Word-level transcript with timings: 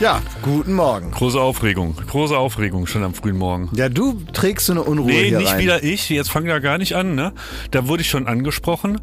Ja, 0.00 0.22
guten 0.40 0.72
Morgen. 0.72 1.10
Große 1.10 1.38
Aufregung, 1.38 1.94
große 1.94 2.34
Aufregung 2.34 2.86
schon 2.86 3.02
am 3.02 3.12
frühen 3.12 3.36
Morgen. 3.36 3.68
Ja, 3.74 3.90
du 3.90 4.18
trägst 4.32 4.64
so 4.64 4.72
eine 4.72 4.82
Unruhe 4.82 5.08
Nee, 5.12 5.28
hier 5.28 5.38
nicht 5.38 5.52
rein. 5.52 5.58
wieder 5.58 5.84
ich. 5.84 6.08
Jetzt 6.08 6.30
fang 6.30 6.46
da 6.46 6.58
gar 6.58 6.78
nicht 6.78 6.94
an, 6.96 7.14
ne? 7.14 7.34
Da 7.70 7.86
wurde 7.86 8.00
ich 8.00 8.08
schon 8.08 8.26
angesprochen, 8.26 8.98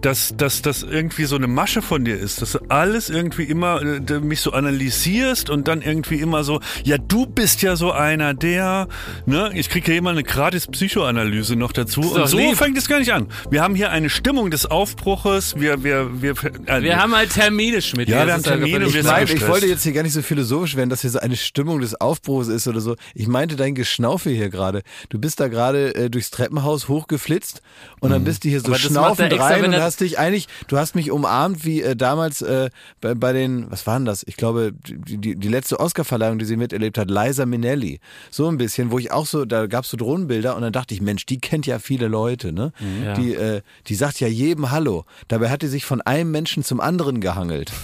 dass 0.00 0.34
dass 0.38 0.62
das 0.62 0.82
irgendwie 0.84 1.26
so 1.26 1.36
eine 1.36 1.48
Masche 1.48 1.82
von 1.82 2.02
dir 2.06 2.16
ist, 2.18 2.40
dass 2.40 2.52
du 2.52 2.60
alles 2.70 3.10
irgendwie 3.10 3.42
immer 3.44 3.82
äh, 3.82 4.20
mich 4.20 4.40
so 4.40 4.52
analysierst 4.52 5.50
und 5.50 5.68
dann 5.68 5.82
irgendwie 5.82 6.14
immer 6.16 6.42
so, 6.44 6.60
ja, 6.82 6.96
du 6.96 7.26
bist 7.26 7.60
ja 7.60 7.76
so 7.76 7.92
einer 7.92 8.32
der, 8.32 8.88
ne? 9.26 9.50
Ich 9.54 9.68
kriege 9.68 9.92
ja 9.92 9.98
immer 9.98 10.10
eine 10.10 10.22
gratis 10.22 10.66
Psychoanalyse 10.66 11.56
noch 11.56 11.72
dazu 11.72 12.00
und 12.00 12.26
so 12.26 12.38
lieb. 12.38 12.56
fängt 12.56 12.78
es 12.78 12.88
gar 12.88 13.00
nicht 13.00 13.12
an. 13.12 13.26
Wir 13.50 13.62
haben 13.62 13.74
hier 13.74 13.90
eine 13.90 14.08
Stimmung 14.08 14.50
des 14.50 14.64
Aufbruches. 14.64 15.56
Wir 15.58 15.84
wir 15.84 16.22
wir 16.22 16.32
äh, 16.64 16.80
Wir 16.82 16.96
haben 16.96 17.14
halt 17.14 17.34
Termine, 17.34 17.82
Schmidt. 17.82 18.08
Ja, 18.08 18.24
wir 18.24 18.32
haben 18.32 18.42
Termine, 18.42 18.80
wir 18.80 18.86
Ich, 18.86 18.92
sind 18.94 19.04
ich 19.14 19.30
gestresst. 19.32 19.48
wollte 19.48 19.66
jetzt 19.66 19.82
hier 19.82 19.92
gar 19.92 20.02
nicht 20.04 20.14
so 20.14 20.22
philosophisch 20.38 20.76
werden, 20.76 20.88
dass 20.88 21.00
hier 21.00 21.10
so 21.10 21.18
eine 21.18 21.36
Stimmung 21.36 21.80
des 21.80 22.00
Aufbruchs 22.00 22.46
ist 22.46 22.68
oder 22.68 22.80
so. 22.80 22.94
Ich 23.14 23.26
meinte 23.26 23.56
dein 23.56 23.74
Geschnaufe 23.74 24.30
hier 24.30 24.50
gerade. 24.50 24.82
Du 25.08 25.18
bist 25.18 25.40
da 25.40 25.48
gerade 25.48 25.94
äh, 25.96 26.10
durchs 26.10 26.30
Treppenhaus 26.30 26.86
hochgeflitzt 26.88 27.60
und 28.00 28.10
dann 28.10 28.22
bist 28.22 28.44
du 28.44 28.48
hier 28.48 28.60
so 28.60 28.72
schnaufend 28.74 29.32
extra, 29.32 29.48
rein 29.48 29.64
und 29.64 29.74
hast 29.74 30.00
dich 30.00 30.18
eigentlich, 30.18 30.46
du 30.68 30.78
hast 30.78 30.94
mich 30.94 31.10
umarmt 31.10 31.64
wie 31.64 31.82
äh, 31.82 31.96
damals 31.96 32.40
äh, 32.42 32.70
bei, 33.00 33.14
bei 33.14 33.32
den, 33.32 33.68
was 33.70 33.86
waren 33.88 34.04
das? 34.04 34.24
Ich 34.28 34.36
glaube, 34.36 34.72
die, 34.72 35.18
die, 35.18 35.34
die 35.34 35.48
letzte 35.48 35.80
Oscarverleihung, 35.80 36.38
die 36.38 36.44
sie 36.44 36.56
miterlebt 36.56 36.98
hat, 36.98 37.10
Liza 37.10 37.44
Minnelli. 37.44 37.98
So 38.30 38.46
ein 38.46 38.58
bisschen, 38.58 38.92
wo 38.92 38.98
ich 39.00 39.10
auch 39.10 39.26
so, 39.26 39.44
da 39.44 39.66
gab's 39.66 39.90
so 39.90 39.96
Drohnenbilder 39.96 40.54
und 40.54 40.62
dann 40.62 40.72
dachte 40.72 40.94
ich, 40.94 41.00
Mensch, 41.00 41.26
die 41.26 41.40
kennt 41.40 41.66
ja 41.66 41.80
viele 41.80 42.06
Leute, 42.06 42.52
ne? 42.52 42.72
Ja. 43.04 43.14
Die, 43.14 43.34
äh, 43.34 43.62
die 43.88 43.94
sagt 43.96 44.20
ja 44.20 44.28
jedem 44.28 44.70
Hallo. 44.70 45.04
Dabei 45.26 45.50
hat 45.50 45.62
die 45.62 45.66
sich 45.66 45.84
von 45.84 46.00
einem 46.00 46.30
Menschen 46.30 46.62
zum 46.62 46.80
anderen 46.80 47.20
gehangelt. 47.20 47.72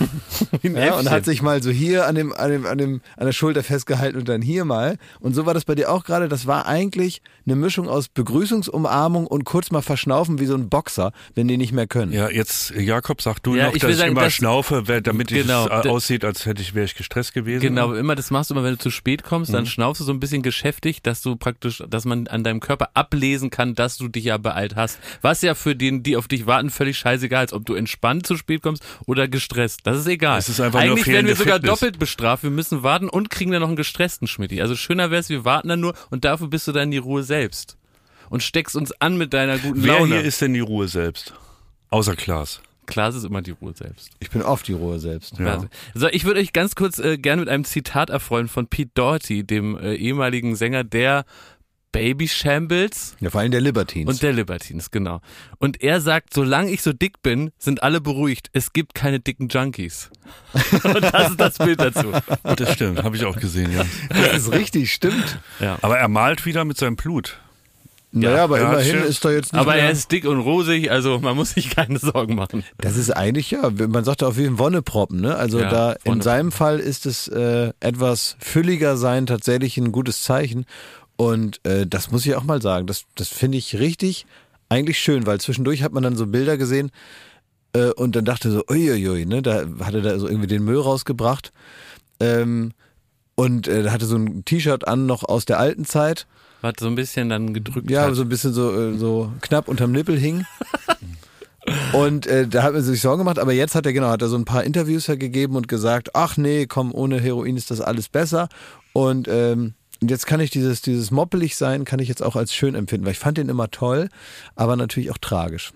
Ja, 0.74 0.98
und 0.98 1.10
hat 1.10 1.24
sich 1.24 1.40
mal 1.40 1.62
so 1.62 1.70
hier 1.70 2.06
an 2.06 2.14
dem, 2.14 2.32
an 2.44 2.50
dem, 2.50 2.66
an 2.66 2.78
dem, 2.78 3.00
an 3.16 3.26
der 3.26 3.32
Schulter 3.32 3.62
festgehalten 3.62 4.18
und 4.18 4.28
dann 4.28 4.42
hier 4.42 4.64
mal. 4.64 4.98
Und 5.20 5.34
so 5.34 5.46
war 5.46 5.54
das 5.54 5.64
bei 5.64 5.74
dir 5.74 5.90
auch 5.90 6.04
gerade. 6.04 6.28
Das 6.28 6.46
war 6.46 6.66
eigentlich 6.66 7.22
eine 7.46 7.56
Mischung 7.56 7.88
aus 7.88 8.08
Begrüßungsumarmung 8.08 9.26
und 9.26 9.44
kurz 9.44 9.70
mal 9.70 9.82
verschnaufen 9.82 10.38
wie 10.38 10.46
so 10.46 10.54
ein 10.54 10.68
Boxer, 10.68 11.12
wenn 11.34 11.48
die 11.48 11.56
nicht 11.56 11.72
mehr 11.72 11.86
können. 11.86 12.12
Ja, 12.12 12.28
jetzt 12.30 12.70
Jakob, 12.70 13.22
sag 13.22 13.42
du 13.42 13.54
Ja, 13.56 13.66
noch, 13.66 13.74
ich 13.74 13.80
dass 13.80 13.88
will 13.88 13.94
ich 13.94 13.98
sagen, 14.00 14.12
immer 14.12 14.22
das- 14.22 14.32
schnaufe, 14.34 14.82
damit 15.02 15.28
Genau, 15.28 15.66
es 15.66 15.86
aussieht, 15.86 16.24
als 16.24 16.46
hätte 16.46 16.62
ich 16.62 16.74
wäre 16.74 16.84
ich 16.84 16.94
gestresst 16.94 17.32
gewesen. 17.34 17.60
Genau, 17.62 17.92
immer 17.94 18.14
das 18.14 18.30
machst 18.30 18.50
du 18.50 18.54
immer, 18.54 18.64
wenn 18.64 18.72
du 18.72 18.78
zu 18.78 18.90
spät 18.90 19.24
kommst, 19.24 19.50
Mhm. 19.50 19.54
dann 19.54 19.66
schnaufst 19.66 20.00
du 20.00 20.04
so 20.04 20.12
ein 20.12 20.20
bisschen 20.20 20.42
geschäftig, 20.42 21.02
dass 21.02 21.22
du 21.22 21.36
praktisch, 21.36 21.82
dass 21.88 22.04
man 22.04 22.26
an 22.26 22.44
deinem 22.44 22.60
Körper 22.60 22.90
ablesen 22.94 23.50
kann, 23.50 23.74
dass 23.74 23.96
du 23.96 24.08
dich 24.08 24.24
ja 24.24 24.36
beeilt 24.38 24.76
hast. 24.76 24.98
Was 25.22 25.42
ja 25.42 25.54
für 25.54 25.74
den, 25.76 26.02
die 26.02 26.16
auf 26.16 26.28
dich 26.28 26.46
warten, 26.46 26.70
völlig 26.70 26.98
scheißegal 26.98 27.44
ist, 27.46 27.52
ob 27.52 27.64
du 27.64 27.74
entspannt 27.74 28.26
zu 28.26 28.36
spät 28.36 28.62
kommst 28.62 28.82
oder 29.06 29.28
gestresst. 29.28 29.80
Das 29.84 29.98
ist 29.98 30.06
egal. 30.06 30.38
Es 30.38 30.48
ist 30.48 30.60
einfach 30.60 30.80
nur 30.82 30.92
Eigentlich 30.92 31.06
werden 31.06 31.26
wir 31.26 31.36
sogar 31.36 31.54
Fitness. 31.56 31.70
doppelt 31.80 31.98
bestraft. 31.98 32.33
Wir 32.42 32.50
müssen 32.50 32.82
warten 32.82 33.08
und 33.08 33.30
kriegen 33.30 33.52
dann 33.52 33.60
noch 33.60 33.68
einen 33.68 33.76
gestressten 33.76 34.26
Schmidti. 34.26 34.60
Also 34.60 34.76
schöner 34.76 35.10
wär's, 35.10 35.28
wir 35.28 35.44
warten 35.44 35.68
dann 35.68 35.80
nur 35.80 35.94
und 36.10 36.24
dafür 36.24 36.48
bist 36.48 36.66
du 36.66 36.72
dann 36.72 36.90
die 36.90 36.98
Ruhe 36.98 37.22
selbst. 37.22 37.76
Und 38.30 38.42
steckst 38.42 38.74
uns 38.74 38.92
an 39.00 39.16
mit 39.18 39.32
deiner 39.34 39.58
guten 39.58 39.82
Wer 39.84 39.98
Laune. 39.98 40.14
hier 40.16 40.22
ist 40.24 40.40
denn 40.40 40.54
die 40.54 40.60
Ruhe 40.60 40.88
selbst? 40.88 41.34
Außer 41.90 42.16
Klaas. 42.16 42.60
Klar, 42.86 43.08
es 43.08 43.14
ist 43.16 43.24
immer 43.24 43.40
die 43.40 43.52
Ruhe 43.52 43.72
selbst. 43.74 44.10
Ich 44.20 44.30
bin 44.30 44.42
oft 44.42 44.66
die 44.68 44.72
Ruhe 44.74 44.98
selbst. 44.98 45.38
Ja. 45.38 45.54
Also, 45.54 45.68
So, 45.94 46.08
ich 46.08 46.24
würde 46.24 46.40
euch 46.40 46.52
ganz 46.52 46.74
kurz 46.74 46.98
äh, 46.98 47.16
gerne 47.16 47.40
mit 47.40 47.48
einem 47.48 47.64
Zitat 47.64 48.10
erfreuen 48.10 48.48
von 48.48 48.66
Pete 48.66 48.90
Doherty, 48.94 49.44
dem 49.44 49.78
äh, 49.78 49.94
ehemaligen 49.94 50.54
Sänger 50.56 50.84
der 50.84 51.24
Baby 51.94 52.26
Shambles 52.26 53.14
Ja, 53.20 53.30
vor 53.30 53.40
allem 53.40 53.52
der 53.52 53.60
Libertines. 53.60 54.12
und 54.12 54.22
der 54.22 54.32
Libertines, 54.32 54.90
genau. 54.90 55.20
Und 55.58 55.80
er 55.80 56.00
sagt, 56.00 56.34
solange 56.34 56.72
ich 56.72 56.82
so 56.82 56.92
dick 56.92 57.22
bin, 57.22 57.52
sind 57.56 57.84
alle 57.84 58.00
beruhigt. 58.00 58.50
Es 58.52 58.72
gibt 58.72 58.96
keine 58.96 59.20
dicken 59.20 59.46
Junkies. 59.46 60.10
und 60.82 61.02
das 61.02 61.30
ist 61.30 61.40
das 61.40 61.58
Bild 61.58 61.80
dazu. 61.80 62.12
Das 62.42 62.72
stimmt, 62.72 63.04
habe 63.04 63.14
ich 63.16 63.24
auch 63.24 63.36
gesehen, 63.36 63.70
ja. 63.72 63.84
das 64.08 64.38
ist 64.42 64.52
richtig, 64.52 64.92
stimmt. 64.92 65.38
Ja. 65.60 65.78
Aber 65.82 65.96
er 65.96 66.08
malt 66.08 66.44
wieder 66.44 66.64
mit 66.64 66.76
seinem 66.76 66.96
Blut. 66.96 67.38
Naja, 68.10 68.44
aber 68.44 68.60
ja, 68.60 68.68
immerhin 68.70 68.94
stimmt. 68.94 69.06
ist 69.06 69.24
da 69.24 69.30
jetzt 69.30 69.52
nicht 69.52 69.60
Aber 69.60 69.72
mehr, 69.72 69.84
er 69.84 69.90
ist 69.90 70.10
dick 70.10 70.24
und 70.24 70.38
rosig, 70.38 70.90
also 70.90 71.18
man 71.18 71.36
muss 71.36 71.50
sich 71.50 71.70
keine 71.70 71.98
Sorgen 71.98 72.36
machen. 72.36 72.64
Das 72.78 72.96
ist 72.96 73.10
eigentlich 73.10 73.50
ja, 73.50 73.70
man 73.70 74.04
sagt 74.04 74.22
auch 74.22 74.36
wie 74.36 74.46
ein 74.46 74.58
Wonneproppen, 74.58 75.20
ne? 75.20 75.36
Also 75.36 75.60
Ja, 75.60 75.68
da 75.68 75.96
in 76.04 76.20
seinem 76.22 76.52
Fall 76.52 76.78
ist 76.78 77.06
es 77.06 77.26
äh, 77.26 77.72
etwas 77.80 78.36
fülliger 78.38 78.96
sein 78.96 79.26
tatsächlich 79.26 79.78
ein 79.78 79.90
gutes 79.90 80.22
Zeichen. 80.22 80.64
Und 81.16 81.64
äh, 81.64 81.86
das 81.86 82.10
muss 82.10 82.26
ich 82.26 82.34
auch 82.34 82.44
mal 82.44 82.60
sagen. 82.60 82.86
Das, 82.86 83.04
das 83.14 83.28
finde 83.28 83.58
ich 83.58 83.78
richtig 83.78 84.26
eigentlich 84.68 84.98
schön, 84.98 85.26
weil 85.26 85.40
zwischendurch 85.40 85.82
hat 85.82 85.92
man 85.92 86.02
dann 86.02 86.16
so 86.16 86.26
Bilder 86.26 86.56
gesehen 86.56 86.90
äh, 87.74 87.90
und 87.90 88.16
dann 88.16 88.24
dachte 88.24 88.50
so, 88.50 88.64
uiuiui, 88.68 89.26
ne? 89.26 89.42
Da 89.42 89.64
hatte 89.80 90.02
da 90.02 90.18
so 90.18 90.26
irgendwie 90.28 90.48
den 90.48 90.64
Müll 90.64 90.80
rausgebracht. 90.80 91.52
Ähm, 92.20 92.72
und 93.36 93.66
äh, 93.68 93.90
hatte 93.90 94.06
so 94.06 94.16
ein 94.16 94.44
T-Shirt 94.44 94.86
an 94.86 95.06
noch 95.06 95.24
aus 95.24 95.44
der 95.44 95.58
alten 95.58 95.84
Zeit. 95.84 96.26
Was 96.62 96.74
so 96.78 96.86
ein 96.86 96.94
bisschen 96.94 97.28
dann 97.28 97.52
gedrückt 97.52 97.90
Ja, 97.90 98.06
hat. 98.06 98.14
so 98.14 98.22
ein 98.22 98.28
bisschen 98.28 98.52
so, 98.52 98.72
äh, 98.72 98.96
so 98.96 99.32
knapp 99.40 99.68
unterm 99.68 99.92
Nippel 99.92 100.18
hing. 100.18 100.44
Und 101.92 102.26
äh, 102.26 102.46
da 102.46 102.62
hat 102.62 102.74
man 102.74 102.82
sich 102.82 103.00
Sorgen 103.00 103.18
gemacht, 103.20 103.38
aber 103.38 103.52
jetzt 103.54 103.74
hat 103.74 103.86
er 103.86 103.92
genau, 103.94 104.08
hat 104.08 104.20
er 104.20 104.28
so 104.28 104.36
ein 104.36 104.44
paar 104.44 104.64
Interviews 104.64 105.06
ja 105.06 105.14
gegeben 105.14 105.56
und 105.56 105.66
gesagt, 105.66 106.14
ach 106.14 106.36
nee, 106.36 106.66
komm, 106.66 106.92
ohne 106.92 107.18
Heroin 107.20 107.56
ist 107.56 107.70
das 107.70 107.80
alles 107.80 108.08
besser. 108.10 108.48
Und 108.92 109.28
ähm, 109.28 109.72
und 110.04 110.10
jetzt 110.10 110.26
kann 110.26 110.38
ich 110.40 110.50
dieses, 110.50 110.82
dieses 110.82 111.10
moppelig 111.10 111.56
sein, 111.56 111.86
kann 111.86 111.98
ich 111.98 112.08
jetzt 112.10 112.22
auch 112.22 112.36
als 112.36 112.52
schön 112.52 112.74
empfinden, 112.74 113.06
weil 113.06 113.12
ich 113.12 113.18
fand 113.18 113.38
den 113.38 113.48
immer 113.48 113.70
toll, 113.70 114.10
aber 114.54 114.76
natürlich 114.76 115.10
auch 115.10 115.16
tragisch. 115.16 115.72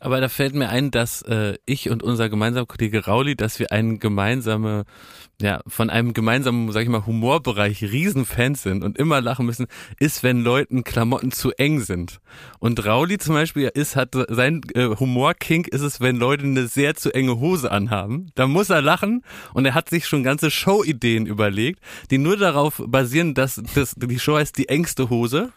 Aber 0.00 0.20
da 0.20 0.28
fällt 0.28 0.54
mir 0.54 0.68
ein, 0.68 0.90
dass 0.90 1.22
äh, 1.22 1.54
ich 1.66 1.90
und 1.90 2.02
unser 2.02 2.28
gemeinsamer 2.28 2.66
Kollege 2.66 3.04
Rauli, 3.06 3.36
dass 3.36 3.58
wir 3.58 3.72
einen 3.72 3.98
gemeinsame, 3.98 4.84
ja, 5.40 5.60
von 5.66 5.90
einem 5.90 6.12
gemeinsamen, 6.12 6.70
sag 6.72 6.82
ich 6.82 6.88
mal, 6.88 7.06
Humorbereich 7.06 7.82
Riesenfans 7.82 8.62
sind 8.62 8.84
und 8.84 8.98
immer 8.98 9.20
lachen 9.20 9.46
müssen, 9.46 9.66
ist, 9.98 10.22
wenn 10.22 10.42
Leuten 10.42 10.84
Klamotten 10.84 11.32
zu 11.32 11.52
eng 11.52 11.80
sind. 11.80 12.20
Und 12.58 12.84
Rauli 12.84 13.18
zum 13.18 13.34
Beispiel 13.34 13.70
ist, 13.72 13.96
hat 13.96 14.14
sein 14.28 14.62
äh, 14.74 14.88
Humorkink 14.96 15.68
ist 15.68 15.82
es, 15.82 16.00
wenn 16.00 16.16
Leute 16.16 16.44
eine 16.44 16.66
sehr 16.66 16.94
zu 16.94 17.12
enge 17.12 17.38
Hose 17.38 17.70
anhaben. 17.70 18.30
Da 18.34 18.46
muss 18.46 18.70
er 18.70 18.82
lachen 18.82 19.22
und 19.54 19.66
er 19.66 19.74
hat 19.74 19.88
sich 19.88 20.06
schon 20.06 20.22
ganze 20.22 20.50
Show-Ideen 20.50 21.26
überlegt, 21.26 21.80
die 22.10 22.18
nur 22.18 22.36
darauf 22.36 22.82
basieren, 22.86 23.34
dass 23.34 23.60
das, 23.74 23.94
die 23.96 24.18
Show 24.18 24.36
heißt 24.36 24.56
die 24.58 24.68
engste 24.68 25.10
Hose. 25.10 25.52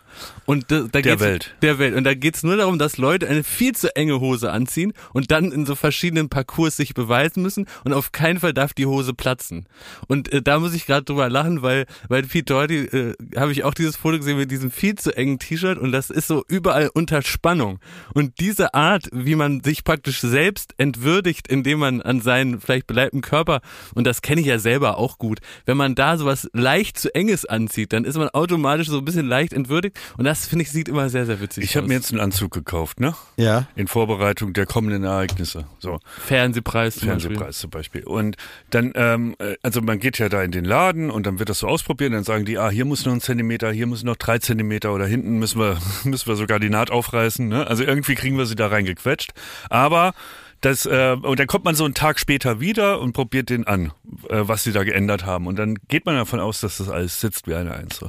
Und 0.46 0.72
da, 0.72 0.82
da 0.82 0.88
Der 0.88 1.02
geht's- 1.02 1.22
Welt. 1.22 1.56
der 1.62 1.80
Welt. 1.80 1.96
Und 1.96 2.04
da 2.04 2.14
geht's 2.14 2.44
nur 2.44 2.58
darum, 2.58 2.80
dass 2.80 2.98
Leute 2.98 3.28
eine 3.28 3.44
viel 3.44 3.74
zu 3.76 3.96
enge 3.96 4.20
Hose 4.20 4.52
anziehen 4.52 4.94
und 5.14 5.32
dann 5.32 5.52
in 5.52 5.66
so 5.66 5.76
verschiedenen 5.76 6.30
Parcours 6.30 6.78
sich 6.78 6.94
beweisen 6.94 7.42
müssen 7.44 7.68
und 7.84 7.94
auf 7.94 8.12
keinen 8.12 8.40
Fall 8.40 8.54
darf 8.54 8.74
die 8.74 8.86
Hose 8.86 9.14
platzen. 9.14 9.68
Und 10.08 10.32
äh, 10.34 10.42
da 10.42 10.60
muss 10.60 10.74
ich 10.74 10.86
gerade 10.86 11.04
drüber 11.06 11.30
lachen, 11.30 11.62
weil 11.62 11.86
weil 12.08 12.24
Pete 12.24 12.46
Doherty 12.46 12.78
äh, 12.86 13.14
habe 13.38 13.52
ich 13.52 13.64
auch 13.64 13.74
dieses 13.74 13.96
Foto 13.96 14.18
gesehen 14.18 14.38
mit 14.38 14.52
diesem 14.52 14.72
viel 14.72 14.96
zu 14.96 15.16
engen 15.16 15.40
T-Shirt 15.40 15.78
und 15.78 15.92
das 15.92 16.10
ist 16.10 16.28
so 16.28 16.44
überall 16.48 16.90
unter 16.94 17.22
Spannung. 17.22 17.80
Und 18.14 18.40
diese 18.40 18.74
Art, 18.74 19.08
wie 19.12 19.36
man 19.36 19.62
sich 19.64 19.84
praktisch 19.84 20.20
selbst 20.20 20.74
entwürdigt, 20.78 21.48
indem 21.48 21.80
man 21.80 22.02
an 22.02 22.22
seinen 22.22 22.60
vielleicht 22.60 22.88
beleibten 22.88 23.22
Körper 23.22 23.62
und 23.94 24.06
das 24.08 24.22
kenne 24.22 24.42
ich 24.42 24.48
ja 24.48 24.60
selber 24.60 24.98
auch 24.98 25.18
gut, 25.18 25.40
wenn 25.66 25.78
man 25.78 25.96
da 25.96 26.18
sowas 26.18 26.50
leicht 26.54 26.98
zu 27.00 27.14
enges 27.14 27.46
anzieht, 27.46 27.94
dann 27.94 28.06
ist 28.06 28.18
man 28.18 28.30
automatisch 28.30 28.88
so 28.88 28.98
ein 28.98 29.06
bisschen 29.06 29.28
leicht 29.28 29.54
entwürdigt 29.54 29.98
und 30.18 30.26
das 30.26 30.48
finde 30.48 30.64
ich 30.64 30.72
sieht 30.72 30.88
immer 30.88 31.10
sehr 31.10 31.26
sehr 31.26 31.40
witzig 31.42 31.64
Ich 31.64 31.76
habe 31.76 31.86
aus. 31.86 31.88
mir 31.90 31.96
jetzt 31.96 32.12
einen 32.12 32.20
Anzug 32.22 32.52
gekauft, 32.52 33.00
ne? 33.00 33.16
Ja. 33.38 33.68
In 33.76 33.88
Vorbereitung 33.88 34.54
der 34.54 34.66
kommenden 34.66 35.04
Ereignisse. 35.04 35.66
So. 35.80 36.00
Fernsehpreis 36.26 36.96
zum 36.96 37.10
Beispiel. 37.10 37.30
Fernsehpreis 37.32 37.60
zum 37.60 37.70
Beispiel. 37.70 38.04
Und 38.04 38.38
dann, 38.70 38.92
ähm, 38.96 39.36
äh, 39.40 39.56
also 39.64 39.82
man 39.82 40.00
geht 40.00 40.20
ja 40.20 40.30
da 40.30 40.44
in 40.44 40.52
den 40.52 40.66
Laden 40.66 41.10
und 41.10 41.26
dann 41.26 41.40
wird 41.40 41.50
das 41.50 41.60
so 41.60 41.68
ausprobieren, 41.68 42.14
dann 42.14 42.24
sagen 42.24 42.46
die, 42.46 42.58
ah, 42.58 42.70
hier 42.70 42.86
muss 42.86 43.06
noch 43.06 43.14
ein 43.14 43.22
Zentimeter, 43.22 43.72
hier 43.72 43.88
muss 43.88 44.04
noch 44.04 44.16
drei 44.16 44.40
Zentimeter 44.40 44.94
oder 44.94 45.06
hinten 45.06 45.40
müssen 45.40 45.60
wir, 45.60 45.78
müssen 46.04 46.28
wir 46.28 46.36
sogar 46.36 46.60
die 46.60 46.70
Naht 46.70 46.92
aufreißen. 46.92 47.48
Ne? 47.48 47.68
Also 47.68 47.84
irgendwie 47.84 48.16
kriegen 48.16 48.38
wir 48.38 48.46
sie 48.46 48.56
da 48.56 48.68
reingequetscht. 48.68 49.32
Aber 49.70 50.14
das, 50.62 50.86
äh, 50.86 51.16
und 51.22 51.40
dann 51.40 51.48
kommt 51.48 51.66
man 51.66 51.76
so 51.76 51.86
einen 51.86 51.94
Tag 51.94 52.20
später 52.20 52.60
wieder 52.60 53.00
und 53.00 53.14
probiert 53.14 53.50
den 53.50 53.66
an, 53.68 53.92
äh, 54.30 54.42
was 54.42 54.64
sie 54.64 54.72
da 54.72 54.84
geändert 54.84 55.26
haben. 55.26 55.48
Und 55.48 55.58
dann 55.58 55.76
geht 55.88 56.06
man 56.06 56.16
davon 56.16 56.40
aus, 56.40 56.60
dass 56.62 56.78
das 56.78 56.90
alles 56.90 57.20
sitzt 57.22 57.48
wie 57.48 57.56
eine 57.56 57.74
Eins. 57.74 58.00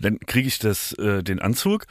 Dann 0.00 0.18
kriege 0.20 0.48
ich 0.48 0.58
das, 0.58 0.92
äh, 0.94 1.22
den 1.22 1.38
Anzug 1.40 1.86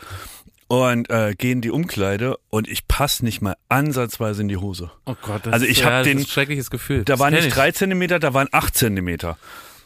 und 0.68 1.10
äh, 1.10 1.34
gehe 1.38 1.52
in 1.54 1.62
die 1.62 1.72
Umkleide 1.72 2.38
und 2.50 2.68
ich 2.68 2.88
passe 2.88 3.24
nicht 3.26 3.42
mal 3.42 3.56
ansatzweise 3.70 4.42
in 4.42 4.48
die 4.50 4.58
Hose. 4.58 4.92
Oh 5.06 5.16
Gott, 5.22 5.46
das 5.46 5.54
Also 5.54 5.66
ist, 5.66 5.72
ich 5.72 5.80
ja, 5.80 5.86
hab 5.86 5.92
das 6.00 6.04
den- 6.08 6.18
ist 6.20 6.26
ein 6.26 6.30
schreckliches 6.30 6.70
Gefühl. 6.70 7.00
Da 7.06 7.14
Das 7.14 7.20
waren 7.20 7.34
nicht 7.34 7.48
ich. 7.48 7.54
drei 7.54 7.72
Zentimeter, 7.72 8.20
da 8.20 8.34
waren 8.34 8.48
acht 8.52 8.76
Zentimeter. 8.76 9.38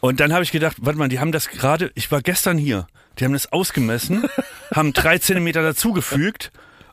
Und 0.02 0.20
dann 0.20 0.34
habe 0.34 0.44
ich 0.44 0.52
gedacht, 0.52 0.78
warte 0.82 1.00
mal, 1.00 1.08
die 1.08 1.20
haben 1.22 1.32
das 1.32 1.48
gerade, 1.48 1.92
ich 1.96 2.12
war 2.12 2.22
gestern 2.22 2.58
hier, 2.58 2.88
die 3.20 3.24
haben 3.24 3.32
das 3.32 3.54
ausgemessen, 3.54 4.26
haben 4.76 4.92
drei 4.92 5.18
Zentimeter 5.20 5.62
dazugefügt 5.62 6.52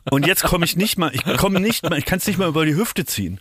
und 0.09 0.25
jetzt 0.25 0.43
komme 0.43 0.65
ich 0.65 0.75
nicht 0.75 0.97
mal, 0.97 1.11
ich 1.13 1.23
komme 1.37 1.59
nicht 1.59 1.83
mal, 1.83 1.97
ich 1.97 2.05
kann 2.05 2.17
es 2.17 2.27
nicht 2.27 2.39
mal 2.39 2.47
über 2.47 2.65
die 2.65 2.75
Hüfte 2.75 3.05
ziehen. 3.05 3.39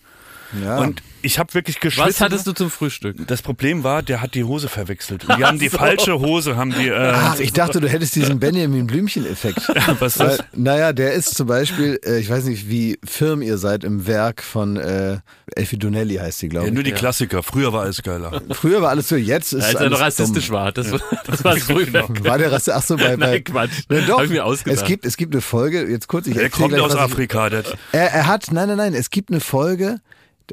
Ja. 0.62 0.78
Und 0.78 1.02
ich 1.22 1.38
habe 1.38 1.52
wirklich 1.54 1.80
geschwitzt. 1.80 2.06
Was 2.08 2.20
hattest 2.20 2.46
du 2.46 2.52
zum 2.52 2.70
Frühstück? 2.70 3.16
Das 3.26 3.42
Problem 3.42 3.84
war, 3.84 4.02
der 4.02 4.20
hat 4.20 4.34
die 4.34 4.44
Hose 4.44 4.68
verwechselt. 4.68 5.24
Die 5.36 5.44
haben 5.44 5.58
die 5.58 5.68
falsche 5.68 6.18
Hose, 6.18 6.56
haben 6.56 6.72
die. 6.72 6.88
Äh, 6.88 7.12
Ach, 7.14 7.38
ich 7.38 7.52
dachte, 7.52 7.80
du 7.80 7.88
hättest 7.88 8.14
diesen 8.16 8.38
Benjamin 8.40 8.86
Blümchen-Effekt. 8.86 9.60
was 10.00 10.14
ist 10.16 10.18
Weil, 10.20 10.28
das? 10.36 10.46
naja, 10.54 10.92
der 10.92 11.12
ist 11.12 11.34
zum 11.34 11.46
Beispiel, 11.46 11.98
äh, 12.04 12.18
ich 12.18 12.28
weiß 12.30 12.44
nicht, 12.44 12.68
wie 12.68 12.98
firm 13.04 13.42
ihr 13.42 13.58
seid 13.58 13.84
im 13.84 14.06
Werk 14.06 14.42
von 14.42 14.76
äh, 14.76 15.18
Elfie 15.56 15.76
Donnelly 15.78 16.16
heißt 16.16 16.38
sie, 16.38 16.48
glaube 16.48 16.66
Ja, 16.66 16.68
ich. 16.70 16.74
nur 16.74 16.82
die 16.84 16.92
Klassiker. 16.92 17.42
Früher 17.42 17.72
war 17.72 17.82
alles 17.82 18.02
geiler. 18.02 18.40
Früher 18.50 18.80
war 18.82 18.90
alles 18.90 19.08
so, 19.08 19.16
jetzt 19.16 19.52
ist 19.52 19.64
Als 19.64 19.74
er 19.74 19.80
alles 19.80 19.92
noch 19.92 20.00
rassistisch 20.00 20.46
dumm. 20.46 20.56
war. 20.56 20.72
Das, 20.72 20.90
war- 20.92 21.00
das 21.26 21.44
war 21.44 21.56
früher. 21.58 22.08
War 22.24 22.38
der 22.38 22.52
Rasse? 22.52 22.74
Ach 22.74 22.82
so, 22.82 22.96
bei, 22.96 23.16
bei 23.16 23.26
Nein, 23.26 23.44
Quatsch. 23.44 23.82
Na 23.88 24.00
doch, 24.00 24.18
Hab 24.18 24.24
ich 24.24 24.30
mir 24.30 24.44
ausgedacht. 24.44 24.82
es 24.82 24.86
gibt, 24.88 25.04
es 25.04 25.16
gibt 25.16 25.34
eine 25.34 25.42
Folge, 25.42 25.88
jetzt 25.90 26.08
kurz, 26.08 26.26
ich 26.26 26.34
Der 26.34 26.44
erzähl 26.44 26.62
kommt 26.62 26.74
gleich, 26.74 26.82
aus 26.84 26.94
ich- 26.94 27.00
Afrika. 27.00 27.48
Der, 27.50 27.64
Er, 27.92 28.10
er 28.12 28.26
hat, 28.26 28.46
nein, 28.52 28.68
nein, 28.68 28.76
nein, 28.76 28.94
es 28.94 29.10
gibt 29.10 29.30
eine 29.30 29.40
Folge, 29.40 30.00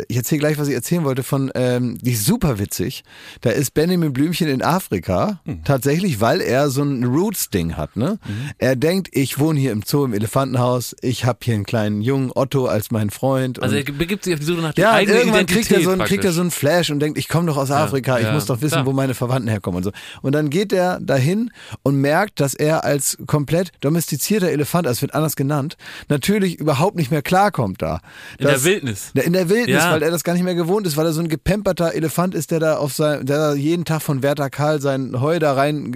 ich 0.07 0.17
erzähle 0.17 0.39
gleich, 0.39 0.57
was 0.57 0.67
ich 0.67 0.73
erzählen 0.75 1.03
wollte, 1.03 1.23
von, 1.23 1.51
ähm, 1.55 1.97
die 2.01 2.11
ist 2.11 2.25
super 2.25 2.59
witzig. 2.59 3.03
Da 3.41 3.49
ist 3.51 3.73
Benjamin 3.73 4.13
Blümchen 4.13 4.47
in 4.47 4.61
Afrika, 4.61 5.39
Hm. 5.45 5.63
tatsächlich, 5.63 6.19
weil 6.21 6.41
er 6.41 6.69
so 6.69 6.83
ein 6.83 7.03
Roots-Ding 7.03 7.75
hat. 7.77 7.95
Ne? 7.95 8.19
Mhm. 8.25 8.49
Er 8.57 8.75
denkt, 8.75 9.09
ich 9.11 9.39
wohne 9.39 9.59
hier 9.59 9.71
im 9.71 9.81
Zoo 9.85 10.05
im 10.05 10.13
Elefantenhaus, 10.13 10.95
ich 11.01 11.25
habe 11.25 11.39
hier 11.43 11.55
einen 11.55 11.65
kleinen 11.65 12.01
Jungen, 12.01 12.31
Otto, 12.33 12.65
als 12.67 12.91
meinen 12.91 13.09
Freund. 13.09 13.61
Also 13.61 13.75
er 13.75 13.83
begibt 13.83 14.23
sich 14.23 14.33
auf 14.33 14.39
die 14.39 14.45
Suche 14.45 14.61
nach 14.61 14.73
der 14.73 14.83
ja, 14.85 14.91
eigenen 14.93 15.17
irgendwann 15.19 15.41
Identität 15.41 15.67
kriegt 15.67 15.79
er, 15.79 15.83
so 15.83 15.89
einen, 15.91 16.01
kriegt 16.03 16.25
er 16.25 16.31
so 16.31 16.41
einen 16.41 16.51
Flash 16.51 16.89
und 16.89 16.99
denkt, 16.99 17.17
ich 17.17 17.27
komme 17.27 17.47
doch 17.47 17.57
aus 17.57 17.71
Afrika, 17.71 18.17
ich 18.19 18.25
ja, 18.25 18.33
muss 18.33 18.45
doch 18.45 18.61
wissen, 18.61 18.73
klar. 18.75 18.85
wo 18.85 18.93
meine 18.93 19.13
Verwandten 19.13 19.49
herkommen 19.49 19.77
und 19.77 19.83
so. 19.83 19.91
Und 20.21 20.33
dann 20.33 20.49
geht 20.49 20.71
er 20.73 20.99
dahin 20.99 21.51
und 21.83 21.95
merkt, 21.95 22.39
dass 22.39 22.53
er 22.53 22.83
als 22.83 23.17
komplett 23.27 23.71
domestizierter 23.81 24.49
Elefant, 24.49 24.87
es 24.87 25.01
wird 25.01 25.13
anders 25.15 25.35
genannt, 25.35 25.77
natürlich 26.09 26.59
überhaupt 26.59 26.95
nicht 26.95 27.11
mehr 27.11 27.21
klarkommt 27.21 27.81
da. 27.81 28.01
In 28.37 28.45
der 28.45 28.53
Das- 28.55 28.63
Wildnis. 28.63 29.11
in 29.13 29.33
der 29.33 29.49
Wildnis, 29.49 29.83
Ja. 29.87 29.95
weil 29.95 30.03
er 30.03 30.11
das 30.11 30.23
gar 30.23 30.33
nicht 30.33 30.43
mehr 30.43 30.55
gewohnt 30.55 30.87
ist, 30.87 30.97
weil 30.97 31.05
er 31.05 31.13
so 31.13 31.21
ein 31.21 31.29
gepemperter 31.29 31.93
Elefant 31.93 32.35
ist, 32.35 32.51
der 32.51 32.59
da 32.59 32.77
auf 32.77 32.93
sein, 32.93 33.25
der 33.25 33.37
da 33.37 33.53
jeden 33.53 33.85
Tag 33.85 34.01
von 34.01 34.23
Werther 34.23 34.49
Karl 34.49 34.81
sein 34.81 35.19
Heu 35.19 35.39
da 35.39 35.53
rein, 35.53 35.91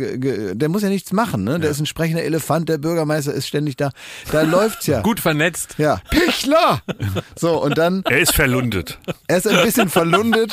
der 0.56 0.70
muss 0.70 0.82
ja 0.82 0.90
nichts 0.90 1.12
machen, 1.14 1.44
ne? 1.44 1.60
Der 1.60 1.72
ist 1.72 1.80
ein 1.80 1.86
sprechender 1.86 2.24
Elefant, 2.24 2.70
der 2.70 2.78
Bürgermeister 2.78 3.34
ist 3.34 3.48
ständig 3.48 3.76
da. 3.78 3.92
Da 4.32 4.42
läuft's 4.42 4.88
ja. 4.88 5.02
Gut 5.04 5.20
vernetzt. 5.20 5.76
Ja. 5.78 6.02
Pichler! 6.10 6.82
So, 7.36 7.62
und 7.62 7.78
dann, 7.78 8.04
er 8.10 8.20
ist 8.20 8.34
verlundet. 8.34 9.00
er 9.28 9.38
ist 9.38 9.48
ein 9.48 9.64
bisschen 9.64 9.90
verlundet 9.90 10.52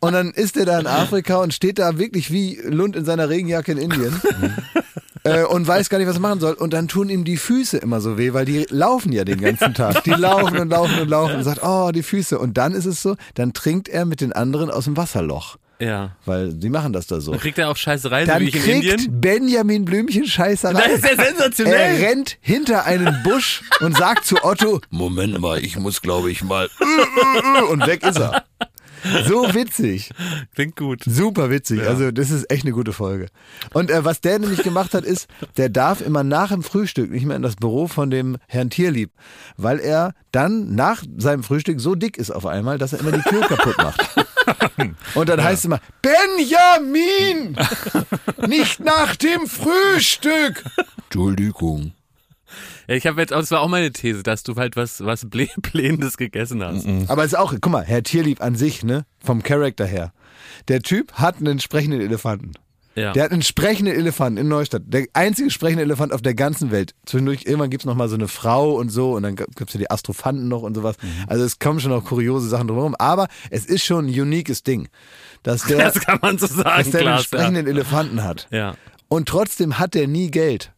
und 0.00 0.12
dann 0.12 0.30
ist 0.30 0.56
er 0.56 0.66
da 0.66 0.78
in 0.78 0.86
Afrika 0.86 1.36
und 1.36 1.54
steht 1.54 1.78
da 1.78 1.98
wirklich 1.98 2.30
wie 2.30 2.60
Lund 2.64 2.96
in 2.96 3.04
seiner 3.04 3.28
Regenjacke 3.28 3.72
in 3.72 3.78
Indien. 3.78 4.20
Äh, 5.24 5.44
und 5.44 5.66
weiß 5.66 5.88
gar 5.90 5.98
nicht, 5.98 6.06
was 6.06 6.16
er 6.16 6.20
machen 6.20 6.40
soll. 6.40 6.54
Und 6.54 6.72
dann 6.72 6.88
tun 6.88 7.08
ihm 7.10 7.24
die 7.24 7.36
Füße 7.36 7.76
immer 7.78 8.00
so 8.00 8.16
weh, 8.16 8.32
weil 8.32 8.44
die 8.46 8.66
laufen 8.70 9.12
ja 9.12 9.24
den 9.24 9.40
ganzen 9.40 9.74
Tag. 9.74 10.02
Die 10.04 10.10
laufen 10.10 10.58
und 10.58 10.70
laufen 10.70 10.98
und 11.00 11.08
laufen 11.08 11.36
und 11.36 11.44
sagt, 11.44 11.62
oh, 11.62 11.90
die 11.92 12.02
Füße. 12.02 12.38
Und 12.38 12.56
dann 12.56 12.72
ist 12.72 12.86
es 12.86 13.02
so, 13.02 13.16
dann 13.34 13.52
trinkt 13.52 13.88
er 13.88 14.04
mit 14.06 14.20
den 14.20 14.32
anderen 14.32 14.70
aus 14.70 14.84
dem 14.84 14.96
Wasserloch. 14.96 15.56
Ja. 15.78 16.14
Weil 16.26 16.52
die 16.52 16.68
machen 16.68 16.92
das 16.92 17.06
da 17.06 17.20
so. 17.22 17.30
Dann 17.32 17.40
kriegt 17.40 17.56
er 17.58 17.70
auch 17.70 17.76
Scheißereien, 17.76 18.26
so 18.26 18.32
Dann 18.34 18.42
wie 18.42 18.48
ich 18.48 18.54
in 18.56 18.62
kriegt 18.62 18.84
Indien. 18.84 19.20
Benjamin 19.20 19.84
Blümchen 19.86 20.26
Scheiße 20.26 20.72
Das 20.74 20.86
ist 20.88 21.04
ja 21.04 21.10
Er 21.12 21.24
sensationell. 21.26 22.04
rennt 22.04 22.36
hinter 22.42 22.84
einen 22.84 23.22
Busch 23.22 23.62
und 23.80 23.96
sagt 23.96 24.26
zu 24.26 24.44
Otto, 24.44 24.80
Moment 24.90 25.40
mal, 25.40 25.58
ich 25.64 25.78
muss 25.78 26.02
glaube 26.02 26.30
ich 26.30 26.42
mal. 26.44 26.68
Und 27.70 27.86
weg 27.86 28.02
ist 28.02 28.18
er. 28.18 28.44
So 29.26 29.54
witzig. 29.54 30.10
Klingt 30.54 30.76
gut. 30.76 31.02
Super 31.04 31.50
witzig. 31.50 31.86
Also 31.86 32.10
das 32.10 32.30
ist 32.30 32.50
echt 32.50 32.64
eine 32.64 32.72
gute 32.72 32.92
Folge. 32.92 33.26
Und 33.72 33.90
äh, 33.90 34.04
was 34.04 34.20
der 34.20 34.38
nämlich 34.38 34.62
gemacht 34.62 34.94
hat, 34.94 35.04
ist, 35.04 35.28
der 35.56 35.68
darf 35.68 36.00
immer 36.00 36.24
nach 36.24 36.50
dem 36.50 36.62
Frühstück 36.62 37.10
nicht 37.10 37.24
mehr 37.24 37.36
in 37.36 37.42
das 37.42 37.56
Büro 37.56 37.86
von 37.86 38.10
dem 38.10 38.36
Herrn 38.48 38.70
Tierlieb, 38.70 39.12
weil 39.56 39.80
er 39.80 40.14
dann 40.32 40.74
nach 40.74 41.02
seinem 41.16 41.42
Frühstück 41.42 41.80
so 41.80 41.94
dick 41.94 42.16
ist 42.16 42.30
auf 42.30 42.46
einmal, 42.46 42.78
dass 42.78 42.92
er 42.92 43.00
immer 43.00 43.12
die 43.12 43.22
Tür 43.22 43.40
kaputt 43.40 43.76
macht. 43.78 44.10
Und 45.14 45.28
dann 45.28 45.42
heißt 45.42 45.60
es 45.60 45.64
immer, 45.64 45.80
Benjamin, 46.02 47.56
nicht 48.46 48.80
nach 48.80 49.16
dem 49.16 49.46
Frühstück. 49.46 50.64
Entschuldigung. 51.04 51.92
Ja, 52.90 52.96
ich 52.96 53.06
habe 53.06 53.20
jetzt, 53.20 53.30
das 53.30 53.50
war 53.52 53.60
auch 53.60 53.68
meine 53.68 53.92
These, 53.92 54.24
dass 54.24 54.42
du 54.42 54.56
halt 54.56 54.74
was, 54.76 55.04
was 55.04 55.24
Blä- 55.24 55.48
Blähendes 55.72 56.16
gegessen 56.16 56.62
hast. 56.62 56.86
Aber 57.08 57.24
es 57.24 57.32
ist 57.32 57.38
auch, 57.38 57.52
guck 57.60 57.70
mal, 57.70 57.84
Herr 57.84 58.02
Tierlieb 58.02 58.42
an 58.42 58.56
sich, 58.56 58.82
ne, 58.82 59.06
vom 59.24 59.42
Charakter 59.44 59.86
her. 59.86 60.12
Der 60.68 60.82
Typ 60.82 61.12
hat 61.12 61.36
einen 61.36 61.60
sprechenden 61.60 62.00
Elefanten. 62.00 62.52
Ja. 62.96 63.12
Der 63.12 63.22
hat 63.22 63.30
einen 63.30 63.42
sprechenden 63.42 63.94
Elefanten 63.94 64.38
in 64.38 64.48
Neustadt. 64.48 64.82
Der 64.86 65.06
einzige 65.12 65.48
sprechende 65.50 65.84
Elefant 65.84 66.12
auf 66.12 66.22
der 66.22 66.34
ganzen 66.34 66.72
Welt. 66.72 66.94
Zwischendurch, 67.06 67.44
irgendwann 67.46 67.70
gibt's 67.70 67.86
noch 67.86 67.94
mal 67.94 68.08
so 68.08 68.16
eine 68.16 68.26
Frau 68.26 68.72
und 68.72 68.88
so 68.88 69.12
und 69.12 69.22
dann 69.22 69.36
gibt's 69.36 69.72
ja 69.74 69.78
die 69.78 69.88
Astrophanten 69.90 70.48
noch 70.48 70.62
und 70.62 70.74
sowas. 70.74 70.96
Mhm. 71.00 71.08
Also 71.28 71.44
es 71.44 71.60
kommen 71.60 71.78
schon 71.78 71.92
noch 71.92 72.04
kuriose 72.04 72.48
Sachen 72.48 72.66
drumherum. 72.66 72.96
Aber 72.98 73.28
es 73.50 73.64
ist 73.64 73.84
schon 73.84 74.06
ein 74.06 74.20
uniques 74.20 74.64
Ding, 74.64 74.88
dass 75.44 75.62
der, 75.62 75.78
das 75.92 76.00
kann 76.00 76.18
man 76.20 76.36
so 76.38 76.48
dass 76.48 76.56
sagen, 76.56 76.90
der 76.90 77.00
einen 77.00 77.06
Klaas. 77.06 77.20
Ja. 77.20 77.24
sprechenden 77.24 77.66
Elefanten 77.68 78.24
hat. 78.24 78.48
ja. 78.50 78.74
Und 79.08 79.28
trotzdem 79.28 79.78
hat 79.78 79.94
der 79.94 80.08
nie 80.08 80.30
Geld. 80.30 80.72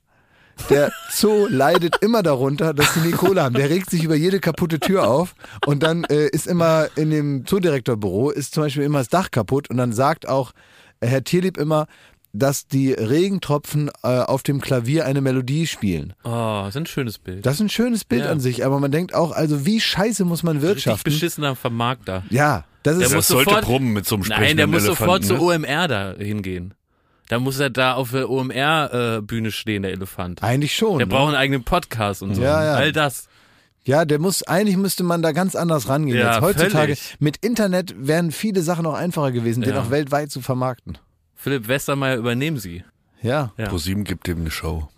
Der 0.71 0.93
Zoo 1.11 1.47
leidet 1.49 1.97
immer 2.03 2.23
darunter, 2.23 2.73
dass 2.75 2.95
sie 2.95 3.01
nie 3.01 3.11
Kohle 3.13 3.43
haben. 3.43 3.55
Der 3.55 3.69
regt 3.71 3.91
sich 3.91 4.05
über 4.05 4.15
jede 4.15 4.39
kaputte 4.41 4.79
Tür 4.81 5.09
auf 5.09 5.35
und 5.67 5.83
dann 5.83 6.05
äh, 6.05 6.29
ist 6.29 6.47
immer 6.47 6.89
in 6.97 7.11
dem 7.11 7.45
Zoodirektorbüro 7.47 8.31
ist 8.31 8.55
zum 8.55 8.65
Beispiel 8.65 8.85
immer 8.85 8.99
das 8.99 9.09
Dach 9.09 9.31
kaputt 9.31 9.69
und 9.71 9.77
dann 9.77 9.93
sagt 9.93 10.29
auch 10.29 10.53
äh, 11.01 11.07
Herr 11.09 11.25
Tierlieb 11.25 11.57
immer, 11.57 11.87
dass 12.35 12.67
die 12.67 12.93
Regentropfen 12.93 13.91
äh, 14.03 14.07
auf 14.21 14.43
dem 14.43 14.61
Klavier 14.63 15.05
eine 15.05 15.21
Melodie 15.21 15.67
spielen. 15.67 16.15
Oh, 16.25 16.65
ist 16.67 16.77
ein 16.77 16.87
schönes 16.87 17.19
Bild. 17.19 17.45
Das 17.45 17.57
ist 17.57 17.61
ein 17.61 17.69
schönes 17.69 18.05
Bild 18.05 18.25
Ja. 18.25 18.31
an 18.31 18.41
sich, 18.41 18.65
aber 18.65 18.81
man 18.81 18.91
denkt 18.91 19.15
auch, 19.15 19.33
also 19.33 19.67
wie 19.67 19.81
scheiße 19.81 20.25
muss 20.25 20.43
man 20.43 20.57
Richtig 20.57 20.69
wirtschaften? 20.69 21.13
beschissener 21.13 21.57
Vermarkter. 21.57 22.23
Ja, 22.31 22.65
das 22.85 22.97
Der 22.97 23.07
ist 23.07 23.13
Das 23.13 23.17
muss 23.17 23.29
sollte 23.29 23.51
sofort- 23.51 23.65
brummen 23.67 23.93
mit 23.93 24.07
so 24.07 24.15
einem 24.15 24.25
Nein, 24.29 24.57
der 24.57 24.67
muss 24.67 24.85
Elefanten, 24.85 24.97
sofort 25.05 25.23
ne? 25.23 25.29
zur 25.29 25.41
OMR 25.43 25.89
da 25.89 26.15
hingehen. 26.19 26.73
Da 27.33 27.39
muss 27.39 27.59
er 27.59 27.71
da 27.71 27.95
auf 27.95 28.11
der 28.11 28.29
OMR-Bühne 28.29 29.53
stehen, 29.53 29.83
der 29.85 29.93
Elefant. 29.93 30.43
eigentlich 30.43 30.75
schon. 30.75 30.99
Der 30.99 31.07
ne? 31.07 31.13
braucht 31.15 31.29
einen 31.29 31.37
eigenen 31.37 31.65
Podcast 31.65 32.23
und 32.23 32.35
so. 32.35 32.43
Ja, 32.43 32.63
ja. 32.63 32.75
All 32.75 32.93
das. 32.93 33.27
Ja, 33.85 34.05
der 34.05 34.19
muss, 34.19 34.43
eigentlich 34.43 34.77
müsste 34.77 35.03
man 35.03 35.23
da 35.23 35.33
ganz 35.33 35.57
anders 35.57 35.89
rangehen. 35.89 36.19
Ja, 36.19 36.35
Jetzt 36.35 36.43
heutzutage, 36.43 36.95
völlig. 36.95 37.17
mit 37.21 37.39
Internet 37.39 37.95
wären 37.99 38.33
viele 38.33 38.61
Sachen 38.63 38.85
auch 38.85 38.93
einfacher 38.95 39.33
gewesen, 39.33 39.63
den 39.63 39.75
Ja. 39.75 39.81
auch 39.81 39.91
weltweit 39.91 40.31
zu 40.31 40.43
vermarkten. 40.43 40.99
Philipp 41.35 41.69
Westermeier, 41.69 42.17
übernehmen 42.17 42.59
Sie. 42.59 42.85
Ja, 43.23 43.53
Ja. 43.57 43.69
ProSieben 43.69 44.05
gibt 44.05 44.27
dem 44.27 44.41
eine 44.41 44.51
Show. 44.51 44.89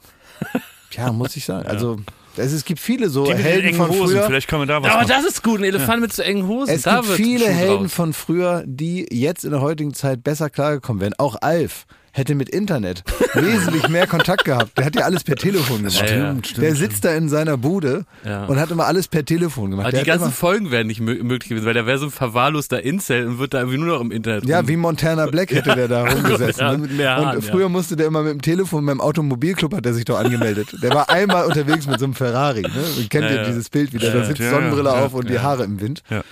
ja, 0.90 1.12
muss 1.12 1.36
ich 1.36 1.44
sagen. 1.44 1.68
Also, 1.68 2.00
es, 2.36 2.52
es 2.52 2.64
gibt 2.64 2.80
viele 2.80 3.10
so 3.10 3.24
Die 3.26 3.30
mit 3.30 3.38
den 3.38 3.44
Helden 3.44 3.66
engen 3.68 3.76
von 3.76 3.90
Hosen, 3.90 4.16
früher. 4.16 4.26
vielleicht 4.26 4.48
kann 4.48 4.58
man 4.58 4.66
da 4.66 4.82
was 4.82 4.90
Aber 4.90 5.02
machen. 5.02 5.08
das 5.08 5.24
ist 5.24 5.42
gut, 5.44 5.60
ein 5.60 5.64
Elefant 5.64 6.00
mit 6.00 6.12
zu 6.12 6.24
engen 6.24 6.48
Hosen. 6.48 6.74
Es 6.74 6.82
da 6.82 6.96
gibt 6.96 7.08
wird 7.10 7.16
viele 7.16 7.48
Helden 7.48 7.84
draus. 7.84 7.92
von 7.94 8.12
früher, 8.12 8.64
die 8.66 9.06
jetzt 9.12 9.44
in 9.44 9.52
der 9.52 9.60
heutigen 9.60 9.94
Zeit 9.94 10.24
besser 10.24 10.50
klargekommen 10.50 11.00
wären. 11.00 11.14
Auch 11.16 11.36
Alf 11.40 11.86
hätte 12.16 12.34
mit 12.36 12.48
Internet 12.48 13.02
wesentlich 13.34 13.88
mehr 13.88 14.06
Kontakt 14.06 14.44
gehabt. 14.44 14.78
Der 14.78 14.84
hat 14.86 14.94
ja 14.96 15.02
alles 15.04 15.24
per 15.24 15.34
Telefon 15.36 15.78
gemacht. 15.78 16.00
Ja, 16.08 16.16
ja. 16.16 16.36
Der 16.56 16.74
sitzt 16.76 17.04
da 17.04 17.12
in 17.14 17.28
seiner 17.28 17.56
Bude 17.56 18.04
Ja. 18.24 18.44
und 18.46 18.58
hat 18.60 18.70
immer 18.70 18.86
alles 18.86 19.08
per 19.08 19.24
Telefon 19.24 19.70
gemacht. 19.72 19.86
Aber 19.86 19.90
Der 19.90 20.04
die 20.04 20.06
ganzen 20.06 20.30
Folgen 20.32 20.70
wären 20.70 20.86
nicht 20.86 21.00
mö 21.00 21.22
möglich 21.24 21.48
gewesen, 21.48 21.66
weil 21.66 21.74
der 21.74 21.86
wäre 21.86 21.98
so 21.98 22.06
ein 22.06 22.10
verwahrloster 22.12 22.82
Incel 22.84 23.26
und 23.26 23.38
wird 23.40 23.52
da 23.52 23.58
irgendwie 23.58 23.78
nur 23.78 23.88
noch 23.88 24.00
im 24.00 24.12
Internet 24.12 24.44
ja, 24.46 24.58
rum- 24.60 24.68
wie 24.68 24.76
Montana 24.76 25.26
Black 25.26 25.50
hätte 25.50 25.74
der 25.74 25.88
da 25.88 26.04
rumgesessen. 26.06 26.54
Ja, 26.64 26.76
mit 26.78 26.96
mehr 26.96 27.16
Haaren, 27.16 27.36
und 27.38 27.44
ja. 27.44 27.50
früher 27.50 27.68
musste 27.68 27.96
der 27.96 28.06
immer 28.06 28.22
mit 28.22 28.32
dem 28.32 28.42
Telefon, 28.42 28.86
beim 28.86 29.00
Automobilclub 29.00 29.74
hat 29.74 29.84
er 29.84 29.92
sich 29.92 30.04
doch 30.04 30.18
angemeldet. 30.18 30.76
Der 30.82 30.90
war 30.90 31.10
einmal 31.10 31.46
unterwegs 31.46 31.86
mit 31.88 31.98
so 31.98 32.04
einem 32.04 32.14
Ferrari. 32.14 32.62
Ne? 32.62 32.70
Ihr 32.96 33.08
kennt 33.08 33.24
Ja, 33.24 33.30
ja, 33.30 33.36
ja. 33.42 33.44
dieses 33.48 33.68
Bild 33.70 33.92
wieder. 33.92 34.10
Da 34.12 34.24
sitzt 34.24 34.38
Ja, 34.40 34.50
Sonnenbrille 34.50 34.88
ja, 34.90 35.04
auf 35.04 35.14
und 35.14 35.28
die 35.28 35.34
ja. 35.34 35.42
Haare 35.42 35.64
im 35.64 35.80
Wind. 35.80 36.02
Ja. 36.10 36.22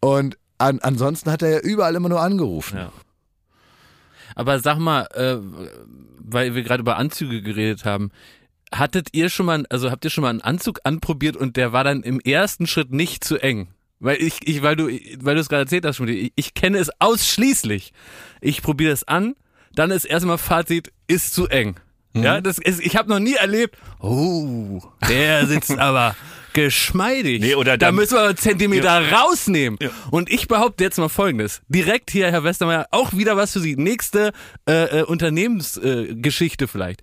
Und 0.00 0.36
an, 0.58 0.78
ansonsten 0.82 1.30
hat 1.32 1.42
er 1.42 1.48
ja 1.50 1.58
überall 1.60 1.94
immer 1.94 2.08
nur 2.10 2.20
angerufen. 2.20 2.76
Ja. 2.76 2.92
Aber 4.34 4.58
sag 4.58 4.78
mal, 4.78 5.06
äh, 5.14 5.36
weil 6.18 6.54
wir 6.54 6.62
gerade 6.62 6.80
über 6.80 6.96
Anzüge 6.96 7.42
geredet 7.42 7.84
haben, 7.84 8.10
hattet 8.72 9.08
ihr 9.12 9.28
schon 9.28 9.46
mal, 9.46 9.64
also 9.70 9.90
habt 9.90 10.04
ihr 10.04 10.10
schon 10.10 10.22
mal 10.22 10.30
einen 10.30 10.40
Anzug 10.40 10.80
anprobiert 10.84 11.36
und 11.36 11.56
der 11.56 11.72
war 11.72 11.84
dann 11.84 12.02
im 12.02 12.20
ersten 12.20 12.66
Schritt 12.66 12.92
nicht 12.92 13.24
zu 13.24 13.38
eng? 13.38 13.68
Weil 14.00 14.20
ich, 14.20 14.46
ich 14.46 14.62
weil 14.62 14.76
du, 14.76 14.88
weil 15.20 15.34
du 15.34 15.40
es 15.40 15.48
gerade 15.48 15.62
erzählt 15.62 15.86
hast, 15.86 16.00
ich, 16.00 16.32
ich 16.34 16.54
kenne 16.54 16.78
es 16.78 16.90
ausschließlich. 16.98 17.92
Ich 18.40 18.62
probiere 18.62 18.92
es 18.92 19.06
an, 19.06 19.34
dann 19.74 19.90
ist 19.90 20.04
erstmal 20.04 20.38
Fazit, 20.38 20.92
ist 21.06 21.34
zu 21.34 21.48
eng. 21.48 21.76
Mhm. 22.12 22.22
Ja, 22.22 22.40
das 22.40 22.58
ist, 22.58 22.80
ich 22.80 22.96
habe 22.96 23.08
noch 23.08 23.18
nie 23.18 23.34
erlebt, 23.34 23.76
oh, 24.00 24.82
der 25.08 25.46
sitzt 25.46 25.70
aber 25.78 26.16
geschmeidig. 26.54 27.42
Nee, 27.42 27.54
oder 27.54 27.76
da 27.76 27.92
müssen 27.92 28.16
wir 28.16 28.34
Zentimeter 28.36 29.12
rausnehmen. 29.12 29.78
Und 30.10 30.30
ich 30.30 30.48
behaupte 30.48 30.84
jetzt 30.84 30.98
mal 30.98 31.10
Folgendes. 31.10 31.60
Direkt 31.68 32.10
hier, 32.10 32.30
Herr 32.30 32.44
Westermeier, 32.44 32.86
auch 32.90 33.12
wieder 33.12 33.36
was 33.36 33.52
für 33.52 33.60
Sie. 33.60 33.76
Nächste 33.76 34.32
äh, 34.66 35.00
äh, 35.00 35.02
Unternehmensgeschichte 35.02 36.64
äh, 36.64 36.68
vielleicht. 36.68 37.02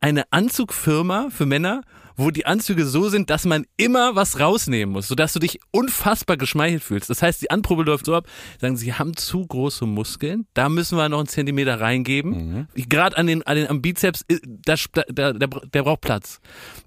Eine 0.00 0.24
Anzugfirma 0.32 1.28
für 1.30 1.46
Männer, 1.46 1.82
wo 2.16 2.30
die 2.30 2.46
Anzüge 2.46 2.84
so 2.84 3.08
sind, 3.08 3.30
dass 3.30 3.44
man 3.44 3.64
immer 3.76 4.14
was 4.14 4.40
rausnehmen 4.40 4.92
muss, 4.92 5.08
sodass 5.08 5.32
du 5.32 5.38
dich 5.38 5.58
unfassbar 5.70 6.36
geschmeichelt 6.36 6.82
fühlst. 6.82 7.08
Das 7.08 7.22
heißt, 7.22 7.40
die 7.40 7.50
Anprobe 7.50 7.82
läuft 7.82 8.06
so 8.06 8.14
ab, 8.14 8.26
sagen, 8.60 8.76
sie 8.76 8.92
haben 8.92 9.16
zu 9.16 9.46
große 9.46 9.86
Muskeln, 9.86 10.46
da 10.54 10.68
müssen 10.68 10.98
wir 10.98 11.08
noch 11.08 11.18
einen 11.18 11.28
Zentimeter 11.28 11.80
reingeben. 11.80 12.68
Gerade 12.74 13.16
an 13.16 13.26
den, 13.26 13.42
an 13.44 13.56
den 13.56 13.68
am 13.68 13.80
Bizeps, 13.82 14.24
äh, 14.28 14.38
da, 14.44 14.74
da, 15.08 15.32
der, 15.32 15.48
der 15.48 15.82
braucht 15.82 16.02
Platz. 16.02 16.40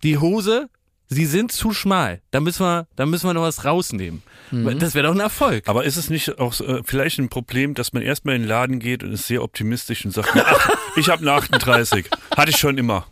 Die 0.04 0.18
Hose 0.18 0.70
Sie 1.08 1.26
sind 1.26 1.52
zu 1.52 1.74
schmal. 1.74 2.22
Da 2.32 2.40
müssen 2.40 2.66
wir, 2.66 2.88
da 2.96 3.06
müssen 3.06 3.28
wir 3.28 3.34
noch 3.34 3.44
was 3.44 3.66
rausnehmen. 3.66 4.24
Mhm. 4.52 4.80
Das 4.80 4.96
wäre 4.96 5.08
doch 5.08 5.14
ein 5.14 5.20
Erfolg. 5.20 5.68
Aber 5.68 5.84
ist 5.84 5.98
es 5.98 6.10
nicht 6.10 6.40
auch 6.40 6.60
äh, 6.60 6.82
vielleicht 6.84 7.20
ein 7.20 7.30
Problem, 7.30 7.74
dass 7.74 7.94
man 7.94 8.02
erstmal 8.02 8.36
in 8.36 8.44
den 8.44 8.48
Laden 8.48 8.80
geht 8.80 9.04
und 9.04 9.14
ist 9.14 9.28
sehr 9.28 9.44
optimistisch 9.44 10.06
und 10.06 10.12
sagt, 10.12 10.30
ach, 10.36 10.70
ich 10.96 11.10
habe 11.10 11.22
eine 11.22 11.34
38. 11.34 12.10
Hatte 12.36 12.52
ich 12.52 12.58
schon 12.58 12.78
immer. 12.78 13.06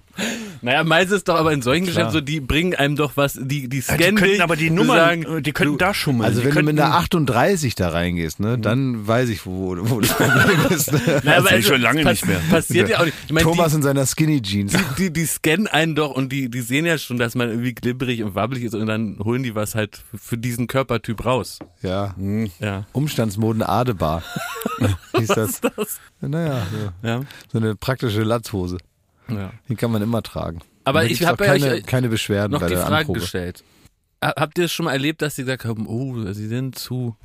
Naja, 0.61 0.83
meistens 0.83 1.17
ist 1.17 1.27
doch 1.27 1.35
aber 1.37 1.53
in 1.53 1.61
solchen 1.61 1.83
Klar. 1.85 1.95
Geschäften 1.95 2.13
so, 2.13 2.21
die 2.21 2.39
bringen 2.39 2.75
einem 2.75 2.95
doch 2.95 3.13
was, 3.15 3.33
die, 3.41 3.67
die 3.67 3.77
Ja, 3.77 3.83
scannen 3.83 3.99
die 3.99 4.13
könnten 4.15 4.33
dich, 4.33 4.41
aber 4.43 4.55
die 4.55 4.63
die 4.65 4.69
Nummern, 4.69 4.97
sagen, 4.97 5.23
äh, 5.37 5.41
die 5.41 5.51
könnten 5.53 5.73
du- 5.73 5.77
da 5.77 5.93
schummeln. 5.93 6.25
Also 6.25 6.41
die 6.41 6.47
wenn 6.47 6.53
du 6.55 6.63
mit 6.73 6.79
einer 6.79 6.93
38 6.95 7.75
da 7.75 7.89
reingehst, 7.89 8.39
ne, 8.39 8.57
dann 8.59 9.07
weiß 9.07 9.29
ich, 9.29 9.45
wo, 9.45 9.75
wo 9.79 9.99
das 10.01 10.13
Problem 10.13 10.59
ist. 10.69 10.91
Ne? 10.91 11.21
Naja, 11.23 11.37
aber 11.39 11.49
sehe 11.49 11.57
ich 11.59 11.67
schon 11.67 11.81
lange 11.81 12.03
pass- 12.03 12.11
nicht 12.13 12.27
mehr. 12.27 12.39
Passiert 12.49 12.89
ja 12.89 12.99
auch 12.99 13.05
nicht. 13.05 13.17
Ich 13.25 13.33
meine, 13.33 13.43
Thomas 13.45 13.73
in 13.73 13.81
seiner 13.81 14.05
Skinny 14.05 14.41
Jeans. 14.41 14.73
die, 14.73 14.79
die, 15.05 15.13
die 15.13 15.25
scannen 15.25 15.67
einen 15.67 15.95
doch 15.95 16.11
und 16.11 16.31
die, 16.31 16.49
die 16.49 16.61
sehen 16.61 16.85
ja 16.85 16.97
schon, 16.97 17.17
dass 17.17 17.33
man 17.35 17.49
irgendwie 17.49 17.73
glibberig 17.73 18.23
und 18.23 18.35
wabbelig 18.35 18.63
ist 18.65 18.75
und 18.75 18.85
dann 18.85 19.17
holen 19.23 19.43
die 19.43 19.55
was 19.55 19.75
halt 19.75 19.99
für 20.15 20.37
diesen 20.37 20.67
Körpertyp 20.67 21.25
raus. 21.25 21.59
Ja. 21.81 22.15
Ja. 22.59 22.85
Umstandsmoden 22.91 23.63
Adebar. 23.63 24.21
Hieß 25.17 25.27
das? 25.29 25.61
Naja, 26.21 26.65
so, 26.71 27.07
Ja. 27.07 27.21
so 27.51 27.57
eine 27.57 27.75
praktische 27.75 28.21
Latzhose. 28.23 28.77
Ja. 29.37 29.51
Die 29.69 29.75
kann 29.75 29.91
man 29.91 30.01
immer 30.01 30.21
tragen. 30.23 30.59
Aber 30.83 31.05
ich 31.05 31.23
habe 31.25 31.43
keine, 31.43 31.71
euch 31.73 31.85
keine 31.85 32.09
Beschwerden 32.09 32.53
noch 32.53 32.61
bei 32.61 32.67
die 32.67 32.73
der 32.75 32.81
Frage 32.83 32.95
Anprobe. 32.97 33.19
gestellt. 33.19 33.63
Ha- 34.23 34.33
Habt 34.37 34.57
ihr 34.57 34.65
es 34.65 34.71
schon 34.71 34.85
mal 34.85 34.93
erlebt, 34.93 35.21
dass 35.21 35.35
sie 35.35 35.43
gesagt 35.43 35.65
haben, 35.65 35.85
oh, 35.87 36.31
sie 36.33 36.47
sind 36.47 36.77
zu. 36.77 37.15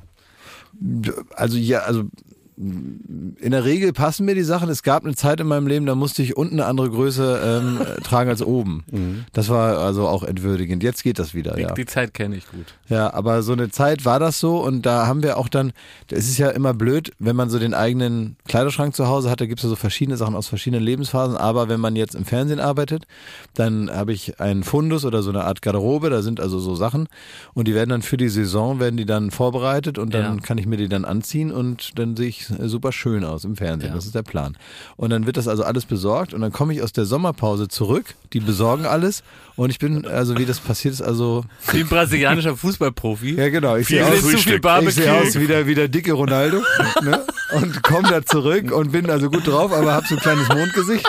Also 1.35 1.57
ja, 1.57 1.79
also 1.79 2.05
in 2.59 3.51
der 3.51 3.65
Regel 3.65 3.93
passen 3.93 4.25
mir 4.25 4.33
die 4.33 4.41
Sachen. 4.41 4.67
Es 4.69 4.81
gab 4.81 5.05
eine 5.05 5.13
Zeit 5.13 5.39
in 5.39 5.45
meinem 5.45 5.67
Leben, 5.67 5.85
da 5.85 5.93
musste 5.93 6.23
ich 6.23 6.35
unten 6.35 6.55
eine 6.55 6.65
andere 6.65 6.89
Größe 6.89 7.39
ähm, 7.63 7.79
äh, 7.81 8.01
tragen 8.01 8.31
als 8.31 8.41
oben. 8.41 8.83
Das 9.31 9.49
war 9.49 9.77
also 9.77 10.07
auch 10.07 10.23
entwürdigend. 10.23 10.81
Jetzt 10.81 11.03
geht 11.03 11.19
das 11.19 11.35
wieder, 11.35 11.53
Die, 11.53 11.61
ja. 11.61 11.73
die 11.75 11.85
Zeit 11.85 12.15
kenne 12.15 12.35
ich 12.35 12.47
gut. 12.49 12.65
Ja, 12.89 13.13
aber 13.13 13.43
so 13.43 13.53
eine 13.53 13.69
Zeit 13.69 14.05
war 14.05 14.19
das 14.19 14.39
so 14.39 14.57
und 14.63 14.87
da 14.87 15.05
haben 15.05 15.21
wir 15.21 15.37
auch 15.37 15.49
dann, 15.49 15.71
es 16.09 16.27
ist 16.27 16.39
ja 16.39 16.49
immer 16.49 16.73
blöd, 16.73 17.11
wenn 17.19 17.35
man 17.35 17.51
so 17.51 17.59
den 17.59 17.75
eigenen 17.75 18.37
Kleiderschrank 18.47 18.95
zu 18.95 19.07
Hause 19.07 19.29
hat, 19.29 19.39
da 19.39 19.45
gibt's 19.45 19.61
ja 19.63 19.69
so 19.69 19.75
verschiedene 19.75 20.17
Sachen 20.17 20.35
aus 20.35 20.47
verschiedenen 20.47 20.83
Lebensphasen, 20.83 21.37
aber 21.37 21.69
wenn 21.69 21.79
man 21.79 21.95
jetzt 21.95 22.15
im 22.15 22.25
Fernsehen 22.25 22.59
arbeitet, 22.59 23.05
dann 23.53 23.91
habe 23.91 24.13
ich 24.13 24.39
einen 24.39 24.63
Fundus 24.63 25.05
oder 25.05 25.21
so 25.21 25.29
eine 25.29 25.43
Art 25.43 25.61
Garderobe, 25.61 26.09
da 26.09 26.23
sind 26.23 26.39
also 26.39 26.57
so 26.57 26.73
Sachen 26.73 27.07
und 27.53 27.67
die 27.67 27.75
werden 27.75 27.89
dann 27.91 28.01
für 28.01 28.17
die 28.17 28.29
Saison, 28.29 28.79
werden 28.79 28.97
die 28.97 29.05
dann 29.05 29.29
vorbereitet 29.29 29.99
und 29.99 30.13
dann 30.15 30.37
Ja. 30.37 30.41
kann 30.41 30.57
ich 30.57 30.65
mir 30.65 30.77
die 30.77 30.89
dann 30.89 31.05
anziehen 31.05 31.51
und 31.51 31.91
dann 31.99 32.15
sehe 32.17 32.29
ich 32.29 32.46
super 32.65 32.91
schön 32.91 33.23
aus 33.23 33.43
im 33.43 33.55
Fernsehen, 33.55 33.89
Ja. 33.89 33.95
das 33.95 34.05
ist 34.05 34.15
der 34.15 34.23
Plan. 34.23 34.57
Und 34.95 35.09
dann 35.09 35.25
wird 35.25 35.37
das 35.37 35.47
also 35.47 35.63
alles 35.63 35.85
besorgt 35.85 36.33
und 36.33 36.41
dann 36.41 36.51
komme 36.51 36.73
ich 36.73 36.81
aus 36.81 36.91
der 36.93 37.05
Sommerpause 37.05 37.67
zurück, 37.67 38.15
die 38.33 38.39
besorgen 38.39 38.85
alles 38.85 39.23
und 39.55 39.69
ich 39.69 39.79
bin, 39.79 40.05
also 40.07 40.37
wie 40.37 40.45
das 40.45 40.59
passiert 40.59 40.93
ist, 40.93 41.01
also 41.01 41.45
Wie 41.71 41.81
ein 41.81 41.87
brasilianischer 41.87 42.55
Fußballprofi. 42.57 43.35
ja, 43.35 43.49
genau. 43.49 43.75
Ich 43.75 43.87
sehe 43.87 44.05
aus, 44.05 44.21
zu 44.21 44.37
viel. 44.37 44.59
Barbecue. 44.59 44.89
ich 44.89 44.95
sehe 44.95 45.13
aus 45.13 45.35
wie 45.39 45.47
der, 45.47 45.67
wie 45.67 45.75
der 45.75 45.87
dicke 45.87 46.13
Ronaldo 46.13 46.61
ne? 47.03 47.23
Und 47.53 47.81
komme 47.83 48.09
da 48.09 48.25
zurück 48.25 48.71
und 48.71 48.91
bin 48.91 49.09
also 49.09 49.29
gut 49.29 49.47
drauf, 49.47 49.71
aber 49.71 49.93
habe 49.93 50.05
so 50.07 50.15
ein 50.15 50.21
kleines 50.21 50.47
Mondgesicht. 50.49 51.07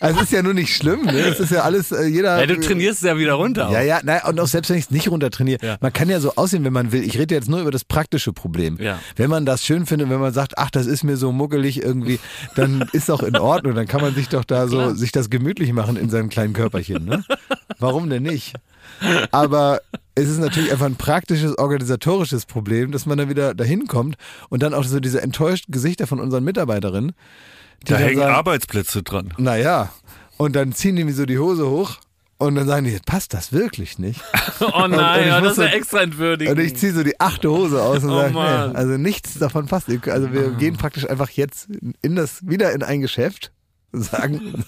Also 0.00 0.18
es 0.18 0.24
ist 0.24 0.32
ja 0.32 0.42
nur 0.42 0.54
nicht 0.54 0.74
schlimm. 0.74 1.04
Ne? 1.04 1.18
Es 1.20 1.40
ist 1.40 1.50
ja 1.50 1.62
alles, 1.62 1.92
äh, 1.92 2.04
jeder... 2.06 2.38
Ja, 2.40 2.46
du 2.46 2.60
trainierst 2.60 3.02
es 3.02 3.08
ja 3.08 3.16
wieder 3.16 3.34
runter. 3.34 3.70
Ja, 3.70 3.80
ja, 3.80 4.00
nein, 4.02 4.20
und 4.26 4.38
auch 4.40 4.46
selbst 4.46 4.70
wenn 4.70 4.76
ich 4.78 4.84
es 4.84 4.90
nicht 4.90 5.08
runtertrainiere, 5.10 5.64
Ja. 5.64 5.76
man 5.80 5.92
kann 5.92 6.08
ja 6.08 6.20
so 6.20 6.34
aussehen, 6.36 6.64
wenn 6.64 6.72
man 6.72 6.92
will. 6.92 7.02
Ich 7.02 7.18
rede 7.18 7.34
jetzt 7.34 7.48
nur 7.48 7.60
über 7.60 7.70
das 7.70 7.84
praktische 7.84 8.32
Problem. 8.32 8.76
Ja. 8.80 8.98
Wenn 9.16 9.30
man 9.30 9.46
das 9.46 9.64
schön 9.64 9.86
findet, 9.86 10.10
wenn 10.10 10.20
man 10.20 10.32
sagt, 10.32 10.58
ach, 10.58 10.70
das 10.70 10.86
ist 10.86 11.04
mir 11.04 11.16
so 11.16 11.32
muckelig 11.32 11.82
irgendwie, 11.82 12.18
dann 12.54 12.88
ist 12.92 13.10
auch 13.10 13.22
in 13.22 13.36
Ordnung. 13.36 13.74
Dann 13.74 13.86
kann 13.86 14.00
man 14.00 14.14
sich 14.14 14.28
doch 14.28 14.44
da 14.44 14.68
so, 14.68 14.94
sich 14.94 15.12
das 15.12 15.30
gemütlich 15.30 15.72
machen 15.72 15.96
in 15.96 16.10
seinem 16.10 16.28
kleinen 16.28 16.52
Körperchen. 16.52 17.04
Ne? 17.04 17.24
Warum 17.78 18.10
denn 18.10 18.22
nicht? 18.24 18.54
Aber 19.30 19.80
es 20.14 20.28
ist 20.28 20.38
natürlich 20.38 20.70
einfach 20.72 20.86
ein 20.86 20.96
praktisches, 20.96 21.56
organisatorisches 21.58 22.46
Problem, 22.46 22.92
dass 22.92 23.06
man 23.06 23.18
dann 23.18 23.28
wieder 23.28 23.54
dahin 23.54 23.86
kommt 23.86 24.16
und 24.50 24.62
dann 24.62 24.74
auch 24.74 24.84
so 24.84 25.00
diese 25.00 25.22
enttäuschten 25.22 25.72
Gesichter 25.72 26.06
von 26.06 26.20
unseren 26.20 26.44
Mitarbeiterinnen. 26.44 27.12
die 27.86 27.92
da 27.92 27.96
hängen 27.98 28.18
sagen, 28.18 28.34
Arbeitsplätze 28.34 29.02
dran. 29.02 29.32
Naja, 29.38 29.92
und 30.36 30.54
dann 30.56 30.72
ziehen 30.72 30.96
die 30.96 31.04
mir 31.04 31.14
so 31.14 31.24
die 31.26 31.38
Hose 31.38 31.68
hoch 31.68 31.96
und 32.38 32.56
dann 32.56 32.66
sagen 32.66 32.84
die, 32.86 32.98
passt 33.06 33.32
das 33.34 33.52
wirklich 33.52 33.98
nicht? 33.98 34.20
Oh 34.60 34.66
Und- 34.66 34.74
und 34.84 34.90
nein, 34.92 35.32
oh, 35.36 35.40
das 35.44 35.52
ist 35.52 35.58
ja 35.64 35.70
so- 35.70 35.76
extra 35.76 36.00
entwürdigend. 36.02 36.56
Und 36.58 36.64
ich 36.64 36.76
ziehe 36.76 36.92
so 36.92 37.02
die 37.02 37.18
achte 37.20 37.50
Hose 37.50 37.82
aus 37.82 38.04
und 38.04 38.10
Oh 38.10 38.20
sage, 38.20 38.32
nee, 38.34 38.38
also 38.76 38.96
nichts 38.96 39.38
davon 39.38 39.66
passt. 39.66 39.88
Also 40.08 40.32
wir 40.32 40.50
gehen 40.52 40.76
praktisch 40.76 41.08
einfach 41.08 41.30
jetzt 41.30 41.68
in 42.02 42.14
das, 42.16 42.46
wieder 42.46 42.72
in 42.72 42.82
ein 42.84 43.00
Geschäft, 43.00 43.50
sagen, 43.92 44.64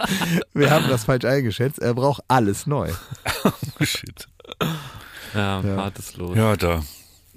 wir 0.54 0.70
haben 0.70 0.86
das 0.88 1.04
falsch 1.04 1.24
eingeschätzt, 1.24 1.78
er 1.78 1.94
braucht 1.94 2.22
alles 2.28 2.66
neu. 2.66 2.90
Shit. 3.80 4.28
Ja, 5.34 5.60
Ja. 5.60 5.76
hartes 5.76 6.16
Los. 6.16 6.36
Ja, 6.36 6.56
da. 6.56 6.82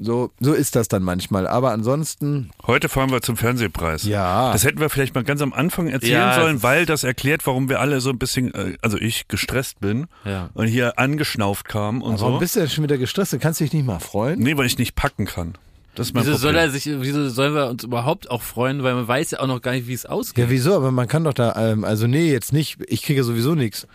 So, 0.04 0.32
so 0.40 0.54
ist 0.54 0.76
das 0.76 0.88
dann 0.88 1.04
manchmal. 1.04 1.46
Aber 1.46 1.72
ansonsten, 1.72 2.50
Heute 2.66 2.90
fahren 2.90 3.12
wir 3.12 3.22
zum 3.22 3.38
Fernsehpreis. 3.38 4.04
ja. 4.04 4.52
Das 4.52 4.64
hätten 4.64 4.80
wir 4.80 4.90
vielleicht 4.90 5.14
mal 5.14 5.24
ganz 5.24 5.42
am 5.42 5.54
Anfang 5.54 5.88
erzählen 5.88 6.14
Ja, 6.14 6.40
sollen, 6.42 6.64
weil 6.64 6.88
das 6.88 7.04
erklärt, 7.04 7.46
warum 7.46 7.70
wir 7.70 7.80
alle 7.80 8.02
so 8.02 8.10
ein 8.10 8.18
bisschen, 8.18 8.52
äh, 8.56 8.78
also 8.82 8.98
ich 8.98 9.28
gestresst 9.28 9.80
bin 9.80 10.08
Ja. 10.26 10.50
und 10.56 10.66
hier 10.68 10.98
angeschnauft 10.98 11.68
kam 11.68 12.02
und 12.02 12.20
Warum 12.20 12.34
so. 12.36 12.40
bist 12.40 12.56
du 12.56 12.62
denn 12.62 12.70
schon 12.70 12.84
wieder 12.84 12.98
gestresst? 12.98 13.34
Du 13.34 13.38
kannst 13.38 13.60
dich 13.60 13.74
nicht 13.74 13.86
mal 13.86 14.00
freuen? 14.00 14.40
Nee, 14.40 14.58
weil 14.58 14.66
ich 14.66 14.80
nicht 14.80 14.96
packen 14.96 15.26
kann. 15.26 15.54
Das 15.94 16.08
ist 16.08 16.14
mein 16.16 16.24
Wieso 16.26 16.38
soll 16.38 16.54
Problem. 16.54 16.70
er 16.70 16.72
sich, 16.72 16.86
wieso 16.88 17.30
sollen 17.30 17.54
wir 17.54 17.68
uns 17.70 17.84
überhaupt 17.84 18.32
auch 18.32 18.42
freuen, 18.42 18.82
weil 18.82 18.96
man 18.96 19.08
weiß 19.08 19.32
ja 19.32 19.40
auch 19.42 19.48
noch 19.48 19.62
gar 19.62 19.74
nicht, 19.74 19.88
wie 19.88 19.94
es 19.94 20.08
ausgeht. 20.08 20.46
Ja, 20.46 20.50
wieso? 20.50 20.74
Aber 20.74 20.90
man 20.92 21.08
kann 21.08 21.26
doch 21.26 21.34
da, 21.34 21.54
ähm, 21.74 21.84
also 21.84 22.08
nee, 22.08 22.32
jetzt 22.32 22.54
nicht. 22.54 22.78
Ich 22.88 23.04
kriege 23.04 23.24
sowieso 23.24 23.54
nichts. 23.54 23.86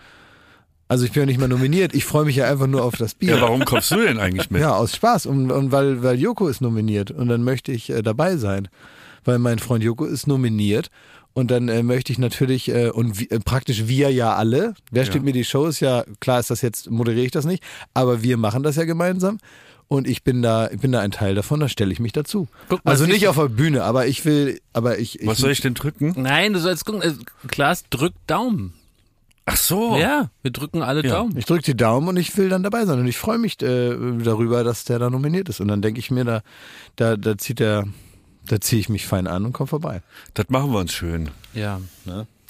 Also 0.89 1.03
ich 1.05 1.11
bin 1.11 1.21
ja 1.21 1.25
nicht 1.25 1.39
mal 1.39 1.47
nominiert. 1.49 1.93
Ich 1.93 2.05
freue 2.05 2.25
mich 2.25 2.35
ja 2.37 2.49
einfach 2.49 2.67
nur 2.67 2.83
auf 2.83 2.95
das 2.95 3.13
Bier. 3.13 3.35
ja, 3.35 3.41
warum 3.41 3.65
kommst 3.65 3.91
du 3.91 3.97
denn 3.97 4.19
eigentlich 4.19 4.49
mit? 4.49 4.61
Ja, 4.61 4.75
aus 4.75 4.95
Spaß. 4.95 5.25
Und, 5.25 5.51
und 5.51 5.71
weil, 5.71 6.01
weil 6.03 6.17
Joko 6.19 6.47
ist 6.47 6.61
nominiert. 6.61 7.11
Und 7.11 7.27
dann 7.27 7.43
möchte 7.43 7.71
ich 7.71 7.89
äh, 7.89 8.01
dabei 8.01 8.37
sein. 8.37 8.69
Weil 9.25 9.39
mein 9.39 9.59
Freund 9.59 9.83
Joko 9.83 10.05
ist 10.05 10.27
nominiert. 10.27 10.89
Und 11.33 11.51
dann 11.51 11.67
äh, 11.69 11.83
möchte 11.83 12.11
ich 12.11 12.17
natürlich, 12.19 12.69
äh, 12.69 12.89
und 12.89 13.19
wie, 13.19 13.29
äh, 13.29 13.39
praktisch 13.39 13.87
wir 13.87 14.11
ja 14.11 14.33
alle, 14.35 14.73
wer 14.89 15.03
steht 15.03 15.17
Ja. 15.17 15.21
mir 15.23 15.33
die 15.33 15.43
Show, 15.43 15.65
ist 15.67 15.81
ja, 15.81 16.03
klar 16.19 16.39
ist 16.39 16.49
das 16.49 16.61
jetzt, 16.61 16.89
moderiere 16.89 17.25
ich 17.25 17.31
das 17.31 17.45
nicht, 17.45 17.61
aber 17.93 18.23
wir 18.23 18.37
machen 18.37 18.63
das 18.63 18.75
ja 18.75 18.85
gemeinsam. 18.85 19.37
Und 19.87 20.07
ich 20.07 20.23
bin 20.23 20.41
da, 20.41 20.67
ich 20.71 20.79
bin 20.79 20.91
da 20.91 20.99
ein 21.01 21.11
Teil 21.11 21.35
davon, 21.35 21.59
da 21.59 21.69
stelle 21.69 21.93
ich 21.93 21.99
mich 21.99 22.11
dazu. 22.11 22.47
Guck 22.69 22.83
mal, 22.83 22.89
also 22.91 23.05
nicht 23.05 23.17
ich- 23.17 23.27
auf 23.27 23.35
der 23.35 23.49
Bühne, 23.49 23.83
aber 23.83 24.07
ich 24.07 24.25
will, 24.25 24.59
aber 24.73 24.97
ich. 24.97 25.19
ich 25.21 25.27
Was 25.27 25.37
soll 25.37 25.51
ich 25.51 25.61
denn 25.61 25.75
drücken? 25.75 26.13
Nein, 26.17 26.53
du 26.53 26.59
sollst 26.59 26.85
gucken, 26.85 27.03
äh, 27.03 27.13
Klaas 27.47 27.83
drückt 27.91 28.17
Daumen. 28.25 28.73
Ach 29.49 29.55
so. 29.55 29.97
Ja, 29.97 30.29
wir 30.41 30.51
drücken 30.51 30.83
alle 30.83 31.03
Ja. 31.05 31.13
Daumen. 31.15 31.37
Ich 31.37 31.45
drücke 31.45 31.63
die 31.63 31.75
Daumen 31.77 32.09
und 32.09 32.17
ich 32.17 32.35
will 32.37 32.49
dann 32.49 32.63
dabei 32.63 32.85
sein. 32.85 32.99
Und 32.99 33.07
ich 33.07 33.17
freue 33.17 33.37
mich 33.37 33.61
äh, 33.61 33.95
darüber, 34.21 34.63
dass 34.65 34.83
der 34.83 34.99
da 34.99 35.09
nominiert 35.09 35.47
ist. 35.47 35.61
Und 35.61 35.69
dann 35.69 35.81
denke 35.81 35.99
ich 36.01 36.11
mir, 36.11 36.25
da, 36.25 36.41
da, 36.97 37.15
da 37.15 37.37
zieht 37.37 37.59
der, 37.59 37.85
da 38.45 38.59
ziehe 38.59 38.81
ich 38.81 38.89
mich 38.89 39.07
fein 39.07 39.25
an 39.25 39.45
und 39.45 39.53
komme 39.53 39.67
vorbei. 39.67 40.01
Das 40.33 40.49
machen 40.49 40.71
wir 40.73 40.79
uns 40.79 40.91
schön. 40.93 41.29
Ja. 41.53 41.79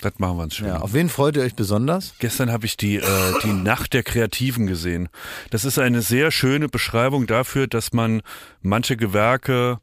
Das 0.01 0.13
machen 0.17 0.37
wir 0.37 0.43
uns 0.43 0.55
schön. 0.55 0.67
Ja, 0.67 0.79
auf 0.79 0.93
wen 0.93 1.07
freut 1.09 1.35
ihr 1.37 1.43
euch 1.43 1.55
besonders? 1.55 2.15
Gestern 2.17 2.51
habe 2.51 2.65
ich 2.65 2.77
die, 2.77 2.95
äh, 2.97 3.03
die 3.43 3.53
Nacht 3.53 3.93
der 3.93 4.01
Kreativen 4.03 4.65
gesehen. 4.65 5.07
Das 5.51 5.65
ist 5.65 5.77
eine 5.77 6.01
sehr 6.01 6.31
schöne 6.31 6.67
Beschreibung 6.67 7.27
dafür, 7.27 7.67
dass 7.67 7.93
man 7.93 8.21
manche 8.63 8.97
Gewerke 8.97 9.79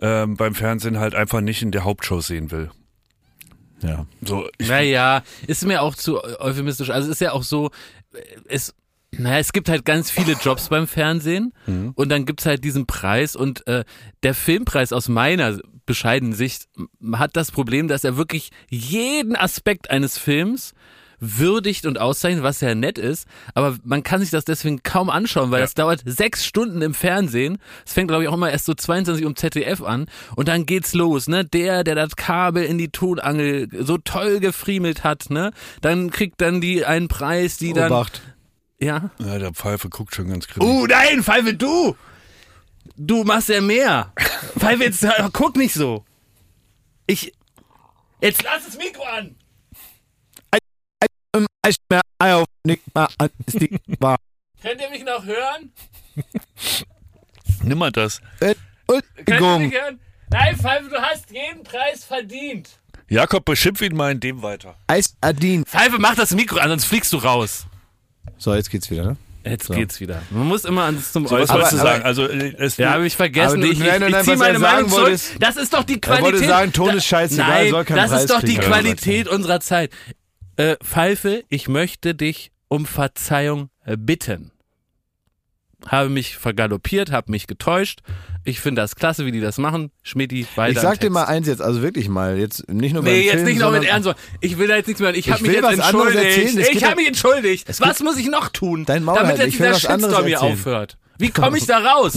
ähm, 0.00 0.36
beim 0.36 0.54
Fernsehen 0.54 0.98
halt 0.98 1.14
einfach 1.14 1.40
nicht 1.40 1.62
in 1.62 1.70
der 1.70 1.84
Hauptshow 1.84 2.20
sehen 2.20 2.50
will. 2.50 2.70
Ja. 3.82 4.06
So, 4.22 4.48
Naja, 4.60 5.22
ist 5.46 5.64
mir 5.66 5.82
auch 5.82 5.94
zu 5.94 6.22
euphemistisch. 6.40 6.90
Also 6.90 7.08
es 7.08 7.16
ist 7.16 7.20
ja 7.20 7.32
auch 7.32 7.42
so, 7.42 7.70
es, 8.48 8.74
naja, 9.12 9.38
es 9.38 9.52
gibt 9.52 9.68
halt 9.68 9.84
ganz 9.84 10.10
viele 10.10 10.32
Jobs 10.32 10.68
beim 10.68 10.86
Fernsehen 10.86 11.52
Mhm. 11.66 11.92
und 11.94 12.08
dann 12.08 12.26
gibt's 12.26 12.46
halt 12.46 12.64
diesen 12.64 12.86
Preis 12.86 13.36
und 13.36 13.66
äh, 13.66 13.84
der 14.22 14.34
Filmpreis 14.34 14.92
aus 14.92 15.08
meiner 15.08 15.58
bescheidenen 15.86 16.34
Sicht 16.34 16.68
hat 17.12 17.34
das 17.36 17.50
Problem, 17.50 17.88
dass 17.88 18.04
er 18.04 18.16
wirklich 18.18 18.50
jeden 18.68 19.36
Aspekt 19.36 19.88
eines 19.90 20.18
Films 20.18 20.74
würdigt 21.20 21.84
und 21.86 21.98
auszeichnet, 21.98 22.42
was 22.44 22.60
ja 22.60 22.74
nett 22.74 22.98
ist, 22.98 23.26
aber 23.54 23.76
man 23.84 24.02
kann 24.02 24.20
sich 24.20 24.30
das 24.30 24.44
deswegen 24.44 24.82
kaum 24.82 25.10
anschauen, 25.10 25.50
weil 25.50 25.60
Ja. 25.60 25.64
das 25.64 25.74
dauert 25.74 26.02
sechs 26.04 26.44
Stunden 26.46 26.80
im 26.82 26.94
Fernsehen. 26.94 27.58
Es 27.84 27.92
fängt, 27.92 28.08
glaube 28.08 28.22
ich, 28.22 28.28
auch 28.28 28.34
immer 28.34 28.50
erst 28.50 28.66
so 28.66 28.74
22 28.74 29.24
Uhr 29.24 29.30
im 29.30 29.36
ZDF 29.36 29.82
an 29.82 30.06
und 30.36 30.48
dann 30.48 30.64
geht's 30.66 30.94
los, 30.94 31.26
ne? 31.28 31.44
Der, 31.44 31.82
der 31.84 31.94
das 31.94 32.16
Kabel 32.16 32.64
in 32.64 32.78
die 32.78 32.90
Tonangel 32.90 33.68
so 33.84 33.98
toll 33.98 34.40
gefriemelt 34.40 35.02
hat, 35.04 35.30
ne? 35.30 35.52
Dann 35.80 36.10
kriegt 36.10 36.40
dann 36.40 36.60
die 36.60 36.84
einen 36.84 37.08
Preis, 37.08 37.56
die 37.58 37.72
dann, 37.72 37.90
Obacht. 37.90 38.22
ja? 38.78 39.10
ja, 39.18 39.38
der 39.38 39.52
Pfeife 39.52 39.88
guckt 39.88 40.14
schon 40.14 40.28
ganz 40.28 40.46
kritisch. 40.46 40.68
Uh, 40.68 40.86
nein, 40.86 41.22
Pfeife, 41.22 41.54
du! 41.54 41.96
Du 42.96 43.22
machst 43.24 43.48
ja 43.48 43.60
mehr. 43.60 44.12
Pfeife, 44.58 44.84
jetzt 44.84 45.04
äh, 45.04 45.10
guck 45.32 45.56
nicht 45.56 45.74
so. 45.74 46.04
Ich, 47.06 47.32
jetzt 48.20 48.42
lass 48.42 48.64
das 48.66 48.76
Mikro 48.78 49.02
an! 49.04 49.34
Könnt 54.62 54.80
ihr 54.80 54.90
mich 54.90 55.04
noch 55.04 55.24
hören? 55.24 55.72
Nimm 57.62 57.78
mal 57.78 57.92
das. 57.92 58.20
Entschuldigung. 58.40 59.70
hören? 59.72 60.00
Nein, 60.30 60.56
Pfeife, 60.56 60.88
du 60.90 60.96
hast 61.00 61.30
jeden 61.30 61.62
Preis 61.62 62.04
verdient. 62.04 62.68
Jakob, 63.08 63.44
beschimpf 63.46 63.80
ihn 63.80 63.96
mal 63.96 64.12
in 64.12 64.20
dem 64.20 64.42
weiter. 64.42 64.74
Eis 64.86 65.16
Adin. 65.22 65.64
Pfeife, 65.64 65.98
mach 65.98 66.14
das 66.14 66.32
Mikro 66.34 66.58
an, 66.58 66.68
sonst 66.68 66.84
fliegst 66.84 67.12
du 67.12 67.16
raus. 67.18 67.64
So, 68.36 68.54
jetzt 68.54 68.70
geht's 68.70 68.90
wieder, 68.90 69.04
ne? 69.04 69.16
Jetzt 69.44 69.68
So. 69.68 69.74
geht's 69.74 69.98
wieder. 70.00 70.20
Man 70.30 70.46
muss 70.46 70.64
immer 70.66 70.82
ans 70.84 71.12
zum 71.12 71.26
So, 71.26 71.38
was 71.38 71.48
wolltest 71.48 71.72
du 71.72 71.76
sagen? 71.78 72.02
Also, 72.04 72.26
äh, 72.28 72.54
es, 72.58 72.76
Ja, 72.76 72.90
habe 72.90 73.06
ich 73.06 73.16
vergessen. 73.16 73.54
Aber 73.54 73.56
du- 73.62 73.66
ich 73.66 73.72
ich, 73.72 73.78
nein, 73.78 74.00
nein, 74.00 74.08
ich 74.08 74.14
nein, 74.16 74.24
ziehe 74.24 74.36
meine 74.36 74.58
sagen 74.58 74.74
Meinung 74.74 74.90
zurück. 74.90 75.02
wollte, 75.04 75.14
ist- 75.14 75.36
Das 75.42 75.56
ist 75.56 75.72
doch 75.72 75.84
die 75.84 75.94
Er 75.94 76.00
Qualität. 76.00 76.32
wollte 76.34 76.46
sagen, 76.46 76.72
Ton 76.74 76.94
ist 76.96 77.06
scheißegal, 77.06 77.48
Nein, 77.48 77.70
soll 77.70 77.84
keinen 77.86 77.96
das 77.96 78.10
Preis 78.10 78.20
ist 78.22 78.30
doch 78.30 78.40
die 78.40 78.46
kriegen. 78.56 78.60
Qualität 78.62 79.28
unserer 79.28 79.60
Zeit. 79.60 79.90
Äh, 80.58 80.76
Pfeife, 80.82 81.44
ich 81.48 81.68
möchte 81.68 82.14
dich 82.16 82.50
um 82.66 82.84
Verzeihung 82.84 83.70
bitten. 83.96 84.50
Habe 85.86 86.08
mich 86.08 86.36
vergaloppiert, 86.36 87.12
habe 87.12 87.30
mich 87.30 87.46
getäuscht. 87.46 88.00
Ich 88.44 88.58
finde 88.58 88.82
das 88.82 88.96
klasse, 88.96 89.24
wie 89.24 89.30
die 89.30 89.40
das 89.40 89.58
machen. 89.58 89.92
Schmidti, 90.02 90.44
weiter. 90.56 90.72
Ich 90.72 90.80
sag 90.80 90.98
dir 90.98 91.10
mal 91.10 91.26
eins 91.26 91.46
jetzt, 91.46 91.62
also 91.62 91.80
wirklich 91.82 92.08
mal, 92.08 92.36
jetzt 92.36 92.68
nicht 92.68 92.92
nur 92.92 93.04
beim 93.04 93.12
Nee, 93.12 93.26
jetzt 93.26 93.34
Film, 93.34 93.44
nicht 93.44 93.58
noch 93.60 93.70
mit 93.70 93.84
Ernst. 93.84 94.12
Ich 94.40 94.58
will 94.58 94.66
da 94.66 94.74
jetzt 94.76 94.88
nichts 94.88 95.00
mehr. 95.00 95.14
Ich 95.14 95.30
habe 95.30 95.40
Ich 95.40 95.46
mich 95.46 95.54
jetzt 95.54 95.72
entschuldigt. 95.78 96.72
Ich 96.72 96.82
habe 96.82 96.96
mich 96.96 97.06
entschuldigt. 97.06 97.80
Was 97.80 98.00
muss 98.00 98.16
ich 98.18 98.26
noch 98.28 98.48
tun, 98.48 98.84
Dein 98.84 99.04
Maul 99.04 99.14
damit 99.14 99.38
halten. 99.38 99.52
jetzt 99.52 99.60
dieser 99.60 99.74
Shitstorm 99.74 100.26
hier 100.26 100.42
aufhört? 100.42 100.98
Wie 101.18 101.30
komme 101.30 101.58
ich 101.58 101.66
da 101.66 101.78
raus? 101.94 102.14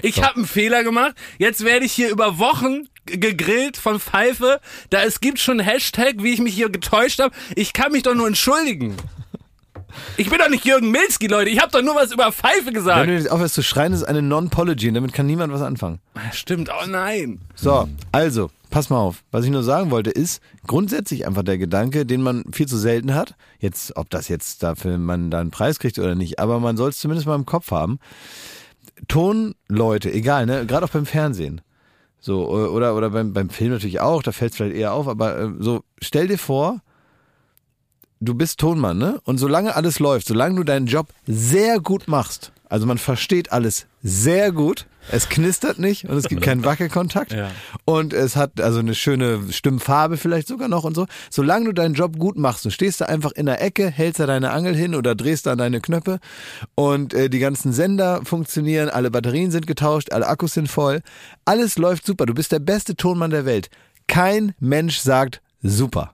Ich 0.00 0.22
habe 0.22 0.36
einen 0.36 0.46
Fehler 0.46 0.82
gemacht. 0.82 1.14
Jetzt 1.36 1.62
werde 1.64 1.84
ich 1.84 1.92
hier 1.92 2.08
über 2.10 2.38
Wochen 2.38 2.88
gegrillt 3.06 3.76
von 3.76 4.00
Pfeife. 4.00 4.60
Da 4.90 5.02
es 5.02 5.20
gibt 5.20 5.38
schon 5.38 5.58
Hashtag, 5.58 6.16
wie 6.18 6.32
ich 6.32 6.40
mich 6.40 6.54
hier 6.54 6.70
getäuscht 6.70 7.20
habe. 7.20 7.34
Ich 7.56 7.72
kann 7.72 7.92
mich 7.92 8.02
doch 8.02 8.14
nur 8.14 8.26
entschuldigen. 8.26 8.96
Ich 10.16 10.30
bin 10.30 10.38
doch 10.38 10.48
nicht 10.48 10.64
Jürgen 10.64 10.90
Milski, 10.90 11.26
Leute. 11.26 11.50
Ich 11.50 11.60
habe 11.60 11.70
doch 11.70 11.82
nur 11.82 11.94
was 11.94 12.12
über 12.12 12.32
Pfeife 12.32 12.72
gesagt. 12.72 13.00
Wenn 13.00 13.08
du 13.08 13.14
jetzt 13.14 13.30
aufhörst 13.30 13.54
zu 13.54 13.62
schreien, 13.62 13.92
ist 13.92 14.04
eine 14.04 14.22
Non-Pology 14.22 14.88
und 14.88 14.94
damit 14.94 15.12
kann 15.12 15.26
niemand 15.26 15.52
was 15.52 15.62
anfangen. 15.62 16.00
Stimmt, 16.32 16.70
oh 16.70 16.86
nein. 16.86 17.40
So, 17.54 17.88
also, 18.10 18.50
pass 18.70 18.90
mal 18.90 18.98
auf. 18.98 19.22
Was 19.30 19.44
ich 19.44 19.50
nur 19.50 19.62
sagen 19.62 19.90
wollte, 19.90 20.10
ist 20.10 20.40
grundsätzlich 20.66 21.26
einfach 21.26 21.42
der 21.42 21.58
Gedanke, 21.58 22.06
den 22.06 22.22
man 22.22 22.44
viel 22.52 22.66
zu 22.66 22.78
selten 22.78 23.14
hat. 23.14 23.34
Jetzt, 23.58 23.96
ob 23.96 24.10
das 24.10 24.28
jetzt 24.28 24.62
dafür 24.62 24.98
man 24.98 25.30
da 25.30 25.40
einen 25.40 25.50
Preis 25.50 25.78
kriegt 25.78 25.98
oder 25.98 26.14
nicht, 26.14 26.38
aber 26.38 26.58
man 26.60 26.76
soll 26.76 26.90
es 26.90 26.98
zumindest 26.98 27.26
mal 27.26 27.34
im 27.34 27.46
Kopf 27.46 27.70
haben. 27.70 27.98
Tonleute, 29.08 30.12
egal, 30.12 30.46
ne? 30.46 30.66
Gerade 30.66 30.86
auch 30.86 30.90
beim 30.90 31.06
Fernsehen. 31.06 31.60
So, 32.24 32.48
oder, 32.48 32.94
oder 32.94 33.10
beim, 33.10 33.32
beim 33.32 33.50
Film 33.50 33.72
natürlich 33.72 33.98
auch, 33.98 34.22
da 34.22 34.30
fällt 34.30 34.52
es 34.52 34.56
vielleicht 34.56 34.76
eher 34.76 34.92
auf, 34.92 35.08
aber 35.08 35.38
äh, 35.38 35.48
so, 35.58 35.82
stell 36.00 36.28
dir 36.28 36.38
vor, 36.38 36.80
du 38.20 38.34
bist 38.34 38.60
Tonmann, 38.60 38.96
ne? 38.96 39.20
Und 39.24 39.38
solange 39.38 39.74
alles 39.74 39.98
läuft, 39.98 40.28
solange 40.28 40.54
du 40.54 40.62
deinen 40.62 40.86
Job 40.86 41.08
sehr 41.26 41.80
gut 41.80 42.06
machst, 42.06 42.52
also 42.72 42.86
man 42.86 42.96
versteht 42.98 43.52
alles 43.52 43.86
sehr 44.02 44.50
gut, 44.50 44.86
es 45.10 45.28
knistert 45.28 45.78
nicht 45.78 46.06
und 46.08 46.16
es 46.16 46.24
gibt 46.28 46.40
keinen 46.42 46.64
Wackelkontakt 46.64 47.32
Ja. 47.32 47.50
und 47.84 48.12
es 48.14 48.34
hat 48.34 48.60
also 48.60 48.78
eine 48.78 48.94
schöne 48.94 49.52
Stimmfarbe 49.52 50.16
vielleicht 50.16 50.48
sogar 50.48 50.68
noch 50.68 50.84
und 50.84 50.94
so. 50.94 51.06
Solange 51.28 51.66
du 51.66 51.72
deinen 51.72 51.94
Job 51.94 52.18
gut 52.18 52.38
machst, 52.38 52.64
du 52.64 52.70
stehst 52.70 53.00
da 53.00 53.04
einfach 53.06 53.32
in 53.32 53.46
der 53.46 53.60
Ecke, 53.62 53.90
hältst 53.90 54.20
da 54.20 54.26
deine 54.26 54.52
Angel 54.52 54.74
hin 54.74 54.94
oder 54.94 55.14
drehst 55.14 55.44
da 55.46 55.54
deine 55.54 55.80
Knöpfe 55.80 56.18
und 56.74 57.12
äh, 57.14 57.28
die 57.28 57.40
ganzen 57.40 57.72
Sender 57.72 58.22
funktionieren, 58.24 58.88
alle 58.88 59.10
Batterien 59.10 59.50
sind 59.50 59.66
getauscht, 59.66 60.10
alle 60.12 60.26
Akkus 60.26 60.54
sind 60.54 60.68
voll, 60.68 61.02
alles 61.44 61.76
läuft 61.78 62.06
super, 62.06 62.24
du 62.26 62.32
bist 62.34 62.52
der 62.52 62.60
beste 62.60 62.96
Tonmann 62.96 63.30
der 63.30 63.44
Welt. 63.44 63.68
Kein 64.06 64.54
Mensch 64.58 64.98
sagt 64.98 65.42
super. 65.62 66.12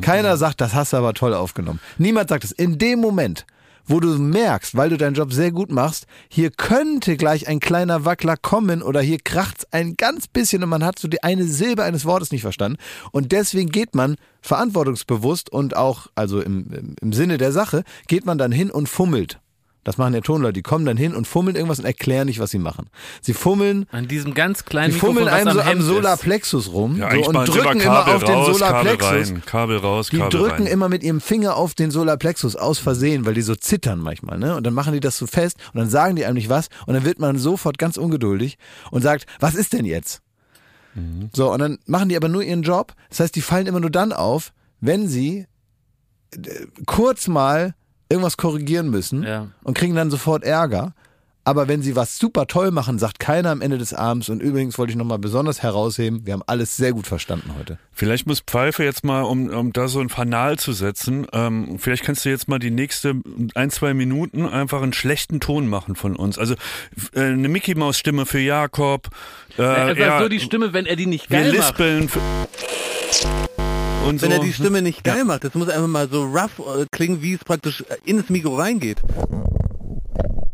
Keiner 0.00 0.36
sagt, 0.36 0.60
das 0.60 0.74
hast 0.74 0.92
du 0.92 0.96
aber 0.96 1.14
toll 1.14 1.32
aufgenommen. 1.32 1.78
Niemand 1.96 2.28
sagt 2.28 2.42
es. 2.42 2.50
In 2.50 2.76
dem 2.78 2.98
Moment, 2.98 3.46
wo 3.90 3.98
du 3.98 4.08
merkst, 4.18 4.76
weil 4.76 4.88
du 4.88 4.96
deinen 4.96 5.14
Job 5.14 5.32
sehr 5.32 5.50
gut 5.50 5.72
machst, 5.72 6.06
hier 6.28 6.50
könnte 6.50 7.16
gleich 7.16 7.48
ein 7.48 7.58
kleiner 7.58 8.04
Wackler 8.04 8.36
kommen 8.36 8.82
oder 8.82 9.00
hier 9.00 9.18
kracht's 9.18 9.66
ein 9.72 9.96
ganz 9.96 10.28
bisschen 10.28 10.62
und 10.62 10.68
man 10.68 10.84
hat 10.84 10.98
so 10.98 11.08
die 11.08 11.22
eine 11.24 11.44
Silbe 11.44 11.82
eines 11.82 12.04
Wortes 12.04 12.30
nicht 12.30 12.42
verstanden. 12.42 12.78
Und 13.10 13.32
deswegen 13.32 13.70
geht 13.70 13.94
man 13.94 14.16
verantwortungsbewusst 14.42 15.50
und 15.50 15.76
auch, 15.76 16.06
also 16.14 16.40
im, 16.40 16.94
im 17.00 17.12
Sinne 17.12 17.36
der 17.36 17.52
Sache, 17.52 17.82
geht 18.06 18.24
man 18.26 18.38
dann 18.38 18.52
hin 18.52 18.70
und 18.70 18.88
fummelt. 18.88 19.40
Das 19.82 19.96
machen 19.96 20.12
ja 20.12 20.20
Tonleute, 20.20 20.52
die 20.52 20.62
kommen 20.62 20.84
dann 20.84 20.98
hin 20.98 21.14
und 21.14 21.26
fummeln 21.26 21.56
irgendwas 21.56 21.78
und 21.78 21.86
erklären 21.86 22.26
nicht, 22.26 22.38
was 22.38 22.50
sie 22.50 22.58
machen. 22.58 22.90
Sie 23.22 23.32
fummeln 23.32 23.86
An 23.92 24.08
diesem 24.08 24.34
ganz 24.34 24.66
kleinen 24.66 24.92
die 24.92 24.98
fummeln 24.98 25.24
Mikrofon, 25.24 25.46
was 25.46 25.56
einem 25.56 25.64
so 25.64 25.70
am 25.70 25.78
ist. 25.78 25.84
Solarplexus 25.86 26.72
rum 26.72 26.96
ja, 26.98 27.10
so, 27.10 27.30
und 27.30 27.46
sie 27.46 27.52
drücken 27.52 27.80
immer 27.80 27.94
Kabel 28.04 28.14
auf 28.14 28.24
den 28.24 28.34
raus, 28.34 28.46
Kabel 28.46 28.54
Solarplexus. 28.98 29.30
rein, 29.30 29.42
Kabel 29.46 29.76
raus, 29.78 30.08
Die 30.10 30.18
Kabel 30.18 30.38
drücken 30.38 30.62
rein. 30.64 30.66
immer 30.66 30.88
mit 30.90 31.02
ihrem 31.02 31.20
Finger 31.22 31.56
auf 31.56 31.74
den 31.74 31.90
Solarplexus 31.90 32.56
aus 32.56 32.78
Versehen, 32.78 33.24
weil 33.24 33.32
die 33.34 33.42
so 33.42 33.54
zittern 33.54 34.00
manchmal, 34.00 34.38
ne? 34.38 34.54
Und 34.54 34.66
dann 34.66 34.74
machen 34.74 34.92
die 34.92 35.00
das 35.00 35.16
so 35.16 35.26
fest 35.26 35.56
und 35.72 35.78
dann 35.80 35.88
sagen 35.88 36.14
die 36.14 36.26
einem 36.26 36.34
nicht 36.34 36.50
was 36.50 36.68
und 36.86 36.92
dann 36.94 37.04
wird 37.06 37.18
man 37.18 37.38
sofort 37.38 37.78
ganz 37.78 37.96
ungeduldig 37.96 38.58
und 38.90 39.00
sagt, 39.00 39.24
was 39.38 39.54
ist 39.54 39.72
denn 39.72 39.86
jetzt? 39.86 40.20
Mhm. 40.94 41.30
So, 41.34 41.52
und 41.52 41.58
dann 41.58 41.78
machen 41.86 42.10
die 42.10 42.16
aber 42.16 42.28
nur 42.28 42.42
ihren 42.42 42.62
Job. 42.62 42.92
Das 43.08 43.20
heißt, 43.20 43.34
die 43.34 43.40
fallen 43.40 43.66
immer 43.66 43.80
nur 43.80 43.90
dann 43.90 44.12
auf, 44.12 44.52
wenn 44.80 45.08
sie 45.08 45.46
äh, 46.34 46.38
kurz 46.84 47.28
mal 47.28 47.74
irgendwas 48.10 48.36
korrigieren 48.36 48.90
müssen 48.90 49.22
Ja. 49.22 49.46
und 49.62 49.74
kriegen 49.78 49.94
dann 49.94 50.10
sofort 50.10 50.44
Ärger. 50.44 50.92
Aber 51.42 51.68
wenn 51.68 51.80
sie 51.80 51.96
was 51.96 52.18
super 52.18 52.46
toll 52.46 52.70
machen, 52.70 52.98
sagt 52.98 53.18
keiner 53.18 53.48
am 53.50 53.62
Ende 53.62 53.78
des 53.78 53.94
Abends. 53.94 54.28
Und 54.28 54.42
übrigens 54.42 54.76
wollte 54.76 54.90
ich 54.90 54.96
nochmal 54.96 55.18
besonders 55.18 55.62
herausheben, 55.62 56.26
wir 56.26 56.34
haben 56.34 56.42
alles 56.46 56.76
sehr 56.76 56.92
gut 56.92 57.06
verstanden 57.06 57.54
heute. 57.58 57.78
Vielleicht 57.92 58.26
muss 58.26 58.40
Pfeife 58.40 58.84
jetzt 58.84 59.04
mal, 59.04 59.22
um, 59.22 59.48
um 59.48 59.72
da 59.72 59.88
so 59.88 60.00
ein 60.00 60.10
Fanal 60.10 60.58
zu 60.58 60.74
setzen, 60.74 61.26
ähm, 61.32 61.78
vielleicht 61.78 62.04
kannst 62.04 62.26
du 62.26 62.28
jetzt 62.28 62.46
mal 62.46 62.58
die 62.58 62.70
nächste 62.70 63.14
ein, 63.54 63.70
zwei 63.70 63.94
Minuten 63.94 64.44
einfach 64.46 64.82
einen 64.82 64.92
schlechten 64.92 65.40
Ton 65.40 65.66
machen 65.66 65.96
von 65.96 66.14
uns. 66.14 66.36
Also 66.38 66.54
äh, 67.14 67.20
eine 67.22 67.48
Mickey 67.48 67.74
Maus 67.74 67.96
Stimme 67.98 68.26
für 68.26 68.40
Jakob. 68.40 69.08
Äh, 69.56 69.62
Einfach 69.62 69.96
ja, 69.96 70.20
so 70.20 70.28
die 70.28 70.40
Stimme, 70.40 70.74
wenn 70.74 70.84
er 70.84 70.96
die 70.96 71.06
nicht 71.06 71.30
wir 71.30 71.40
geil 71.40 71.52
macht. 71.54 71.56
lispeln. 71.78 72.08
Für, 72.10 72.20
und 74.06 74.22
Wenn 74.22 74.30
so. 74.30 74.36
er 74.36 74.42
die 74.42 74.52
Stimme 74.52 74.82
nicht 74.82 75.04
geil 75.04 75.24
macht, 75.24 75.44
das 75.44 75.54
muss 75.54 75.68
einfach 75.68 75.88
mal 75.88 76.08
so 76.08 76.24
rough 76.24 76.58
äh, 76.58 76.86
klingen, 76.90 77.22
wie 77.22 77.34
es 77.34 77.44
praktisch 77.44 77.82
äh, 77.82 77.96
ins 78.10 78.28
Mikro 78.30 78.56
reingeht. 78.56 78.98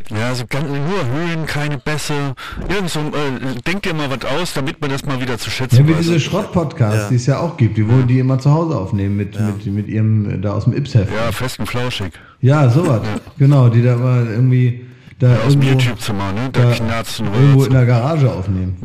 Ja, 0.09 0.33
so 0.37 0.45
ganz 0.49 0.69
nur 0.69 1.05
Höhen, 1.05 1.47
keine 1.47 1.79
Bässe. 1.79 2.35
Irgend 2.69 2.91
so, 2.91 3.01
äh, 3.01 3.61
denk 3.67 3.83
dir 3.83 3.93
mal 3.93 4.09
was 4.09 4.25
aus, 4.31 4.55
damit 4.55 4.81
man 4.81 4.91
das 4.91 5.05
mal 5.05 5.21
wieder 5.21 5.37
zu 5.37 5.51
schätzen 5.51 5.79
Ja, 5.79 5.89
wie 5.89 5.95
weiß. 5.95 5.99
diese 6.03 6.21
Schrott-Podcasts, 6.21 7.09
die 7.09 7.17
es 7.17 7.27
ja 7.27 7.41
auch 7.41 7.57
gibt, 7.57 7.77
die 7.77 7.89
wo 7.89 8.03
die 8.03 8.21
immer 8.21 8.39
zu 8.39 8.53
Hause 8.53 8.77
aufnehmen 8.77 9.17
mit, 9.17 9.39
mit, 9.39 9.67
mit 9.67 9.89
ihrem, 9.89 10.31
äh, 10.31 10.39
da 10.39 10.53
aus 10.53 10.65
dem 10.65 10.75
Ips-Heft. 10.75 11.13
ja, 11.13 11.33
fest 11.33 11.59
und 11.59 11.67
flauschig. 11.67 12.13
Ja, 12.41 12.69
sowas. 12.71 13.01
Genau, 13.39 13.69
die 13.69 13.83
da 13.83 13.95
immer 13.95 14.19
irgendwie 14.31 14.87
da 15.19 15.35
Aus 15.45 15.55
dem 15.55 15.63
irgendwo, 15.63 15.81
YouTube-Zimmer, 15.81 16.33
ne? 16.33 16.51
Da 16.53 16.63
da 16.67 16.73
knarzen 16.75 17.27
irgendwo 17.27 17.65
in 17.65 17.73
der 17.73 17.87
Garage 17.87 18.31
aufnehmen. 18.31 18.77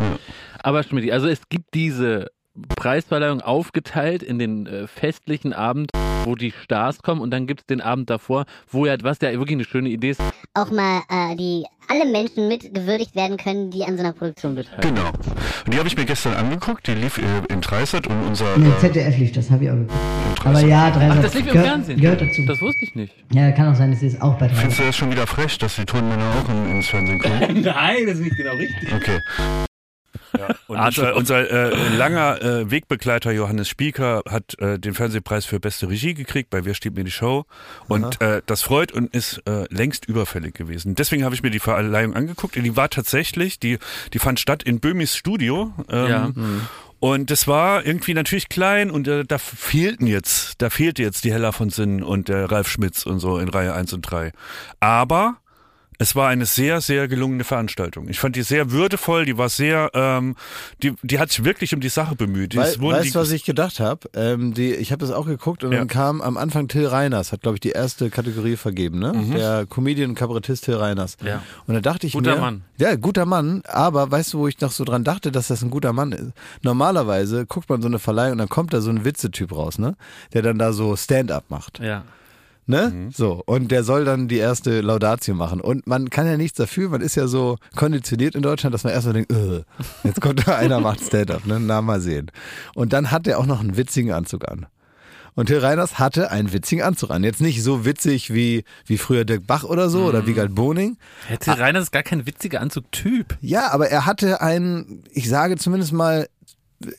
Aber 0.63 0.81
Schmidt, 0.81 1.11
also 1.11 1.27
es 1.27 1.41
gibt 1.49 1.73
diese 1.75 2.31
Preisverleihung 2.75 3.41
aufgeteilt 3.41 4.23
in 4.23 4.37
den 4.39 4.65
äh, 4.67 4.87
festlichen 4.87 5.53
Abend, 5.53 5.89
wo 6.25 6.35
die 6.35 6.51
Stars 6.51 7.01
kommen 7.01 7.21
und 7.21 7.31
dann 7.31 7.47
gibt 7.47 7.61
es 7.61 7.65
den 7.65 7.81
Abend 7.81 8.09
davor, 8.09 8.45
wo 8.69 8.85
ja, 8.85 8.95
was 9.01 9.19
ja 9.21 9.31
wirklich 9.31 9.53
eine 9.53 9.63
schöne 9.63 9.89
Idee 9.89 10.11
ist, 10.11 10.21
auch 10.53 10.69
mal 10.71 11.01
äh, 11.09 11.35
die 11.37 11.65
alle 11.87 12.05
Menschen 12.11 12.47
mit 12.47 12.73
gewürdigt 12.73 13.15
werden 13.15 13.37
können, 13.37 13.71
die 13.71 13.83
an 13.83 13.97
so 13.97 14.03
einer 14.03 14.13
Produktion 14.13 14.55
beteiligt 14.55 14.81
Genau. 14.81 15.07
Und 15.65 15.73
die 15.73 15.77
habe 15.77 15.87
ich 15.87 15.97
mir 15.97 16.05
gestern 16.05 16.33
angeguckt, 16.33 16.87
die 16.87 16.93
lief 16.93 17.17
äh, 17.17 17.21
in 17.49 17.61
Dreisat 17.61 18.07
und 18.07 18.21
unser 18.27 18.57
Nee, 18.57 18.69
äh, 18.69 18.77
ZDF 18.79 19.17
lief 19.17 19.31
das, 19.31 19.49
habe 19.49 19.63
ich 19.65 19.69
auch 19.69 19.75
geguckt. 19.75 19.93
in 19.93 20.41
Aber 20.45 20.53
Dreisat. 20.53 20.69
ja, 20.69 20.91
300 20.91 21.17
Ach, 21.17 21.21
das 21.23 21.33
lief 21.33 21.45
im 21.47 21.51
gehört, 21.53 21.67
Fernsehen. 21.67 22.01
Gehört 22.01 22.21
dazu. 22.21 22.41
Das 22.47 22.61
wusste 22.61 22.85
ich 22.85 22.95
nicht. 22.95 23.15
Ja, 23.33 23.51
kann 23.51 23.71
auch 23.71 23.75
sein, 23.75 23.91
dass 23.91 23.99
sie 24.01 24.07
es 24.07 24.21
auch 24.21 24.33
bei 24.33 24.47
300 24.47 24.57
Findest 24.59 24.79
du 24.79 24.83
das 24.83 24.95
schon 24.95 25.11
wieder 25.11 25.27
frech, 25.27 25.57
dass 25.57 25.75
die 25.77 25.85
Tonmänner 25.85 26.25
auch 26.43 26.49
in, 26.49 26.71
ins 26.77 26.87
Fernsehen 26.87 27.19
kommen? 27.19 27.39
Nein, 27.61 27.97
das 28.05 28.15
ist 28.15 28.21
nicht 28.23 28.35
genau 28.37 28.55
richtig. 28.55 28.93
Okay. 28.93 29.19
Und 30.67 30.77
unser, 30.79 31.15
unser 31.15 31.49
äh, 31.49 31.95
langer 31.95 32.41
äh, 32.41 32.71
Wegbegleiter 32.71 33.31
Johannes 33.31 33.69
Spieker 33.69 34.23
hat 34.29 34.57
äh, 34.59 34.79
den 34.79 34.93
Fernsehpreis 34.93 35.45
für 35.45 35.59
beste 35.59 35.89
Regie 35.89 36.13
gekriegt 36.13 36.49
bei 36.49 36.65
Wer 36.65 36.73
steht 36.73 36.95
mir 36.95 37.03
die 37.03 37.11
Show 37.11 37.45
und 37.87 38.21
äh, 38.21 38.41
das 38.45 38.61
freut 38.61 38.91
und 38.91 39.13
ist 39.13 39.41
äh, 39.47 39.65
längst 39.69 40.05
überfällig 40.05 40.53
gewesen. 40.53 40.95
Deswegen 40.95 41.23
habe 41.25 41.35
ich 41.35 41.43
mir 41.43 41.51
die 41.51 41.59
Verleihung 41.59 42.15
angeguckt. 42.15 42.55
Die 42.55 42.75
war 42.75 42.89
tatsächlich, 42.89 43.59
die 43.59 43.77
die 44.13 44.19
fand 44.19 44.39
statt 44.39 44.63
in 44.63 44.79
Böhmis 44.79 45.15
Studio. 45.15 45.73
Ähm, 45.89 46.07
Ja. 46.09 46.31
Und 46.99 47.31
das 47.31 47.47
war 47.47 47.83
irgendwie 47.83 48.13
natürlich 48.13 48.47
klein 48.47 48.91
und 48.91 49.07
äh, 49.07 49.25
da 49.25 49.39
fehlten 49.39 50.05
jetzt, 50.05 50.61
da 50.61 50.69
fehlte 50.69 51.01
jetzt 51.01 51.23
die 51.23 51.33
Hella 51.33 51.51
von 51.51 51.71
Sinnen 51.71 52.03
und 52.03 52.29
der 52.29 52.51
Ralf 52.51 52.67
Schmitz 52.67 53.07
und 53.07 53.19
so 53.19 53.39
in 53.39 53.49
Reihe 53.49 53.73
1 53.73 53.91
und 53.93 54.01
3. 54.03 54.31
Aber 54.79 55.37
es 56.01 56.15
war 56.15 56.29
eine 56.29 56.47
sehr, 56.47 56.81
sehr 56.81 57.07
gelungene 57.07 57.43
Veranstaltung. 57.43 58.09
Ich 58.09 58.19
fand 58.19 58.35
die 58.35 58.41
sehr 58.41 58.71
würdevoll, 58.71 59.25
die 59.25 59.37
war 59.37 59.49
sehr, 59.49 59.91
ähm, 59.93 60.35
die, 60.81 60.93
die 61.03 61.19
hat 61.19 61.29
sich 61.29 61.43
wirklich 61.43 61.75
um 61.75 61.79
die 61.79 61.89
Sache 61.89 62.15
bemüht. 62.15 62.55
Wei 62.55 62.63
Es 62.63 62.79
wurden 62.79 62.97
weißt 62.97 63.13
du, 63.13 63.19
was 63.19 63.31
ich 63.31 63.43
gedacht 63.45 63.79
habe? 63.79 64.09
Ähm, 64.15 64.55
die- 64.55 64.73
ich 64.73 64.91
habe 64.91 65.05
das 65.05 65.13
auch 65.13 65.27
geguckt 65.27 65.63
und 65.63 65.71
Ja. 65.73 65.77
dann 65.77 65.87
kam 65.87 66.21
am 66.21 66.37
Anfang 66.37 66.67
Till 66.67 66.87
Reiners, 66.87 67.31
hat 67.31 67.41
glaube 67.41 67.57
ich 67.57 67.59
die 67.61 67.69
erste 67.69 68.09
Kategorie 68.09 68.55
vergeben, 68.55 68.97
ne? 68.97 69.13
Der 69.35 69.67
Comedian 69.67 70.09
und 70.09 70.15
Kabarettist 70.15 70.65
Till 70.65 70.75
Reiners. 70.75 71.17
Mhm. 71.21 71.27
Ja. 71.27 71.43
Und 71.67 71.75
da 71.75 71.81
dachte 71.81 72.07
ich 72.07 72.13
Guter 72.13 72.33
mir, 72.35 72.41
Mann. 72.41 72.61
ja, 72.77 72.95
guter 72.95 73.27
Mann, 73.27 73.61
aber 73.67 74.09
weißt 74.09 74.33
du, 74.33 74.39
wo 74.39 74.47
ich 74.47 74.59
noch 74.59 74.71
so 74.71 74.83
dran 74.83 75.03
dachte, 75.03 75.31
dass 75.31 75.49
das 75.49 75.61
ein 75.61 75.69
guter 75.69 75.93
Mann 75.93 76.13
ist? 76.13 76.31
Normalerweise 76.63 77.45
guckt 77.45 77.69
man 77.69 77.81
so 77.83 77.87
eine 77.87 77.99
Verleihung 77.99 78.31
und 78.33 78.37
dann 78.39 78.49
kommt 78.49 78.73
da 78.73 78.81
so 78.81 78.89
ein 78.89 79.05
Witzetyp 79.05 79.51
raus, 79.55 79.77
ne? 79.77 79.95
Der 80.33 80.41
dann 80.41 80.57
da 80.57 80.73
so 80.73 80.95
Stand-up 80.95 81.43
macht. 81.49 81.79
Ja. 81.79 82.03
Ne? 82.67 82.91
Mhm. 82.93 83.11
So. 83.11 83.41
Und 83.45 83.71
der 83.71 83.83
soll 83.83 84.05
dann 84.05 84.27
die 84.27 84.37
erste 84.37 84.81
Laudatio 84.81 85.33
machen. 85.33 85.61
Und 85.61 85.87
man 85.87 86.09
kann 86.09 86.27
ja 86.27 86.37
nichts 86.37 86.57
dafür, 86.57 86.89
man 86.89 87.01
ist 87.01 87.15
ja 87.15 87.27
so 87.27 87.57
konditioniert 87.75 88.35
in 88.35 88.41
Deutschland, 88.41 88.73
dass 88.73 88.83
man 88.83 88.93
erstmal 88.93 89.13
denkt, 89.13 89.31
äh, 89.31 89.63
jetzt 90.03 90.21
kommt 90.21 90.47
da 90.47 90.55
einer, 90.55 90.79
macht 90.81 91.01
Stand-up, 91.01 91.45
ne? 91.45 91.59
Na, 91.59 91.81
mal 91.81 92.01
sehen. 92.01 92.31
Und 92.75 92.93
dann 92.93 93.11
hat 93.11 93.27
er 93.27 93.39
auch 93.39 93.45
noch 93.45 93.59
einen 93.59 93.77
witzigen 93.77 94.11
Anzug 94.11 94.47
an. 94.49 94.67
Und 95.33 95.45
Till 95.45 95.59
Reiners 95.59 95.97
hatte 95.97 96.29
einen 96.29 96.51
witzigen 96.51 96.83
Anzug 96.83 97.09
an. 97.09 97.23
Jetzt 97.23 97.41
nicht 97.41 97.63
so 97.63 97.85
witzig 97.85 98.33
wie, 98.33 98.65
wie 98.85 98.97
früher 98.97 99.23
Dirk 99.23 99.47
Bach 99.47 99.63
oder 99.63 99.89
so 99.89 100.03
oder 100.03 100.27
Wiegald 100.27 100.53
Boning. 100.55 100.97
Hätte 101.25 101.57
Rainer 101.57 101.79
ist 101.79 101.91
gar 101.91 102.03
kein 102.03 102.25
witziger 102.25 102.59
Anzugtyp. 102.59 103.37
Ja, 103.39 103.71
aber 103.71 103.89
er 103.89 104.05
hatte 104.05 104.41
einen, 104.41 105.03
ich 105.13 105.29
sage 105.29 105.55
zumindest 105.57 105.93
mal, 105.93 106.27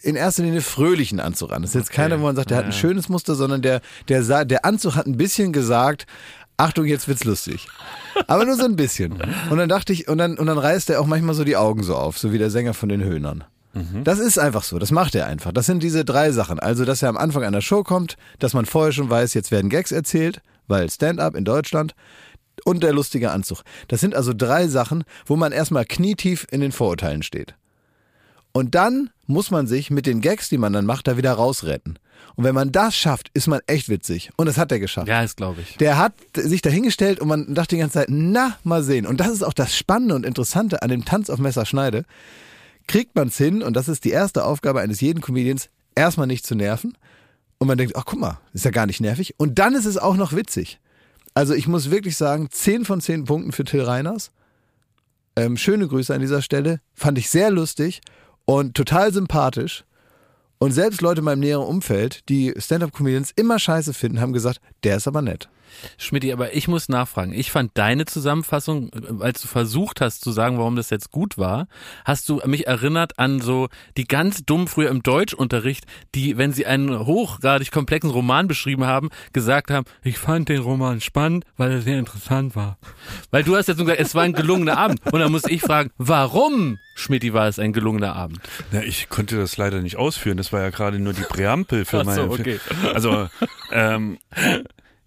in 0.03 0.17
erster 0.17 0.43
Linie 0.43 0.61
fröhlichen 0.61 1.21
Anzug 1.21 1.53
an. 1.53 1.63
Das 1.63 1.71
ist 1.71 1.75
jetzt 1.75 1.91
keiner, 1.91 2.19
wo 2.21 2.25
man 2.25 2.37
sagt, 2.37 2.51
der 2.51 2.59
hat 2.59 2.65
ein 2.65 2.73
schönes 2.73 3.09
Muster, 3.09 3.35
sondern 3.35 3.63
der, 3.63 3.81
der, 4.09 4.45
der 4.45 4.65
Anzug 4.65 4.97
hat 4.97 5.07
ein 5.07 5.17
bisschen 5.17 5.53
gesagt, 5.53 6.07
Achtung, 6.57 6.85
jetzt 6.85 7.09
wird's 7.09 7.25
lustig. 7.25 7.67
Aber 8.27 8.45
nur 8.45 8.57
so 8.57 8.65
ein 8.65 8.77
bisschen. 8.77 9.15
Und 9.51 9.59
dann 9.59 9.69
dachte 9.69 9.93
ich, 9.93 10.09
und 10.09 10.19
dann, 10.19 10.39
und 10.39 10.47
dann 10.47 10.59
reißt 10.59 10.91
er 10.91 11.01
auch 11.01 11.07
manchmal 11.07 11.35
so 11.35 11.45
die 11.45 11.57
Augen 11.57 11.83
so 11.83 11.97
auf, 11.97 12.19
so 12.19 12.33
wie 12.33 12.39
der 12.39 12.51
Sänger 12.51 12.75
von 12.75 12.89
den 12.89 13.03
Höhnern. 13.03 13.45
Das 14.05 14.19
ist 14.19 14.39
einfach 14.39 14.65
so, 14.65 14.79
das 14.79 14.91
macht 14.91 15.15
er 15.15 15.27
einfach. 15.27 15.51
Das 15.51 15.65
sind 15.65 15.83
diese 15.83 16.05
drei 16.05 16.31
Sachen. 16.31 16.61
Also, 16.61 16.85
dass 16.85 17.03
er 17.03 17.09
am 17.09 17.17
Anfang 17.17 17.43
einer 17.43 17.63
Show 17.63 17.83
kommt, 17.83 18.17
dass 18.39 18.53
man 18.53 18.67
vorher 18.67 18.93
schon 18.93 19.09
weiß, 19.09 19.33
jetzt 19.33 19.51
werden 19.51 19.71
Gags 19.71 19.93
erzählt, 19.93 20.43
weil 20.69 20.91
Stand-up 20.91 21.35
in 21.35 21.47
Deutschland 21.47 21.95
und 22.65 22.83
der 22.83 22.93
lustige 22.93 23.31
Anzug. 23.31 23.63
Das 23.89 24.01
sind 24.01 24.15
also 24.15 24.35
drei 24.37 24.69
Sachen, 24.69 25.05
wo 25.25 25.37
man 25.37 25.53
erstmal 25.53 25.87
knietief 25.87 26.47
in 26.51 26.61
den 26.61 26.71
Vorurteilen 26.73 27.23
steht. 27.23 27.55
Und 28.53 28.75
dann 28.75 29.11
muss 29.27 29.51
man 29.51 29.67
sich 29.67 29.91
mit 29.91 30.07
den 30.07 30.21
Gags, 30.21 30.49
die 30.49 30.59
man 30.59 30.73
dann 30.73 30.87
macht, 30.87 31.09
da 31.09 31.17
wieder 31.17 31.33
rausretten. 31.33 31.99
Und 32.35 32.45
wenn 32.45 32.55
man 32.55 32.73
das 32.73 32.97
schafft, 32.97 33.31
ist 33.35 33.47
man 33.47 33.61
echt 33.67 33.89
witzig. 33.89 34.31
Und 34.37 34.47
das 34.47 34.57
hat 34.57 34.73
er 34.73 34.79
geschafft. 34.79 35.09
Ja, 35.09 35.23
das 35.23 35.37
glaube 35.37 35.61
ich. 35.63 35.77
Der 35.79 35.99
hat 35.99 36.15
sich 36.35 36.63
dahingestellt 36.63 37.21
und 37.21 37.29
man 37.29 37.55
dachte 37.55 37.77
die 37.77 37.81
ganze 37.81 37.95
Zeit, 37.95 38.09
na, 38.11 38.57
mal 38.65 38.83
sehen. 38.83 39.07
Und 39.07 39.19
das 39.21 39.29
ist 39.29 39.43
auch 39.43 39.53
das 39.53 39.77
Spannende 39.77 40.15
und 40.15 40.25
Interessante 40.25 40.83
an 40.83 40.89
dem 40.89 41.05
Tanz 41.05 41.31
auf 41.31 41.39
Messerschneide. 41.39 42.05
Kriegt 42.87 43.15
man 43.15 43.29
es 43.29 43.37
hin, 43.37 43.63
und 43.63 43.75
das 43.75 43.89
ist 43.89 44.05
die 44.05 44.11
erste 44.11 44.45
Aufgabe 44.45 44.81
eines 44.81 45.01
jeden 45.01 45.21
Comedians, 45.21 45.69
erstmal 45.95 46.27
nicht 46.27 46.47
zu 46.47 46.55
nerven. 46.55 46.97
Und 47.59 47.69
man 47.69 47.79
denkt, 47.79 47.97
ach 47.97 48.05
guck 48.05 48.19
mal, 48.19 48.41
ist 48.53 48.65
ja 48.65 48.71
gar 48.71 48.87
nicht 48.87 49.01
nervig. 49.01 49.35
Und 49.39 49.59
dann 49.59 49.75
ist 49.75 49.85
es 49.85 49.99
auch 49.99 50.17
noch 50.17 50.33
witzig. 50.33 50.81
Also 51.35 51.55
ich 51.55 51.69
muss 51.69 51.91
wirklich 51.91 52.17
sagen, 52.17 52.49
10 52.51 52.85
von 52.85 53.01
10 53.01 53.25
Punkten 53.25 53.53
für 53.53 53.65
Till 53.65 53.83
Reiners. 53.83 54.33
Ähm, 55.37 55.57
schöne 55.57 55.87
Grüße 55.87 56.15
an 56.15 56.21
dieser 56.21 56.43
Stelle. 56.43 56.81
Fand 56.95 57.19
ich 57.19 57.31
sehr 57.31 57.51
lustig 57.51 58.01
und 58.53 58.75
total 58.75 59.13
sympathisch. 59.15 59.85
Und 60.59 60.73
selbst 60.73 61.01
Leute 61.01 61.21
in 61.21 61.25
meinem 61.25 61.41
näheren 61.41 61.67
Umfeld, 61.67 62.29
die 62.29 62.53
Stand-Up-Comedians 62.57 63.33
immer 63.35 63.59
scheiße 63.59 63.95
finden, 63.95 64.21
haben 64.21 64.35
gesagt, 64.35 64.61
der 64.85 64.99
ist 64.99 65.09
aber 65.09 65.23
nett. 65.23 65.49
Schmidti, 65.99 66.33
aber 66.33 66.55
ich 66.55 66.69
muss 66.69 66.89
nachfragen. 66.89 67.33
Ich 67.33 67.51
fand 67.51 67.73
deine 67.75 68.05
Zusammenfassung, 68.05 68.91
äh, 68.93 69.23
als 69.23 69.43
du 69.43 69.49
versucht 69.49 70.01
hast 70.01 70.23
zu 70.23 70.33
sagen, 70.33 70.59
warum 70.59 70.77
das 70.77 70.91
jetzt 70.91 71.11
gut 71.11 71.39
war, 71.39 71.69
hast 72.05 72.29
du 72.29 72.41
mich 72.47 72.67
erinnert 72.67 73.19
an 73.19 73.41
so 73.41 73.69
die 73.97 74.05
ganz 74.05 74.45
dumm 74.45 74.69
früher 74.69 74.91
im 74.91 75.03
Deutschunterricht, 75.03 75.85
die, 76.15 76.37
wenn 76.39 76.53
sie 76.53 76.67
einen 76.67 77.07
hochgradig 77.07 77.71
komplexen 77.71 78.11
Roman 78.11 78.49
beschrieben 78.49 78.85
haben, 78.85 79.11
gesagt 79.33 79.71
haben, 79.71 79.87
ich 80.03 80.19
fand 80.19 80.49
den 80.49 80.61
Roman 80.61 81.01
spannend, 81.01 81.45
weil 81.57 81.71
er 81.71 81.81
sehr 81.81 81.99
interessant 81.99 82.57
war. 82.57 82.79
Weil 83.31 83.45
du 83.45 83.57
hast 83.57 83.69
jetzt 83.69 83.79
gesagt, 83.79 84.01
es 84.01 84.15
war 84.15 84.23
ein 84.23 84.33
gelungener 84.33 84.79
Abend. 84.79 85.01
Und 85.13 85.21
dann 85.21 85.33
muss 85.33 85.45
ich 85.45 85.61
fragen, 85.63 85.91
warum, 85.99 86.79
Schmidti, 86.95 87.33
war 87.33 87.49
es 87.49 87.59
ein 87.59 87.73
gelungener 87.73 88.15
Abend? 88.15 88.41
Na, 88.71 88.83
ich 88.83 89.09
konnte 89.09 89.37
das 89.37 89.57
leider 89.57 89.81
nicht 89.81 89.97
ausführen. 89.97 90.37
Das 90.37 90.53
war 90.53 90.61
ja 90.61 90.71
gerade 90.71 90.99
nur 90.99 91.13
die 91.13 91.23
Präambel 91.23 91.85
für 91.85 92.01
Ach 92.01 92.05
so, 92.05 92.27
meine. 92.27 92.31
okay. 92.31 92.61
Also, 92.95 93.29
ähm, 93.73 94.19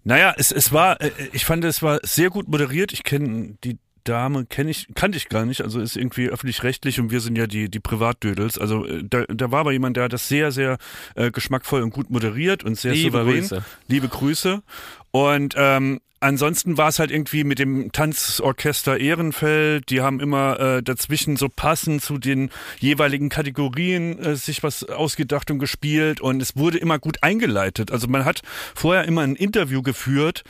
naja, 0.06 0.32
es, 0.36 0.52
es 0.52 0.72
war, 0.72 1.00
äh, 1.00 1.10
ich 1.32 1.44
fand, 1.44 1.64
es 1.64 1.82
war 1.82 1.98
sehr 2.04 2.30
gut 2.30 2.46
moderiert. 2.46 2.92
Ich 2.92 3.02
kenne 3.02 3.56
die 3.64 3.76
Dame, 4.04 4.46
kenne 4.46 4.70
ich, 4.70 4.86
kannte 4.94 5.18
ich 5.18 5.28
gar 5.28 5.44
nicht. 5.44 5.62
Also 5.62 5.80
ist 5.80 5.96
irgendwie 5.96 6.28
öffentlich-rechtlich 6.28 7.00
und 7.00 7.10
wir 7.10 7.20
sind 7.20 7.36
ja 7.36 7.48
die, 7.48 7.68
die 7.68 7.80
Privatdödels. 7.80 8.56
Also 8.56 8.86
äh, 8.86 9.02
da, 9.02 9.24
da 9.24 9.50
war 9.50 9.60
aber 9.60 9.72
jemand, 9.72 9.96
der 9.96 10.04
hat 10.04 10.12
das 10.12 10.28
sehr, 10.28 10.52
sehr 10.52 10.78
äh, 11.16 11.32
geschmackvoll 11.32 11.82
und 11.82 11.90
gut 11.90 12.08
moderiert 12.08 12.62
und 12.62 12.78
sehr 12.78 12.92
Liebe 12.92 13.18
souverän. 13.18 13.40
Grüße. 13.40 13.64
Liebe 13.88 14.08
Grüße. 14.08 14.62
Und 15.10 15.54
ähm, 15.56 16.00
ansonsten 16.26 16.76
war 16.76 16.88
es 16.88 16.98
halt 16.98 17.10
irgendwie 17.10 17.44
mit 17.44 17.58
dem 17.58 17.92
Tanzorchester 17.92 18.98
Ehrenfeld, 18.98 19.90
die 19.90 20.00
haben 20.00 20.20
immer 20.20 20.58
äh, 20.58 20.82
dazwischen 20.82 21.36
so 21.36 21.48
passend 21.48 22.02
zu 22.02 22.18
den 22.18 22.50
jeweiligen 22.78 23.28
Kategorien 23.28 24.18
äh, 24.18 24.36
sich 24.36 24.62
was 24.62 24.84
ausgedacht 24.84 25.50
und 25.50 25.58
gespielt 25.58 26.20
und 26.20 26.42
es 26.42 26.56
wurde 26.56 26.78
immer 26.78 26.98
gut 26.98 27.22
eingeleitet. 27.22 27.92
Also 27.92 28.08
man 28.08 28.24
hat 28.24 28.42
vorher 28.74 29.04
immer 29.04 29.22
ein 29.22 29.36
Interview 29.36 29.82
geführt 29.82 30.42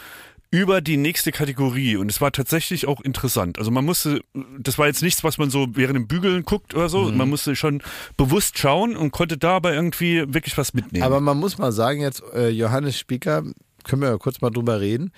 über 0.51 0.81
die 0.81 0.97
nächste 0.97 1.33
Kategorie 1.33 1.97
und 1.97 2.11
es 2.11 2.21
war 2.21 2.33
tatsächlich 2.33 2.87
auch 2.87 3.01
interessant. 3.01 3.59
Also 3.59 3.71
man 3.71 3.85
musste, 3.85 4.23
das 4.59 4.79
war 4.79 4.87
jetzt 4.87 5.03
nichts, 5.03 5.25
was 5.25 5.39
man 5.39 5.51
so 5.51 5.67
während 5.73 5.97
dem 5.97 6.07
Bügeln 6.07 6.45
guckt 6.45 6.75
oder 6.75 6.89
so, 6.89 7.11
man 7.11 7.29
musste 7.29 7.57
schon 7.57 7.83
bewusst 8.17 8.59
schauen 8.59 8.97
und 8.97 9.11
konnte 9.11 9.37
dabei 9.37 9.75
irgendwie 9.75 10.23
wirklich 10.33 10.57
was 10.57 10.73
mitnehmen. 10.73 11.05
Aber 11.05 11.21
man 11.21 11.37
muss 11.37 11.59
mal 11.59 11.73
sagen, 11.73 12.01
jetzt 12.01 12.23
äh, 12.33 12.49
Johannes 12.49 12.99
Spieker, 12.99 13.43
können 13.87 14.03
wir 14.03 14.11
ja 14.11 14.19
kurz 14.19 14.41
mal 14.41 14.51
drüber 14.51 14.81
reden, 14.81 15.13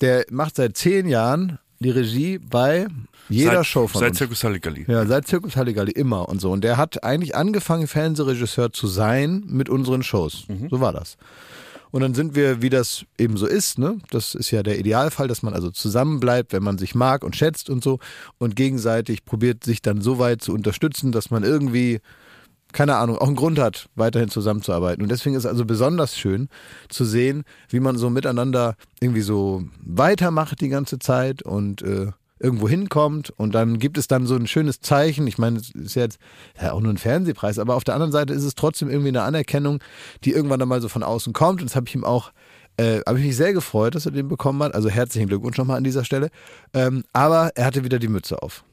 der 0.00 0.26
macht 0.30 0.56
seit 0.56 0.76
zehn 0.76 1.08
Jahren 1.08 1.58
die 1.80 1.90
Regie 1.90 2.38
bei 2.38 2.86
jeder 3.28 3.56
seit, 3.56 3.66
Show 3.66 3.88
von 3.88 4.00
seit 4.00 4.10
uns. 4.10 4.18
Zirkus 4.18 4.44
Halligalli. 4.44 4.84
Ja, 4.86 5.06
seit 5.06 5.26
Zirkus 5.26 5.56
Halligalli 5.56 5.92
immer 5.92 6.28
und 6.28 6.40
so. 6.40 6.50
Und 6.50 6.62
der 6.62 6.76
hat 6.76 7.02
eigentlich 7.04 7.34
angefangen, 7.34 7.86
Fernsehregisseur 7.86 8.72
zu 8.72 8.86
sein 8.86 9.44
mit 9.46 9.68
unseren 9.68 10.02
Shows. 10.02 10.46
So 10.70 10.80
war 10.80 10.92
das. 10.92 11.16
Und 11.90 12.02
dann 12.02 12.14
sind 12.14 12.36
wir, 12.36 12.62
wie 12.62 12.70
das 12.70 13.04
eben 13.18 13.36
so 13.36 13.46
ist, 13.46 13.78
ne? 13.78 13.98
Das 14.10 14.34
ist 14.34 14.50
ja 14.50 14.62
der 14.62 14.78
Idealfall, 14.78 15.26
dass 15.26 15.42
man 15.42 15.54
also 15.54 15.70
zusammenbleibt, 15.70 16.52
wenn 16.52 16.62
man 16.62 16.78
sich 16.78 16.94
mag 16.94 17.24
und 17.24 17.34
schätzt 17.34 17.68
und 17.68 17.82
so 17.82 17.98
und 18.38 18.54
gegenseitig 18.54 19.24
probiert, 19.24 19.64
sich 19.64 19.82
dann 19.82 20.00
so 20.00 20.18
weit 20.18 20.42
zu 20.42 20.52
unterstützen, 20.52 21.10
dass 21.10 21.30
man 21.30 21.42
irgendwie, 21.42 22.00
keine 22.72 22.96
Ahnung, 22.96 23.18
auch 23.18 23.26
einen 23.26 23.36
Grund 23.36 23.58
hat, 23.58 23.88
weiterhin 23.94 24.28
zusammenzuarbeiten. 24.28 25.02
Und 25.02 25.10
deswegen 25.10 25.36
ist 25.36 25.44
es 25.44 25.50
also 25.50 25.64
besonders 25.64 26.16
schön 26.16 26.48
zu 26.88 27.04
sehen, 27.04 27.44
wie 27.68 27.80
man 27.80 27.96
so 27.96 28.10
miteinander 28.10 28.76
irgendwie 29.00 29.22
so 29.22 29.64
weitermacht 29.80 30.60
die 30.60 30.68
ganze 30.68 30.98
Zeit 30.98 31.42
und 31.42 31.82
äh, 31.82 32.12
irgendwo 32.40 32.68
hinkommt 32.68 33.30
und 33.36 33.54
dann 33.54 33.78
gibt 33.78 33.98
es 33.98 34.08
dann 34.08 34.26
so 34.26 34.34
ein 34.34 34.46
schönes 34.46 34.80
Zeichen. 34.80 35.26
Ich 35.26 35.36
meine, 35.36 35.58
es 35.58 35.70
ist 35.70 35.94
jetzt 35.94 36.18
ja 36.60 36.72
auch 36.72 36.80
nur 36.80 36.92
ein 36.92 36.98
Fernsehpreis, 36.98 37.58
aber 37.58 37.74
auf 37.76 37.84
der 37.84 37.94
anderen 37.94 38.12
Seite 38.12 38.32
ist 38.32 38.44
es 38.44 38.54
trotzdem 38.54 38.88
irgendwie 38.88 39.08
eine 39.08 39.22
Anerkennung, 39.22 39.80
die 40.24 40.32
irgendwann 40.32 40.58
dann 40.58 40.68
mal 40.68 40.80
so 40.80 40.88
von 40.88 41.02
außen 41.02 41.34
kommt. 41.34 41.60
Und 41.60 41.68
das 41.68 41.76
habe 41.76 41.86
ich 41.86 41.94
ihm 41.94 42.02
auch, 42.02 42.32
äh, 42.78 43.00
habe 43.06 43.18
ich 43.18 43.26
mich 43.26 43.36
sehr 43.36 43.52
gefreut, 43.52 43.94
dass 43.94 44.06
er 44.06 44.12
den 44.12 44.28
bekommen 44.28 44.62
hat. 44.62 44.74
Also 44.74 44.88
herzlichen 44.88 45.28
Glückwunsch 45.28 45.58
nochmal 45.58 45.76
an 45.76 45.84
dieser 45.84 46.04
Stelle. 46.04 46.30
Ähm, 46.72 47.04
aber 47.12 47.50
er 47.54 47.66
hatte 47.66 47.84
wieder 47.84 47.98
die 47.98 48.08
Mütze 48.08 48.42
auf. 48.42 48.64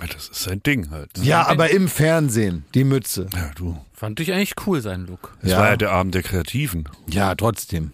Ja, 0.00 0.06
Das 0.06 0.28
ist 0.28 0.42
sein 0.42 0.62
Ding 0.62 0.90
halt. 0.90 1.16
ne? 1.16 1.24
Ja, 1.24 1.46
aber 1.46 1.70
im 1.70 1.88
Fernsehen, 1.88 2.64
die 2.74 2.84
Mütze. 2.84 3.28
Ja, 3.32 3.50
du. 3.54 3.78
Fand 3.92 4.20
ich 4.20 4.32
eigentlich 4.32 4.54
cool, 4.66 4.80
seinen 4.80 5.06
Look. 5.06 5.36
Es 5.42 5.50
Ja. 5.52 5.58
war 5.58 5.68
ja 5.70 5.76
der 5.76 5.92
Abend 5.92 6.14
der 6.14 6.22
Kreativen. 6.22 6.88
Ja, 7.08 7.34
trotzdem. 7.34 7.92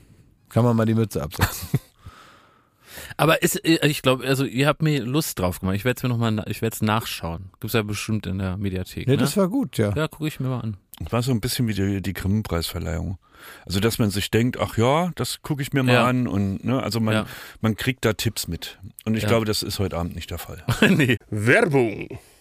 Kann 0.49 0.65
man 0.65 0.77
mal 0.77 0.85
die 0.87 0.95
Mütze 0.95 1.23
absetzen. 1.23 1.69
Aber 3.17 3.43
ist, 3.43 3.65
äh, 3.65 3.87
ich 3.87 4.03
glaube, 4.03 4.27
also 4.27 4.45
ihr 4.45 4.67
habt 4.67 4.83
mir 4.83 5.03
Lust 5.05 5.39
drauf 5.39 5.61
gemacht. 5.61 5.77
Ich 5.77 5.85
werde 5.85 5.99
es 5.99 6.03
mir 6.03 6.09
nochmal, 6.09 6.45
ich 6.49 6.61
werde 6.63 6.75
es 6.75 6.83
nachschauen. 6.83 7.51
Gibt's 7.61 7.75
ja 7.75 7.83
bestimmt 7.83 8.27
in 8.27 8.39
der 8.39 8.57
Mediathek. 8.57 9.07
Nee, 9.07 9.13
ne? 9.15 9.19
das 9.19 9.37
war 9.37 9.49
gut, 9.49 9.79
ja. 9.79 9.93
ja, 9.95 10.09
gucke 10.09 10.27
ich 10.29 10.41
mir 10.41 10.49
mal 10.49 10.61
an. 10.61 10.77
War 11.11 11.23
so 11.23 11.31
ein 11.33 11.41
bisschen 11.41 11.69
wie 11.69 11.75
die, 11.75 12.03
die 12.03 12.13
Grimme-Preisverleihung. 12.13 13.19
Also, 13.67 13.81
dass 13.81 13.99
man 13.99 14.11
sich 14.11 14.31
denkt, 14.31 14.59
ach 14.59 14.77
ja, 14.77 15.11
das 15.15 15.43
gucke 15.43 15.63
ich 15.63 15.73
mir 15.73 15.83
mal 15.83 15.93
Ja. 15.95 16.07
an 16.07 16.27
und 16.27 16.65
ne, 16.65 16.83
also 16.83 17.01
man, 17.01 17.15
Ja. 17.15 17.27
man 17.61 17.77
kriegt 17.77 18.05
da 18.05 18.13
Tipps 18.13 18.49
mit. 18.49 18.79
Und 19.05 19.17
ich 19.17 19.23
Ja. 19.25 19.29
glaube, 19.29 19.45
das 19.47 19.63
ist 19.63 19.79
heute 19.79 19.97
Abend 19.97 20.15
nicht 20.15 20.31
der 20.31 20.39
Fall. 20.39 20.63
nee. 20.89 21.17
Werbung. 21.31 22.09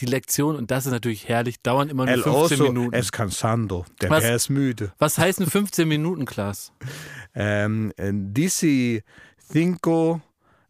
Die 0.00 0.06
Lektion, 0.06 0.56
und 0.56 0.70
das 0.70 0.86
ist 0.86 0.92
natürlich 0.92 1.28
herrlich, 1.28 1.60
dauern 1.62 1.88
immer 1.88 2.04
nur 2.06 2.14
El 2.14 2.22
15 2.22 2.32
oso 2.60 2.64
Minuten. 2.64 2.94
es 2.94 3.12
cansando. 3.12 3.84
Der 4.00 4.10
Was? 4.10 4.22
Bär 4.22 4.36
ist 4.36 4.48
müde. 4.50 4.92
Was 4.98 5.18
heißen 5.18 5.46
15 5.46 5.86
Minuten, 5.88 6.24
Klaas? 6.24 6.72
Ähm, 7.34 7.92
äh, 7.96 8.10
dici 8.12 9.02
cinco 9.50 10.20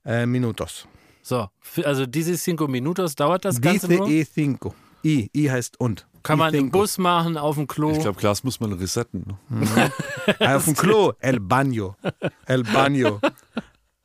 äh, 0.05 0.27
minutos. 0.27 0.87
So, 1.23 1.49
also 1.85 2.07
diese 2.07 2.37
cinco 2.37 2.69
minutos 2.69 3.17
dauert 3.17 3.45
das 3.45 3.61
Ganze 3.61 3.89
Dice 3.89 3.99
nur. 3.99 4.09
e 4.09 4.25
cinco. 4.25 4.75
I, 5.05 5.29
I 5.35 5.51
heißt 5.51 5.81
und. 5.81 6.07
Kann 6.23 6.39
man 6.39 6.55
im 6.55 6.67
cinco. 6.67 6.79
Bus 6.79 6.99
machen, 6.99 7.37
auf 7.37 7.57
dem 7.57 7.67
Klo. 7.67 7.91
Ich 7.91 7.99
glaube, 7.99 8.21
Glas 8.21 8.45
muss 8.45 8.61
man 8.61 8.73
resetten. 8.75 9.37
ne? 9.49 9.91
Ah, 10.39 10.55
Auf 10.57 10.67
dem 10.67 10.77
Klo. 10.77 11.15
El 11.19 11.41
baño. 11.41 11.97
El 12.47 12.63
baño. 12.63 13.21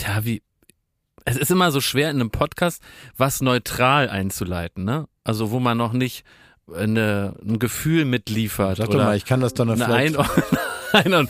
tja, 0.00 0.24
wie, 0.24 0.42
es 1.24 1.36
ist 1.36 1.50
immer 1.50 1.70
so 1.70 1.80
schwer 1.80 2.10
in 2.10 2.16
einem 2.16 2.30
Podcast, 2.30 2.82
was 3.16 3.40
neutral 3.40 4.08
einzuleiten, 4.08 4.84
ne? 4.84 5.06
Also 5.24 5.50
wo 5.50 5.60
man 5.60 5.76
noch 5.76 5.92
nicht 5.92 6.24
eine, 6.74 7.34
ein 7.42 7.58
Gefühl 7.58 8.04
mitliefert. 8.04 8.78
Sag 8.78 8.90
doch 8.90 8.98
mal, 8.98 9.16
ich 9.16 9.24
kann 9.24 9.40
das 9.40 9.54
dann 9.54 9.70
eine. 9.70 9.86
Einordnung. 9.86 10.58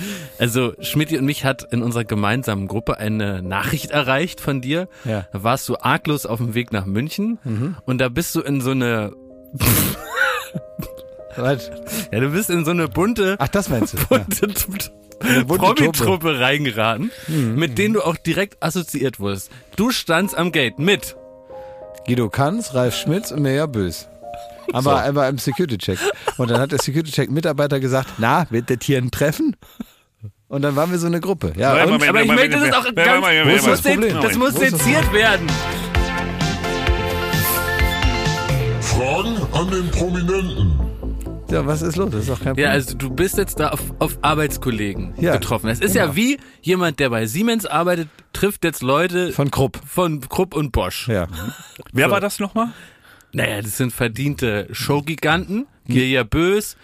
Also 0.38 0.72
Schmidt 0.80 1.12
und 1.12 1.26
mich 1.26 1.44
hat 1.44 1.70
in 1.70 1.82
unserer 1.82 2.04
gemeinsamen 2.04 2.66
Gruppe 2.66 2.96
eine 2.96 3.42
Nachricht 3.42 3.90
erreicht 3.90 4.40
von 4.40 4.62
dir. 4.62 4.88
Ja. 5.04 5.26
Da 5.34 5.42
warst 5.42 5.68
du 5.68 5.76
arglos 5.76 6.24
auf 6.24 6.38
dem 6.38 6.54
Weg 6.54 6.72
nach 6.72 6.86
München 6.86 7.76
und 7.84 7.98
da 7.98 8.08
bist 8.08 8.34
du 8.34 8.40
in 8.40 8.62
so 8.62 8.70
eine, 8.70 9.12
Was? 11.36 11.70
ja, 12.10 12.20
du 12.20 12.30
bist 12.30 12.48
in 12.48 12.64
so 12.64 12.70
eine 12.70 12.88
bunte, 12.88 13.36
Ach, 13.38 13.48
das 13.48 13.68
meinst 13.68 13.92
du? 13.92 13.98
Ja. 13.98 14.24
bunte 14.40 14.48
bunte 14.66 14.90
Promi-Truppe 15.20 16.40
reingeraten, 16.40 17.10
mit 17.54 17.78
denen 17.78 17.94
du 17.94 18.02
auch 18.02 18.16
direkt 18.16 18.62
assoziiert 18.62 19.20
wurdest. 19.20 19.50
Du 19.76 19.90
standst 19.90 20.36
am 20.36 20.50
Gate 20.52 20.78
mit. 20.78 21.16
Guido 22.06 22.28
Kanz, 22.30 22.74
Ralf 22.74 22.96
Schmitz 22.96 23.30
und 23.30 23.42
Mirja 23.42 23.66
Bös. 23.66 24.08
Aber 24.72 25.02
er 25.02 25.14
war 25.14 25.28
im 25.28 25.38
Security-Check. 25.38 25.98
Und 26.38 26.50
dann 26.50 26.60
hat 26.60 26.72
der 26.72 26.78
Security-Check-Mitarbeiter 26.78 27.80
gesagt, 27.80 28.08
na, 28.18 28.46
wird 28.50 28.70
das 28.70 28.78
hier 28.82 28.98
ein 28.98 29.10
Treffen? 29.10 29.56
Und 30.48 30.62
dann 30.62 30.74
waren 30.76 30.90
wir 30.90 30.98
so 30.98 31.06
eine 31.06 31.20
Gruppe. 31.20 31.52
Ja, 31.56 31.70
Moment, 31.70 31.86
und, 31.86 31.92
Moment, 31.92 32.08
Aber 32.10 32.20
ich 32.22 32.26
Moment, 32.28 32.50
möchte 32.52 32.66
das 32.70 32.76
auch 32.76 32.84
Moment, 32.84 32.96
ganz, 32.96 33.20
Moment, 33.20 33.38
Moment, 33.44 33.58
das 33.58 33.66
muss, 33.66 33.84
Moment, 33.84 34.02
den- 34.04 34.14
Moment. 34.16 34.24
das 34.24 34.36
muss 34.38 34.54
seziert 34.54 35.12
werden. 35.12 35.46
Fragen 38.80 39.36
an 39.52 39.70
den 39.70 39.90
Prominenten. 39.90 40.89
Ja, 41.50 41.66
was 41.66 41.82
ist 41.82 41.96
los? 41.96 42.10
Das 42.10 42.20
ist 42.22 42.30
doch 42.30 42.38
kein 42.38 42.48
Problem. 42.48 42.64
Ja, 42.66 42.70
also 42.72 42.96
du 42.96 43.10
bist 43.10 43.36
jetzt 43.38 43.60
da 43.60 43.70
auf, 43.70 43.80
auf 43.98 44.18
Arbeitskollegen 44.22 45.14
Ja, 45.18 45.32
getroffen. 45.32 45.68
Es 45.68 45.80
ist 45.80 45.94
ja 45.94 46.04
genau. 46.04 46.16
wie 46.16 46.38
jemand, 46.62 46.98
der 47.00 47.10
bei 47.10 47.26
Siemens 47.26 47.66
arbeitet, 47.66 48.08
trifft 48.32 48.64
jetzt 48.64 48.82
Leute 48.82 49.32
Von 49.32 49.50
Krupp. 49.50 49.80
von 49.86 50.20
Krupp 50.20 50.54
und 50.54 50.72
Bosch. 50.72 51.08
Ja. 51.08 51.26
Wer 51.92 52.10
war 52.10 52.20
das 52.20 52.38
nochmal? 52.38 52.68
Naja, 53.32 53.62
das 53.62 53.76
sind 53.76 53.92
verdiente 53.92 54.68
Showgiganten. 54.72 55.66
Girja 55.86 56.22
Bös 56.24 56.76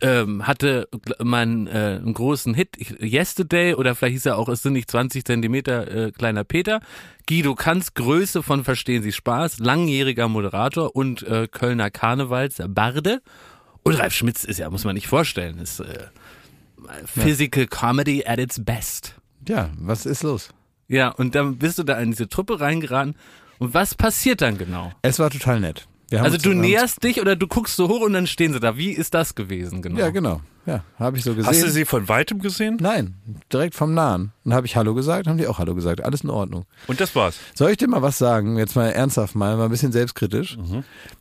ähm, 0.00 0.46
hatte 0.46 0.88
einen, 1.18 1.66
äh, 1.66 2.00
einen 2.02 2.14
großen 2.14 2.54
Hit, 2.54 2.76
Yesterday, 3.00 3.74
oder 3.74 3.94
vielleicht 3.94 4.14
hieß 4.14 4.26
er 4.26 4.38
auch, 4.38 4.48
es 4.48 4.62
sind 4.62 4.72
nicht 4.74 4.90
20 4.90 5.24
Zentimeter 5.24 6.06
äh, 6.06 6.10
kleiner 6.12 6.44
Peter. 6.44 6.80
Guido 7.28 7.54
Kanz, 7.54 7.94
Größe 7.94 8.42
von 8.42 8.64
Verstehen 8.64 9.02
Sie 9.02 9.12
Spaß, 9.12 9.58
langjähriger 9.60 10.28
Moderator 10.28 10.94
und 10.94 11.22
äh, 11.22 11.48
Kölner 11.50 11.90
Karnevals 11.90 12.60
Barde. 12.68 13.22
Und 13.84 13.94
Ralf 13.94 14.14
Schmitz 14.14 14.44
ist 14.44 14.58
ja, 14.58 14.68
muss 14.70 14.84
man 14.84 14.94
nicht 14.94 15.06
vorstellen, 15.06 15.58
ist 15.58 15.78
äh, 15.80 16.06
Physical 17.06 17.66
Comedy 17.66 18.24
at 18.26 18.38
its 18.38 18.62
best. 18.64 19.14
ja, 19.48 19.70
was 19.78 20.06
ist 20.06 20.22
los? 20.22 20.50
Ja, 20.88 21.08
und 21.10 21.34
dann 21.34 21.56
bist 21.56 21.78
du 21.78 21.82
da 21.82 21.98
in 21.98 22.10
diese 22.10 22.28
Truppe 22.28 22.60
reingeraten. 22.60 23.14
Und 23.58 23.72
was 23.72 23.94
passiert 23.94 24.42
dann 24.42 24.58
genau? 24.58 24.92
Es 25.02 25.18
war 25.18 25.30
total 25.30 25.60
nett. 25.60 25.86
Also 26.12 26.34
uns- 26.34 26.42
du 26.42 26.52
näherst 26.52 27.02
dich 27.02 27.20
oder 27.20 27.36
du 27.36 27.46
guckst 27.46 27.76
so 27.76 27.88
hoch 27.88 28.00
und 28.00 28.12
dann 28.12 28.26
stehen 28.26 28.52
sie 28.52 28.60
da. 28.60 28.76
Wie 28.76 28.90
ist 28.90 29.14
das 29.14 29.34
gewesen 29.34 29.80
genau? 29.80 29.98
Ja, 29.98 30.10
genau. 30.10 30.40
Ja, 30.66 30.82
habe 30.98 31.18
ich 31.18 31.24
so 31.24 31.34
gesehen. 31.34 31.50
Hast 31.50 31.62
du 31.62 31.70
sie 31.70 31.84
von 31.84 32.08
weitem 32.08 32.38
gesehen? 32.38 32.78
Nein, 32.80 33.14
direkt 33.52 33.74
vom 33.74 33.92
Nahen. 33.92 34.32
Und 34.44 34.54
habe 34.54 34.66
ich 34.66 34.76
Hallo 34.76 34.94
gesagt, 34.94 35.26
haben 35.26 35.38
die 35.38 35.46
auch 35.46 35.58
Hallo 35.58 35.74
gesagt. 35.74 36.02
Alles 36.02 36.22
in 36.22 36.30
Ordnung. 36.30 36.64
Und 36.86 37.00
das 37.00 37.14
war's. 37.14 37.36
Soll 37.54 37.70
ich 37.70 37.76
dir 37.78 37.88
mal 37.88 38.02
was 38.02 38.18
sagen? 38.18 38.58
Jetzt 38.58 38.76
mal 38.76 38.88
ernsthaft 38.88 39.34
mal, 39.34 39.56
mal 39.56 39.64
ein 39.64 39.70
bisschen 39.70 39.92
selbstkritisch. 39.92 40.58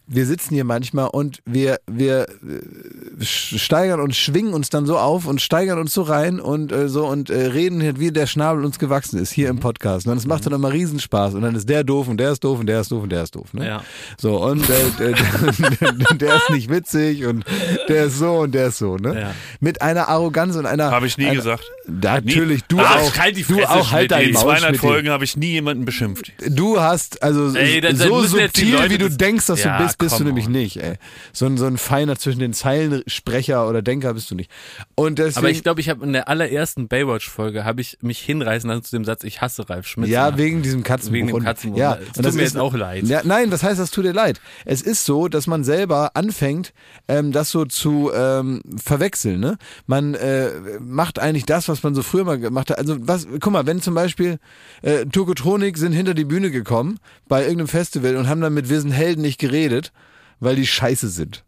Wir 0.06 0.26
sitzen 0.26 0.54
hier 0.54 0.66
manchmal 0.66 1.08
und 1.08 1.40
wir, 1.46 1.80
wir 1.88 2.28
äh, 2.28 3.24
steigern 3.24 4.02
und 4.02 4.16
schwingen 4.16 4.54
uns 4.54 4.70
dann 4.70 4.86
so 4.86 4.98
auf 4.98 5.26
und 5.26 5.42
steigern 5.42 5.80
uns 5.80 5.94
so 5.94 6.02
rein 6.02 6.42
und 6.42 6.74
äh, 6.74 6.90
so 6.90 7.08
und 7.08 7.30
äh, 7.30 7.48
reden, 7.48 8.00
wie 8.00 8.12
der 8.12 8.28
Schnabel 8.28 8.66
uns 8.66 8.80
gewachsen 8.80 9.18
ist 9.18 9.32
hier 9.32 9.50
im 9.50 9.60
Podcast. 9.60 10.08
Und 10.08 10.18
es 10.18 10.28
macht 10.28 10.46
dann 10.46 10.54
immer 10.54 10.74
Riesenspaß. 10.74 11.36
Und 11.36 11.42
dann 11.44 11.56
ist 11.56 11.70
der 11.70 11.86
doof 11.86 12.10
und 12.10 12.18
der 12.18 12.32
ist 12.34 12.44
doof 12.44 12.60
und 12.60 12.68
der 12.68 12.82
ist 12.82 12.92
doof 12.92 13.04
und 13.04 13.10
der 13.10 13.24
ist 13.24 13.36
doof. 13.36 13.54
Ne? 13.54 13.68
Ja. 13.68 13.84
So, 14.18 14.44
und 14.44 14.70
äh, 14.70 14.74
der, 15.00 15.12
der, 15.80 16.18
der 16.18 16.36
ist 16.36 16.50
nicht 16.50 16.70
witzig 16.70 17.26
und 17.26 17.46
der 17.88 18.06
ist 18.06 18.20
so 18.20 18.40
und 18.40 18.54
der 18.54 18.68
ist 18.68 18.78
so. 18.80 18.98
Ne? 18.98 19.20
Ja. 19.20 19.33
Mit 19.60 19.82
einer 19.82 20.08
Arroganz 20.10 20.56
und 20.56 20.66
einer. 20.66 20.92
Habe 20.92 21.08
ich 21.08 21.18
nie 21.18 21.26
einer, 21.28 21.36
gesagt. 21.36 21.64
Natürlich, 21.88 22.64
du 22.68 22.80
Ach, 22.80 22.98
auch. 22.98 23.18
halt 23.18 23.36
die 23.38 23.44
du 23.44 23.62
auch, 23.64 23.92
halt 23.92 24.10
Schmidt. 24.10 24.12
dein 24.12 24.28
In 24.28 24.34
Maul, 24.34 24.44
200 24.44 24.62
Schmidt. 24.70 24.80
Folgen 24.82 25.10
habe 25.10 25.24
ich 25.24 25.38
nie 25.38 25.52
jemanden 25.52 25.86
beschimpft. 25.86 26.32
Du 26.50 26.80
hast, 26.80 27.22
also 27.22 27.56
Ey, 27.58 27.82
dann- 27.82 27.98
dann 27.98 28.08
so 28.10 28.22
die 28.22 28.28
subtil, 28.28 28.74
Leute 28.74 28.90
wie 28.92 28.98
du 28.98 29.08
das- 29.08 29.18
denkst, 29.18 29.46
dass 29.48 29.64
Ja, 29.64 29.78
du 29.78 29.84
bist, 29.84 29.98
bist 29.98 30.20
du 30.20 30.24
nämlich 30.24 30.46
on. 30.48 30.52
nicht, 30.54 30.78
ey. 30.78 30.96
So 31.34 31.46
ein, 31.46 31.58
so 31.58 31.66
ein 31.66 31.78
feiner 31.78 32.18
zwischen 32.18 32.40
den 32.40 32.54
Zeilen 32.54 33.04
Sprecher 33.08 33.68
oder 33.68 33.82
Denker 33.82 34.14
bist 34.14 34.32
du 34.32 34.36
nicht. 34.36 34.50
Und 34.96 35.20
deswegen, 35.20 35.38
Aber 35.40 35.50
ich 35.50 35.64
glaube, 35.64 35.82
ich 35.82 35.90
habe 35.90 36.06
in 36.06 36.14
der 36.14 36.30
allerersten 36.30 36.88
Baywatch-Folge 36.88 37.66
habe 37.66 37.82
ich 37.82 37.98
mich 38.02 38.20
hinreißen 38.20 38.70
lassen 38.70 38.84
zu 38.84 38.96
dem 38.96 39.06
Satz, 39.06 39.24
ich 39.24 39.42
hasse 39.42 39.70
Ralf 39.70 39.88
Schmitz. 39.88 40.10
ja, 40.10 40.38
wegen 40.38 40.62
diesem 40.62 40.84
Katzenbuch. 40.84 41.14
Wegen 41.16 41.28
dem 41.28 41.36
Und- 41.38 41.44
Katzenbuch. 41.44 41.78
Ja, 41.78 41.94
und 42.16 42.24
tut 42.24 42.34
mir 42.34 42.42
jetzt 42.44 42.58
auch 42.58 42.74
leid. 42.74 43.04
Ja, 43.06 43.22
nein, 43.24 43.50
das 43.50 43.64
heißt, 43.64 43.80
das 43.80 43.92
tut 43.92 44.06
dir 44.06 44.14
leid. 44.14 44.40
Es 44.66 44.82
ist 44.82 45.06
so, 45.06 45.28
dass 45.28 45.48
man 45.48 45.64
selber 45.64 46.12
anfängt, 46.16 46.74
ähm, 47.08 47.32
das 47.32 47.52
so 47.52 47.66
zu 47.66 48.12
ähm, 48.16 48.62
verwechseln. 48.82 49.23
Ne? 49.32 49.58
Man 49.88 50.14
äh, 50.14 50.52
macht 50.80 51.20
eigentlich 51.20 51.46
das, 51.46 51.68
was 51.68 51.84
man 51.84 51.96
so 51.96 52.04
früher 52.04 52.24
mal 52.24 52.40
gemacht 52.40 52.70
hat. 52.70 52.78
Also 52.78 52.98
was, 53.00 53.28
guck 53.40 53.54
mal, 53.54 53.66
wenn 53.66 53.82
zum 53.82 53.94
Beispiel 53.94 54.40
äh, 54.82 55.06
Tokotronik 55.06 55.78
sind 55.78 55.94
hinter 55.94 56.14
die 56.14 56.26
Bühne 56.26 56.52
gekommen 56.52 57.00
bei 57.28 57.42
irgendeinem 57.44 57.68
Festival 57.68 58.16
und 58.16 58.28
haben 58.28 58.42
dann 58.42 58.54
mit 58.54 58.70
Wir 58.70 58.82
sind 58.82 58.92
Helden 58.92 59.22
nicht 59.22 59.40
geredet, 59.40 59.92
weil 60.40 60.56
die 60.56 60.68
scheiße 60.68 61.10
sind. 61.10 61.44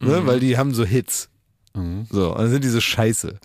Ne? 0.00 0.26
Weil 0.26 0.40
die 0.40 0.56
haben 0.56 0.74
so 0.74 0.84
Hits. 0.84 1.28
So, 2.10 2.32
und 2.32 2.38
dann 2.38 2.50
sind 2.50 2.64
die 2.64 2.68
so 2.68 2.80
scheiße. 2.80 3.38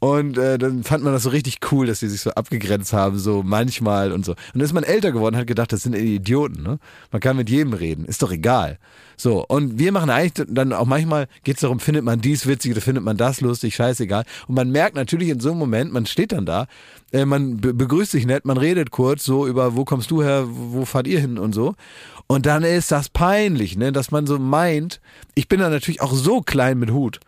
Und 0.00 0.38
äh, 0.38 0.58
dann 0.58 0.84
fand 0.84 1.02
man 1.02 1.12
das 1.12 1.24
so 1.24 1.30
richtig 1.30 1.58
cool, 1.72 1.86
dass 1.86 2.00
die 2.00 2.08
sich 2.08 2.20
so 2.20 2.30
abgegrenzt 2.30 2.92
haben, 2.92 3.18
so 3.18 3.42
manchmal 3.42 4.12
und 4.12 4.24
so. 4.24 4.32
Und 4.32 4.38
dann 4.54 4.62
ist 4.62 4.72
man 4.72 4.84
älter 4.84 5.10
geworden, 5.10 5.36
hat 5.36 5.48
gedacht, 5.48 5.72
das 5.72 5.82
sind 5.82 5.96
Idioten, 5.96 6.62
ne? 6.62 6.78
Man 7.10 7.20
kann 7.20 7.36
mit 7.36 7.50
jedem 7.50 7.72
reden, 7.72 8.04
ist 8.04 8.22
doch 8.22 8.30
egal. 8.30 8.78
So, 9.16 9.44
und 9.44 9.80
wir 9.80 9.90
machen 9.90 10.10
eigentlich 10.10 10.46
dann 10.48 10.72
auch 10.72 10.86
manchmal, 10.86 11.26
geht's 11.42 11.62
darum, 11.62 11.80
findet 11.80 12.04
man 12.04 12.20
dies 12.20 12.46
witzig 12.46 12.70
oder 12.70 12.80
findet 12.80 13.02
man 13.02 13.16
das 13.16 13.40
lustig, 13.40 13.74
scheißegal. 13.74 14.24
Und 14.46 14.54
man 14.54 14.70
merkt 14.70 14.94
natürlich 14.94 15.30
in 15.30 15.40
so 15.40 15.50
einem 15.50 15.58
Moment, 15.58 15.92
man 15.92 16.06
steht 16.06 16.30
dann 16.30 16.46
da, 16.46 16.68
äh, 17.12 17.24
man 17.24 17.56
be 17.56 17.74
begrüßt 17.74 18.12
sich 18.12 18.24
nett, 18.24 18.44
man 18.44 18.58
redet 18.58 18.92
kurz 18.92 19.24
so 19.24 19.48
über, 19.48 19.74
wo 19.74 19.84
kommst 19.84 20.12
du 20.12 20.22
her, 20.22 20.44
wo 20.48 20.84
fahrt 20.84 21.08
ihr 21.08 21.18
hin 21.18 21.38
und 21.38 21.52
so. 21.52 21.74
Und 22.30 22.44
dann 22.44 22.62
ist 22.62 22.92
das 22.92 23.08
peinlich, 23.08 23.78
ne, 23.78 23.90
dass 23.90 24.10
man 24.10 24.26
so 24.26 24.38
meint, 24.38 25.00
ich 25.34 25.48
bin 25.48 25.60
dann 25.60 25.72
natürlich 25.72 26.02
auch 26.02 26.12
so 26.12 26.42
klein 26.42 26.78
mit 26.78 26.90
Hut 26.90 27.20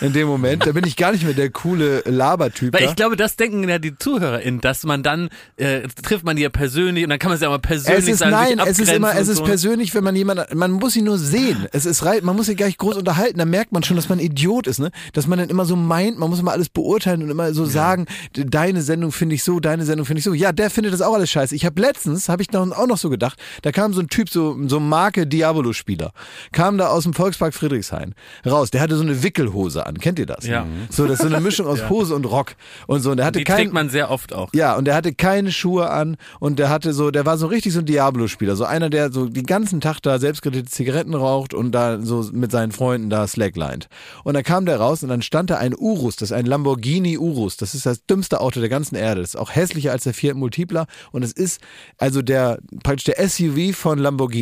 in 0.00 0.12
dem 0.12 0.28
Moment, 0.28 0.64
da 0.64 0.70
bin 0.70 0.86
ich 0.86 0.96
gar 0.96 1.10
nicht 1.10 1.24
mehr 1.24 1.32
der 1.34 1.50
coole 1.50 2.02
Labertyp. 2.04 2.72
Weil 2.72 2.84
da. 2.84 2.88
ich 2.90 2.94
glaube, 2.94 3.16
das 3.16 3.34
denken 3.34 3.68
ja 3.68 3.80
die 3.80 3.98
ZuhörerInnen, 3.98 4.60
dass 4.60 4.84
man 4.84 5.02
dann, 5.02 5.28
äh, 5.56 5.80
trifft 6.04 6.24
man 6.24 6.36
die 6.36 6.42
ja 6.42 6.50
persönlich 6.50 7.02
und 7.02 7.10
dann 7.10 7.18
kann 7.18 7.30
man 7.30 7.34
es 7.36 7.42
ja 7.42 7.48
mal 7.48 7.58
persönlich 7.58 8.04
Es 8.04 8.08
ist 8.08 8.18
sagen, 8.20 8.30
nein, 8.30 8.60
es 8.64 8.78
ist 8.78 8.92
immer, 8.92 9.16
es 9.16 9.26
ist 9.26 9.38
so. 9.38 9.44
persönlich, 9.44 9.92
wenn 9.92 10.04
man 10.04 10.14
jemanden, 10.14 10.56
man 10.56 10.70
muss 10.70 10.94
ihn 10.94 11.04
nur 11.06 11.18
sehen. 11.18 11.66
Es 11.72 11.84
ist 11.84 12.04
rei- 12.04 12.20
man 12.22 12.36
muss 12.36 12.48
ihn 12.48 12.56
gar 12.56 12.66
nicht 12.66 12.78
groß 12.78 12.96
unterhalten, 12.96 13.38
dann 13.38 13.50
merkt 13.50 13.72
man 13.72 13.82
schon, 13.82 13.96
dass 13.96 14.08
man 14.08 14.18
ein 14.20 14.24
Idiot 14.24 14.68
ist, 14.68 14.78
ne? 14.78 14.92
Dass 15.14 15.26
man 15.26 15.40
dann 15.40 15.48
immer 15.48 15.64
so 15.64 15.74
meint, 15.74 16.16
man 16.18 16.30
muss 16.30 16.38
immer 16.38 16.52
alles 16.52 16.68
beurteilen 16.68 17.24
und 17.24 17.30
immer 17.30 17.52
so 17.54 17.64
sagen, 17.64 18.06
d- 18.36 18.44
deine 18.46 18.82
Sendung 18.82 19.10
finde 19.10 19.34
ich 19.34 19.42
so, 19.42 19.58
deine 19.58 19.84
Sendung 19.84 20.06
finde 20.06 20.18
ich 20.20 20.24
so. 20.24 20.32
Ja, 20.32 20.52
der 20.52 20.70
findet 20.70 20.92
das 20.92 21.02
auch 21.02 21.14
alles 21.14 21.30
scheiße. 21.30 21.56
Ich 21.56 21.64
habe 21.66 21.80
letztens, 21.80 22.28
habe 22.28 22.40
ich 22.42 22.52
noch, 22.52 22.70
auch 22.70 22.86
noch 22.86 22.98
so 22.98 23.10
gedacht, 23.10 23.36
da 23.62 23.72
kam 23.72 23.92
so 23.92 24.00
ein 24.00 24.08
Typ, 24.08 24.28
so 24.30 24.43
so 24.66 24.78
ein 24.78 24.88
Marke 24.88 25.26
Diabolo-Spieler, 25.26 26.12
kam 26.52 26.78
da 26.78 26.88
aus 26.88 27.04
dem 27.04 27.14
Volkspark 27.14 27.54
Friedrichshain 27.54 28.14
raus. 28.46 28.70
Der 28.70 28.80
hatte 28.80 28.96
so 28.96 29.02
eine 29.02 29.22
Wickelhose 29.22 29.86
an, 29.86 29.98
kennt 29.98 30.18
ihr 30.18 30.26
das? 30.26 30.46
Ja. 30.46 30.66
So, 30.90 31.06
das 31.06 31.20
ist 31.20 31.22
so 31.28 31.34
eine 31.34 31.40
Mischung 31.40 31.66
aus 31.66 31.80
Hose 31.88 32.14
und 32.14 32.24
Rock 32.26 32.54
und 32.86 33.00
so. 33.00 33.10
Und 33.10 33.16
der 33.18 33.26
hatte 33.26 33.38
Die 33.38 33.44
kein, 33.44 33.56
trägt 33.56 33.72
man 33.72 33.88
sehr 33.88 34.10
oft 34.10 34.32
auch. 34.32 34.50
ja, 34.54 34.74
und 34.76 34.84
der 34.86 34.94
hatte 34.94 35.14
keine 35.14 35.50
Schuhe 35.52 35.90
an 35.90 36.16
und 36.40 36.58
der 36.58 36.68
hatte 36.68 36.92
so, 36.92 37.10
der 37.10 37.24
war 37.26 37.38
so 37.38 37.46
richtig 37.46 37.72
so 37.72 37.78
ein 37.80 37.86
Diablo-Spieler. 37.86 38.56
So 38.56 38.64
einer, 38.64 38.90
der 38.90 39.10
so 39.12 39.26
den 39.28 39.46
ganzen 39.46 39.80
Tag 39.80 40.00
da 40.00 40.18
selbstgerichtete 40.18 40.70
Zigaretten 40.70 41.14
raucht 41.14 41.54
und 41.54 41.72
da 41.72 42.00
so 42.00 42.28
mit 42.32 42.50
seinen 42.50 42.72
Freunden 42.72 43.10
da 43.10 43.26
slacklined. 43.26 43.88
Und 44.24 44.34
dann 44.34 44.42
kam 44.42 44.66
der 44.66 44.78
raus 44.78 45.02
und 45.02 45.08
dann 45.08 45.22
stand 45.22 45.50
da 45.50 45.56
ein 45.56 45.74
Urus, 45.76 46.16
das 46.16 46.30
ist 46.30 46.36
ein 46.36 46.46
Lamborghini 46.46 47.18
Urus. 47.18 47.56
Das 47.56 47.74
ist 47.74 47.86
das 47.86 48.04
dümmste 48.06 48.40
Auto 48.40 48.60
der 48.60 48.68
ganzen 48.68 48.96
Erde. 48.96 49.20
Das 49.20 49.30
ist 49.30 49.36
auch 49.36 49.54
hässlicher 49.54 49.92
als 49.92 50.04
der 50.04 50.14
Fiat 50.14 50.36
Multipla 50.36 50.86
und 51.12 51.22
es 51.22 51.32
ist 51.32 51.60
also 51.98 52.22
der, 52.22 52.58
praktisch 52.82 53.04
der 53.04 53.28
SUV 53.28 53.74
von 53.76 53.98
Lamborghini. 53.98 54.33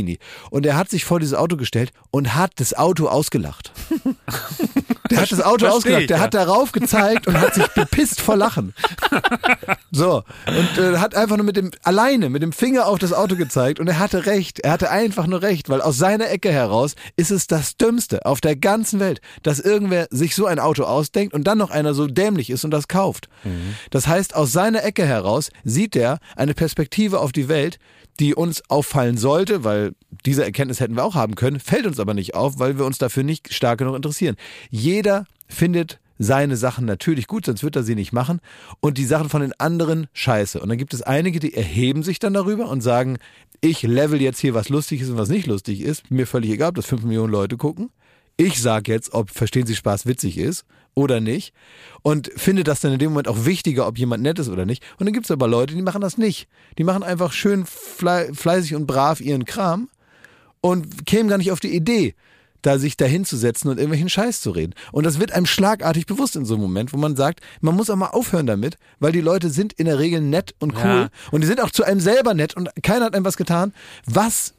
Und 0.50 0.66
er 0.66 0.76
hat 0.76 0.90
sich 0.90 1.04
vor 1.04 1.20
dieses 1.20 1.34
Auto 1.34 1.56
gestellt 1.56 1.92
und 2.10 2.34
hat 2.34 2.52
das 2.56 2.74
Auto 2.74 3.08
ausgelacht. 3.08 3.72
Der 5.10 5.20
hat 5.20 5.32
das 5.32 5.42
Auto 5.42 5.66
Versteh 5.66 5.76
ausgelacht, 5.76 6.00
ich, 6.02 6.06
der 6.06 6.16
ja. 6.16 6.22
hat 6.22 6.32
darauf 6.32 6.72
gezeigt 6.72 7.26
und 7.26 7.38
hat 7.38 7.54
sich 7.54 7.66
bepisst 7.68 8.20
vor 8.20 8.36
Lachen. 8.36 8.72
So, 9.94 10.24
und 10.46 10.78
äh, 10.78 10.96
hat 10.96 11.14
einfach 11.14 11.36
nur 11.36 11.44
mit 11.44 11.56
dem, 11.56 11.70
alleine 11.82 12.30
mit 12.30 12.42
dem 12.42 12.52
Finger 12.52 12.86
auf 12.86 12.98
das 12.98 13.12
Auto 13.12 13.36
gezeigt 13.36 13.78
und 13.78 13.88
er 13.88 13.98
hatte 13.98 14.24
recht. 14.24 14.60
Er 14.60 14.72
hatte 14.72 14.90
einfach 14.90 15.26
nur 15.26 15.42
recht, 15.42 15.68
weil 15.68 15.82
aus 15.82 15.98
seiner 15.98 16.30
Ecke 16.30 16.50
heraus 16.50 16.94
ist 17.16 17.30
es 17.30 17.46
das 17.46 17.76
Dümmste 17.76 18.24
auf 18.24 18.40
der 18.40 18.56
ganzen 18.56 19.00
Welt, 19.00 19.20
dass 19.42 19.60
irgendwer 19.60 20.06
sich 20.10 20.34
so 20.34 20.46
ein 20.46 20.58
Auto 20.58 20.84
ausdenkt 20.84 21.34
und 21.34 21.44
dann 21.44 21.58
noch 21.58 21.70
einer 21.70 21.92
so 21.92 22.06
dämlich 22.06 22.48
ist 22.48 22.64
und 22.64 22.70
das 22.70 22.88
kauft. 22.88 23.28
Das 23.90 24.06
heißt, 24.06 24.34
aus 24.34 24.52
seiner 24.52 24.82
Ecke 24.82 25.04
heraus 25.04 25.50
sieht 25.62 25.94
er 25.94 26.18
eine 26.36 26.54
Perspektive 26.54 27.20
auf 27.20 27.32
die 27.32 27.48
Welt, 27.48 27.78
die 28.20 28.34
uns 28.34 28.62
auffallen 28.68 29.16
sollte, 29.16 29.64
weil 29.64 29.92
diese 30.26 30.44
Erkenntnis 30.44 30.80
hätten 30.80 30.96
wir 30.96 31.04
auch 31.04 31.14
haben 31.14 31.34
können, 31.34 31.60
fällt 31.60 31.86
uns 31.86 31.98
aber 31.98 32.14
nicht 32.14 32.34
auf, 32.34 32.58
weil 32.58 32.78
wir 32.78 32.84
uns 32.84 32.98
dafür 32.98 33.22
nicht 33.22 33.52
stark 33.52 33.78
genug 33.78 33.96
interessieren. 33.96 34.36
Jeder 34.70 35.26
findet 35.48 35.98
seine 36.18 36.56
Sachen 36.56 36.84
natürlich 36.84 37.26
gut, 37.26 37.46
sonst 37.46 37.64
wird 37.64 37.74
er 37.76 37.82
sie 37.82 37.94
nicht 37.94 38.12
machen. 38.12 38.40
Und 38.80 38.98
die 38.98 39.04
Sachen 39.04 39.28
von 39.28 39.40
den 39.40 39.58
anderen 39.58 40.06
scheiße. 40.12 40.60
Und 40.60 40.68
dann 40.68 40.78
gibt 40.78 40.94
es 40.94 41.02
einige, 41.02 41.40
die 41.40 41.54
erheben 41.54 42.02
sich 42.02 42.18
dann 42.18 42.34
darüber 42.34 42.68
und 42.68 42.80
sagen, 42.80 43.18
ich 43.60 43.82
level 43.82 44.20
jetzt 44.20 44.38
hier, 44.40 44.54
was 44.54 44.68
lustig 44.68 45.00
ist 45.00 45.10
und 45.10 45.18
was 45.18 45.28
nicht 45.28 45.46
lustig 45.46 45.80
ist. 45.80 46.10
Mir 46.10 46.26
völlig 46.26 46.50
egal, 46.50 46.70
ob 46.70 46.74
das 46.76 46.86
fünf 46.86 47.02
Millionen 47.02 47.32
Leute 47.32 47.56
gucken. 47.56 47.90
Ich 48.36 48.60
sage 48.60 48.92
jetzt, 48.92 49.12
ob 49.12 49.30
Verstehen 49.30 49.66
Sie 49.66 49.76
Spaß 49.76 50.06
witzig 50.06 50.38
ist 50.38 50.64
oder 50.94 51.20
nicht. 51.20 51.52
Und 52.02 52.30
finde 52.36 52.64
das 52.64 52.80
dann 52.80 52.92
in 52.92 52.98
dem 52.98 53.10
Moment 53.10 53.28
auch 53.28 53.44
wichtiger, 53.44 53.86
ob 53.86 53.98
jemand 53.98 54.22
nett 54.22 54.38
ist 54.38 54.48
oder 54.48 54.66
nicht. 54.66 54.82
Und 54.98 55.06
dann 55.06 55.12
gibt 55.14 55.26
es 55.26 55.30
aber 55.30 55.48
Leute, 55.48 55.74
die 55.74 55.82
machen 55.82 56.00
das 56.00 56.18
nicht. 56.18 56.48
Die 56.78 56.84
machen 56.84 57.02
einfach 57.02 57.32
schön 57.32 57.64
flei- 57.64 58.32
fleißig 58.34 58.74
und 58.74 58.86
brav 58.86 59.20
ihren 59.20 59.44
Kram 59.44 59.88
und 60.60 61.06
kämen 61.06 61.28
gar 61.28 61.38
nicht 61.38 61.52
auf 61.52 61.60
die 61.60 61.74
Idee, 61.74 62.14
da 62.62 62.78
sich 62.78 62.96
da 62.96 63.04
hinzusetzen 63.06 63.70
und 63.70 63.78
irgendwelchen 63.78 64.08
Scheiß 64.08 64.40
zu 64.40 64.50
reden. 64.50 64.74
Und 64.92 65.04
das 65.04 65.18
wird 65.18 65.32
einem 65.32 65.46
schlagartig 65.46 66.06
bewusst 66.06 66.36
in 66.36 66.44
so 66.44 66.54
einem 66.54 66.62
Moment, 66.62 66.92
wo 66.92 66.96
man 66.96 67.16
sagt, 67.16 67.40
man 67.60 67.74
muss 67.74 67.90
auch 67.90 67.96
mal 67.96 68.08
aufhören 68.08 68.46
damit, 68.46 68.76
weil 69.00 69.12
die 69.12 69.20
Leute 69.20 69.50
sind 69.50 69.72
in 69.72 69.86
der 69.86 69.98
Regel 69.98 70.20
nett 70.20 70.54
und 70.60 70.74
cool 70.76 70.80
Ja. 70.84 71.08
und 71.32 71.40
die 71.40 71.46
sind 71.48 71.60
auch 71.60 71.70
zu 71.70 71.82
einem 71.84 72.00
selber 72.00 72.34
nett 72.34 72.54
und 72.56 72.70
keiner 72.82 73.06
hat 73.06 73.14
einem 73.14 73.24
was 73.24 73.36
getan. 73.36 73.72
Was 74.06 74.54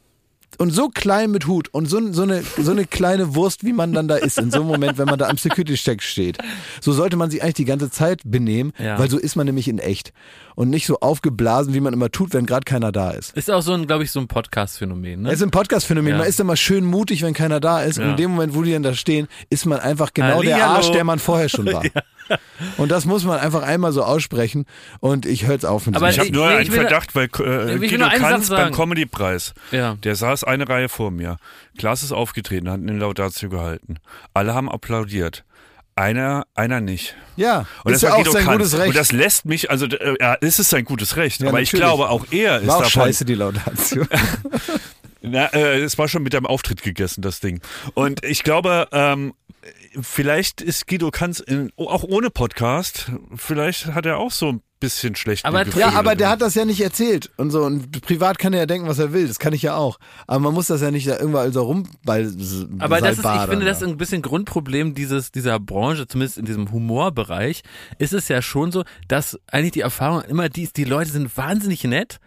und 0.58 0.70
so 0.70 0.88
klein 0.88 1.30
mit 1.30 1.46
Hut 1.46 1.68
und 1.72 1.86
so, 1.86 2.12
so, 2.12 2.22
eine, 2.22 2.42
so 2.58 2.70
eine 2.70 2.86
kleine 2.86 3.34
Wurst, 3.34 3.64
wie 3.64 3.72
man 3.72 3.92
dann 3.92 4.08
da 4.08 4.16
ist, 4.16 4.38
in 4.38 4.50
so 4.50 4.58
einem 4.60 4.68
Moment, 4.68 4.98
wenn 4.98 5.06
man 5.06 5.18
da 5.18 5.28
am 5.28 5.36
Security-Check 5.36 6.02
steht. 6.02 6.38
So 6.80 6.92
sollte 6.92 7.16
man 7.16 7.30
sich 7.30 7.42
eigentlich 7.42 7.54
die 7.54 7.64
ganze 7.64 7.90
Zeit 7.90 8.20
benehmen, 8.24 8.72
Ja. 8.78 8.98
weil 8.98 9.08
so 9.10 9.18
ist 9.18 9.36
man 9.36 9.46
nämlich 9.46 9.68
in 9.68 9.78
echt. 9.78 10.12
Und 10.56 10.70
nicht 10.70 10.86
so 10.86 11.00
aufgeblasen, 11.00 11.74
wie 11.74 11.80
man 11.80 11.92
immer 11.92 12.10
tut, 12.10 12.32
wenn 12.32 12.46
gerade 12.46 12.64
keiner 12.64 12.92
da 12.92 13.10
ist. 13.10 13.36
Ist 13.36 13.50
auch 13.50 13.62
so 13.62 13.72
ein, 13.72 13.86
glaube 13.88 14.04
ich, 14.04 14.12
so 14.12 14.20
ein 14.20 14.28
Podcast-Phänomen. 14.28 15.22
Ne? 15.22 15.28
Es 15.30 15.36
ist 15.36 15.42
ein 15.42 15.50
Podcast-Phänomen. 15.50 16.12
Ja. 16.12 16.18
Man 16.18 16.26
ist 16.28 16.38
immer 16.38 16.56
schön 16.56 16.84
mutig, 16.84 17.22
wenn 17.22 17.34
keiner 17.34 17.58
da 17.58 17.82
ist. 17.82 17.98
Und 17.98 18.04
Ja. 18.04 18.10
in 18.12 18.16
dem 18.16 18.30
Moment, 18.32 18.54
wo 18.54 18.62
die 18.62 18.72
dann 18.72 18.84
da 18.84 18.94
stehen, 18.94 19.26
ist 19.50 19.66
man 19.66 19.80
einfach 19.80 20.14
genau 20.14 20.42
der 20.42 20.54
Hallihallo. 20.54 20.74
Arsch, 20.76 20.90
der 20.92 21.02
man 21.04 21.18
vorher 21.18 21.48
schon 21.48 21.66
war. 21.72 21.82
Und 22.78 22.90
das 22.90 23.04
muss 23.04 23.24
man 23.24 23.38
einfach 23.38 23.62
einmal 23.62 23.92
so 23.92 24.02
aussprechen. 24.02 24.64
Und 25.00 25.26
ich 25.26 25.44
höre 25.46 25.52
jetzt 25.54 25.66
auf 25.66 25.86
mit 25.86 25.96
Aber 25.96 26.10
Ich 26.10 26.18
habe 26.18 26.30
nur 26.32 26.46
nee, 26.46 26.52
einen 26.54 26.62
ich 26.66 26.70
Verdacht, 26.70 27.14
weil 27.14 27.26
ich 27.26 27.40
äh, 27.40 27.78
Guido 27.78 28.08
Kanz 28.08 28.48
beim. 28.48 28.72
Comedy-Preis, 28.72 29.52
Ja. 29.70 29.96
der 30.02 30.14
saß 30.16 30.44
eine 30.44 30.68
Reihe 30.68 30.88
vor 30.88 31.10
mir. 31.10 31.36
Klaas 31.78 32.02
ist 32.02 32.12
aufgetreten, 32.12 32.70
hat 32.70 32.80
eine 32.80 32.92
Laudatio 32.98 33.48
gehalten. 33.50 33.96
Alle 34.32 34.54
haben 34.54 34.70
applaudiert. 34.70 35.44
Einer, 35.96 36.44
einer 36.56 36.80
nicht. 36.80 37.14
Ja, 37.36 37.66
Und 37.84 37.92
ist 37.92 38.02
das 38.02 38.10
ja 38.10 38.14
auch 38.14 38.18
Guido 38.18 38.32
sein 38.32 38.44
Kanz. 38.44 38.56
gutes 38.58 38.78
Recht. 38.78 38.88
Und 38.88 38.96
das 38.96 39.12
lässt 39.12 39.44
mich, 39.44 39.70
also 39.70 39.86
äh, 39.86 40.16
ja, 40.20 40.36
es 40.40 40.58
ist 40.58 40.70
sein 40.70 40.84
gutes 40.84 41.16
Recht. 41.16 41.40
Ja, 41.40 41.50
aber 41.50 41.60
ich 41.60 41.72
natürlich. 41.72 41.84
glaube, 41.86 42.08
auch 42.10 42.26
er 42.32 42.58
ist 42.60 42.66
war 42.66 42.76
auch 42.78 42.82
davon. 42.82 43.02
scheiße, 43.02 43.24
die 43.24 43.34
Laudatio. 43.34 44.04
Na, 45.22 45.46
äh, 45.54 45.80
es 45.80 45.96
war 45.96 46.08
schon 46.08 46.22
mit 46.22 46.34
deinem 46.34 46.46
Auftritt 46.46 46.82
gegessen, 46.82 47.22
das 47.22 47.40
Ding. 47.40 47.60
Und 47.94 48.24
ich 48.24 48.42
glaube, 48.42 48.88
ähm, 48.92 49.32
vielleicht 50.00 50.60
ist 50.60 50.86
Guido 50.86 51.10
Kanz 51.10 51.40
in, 51.40 51.70
auch 51.76 52.04
ohne 52.04 52.30
Podcast, 52.30 53.10
vielleicht 53.34 53.86
hat 53.86 54.06
er 54.06 54.18
auch 54.18 54.30
so 54.30 54.48
ein 54.50 54.62
bisschen 54.80 55.16
schlecht. 55.16 55.46
Aber 55.46 55.66
Ja, 55.68 55.92
aber 55.92 56.14
der 56.14 56.28
hat 56.28 56.42
das 56.42 56.54
ja 56.54 56.64
nicht 56.64 56.80
erzählt 56.80 57.30
und 57.38 57.50
so. 57.50 57.62
Und 57.62 58.02
privat 58.02 58.38
kann 58.38 58.52
er 58.52 58.60
ja 58.60 58.66
denken, 58.66 58.86
was 58.86 58.98
er 58.98 59.12
will. 59.12 59.26
Das 59.26 59.38
kann 59.38 59.54
ich 59.54 59.62
ja 59.62 59.76
auch. 59.76 59.98
Aber 60.26 60.40
man 60.40 60.54
muss 60.54 60.66
das 60.66 60.82
ja 60.82 60.90
nicht 60.90 61.08
da 61.08 61.18
irgendwann 61.18 61.52
so 61.52 61.62
rumball. 61.62 62.32
Aber 62.78 63.00
das 63.00 63.18
ist, 63.18 63.24
ich 63.24 63.48
finde, 63.48 63.64
das 63.64 63.80
ist 63.80 63.88
ein 63.88 63.96
bisschen 63.96 64.20
Grundproblem 64.20 64.94
dieses, 64.94 65.32
dieser 65.32 65.58
Branche, 65.58 66.06
zumindest 66.06 66.36
in 66.36 66.44
diesem 66.44 66.70
Humorbereich, 66.70 67.62
ist 67.98 68.12
es 68.12 68.28
ja 68.28 68.42
schon 68.42 68.72
so, 68.72 68.84
dass 69.08 69.38
eigentlich 69.46 69.72
die 69.72 69.80
Erfahrung 69.80 70.22
immer 70.22 70.50
die 70.50 70.64
ist, 70.64 70.76
die 70.76 70.84
Leute 70.84 71.10
sind 71.10 71.34
wahnsinnig 71.36 71.84
nett 71.84 72.18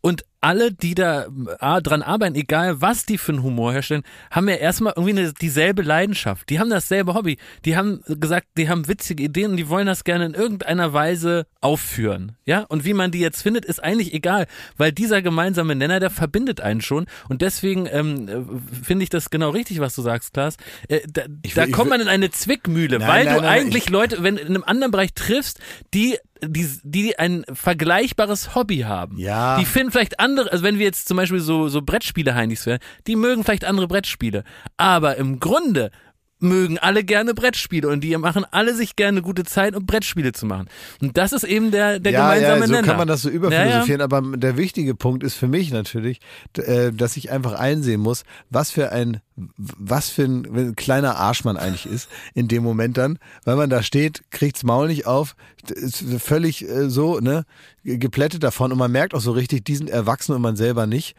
und 0.00 0.24
alle, 0.40 0.72
die 0.72 0.94
da 0.94 1.26
äh, 1.60 1.82
dran 1.82 2.02
arbeiten, 2.02 2.34
egal 2.36 2.80
was 2.80 3.06
die 3.06 3.18
für 3.18 3.32
einen 3.32 3.42
Humor 3.42 3.72
herstellen, 3.72 4.02
haben 4.30 4.48
ja 4.48 4.56
erstmal 4.56 4.92
irgendwie 4.96 5.18
eine, 5.18 5.32
dieselbe 5.32 5.82
Leidenschaft. 5.82 6.48
Die 6.50 6.58
haben 6.60 6.70
dasselbe 6.70 7.14
Hobby. 7.14 7.38
Die 7.64 7.76
haben 7.76 8.00
gesagt, 8.06 8.46
die 8.56 8.68
haben 8.68 8.86
witzige 8.88 9.24
Ideen 9.24 9.52
und 9.52 9.56
die 9.56 9.68
wollen 9.68 9.86
das 9.86 10.04
gerne 10.04 10.26
in 10.26 10.34
irgendeiner 10.34 10.92
Weise 10.92 11.46
aufführen. 11.60 12.36
Ja, 12.44 12.60
und 12.68 12.84
wie 12.84 12.94
man 12.94 13.10
die 13.10 13.20
jetzt 13.20 13.42
findet, 13.42 13.64
ist 13.64 13.82
eigentlich 13.82 14.14
egal, 14.14 14.46
weil 14.76 14.92
dieser 14.92 15.22
gemeinsame 15.22 15.74
Nenner, 15.74 15.98
der 16.00 16.10
verbindet 16.10 16.60
einen 16.60 16.80
schon. 16.80 17.06
Und 17.28 17.42
deswegen 17.42 17.86
ähm, 17.90 18.28
äh, 18.28 18.84
finde 18.84 19.02
ich 19.02 19.10
das 19.10 19.30
genau 19.30 19.50
richtig, 19.50 19.80
was 19.80 19.94
du 19.94 20.02
sagst, 20.02 20.32
Klaas. 20.34 20.56
Äh, 20.88 21.00
da 21.12 21.22
da 21.22 21.28
will- 21.28 21.38
ich 21.42 21.72
kommt 21.72 21.90
man 21.90 22.00
in 22.00 22.08
eine 22.08 22.30
Zwickmühle, 22.30 22.98
Nein, 22.98 23.08
weil 23.08 23.24
nein, 23.24 23.34
du 23.36 23.40
nein, 23.42 23.60
eigentlich 23.60 23.84
ich- 23.84 23.90
Leute, 23.90 24.22
wenn 24.22 24.36
du 24.36 24.42
in 24.42 24.48
einem 24.48 24.64
anderen 24.64 24.90
Bereich 24.92 25.12
triffst, 25.14 25.60
die 25.94 26.16
die, 26.44 26.68
die 26.82 27.18
ein 27.18 27.44
vergleichbares 27.50 28.54
Hobby 28.54 28.80
haben. 28.80 29.16
Ja. 29.18 29.58
Die 29.58 29.64
finden 29.64 29.90
vielleicht 29.90 30.20
andere, 30.26 30.50
also 30.50 30.64
wenn 30.64 30.78
wir 30.78 30.84
jetzt 30.84 31.06
zum 31.06 31.16
Beispiel 31.16 31.40
so, 31.40 31.68
so 31.68 31.82
Brettspiele-Heinis 31.82 32.66
wären, 32.66 32.80
die 33.06 33.14
mögen 33.14 33.44
vielleicht 33.44 33.64
andere 33.64 33.86
Brettspiele. 33.86 34.42
Aber 34.76 35.16
im 35.16 35.38
Grunde 35.38 35.92
mögen 36.38 36.78
alle 36.78 37.04
gerne 37.04 37.34
Brettspiele 37.34 37.88
und 37.88 38.02
die 38.02 38.16
machen 38.16 38.44
alle 38.50 38.74
sich 38.74 38.96
gerne 38.96 39.22
gute 39.22 39.44
Zeit, 39.44 39.74
um 39.74 39.86
Brettspiele 39.86 40.32
zu 40.32 40.46
machen. 40.46 40.68
Und 41.00 41.16
das 41.16 41.32
ist 41.32 41.44
eben 41.44 41.70
der, 41.70 41.98
der 41.98 42.12
ja, 42.12 42.34
gemeinsame 42.34 42.60
ja, 42.60 42.66
so 42.66 42.72
Nenner. 42.72 42.86
kann 42.86 42.98
man 42.98 43.08
das 43.08 43.22
so 43.22 43.30
überphilosophieren, 43.30 44.00
Ja, 44.00 44.04
aber 44.04 44.36
der 44.36 44.56
wichtige 44.56 44.94
Punkt 44.94 45.22
ist 45.22 45.34
für 45.34 45.48
mich 45.48 45.70
natürlich, 45.70 46.20
äh, 46.58 46.92
dass 46.92 47.16
ich 47.16 47.30
einfach 47.30 47.54
einsehen 47.54 48.00
muss, 48.00 48.24
was 48.50 48.70
für 48.70 48.92
ein 48.92 49.20
was 49.36 50.08
für 50.08 50.24
ein 50.24 50.76
kleiner 50.76 51.16
Arsch 51.16 51.44
man 51.44 51.58
eigentlich 51.58 51.86
ist 51.86 52.08
in 52.32 52.48
dem 52.48 52.62
Moment 52.62 52.96
dann, 52.96 53.18
weil 53.44 53.56
man 53.56 53.68
da 53.68 53.82
steht, 53.82 54.22
kriegt's 54.30 54.62
Maul 54.62 54.88
nicht 54.88 55.06
auf, 55.06 55.36
ist 55.68 56.04
völlig 56.20 56.66
äh, 56.66 56.88
so, 56.88 57.20
ne, 57.20 57.44
geplättet 57.84 58.42
davon 58.42 58.72
und 58.72 58.78
man 58.78 58.90
merkt 58.90 59.14
auch 59.14 59.20
so 59.20 59.32
richtig, 59.32 59.64
die 59.64 59.76
sind 59.76 59.90
erwachsen 59.90 60.34
und 60.34 60.40
man 60.40 60.56
selber 60.56 60.86
nicht. 60.86 61.16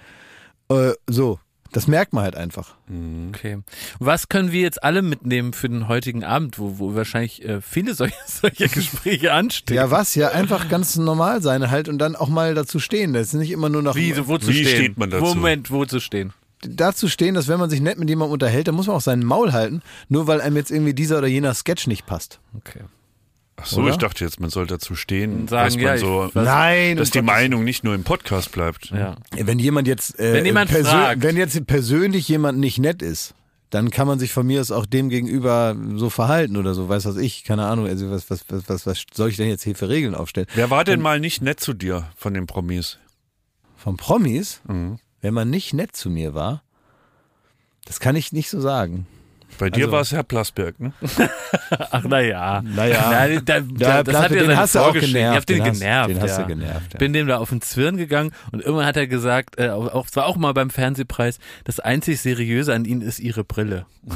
Äh, 0.70 0.94
so, 1.08 1.40
das 1.72 1.88
merkt 1.88 2.14
man 2.14 2.24
halt 2.24 2.36
einfach. 2.36 2.76
Okay. 3.30 3.60
Was 4.00 4.30
können 4.30 4.52
wir 4.52 4.62
jetzt 4.62 4.84
alle 4.84 5.02
mitnehmen 5.02 5.54
für 5.54 5.70
den 5.70 5.88
heutigen 5.88 6.24
Abend, 6.24 6.60
wo, 6.60 6.80
wo 6.80 6.96
wahrscheinlich 6.96 7.44
äh, 7.44 7.62
viele 7.62 7.94
solche, 7.96 8.16
solche 8.26 8.70
Gespräche 8.70 9.34
anstehen? 9.34 9.78
Ja, 9.78 9.92
was? 9.92 10.16
Ja, 10.16 10.30
einfach 10.30 10.70
ganz 10.70 10.96
normal 10.96 11.42
sein 11.42 11.70
halt 11.70 11.90
und 11.90 11.98
dann 12.00 12.16
auch 12.16 12.30
mal 12.30 12.54
dazu 12.56 12.80
stehen. 12.80 13.14
Das 13.14 13.28
ist 13.28 13.34
nicht 13.34 13.52
immer 13.52 13.70
nur 13.70 13.82
noch 13.82 13.96
Wie, 13.96 14.14
so, 14.14 14.28
wo 14.28 14.38
zu 14.38 14.48
Wie 14.48 14.64
stehen? 14.64 14.76
steht 14.76 14.98
man 14.98 15.10
dazu? 15.10 15.26
Moment, 15.26 15.72
wo 15.72 15.86
zu 15.86 16.00
stehen? 16.00 16.34
dazu 16.62 17.08
stehen, 17.08 17.36
dass 17.36 17.48
wenn 17.48 17.60
man 17.60 17.70
sich 17.70 17.82
nett 17.82 18.00
mit 18.00 18.10
jemandem 18.10 18.34
unterhält, 18.34 18.68
dann 18.68 18.76
muss 18.76 18.88
man 18.88 18.96
auch 18.96 19.02
seinen 19.02 19.24
Maul 19.24 19.54
halten, 19.54 19.82
nur 20.10 20.28
weil 20.28 20.42
einem 20.42 20.56
jetzt 20.58 20.72
irgendwie 20.72 20.94
dieser 20.94 21.20
oder 21.20 21.28
jener 21.28 21.54
Sketch 21.54 21.88
nicht 21.88 22.06
passt. 22.06 22.40
Okay. 22.56 22.82
Ach 23.60 23.66
so, 23.66 23.82
Oder? 23.82 23.90
ich 23.92 23.98
dachte 23.98 24.24
jetzt, 24.24 24.40
man 24.40 24.52
soll 24.52 24.68
dazu 24.68 24.96
stehen, 24.96 25.34
Und 25.42 25.50
sagen, 25.50 25.66
dass 25.66 25.76
man 25.76 25.84
ja, 25.84 25.98
so, 25.98 26.30
was- 26.34 26.46
Nein, 26.46 26.96
dass 26.98 27.10
die 27.10 27.20
Gottes- 27.20 27.26
Meinung 27.26 27.64
nicht 27.64 27.84
nur 27.84 27.96
im 27.96 28.04
Podcast 28.04 28.52
bleibt. 28.52 28.92
Ja. 28.92 29.16
Wenn 29.36 29.58
jemand 29.58 29.88
jetzt, 29.88 30.20
äh, 30.20 30.34
Wenn 30.34 30.46
jemand 30.46 30.70
fragt. 30.70 31.24
wenn 31.24 31.36
jetzt 31.38 31.66
persönlich 31.66 32.28
jemand 32.28 32.60
nicht 32.60 32.78
nett 32.78 33.02
ist, 33.02 33.34
dann 33.72 33.90
kann 33.90 34.06
man 34.08 34.20
sich 34.20 34.32
von 34.32 34.46
mir 34.46 34.62
aus 34.62 34.70
auch 34.72 34.86
dem 34.86 35.10
gegenüber 35.10 35.76
so 35.96 36.10
verhalten 36.12 36.56
oder 36.56 36.74
so, 36.76 36.88
weiß 36.88 37.06
was 37.06 37.18
ich, 37.18 37.44
keine 37.44 37.66
Ahnung, 37.66 37.88
also 37.88 38.10
was, 38.12 38.30
was, 38.30 38.46
was, 38.48 38.70
was, 38.70 38.86
was 38.86 39.04
soll 39.12 39.30
ich 39.30 39.38
denn 39.38 39.50
jetzt 39.50 39.64
hier 39.64 39.76
für 39.76 39.90
Regeln 39.90 40.14
aufstellen? 40.16 40.48
Wer 40.54 40.70
war 40.70 40.84
denn 40.84 41.02
mal 41.02 41.20
nicht 41.20 41.42
nett 41.42 41.60
zu 41.60 41.74
dir 41.74 42.08
von 42.16 42.34
den 42.36 42.46
Promis? 42.46 43.00
Von 43.76 43.98
Promis, 43.98 44.62
Mhm. 44.68 45.00
wenn 45.22 45.34
man 45.34 45.50
nicht 45.50 45.74
nett 45.74 45.96
zu 45.96 46.10
mir 46.12 46.34
war, 46.36 46.62
das 47.86 48.00
kann 48.00 48.16
ich 48.16 48.32
nicht 48.32 48.50
so 48.50 48.62
sagen. 48.62 49.08
Bei 49.58 49.70
dir 49.70 49.86
Also- 49.86 49.92
war 49.92 50.02
es 50.02 50.12
Herr 50.12 50.24
Plasberg, 50.24 50.80
ne? 50.80 50.94
Ach, 51.92 52.04
naja. 52.04 52.62
Naja. 52.64 53.08
Na, 53.10 53.40
da, 53.42 53.60
da, 53.60 54.04
das 54.04 54.16
hat 54.16 54.32
ja 54.32 54.38
den 54.38 54.48
seine 54.48 54.58
hast 54.58 54.76
du 54.76 54.80
auch 54.80 54.94
genervt. 54.94 55.16
Ich 55.16 55.24
hab 55.24 55.46
den, 55.46 55.58
den 55.58 55.66
hast, 55.66 55.80
genervt. 55.80 56.10
Den 56.10 56.22
hast 56.22 56.38
ja. 56.38 56.44
du 56.44 56.48
genervt. 56.48 56.94
Ja. 56.94 57.00
Bin 57.00 57.14
dem 57.14 57.28
da 57.28 57.38
auf 57.38 57.50
den 57.50 57.62
Zwirn 57.62 57.98
gegangen 57.98 58.32
und 58.52 58.62
irgendwann 58.62 58.86
hat 58.86 58.98
er 58.98 59.08
gesagt, 59.08 59.60
äh, 59.60 59.70
auch, 59.70 60.08
zwar 60.08 60.26
auch 60.26 60.38
mal 60.38 60.54
beim 60.54 60.70
Fernsehpreis, 60.70 61.40
das 61.64 61.80
einzig 61.80 62.22
Seriöse 62.22 62.74
an 62.74 62.86
ihnen 62.86 63.02
ist 63.02 63.20
ihre 63.20 63.44
Brille. 63.44 63.86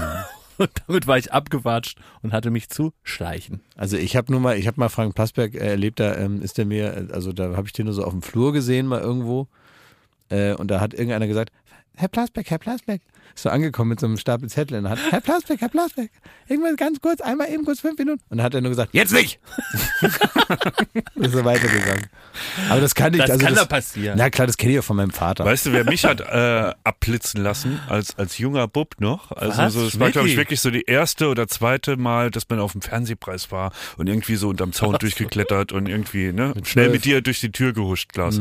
Und 0.58 0.70
damit 0.88 1.08
war 1.08 1.18
ich 1.18 1.34
abgewatscht 1.34 1.98
und 2.22 2.34
hatte 2.34 2.52
mich 2.52 2.70
zu 2.70 2.94
schleichen. 3.02 3.62
Also 3.76 3.98
ich 3.98 4.16
habe 4.16 4.32
nur 4.32 4.40
mal, 4.40 4.58
ich 4.58 4.68
habe 4.68 4.80
mal 4.80 4.90
Frank 4.90 5.16
Plasberg 5.16 5.56
äh, 5.56 5.70
erlebt, 5.70 6.00
da 6.00 6.16
ähm, 6.16 6.44
ist 6.44 6.60
der 6.60 6.68
mir, 6.68 7.08
also 7.12 7.34
da 7.34 7.56
habe 7.56 7.66
ich 7.66 7.74
den 7.74 7.86
nur 7.86 7.96
so 7.96 8.04
auf 8.04 8.12
dem 8.12 8.22
Flur 8.22 8.54
gesehen 8.54 8.86
mal 8.86 9.02
irgendwo 9.02 9.48
äh, 10.30 10.54
und 10.54 10.70
da 10.70 10.80
hat 10.80 10.94
irgendeiner 10.94 11.26
gesagt, 11.26 11.52
Herr 11.98 12.08
Plasberg, 12.08 12.50
Herr 12.50 12.58
Plasberg, 12.58 13.02
ist 13.36 13.44
so 13.44 13.50
angekommen 13.50 13.90
mit 13.90 14.00
so 14.00 14.08
einem 14.08 14.18
Stapel 14.18 14.50
Zettel 14.50 14.78
und 14.80 14.90
hat, 14.90 14.98
Herr 15.12 15.22
Plasberg, 15.22 15.62
Herr 15.62 15.70
Plasberg, 15.70 16.10
irgendwas 16.48 16.76
ganz 16.78 17.00
kurz, 17.02 17.22
einmal 17.22 17.50
eben 17.52 17.64
kurz 17.66 17.82
fünf 17.82 17.98
Minuten 18.00 18.22
und 18.30 18.38
dann 18.38 18.44
hat 18.46 18.56
er 18.56 18.62
nur 18.62 18.70
gesagt, 18.72 18.94
jetzt 18.94 19.12
nicht! 19.14 19.40
ist 21.16 21.32
so 21.32 21.44
weitergegangen. 21.46 22.08
Aber 22.70 22.82
das 22.82 22.96
kann 22.96 23.14
ich, 23.14 23.20
Das 23.20 23.32
also 23.32 23.46
kann 23.46 23.54
das, 23.54 23.64
doch 23.64 23.70
passieren. 23.70 24.18
Na 24.18 24.30
klar, 24.30 24.48
das 24.48 24.58
kenne 24.58 24.72
ich 24.72 24.76
ja 24.78 24.82
von 24.82 24.96
meinem 24.96 25.12
Vater. 25.12 25.46
Weißt 25.46 25.66
du, 25.66 25.74
wer 25.74 25.84
mich 25.84 26.06
hat 26.06 26.22
äh, 26.22 26.74
abblitzen 26.84 27.44
lassen 27.44 27.80
als 27.88 28.18
als 28.18 28.38
junger 28.38 28.68
Bub 28.68 28.96
noch? 29.00 29.32
Also 29.32 29.58
Was? 29.58 29.74
so, 29.74 29.84
das 29.86 30.00
war 30.00 30.12
glaube 30.12 30.30
ich 30.30 30.38
Wirklich? 30.38 30.62
so 30.62 30.72
die 30.72 30.84
erste 30.84 31.28
oder 31.28 31.48
zweite 31.48 31.98
Mal, 31.98 32.32
dass 32.32 32.48
man 32.50 32.60
auf 32.60 32.72
dem 32.72 32.82
Fernsehpreis 32.82 33.52
war 33.52 33.72
und 33.98 34.08
irgendwie 34.08 34.36
so 34.36 34.50
unterm 34.50 34.74
Zaun 34.74 34.98
durchgeklettert 34.98 35.72
und 35.72 35.88
irgendwie 35.88 36.32
ne 36.32 36.54
schnell 36.64 36.86
zwölf. 36.86 36.92
mit 36.94 37.06
dir 37.06 37.22
durch 37.22 37.40
die 37.42 37.52
Tür 37.52 37.74
gehuscht, 37.74 38.14
Klaus. 38.14 38.40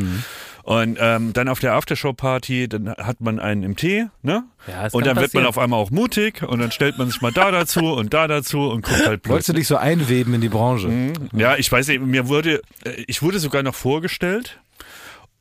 Und 0.63 0.99
ähm, 1.01 1.33
dann 1.33 1.49
auf 1.49 1.59
der 1.61 1.75
Aftershow-Party, 1.75 2.69
dann 2.69 2.91
hat 2.91 3.21
man 3.21 3.39
einen 3.39 3.63
im 3.63 3.77
Tee, 3.77 4.07
ne? 4.23 4.45
Ja, 4.67 4.85
das 4.85 4.95
und 4.95 5.07
dann 5.07 5.17
wird 5.17 5.35
man 5.35 5.45
passieren. 5.45 5.47
auf 5.47 5.59
einmal 5.59 5.81
auch 5.81 5.91
mutig 5.91 6.43
und 6.43 6.59
dann 6.61 6.71
stellt 6.71 6.99
man 6.99 7.09
sich 7.09 7.21
mal 7.23 7.33
da 7.33 7.51
dazu 7.51 7.93
und 7.93 8.13
da 8.13 8.29
dazu 8.29 8.69
und 8.69 8.85
guckt 8.85 9.07
halt 9.07 9.23
blöd. 9.23 9.33
Wolltest 9.33 9.49
du 9.49 9.53
dich 9.55 9.67
so 9.67 9.77
einweben 9.77 10.35
in 10.35 10.41
die 10.41 10.49
Branche? 10.49 11.13
Ja, 11.33 11.57
ich 11.57 11.71
weiß 11.71 11.89
nicht, 11.89 12.01
mir 12.01 12.29
wurde, 12.29 12.63
äh, 12.85 13.05
ich 13.07 13.23
wurde 13.23 13.39
sogar 13.39 13.63
noch 13.63 13.75
vorgestellt 13.75 14.61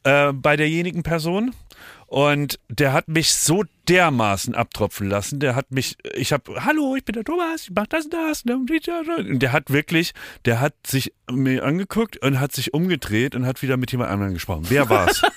äh, 0.03 0.31
bei 0.33 0.55
derjenigen 0.55 1.03
Person. 1.03 1.53
Und 2.09 2.59
der 2.69 2.91
hat 2.93 3.07
mich 3.07 3.33
so 3.33 3.63
dermaßen 3.87 4.55
abtropfen 4.55 5.07
lassen. 5.07 5.39
Der 5.39 5.55
hat 5.55 5.71
mich, 5.71 5.95
ich 6.15 6.33
habe, 6.33 6.65
hallo, 6.65 6.95
ich 6.95 7.05
bin 7.05 7.13
der 7.13 7.23
Thomas, 7.23 7.63
ich 7.65 7.71
mach 7.75 7.85
das 7.85 8.05
und 8.05 8.13
das. 8.15 8.45
ne, 8.45 8.55
Und 8.55 9.39
der 9.43 9.51
hat 9.51 9.69
wirklich, 9.71 10.13
der 10.45 10.59
hat 10.59 10.73
sich 10.87 11.13
mir 11.31 11.63
angeguckt 11.63 12.17
und 12.17 12.39
hat 12.39 12.51
sich 12.51 12.73
umgedreht 12.73 13.35
und 13.35 13.45
hat 13.45 13.61
wieder 13.61 13.77
mit 13.77 13.91
jemand 13.91 14.09
anderem 14.09 14.33
gesprochen. 14.33 14.65
Wer 14.69 14.89
war's? 14.89 15.21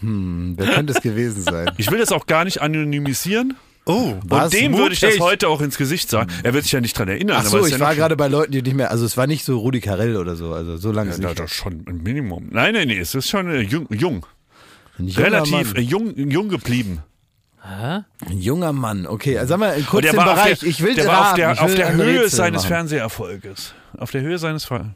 Hm, 0.00 0.54
wer 0.56 0.66
könnte 0.72 0.92
es 0.94 1.00
gewesen 1.00 1.42
sein? 1.42 1.70
ich 1.78 1.88
will 1.92 1.98
das 1.98 2.10
auch 2.10 2.26
gar 2.26 2.44
nicht 2.44 2.60
anonymisieren. 2.60 3.54
Oh, 3.86 4.14
Und 4.28 4.52
dem 4.52 4.76
würde 4.76 4.94
ich 4.94 5.00
das 5.00 5.10
mutig. 5.10 5.22
heute 5.22 5.48
auch 5.48 5.60
ins 5.60 5.76
Gesicht 5.76 6.10
sagen. 6.10 6.28
Er 6.42 6.54
wird 6.54 6.64
sich 6.64 6.72
ja 6.72 6.80
nicht 6.80 6.98
dran 6.98 7.06
erinnern. 7.08 7.36
Ach 7.40 7.46
so, 7.46 7.64
ich 7.64 7.72
ja 7.72 7.80
war 7.80 7.94
gerade 7.94 8.16
bei 8.16 8.26
Leuten, 8.28 8.50
die 8.52 8.62
nicht 8.62 8.74
mehr, 8.74 8.90
also 8.90 9.04
es 9.04 9.16
war 9.16 9.26
nicht 9.28 9.44
so 9.44 9.58
Rudi 9.58 9.80
Carell 9.80 10.16
oder 10.16 10.34
so, 10.34 10.52
also 10.54 10.76
so 10.76 10.90
lange 10.92 11.10
Ja, 11.10 11.14
ist 11.14 11.22
na, 11.22 11.28
nicht. 11.28 11.40
das 11.40 11.52
schon 11.52 11.84
ein 11.88 12.02
Minimum. 12.02 12.48
Nein, 12.50 12.74
nein, 12.74 12.88
nee, 12.88 12.98
es 12.98 13.14
ist 13.14 13.28
schon 13.28 13.48
äh, 13.48 13.60
jung, 13.60 13.86
jung. 13.90 14.26
Relativ 15.08 15.74
Mann. 15.74 15.84
jung, 15.84 16.16
jung 16.16 16.48
geblieben. 16.48 17.02
Hä? 17.62 18.00
Ein 18.26 18.38
junger 18.38 18.72
Mann, 18.72 19.06
okay. 19.06 19.38
Also 19.38 19.50
sag 19.50 19.60
mal, 19.60 19.80
kurz 19.82 20.06
den 20.06 20.16
war 20.16 20.24
Bereich. 20.34 20.54
auf 20.54 20.58
der, 20.60 20.68
ich 20.68 20.82
will 20.82 20.94
der 20.94 21.06
war 21.06 21.30
auf 21.30 21.34
der, 21.34 21.62
auf 21.62 21.74
der 21.74 21.92
Höhe 21.94 22.22
Rätsel 22.24 22.30
seines 22.30 22.62
machen. 22.62 22.68
Fernseherfolges. 22.68 23.74
Auf 23.98 24.10
der 24.10 24.22
Höhe 24.22 24.38
seines 24.38 24.64
Fall. 24.64 24.94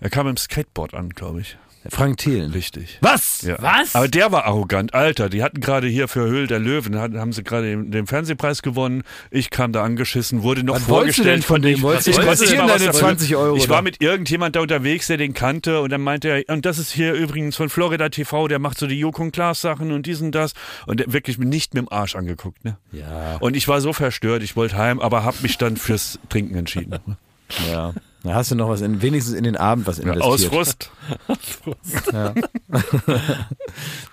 Er 0.00 0.10
kam 0.10 0.28
im 0.28 0.36
Skateboard 0.36 0.92
an, 0.94 1.10
glaube 1.10 1.40
ich. 1.40 1.56
Frank 1.88 2.16
Thelen. 2.18 2.52
Richtig. 2.52 2.98
Was? 3.02 3.42
Ja. 3.42 3.56
Was? 3.60 3.94
Aber 3.94 4.08
der 4.08 4.32
war 4.32 4.44
arrogant. 4.46 4.94
Alter, 4.94 5.28
die 5.28 5.42
hatten 5.42 5.60
gerade 5.60 5.86
hier 5.86 6.08
für 6.08 6.22
Höhl 6.26 6.46
der 6.46 6.58
Löwen, 6.58 6.98
hatten- 6.98 7.18
haben 7.20 7.32
sie 7.32 7.44
gerade 7.44 7.66
den, 7.68 7.90
den 7.90 8.06
Fernsehpreis 8.06 8.62
gewonnen. 8.62 9.02
Ich 9.30 9.50
kam 9.50 9.72
da 9.72 9.82
angeschissen, 9.84 10.42
wurde 10.42 10.64
noch 10.64 10.74
Was 10.76 10.88
wolltest 10.88 11.18
du 11.18 11.22
vorgestellt 11.24 11.36
denn 11.36 11.42
von 11.42 11.62
dem? 11.62 11.74
ich- 11.74 12.08
ich 12.08 12.56
deine 12.56 12.66
dafür. 12.86 12.92
20 12.92 13.36
Euro, 13.36 13.56
Ich 13.56 13.68
war 13.68 13.82
mit 13.82 14.00
irgendjemand 14.00 14.56
da 14.56 14.60
unterwegs, 14.60 15.08
der 15.08 15.16
den 15.18 15.34
kannte 15.34 15.80
und 15.80 15.90
dann 15.90 16.00
meinte 16.00 16.28
er, 16.28 16.54
und 16.54 16.64
das 16.64 16.78
ist 16.78 16.90
hier 16.90 17.12
übrigens 17.12 17.56
von 17.56 17.68
Florida 17.68 18.08
TV, 18.08 18.48
der 18.48 18.58
macht 18.58 18.78
so 18.78 18.86
die 18.86 18.98
Joko 18.98 19.22
und 19.22 19.32
Klaas 19.32 19.60
Sachen 19.60 19.92
und 19.92 20.06
dies 20.06 20.20
und 20.20 20.32
das. 20.32 20.54
Und 20.86 21.00
der 21.00 21.12
wirklich 21.12 21.38
nicht 21.38 21.74
mit 21.74 21.82
dem 21.82 21.92
Arsch 21.92 22.16
angeguckt, 22.16 22.64
ne? 22.64 22.76
Ja, 22.92 23.36
Und 23.40 23.56
ich 23.56 23.68
war 23.68 23.80
so 23.80 23.92
verstört, 23.92 24.42
ich 24.42 24.56
wollte 24.56 24.76
heim, 24.76 25.00
aber 25.00 25.22
habe 25.24 25.36
mich 25.42 25.58
dann 25.58 25.76
fürs 25.76 26.18
Trinken 26.28 26.54
entschieden. 26.56 26.98
ja. 27.70 27.92
Da 28.24 28.34
hast 28.34 28.50
du 28.50 28.54
noch 28.56 28.68
was, 28.70 28.80
in, 28.80 29.00
wenigstens 29.02 29.34
in 29.34 29.44
den 29.44 29.56
Abend 29.56 29.86
was 29.86 29.98
Ja, 30.04 30.12
investiert. 30.14 30.20
aus 30.24 30.44
Frust. 30.46 30.90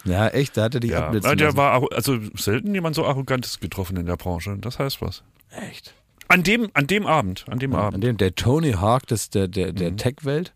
Ja, 0.05 0.28
echt, 0.30 0.57
da 0.57 0.64
hat 0.64 0.74
er 0.76 0.80
dich 0.80 0.91
Ja, 0.91 1.05
abblitzen 1.07 1.38
der 1.38 1.47
lassen. 1.47 1.57
war 1.57 1.82
also 1.93 2.18
selten 2.36 2.74
jemand 2.74 2.95
so 2.95 3.05
arrogantes 3.05 3.59
getroffen 3.59 3.97
in 3.97 4.05
der 4.05 4.18
Branche. 4.18 4.55
Das 4.59 4.80
heißt 4.80 5.01
was. 5.01 5.24
Echt? 5.51 5.93
An 6.28 6.43
dem, 6.43 6.70
an 6.74 6.88
dem 6.88 7.05
Abend, 7.07 7.45
an 7.49 7.59
dem 7.59 7.74
An 7.74 7.80
Abend. 7.82 8.03
dem, 8.03 8.18
der 8.18 8.36
Tony 8.36 8.74
Hawk 8.74 9.07
des, 9.07 9.30
der, 9.30 9.47
der, 9.47 9.72
Mhm. 9.72 9.76
der 9.76 9.95
Tech-Welt. 9.97 10.53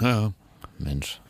Ja, 0.00 0.08
ja. 0.08 0.32
Mensch. 0.78 1.20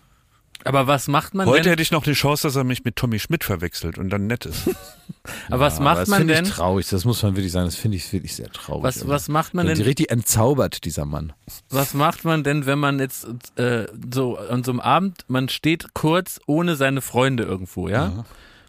Aber 0.69 0.87
was 0.87 1.09
macht 1.09 1.35
man 1.35 1.47
Heute 1.47 1.63
denn? 1.63 1.71
hätte 1.71 1.83
ich 1.83 1.91
noch 1.91 2.05
eine 2.05 2.15
Chance, 2.15 2.47
dass 2.47 2.55
er 2.57 2.65
mich 2.65 2.85
mit 2.85 2.97
Tommy 2.97 3.19
Schmidt 3.19 3.43
verwechselt 3.43 3.97
und 3.99 4.11
dann 4.11 4.27
nett 4.27 4.45
ist. 4.45 4.69
Aber 5.49 5.61
was 5.61 5.77
Aber 5.77 5.85
macht 5.85 5.99
das 6.03 6.09
man 6.09 6.19
finde 6.19 6.35
denn? 6.35 6.45
ich 6.45 6.51
traurig, 6.51 6.89
das 6.89 7.05
muss 7.05 7.23
man 7.23 7.37
wirklich 7.37 7.53
sagen, 7.53 7.67
das 7.67 7.77
finde 7.77 7.97
ich 7.97 8.13
wirklich 8.13 8.35
sehr 8.35 8.51
traurig. 8.51 8.83
Was, 8.83 8.99
immer. 8.99 9.15
was 9.15 9.29
macht 9.29 9.55
man 9.55 9.67
denn? 9.67 9.81
richtig 9.81 10.11
entzaubert, 10.11 10.85
dieser 10.85 11.07
Mann. 11.07 11.33
Was 11.71 11.95
macht 11.95 12.25
man 12.25 12.45
denn, 12.45 12.67
wenn 12.67 12.79
man 12.79 12.99
jetzt 12.99 13.27
äh, 13.57 13.87
so 14.13 14.37
an 14.37 14.63
so 14.63 14.73
einem 14.73 14.81
Abend, 14.81 15.25
man 15.29 15.49
steht 15.49 15.95
kurz 15.95 16.39
ohne 16.47 16.77
seine 16.77 17.01
Freunde 17.01 17.45
irgendwo, 17.45 17.89
ja? 17.89 18.25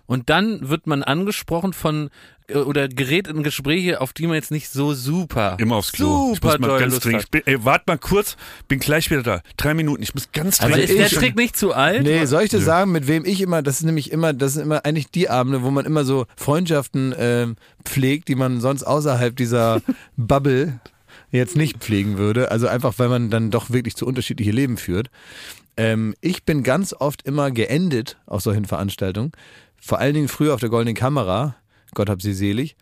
Und 0.05 0.29
dann 0.29 0.69
wird 0.69 0.87
man 0.87 1.03
angesprochen 1.03 1.71
von 1.73 2.09
oder 2.55 2.87
gerät 2.87 3.27
in 3.27 3.43
Gespräche, 3.43 4.01
auf 4.01 4.13
die 4.13 4.27
man 4.27 4.35
jetzt 4.35 4.51
nicht 4.51 4.69
so 4.69 4.93
super 4.93 5.57
Immer 5.59 5.75
aufs 5.77 5.91
Klo. 5.91 6.29
ich 6.33 6.35
super 6.35 6.57
muss 6.57 6.67
mal 6.67 6.79
ganz 6.79 6.93
Lust 6.93 7.05
dringend. 7.05 7.23
Ich 7.23 7.31
bin, 7.31 7.41
ey, 7.45 7.63
wart 7.65 7.87
mal 7.87 7.97
kurz, 7.97 8.37
bin 8.67 8.79
gleich 8.79 9.09
wieder 9.11 9.23
da. 9.23 9.41
Drei 9.57 9.73
Minuten, 9.73 10.01
ich 10.03 10.13
muss 10.13 10.31
ganz 10.31 10.59
Also 10.61 10.73
Aber 10.73 10.81
dringend. 10.81 10.89
ist 10.89 10.97
der 10.99 11.07
ich- 11.07 11.25
Trick 11.27 11.35
nicht 11.35 11.57
zu 11.57 11.73
alt? 11.73 12.03
Nee, 12.03 12.25
soll 12.25 12.43
ich 12.43 12.49
dir 12.49 12.61
sagen, 12.61 12.91
mit 12.91 13.07
wem 13.07 13.25
ich 13.25 13.41
immer, 13.41 13.61
das 13.61 13.79
ist 13.79 13.85
nämlich 13.85 14.11
immer, 14.11 14.33
das 14.33 14.53
sind 14.53 14.63
immer 14.63 14.85
eigentlich 14.85 15.11
die 15.11 15.29
Abende, 15.29 15.63
wo 15.63 15.71
man 15.71 15.85
immer 15.85 16.03
so 16.05 16.25
Freundschaften 16.35 17.13
ähm, 17.17 17.55
pflegt, 17.85 18.27
die 18.27 18.35
man 18.35 18.61
sonst 18.61 18.83
außerhalb 18.83 19.35
dieser 19.35 19.81
Bubble 20.17 20.79
jetzt 21.31 21.55
nicht 21.55 21.77
pflegen 21.77 22.17
würde. 22.17 22.51
Also 22.51 22.67
einfach, 22.67 22.95
weil 22.97 23.09
man 23.09 23.29
dann 23.29 23.51
doch 23.51 23.69
wirklich 23.69 23.95
zu 23.95 24.05
unterschiedliche 24.07 24.51
Leben 24.51 24.77
führt. 24.77 25.09
Ähm, 25.77 26.15
ich 26.21 26.43
bin 26.43 26.63
ganz 26.63 26.93
oft 26.97 27.21
immer 27.21 27.51
geendet 27.51 28.17
auf 28.25 28.41
solchen 28.41 28.65
Veranstaltungen. 28.65 29.31
Vor 29.81 29.99
allen 29.99 30.13
Dingen 30.13 30.27
früher 30.27 30.53
auf 30.53 30.59
der 30.59 30.69
Goldenen 30.69 30.95
Kamera. 30.95 31.55
Gott 31.93 32.09
hab 32.09 32.21
sie 32.21 32.33
selig. 32.33 32.75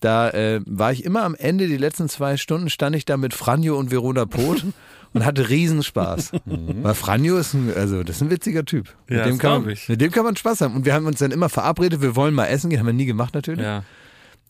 Da 0.00 0.30
äh, 0.30 0.60
war 0.66 0.90
ich 0.92 1.04
immer 1.04 1.22
am 1.22 1.34
Ende, 1.36 1.68
die 1.68 1.76
letzten 1.76 2.08
zwei 2.08 2.36
Stunden, 2.36 2.68
stand 2.70 2.96
ich 2.96 3.04
da 3.04 3.16
mit 3.16 3.34
Franjo 3.34 3.78
und 3.78 3.92
Verona 3.92 4.26
Poth 4.26 4.64
und 5.12 5.24
hatte 5.24 5.48
Riesenspaß. 5.48 6.32
Weil 6.44 6.94
Franjo 6.94 7.36
ist 7.36 7.54
ein, 7.54 7.72
also 7.74 8.02
das 8.02 8.16
ist 8.16 8.22
ein 8.22 8.30
witziger 8.30 8.64
Typ. 8.64 8.92
Mit, 9.08 9.18
Ja, 9.18 9.24
dem 9.24 9.34
das 9.34 9.38
kann 9.38 9.62
man, 9.62 9.70
ich. 9.70 9.88
mit 9.88 10.00
dem 10.00 10.10
kann 10.10 10.24
man 10.24 10.34
Spaß 10.36 10.60
haben. 10.62 10.74
Und 10.74 10.84
wir 10.86 10.94
haben 10.94 11.06
uns 11.06 11.20
dann 11.20 11.30
immer 11.30 11.48
verabredet, 11.48 12.00
wir 12.02 12.16
wollen 12.16 12.34
mal 12.34 12.46
essen 12.46 12.68
gehen, 12.70 12.80
haben 12.80 12.86
wir 12.86 12.92
nie 12.92 13.06
gemacht 13.06 13.34
natürlich. 13.34 13.64
Ja. 13.64 13.84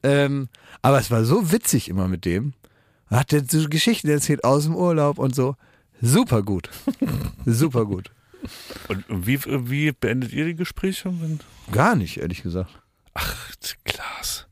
Ähm, 0.02 0.48
aber 0.80 0.98
es 0.98 1.10
war 1.10 1.24
so 1.24 1.52
witzig 1.52 1.88
immer 1.90 2.08
mit 2.08 2.24
dem. 2.24 2.54
Hat 3.08 3.30
der 3.30 3.44
so 3.46 3.68
Geschichten 3.68 4.08
erzählt 4.08 4.42
aus 4.44 4.64
dem 4.64 4.74
Urlaub 4.74 5.18
und 5.18 5.34
so. 5.34 5.56
Super 6.00 6.42
gut. 6.42 6.70
Super 7.44 7.84
gut. 7.84 8.10
Und 8.88 9.04
wie, 9.08 9.38
wie 9.44 9.92
beendet 9.92 10.32
ihr 10.32 10.46
die 10.46 10.54
Gespräche? 10.56 11.12
Gar 11.70 11.94
nicht, 11.94 12.16
ehrlich 12.18 12.42
gesagt. 12.42 12.70
Ach, 13.14 13.36
Klaas. 13.84 14.46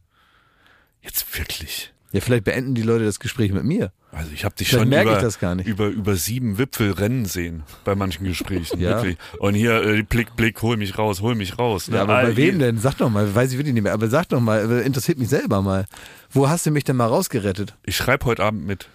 Jetzt 1.03 1.37
wirklich. 1.39 1.93
Ja, 2.13 2.21
vielleicht 2.21 2.45
beenden 2.45 2.75
die 2.75 2.83
Leute 2.83 3.05
das 3.05 3.21
Gespräch 3.21 3.53
mit 3.53 3.65
mir. 3.65 3.93
Also 4.13 4.33
ich 4.35 4.45
habe 4.45 4.57
dich 4.57 4.69
Vielleicht 4.71 4.93
schon 4.93 5.03
über, 5.07 5.21
das 5.21 5.39
gar 5.39 5.55
nicht. 5.55 5.69
über 5.69 5.87
über 5.87 6.17
sieben 6.17 6.59
Wipfel 6.59 6.91
rennen 6.91 7.25
sehen 7.27 7.63
bei 7.85 7.95
manchen 7.95 8.25
Gesprächen. 8.25 8.81
Ja. 8.81 8.97
Wirklich. 8.97 9.17
Und 9.39 9.55
hier 9.55 9.83
äh, 9.85 10.03
Blick, 10.03 10.35
Blick, 10.35 10.61
hol 10.63 10.77
mich 10.77 10.99
raus, 10.99 11.21
hol 11.21 11.37
mich 11.37 11.59
raus. 11.61 11.87
ne? 11.89 11.97
Ja, 11.97 12.03
aber 12.03 12.19
Ah, 12.19 12.23
bei 12.23 12.37
wem 12.37 12.57
hier- 12.57 12.67
denn? 12.67 12.79
Sag 12.79 12.97
doch 12.99 13.09
mal, 13.09 13.33
weiß 13.33 13.53
ich 13.53 13.59
wirklich 13.59 13.75
nicht 13.75 13.85
mehr. 13.85 13.93
Aber 13.93 14.09
sag 14.09 14.29
doch 14.31 14.41
mal, 14.41 14.69
äh, 14.71 14.83
interessiert 14.85 15.19
mich 15.19 15.29
selber 15.29 15.63
mal. 15.63 15.87
Wo 16.31 16.49
hast 16.49 16.67
du 16.67 16.73
mich 16.73 16.83
denn 16.83 16.97
mal 16.97 17.07
rausgerettet? 17.07 17.77
Ich 17.85 17.97
schreibe 17.97 18.27
heute 18.27 18.43
Abend 18.43 18.67
mit. 18.67 18.89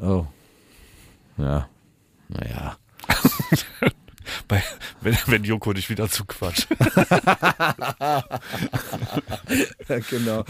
Oh. 0.00 0.26
Ja. 1.38 1.68
Naja. 2.28 2.76
Bei, 4.48 4.62
wenn, 5.00 5.16
wenn 5.26 5.44
Joko 5.44 5.72
dich 5.72 5.90
wieder 5.90 6.08
zuquatscht. 6.08 6.68
Ja, 9.88 9.98
genau. 10.10 10.44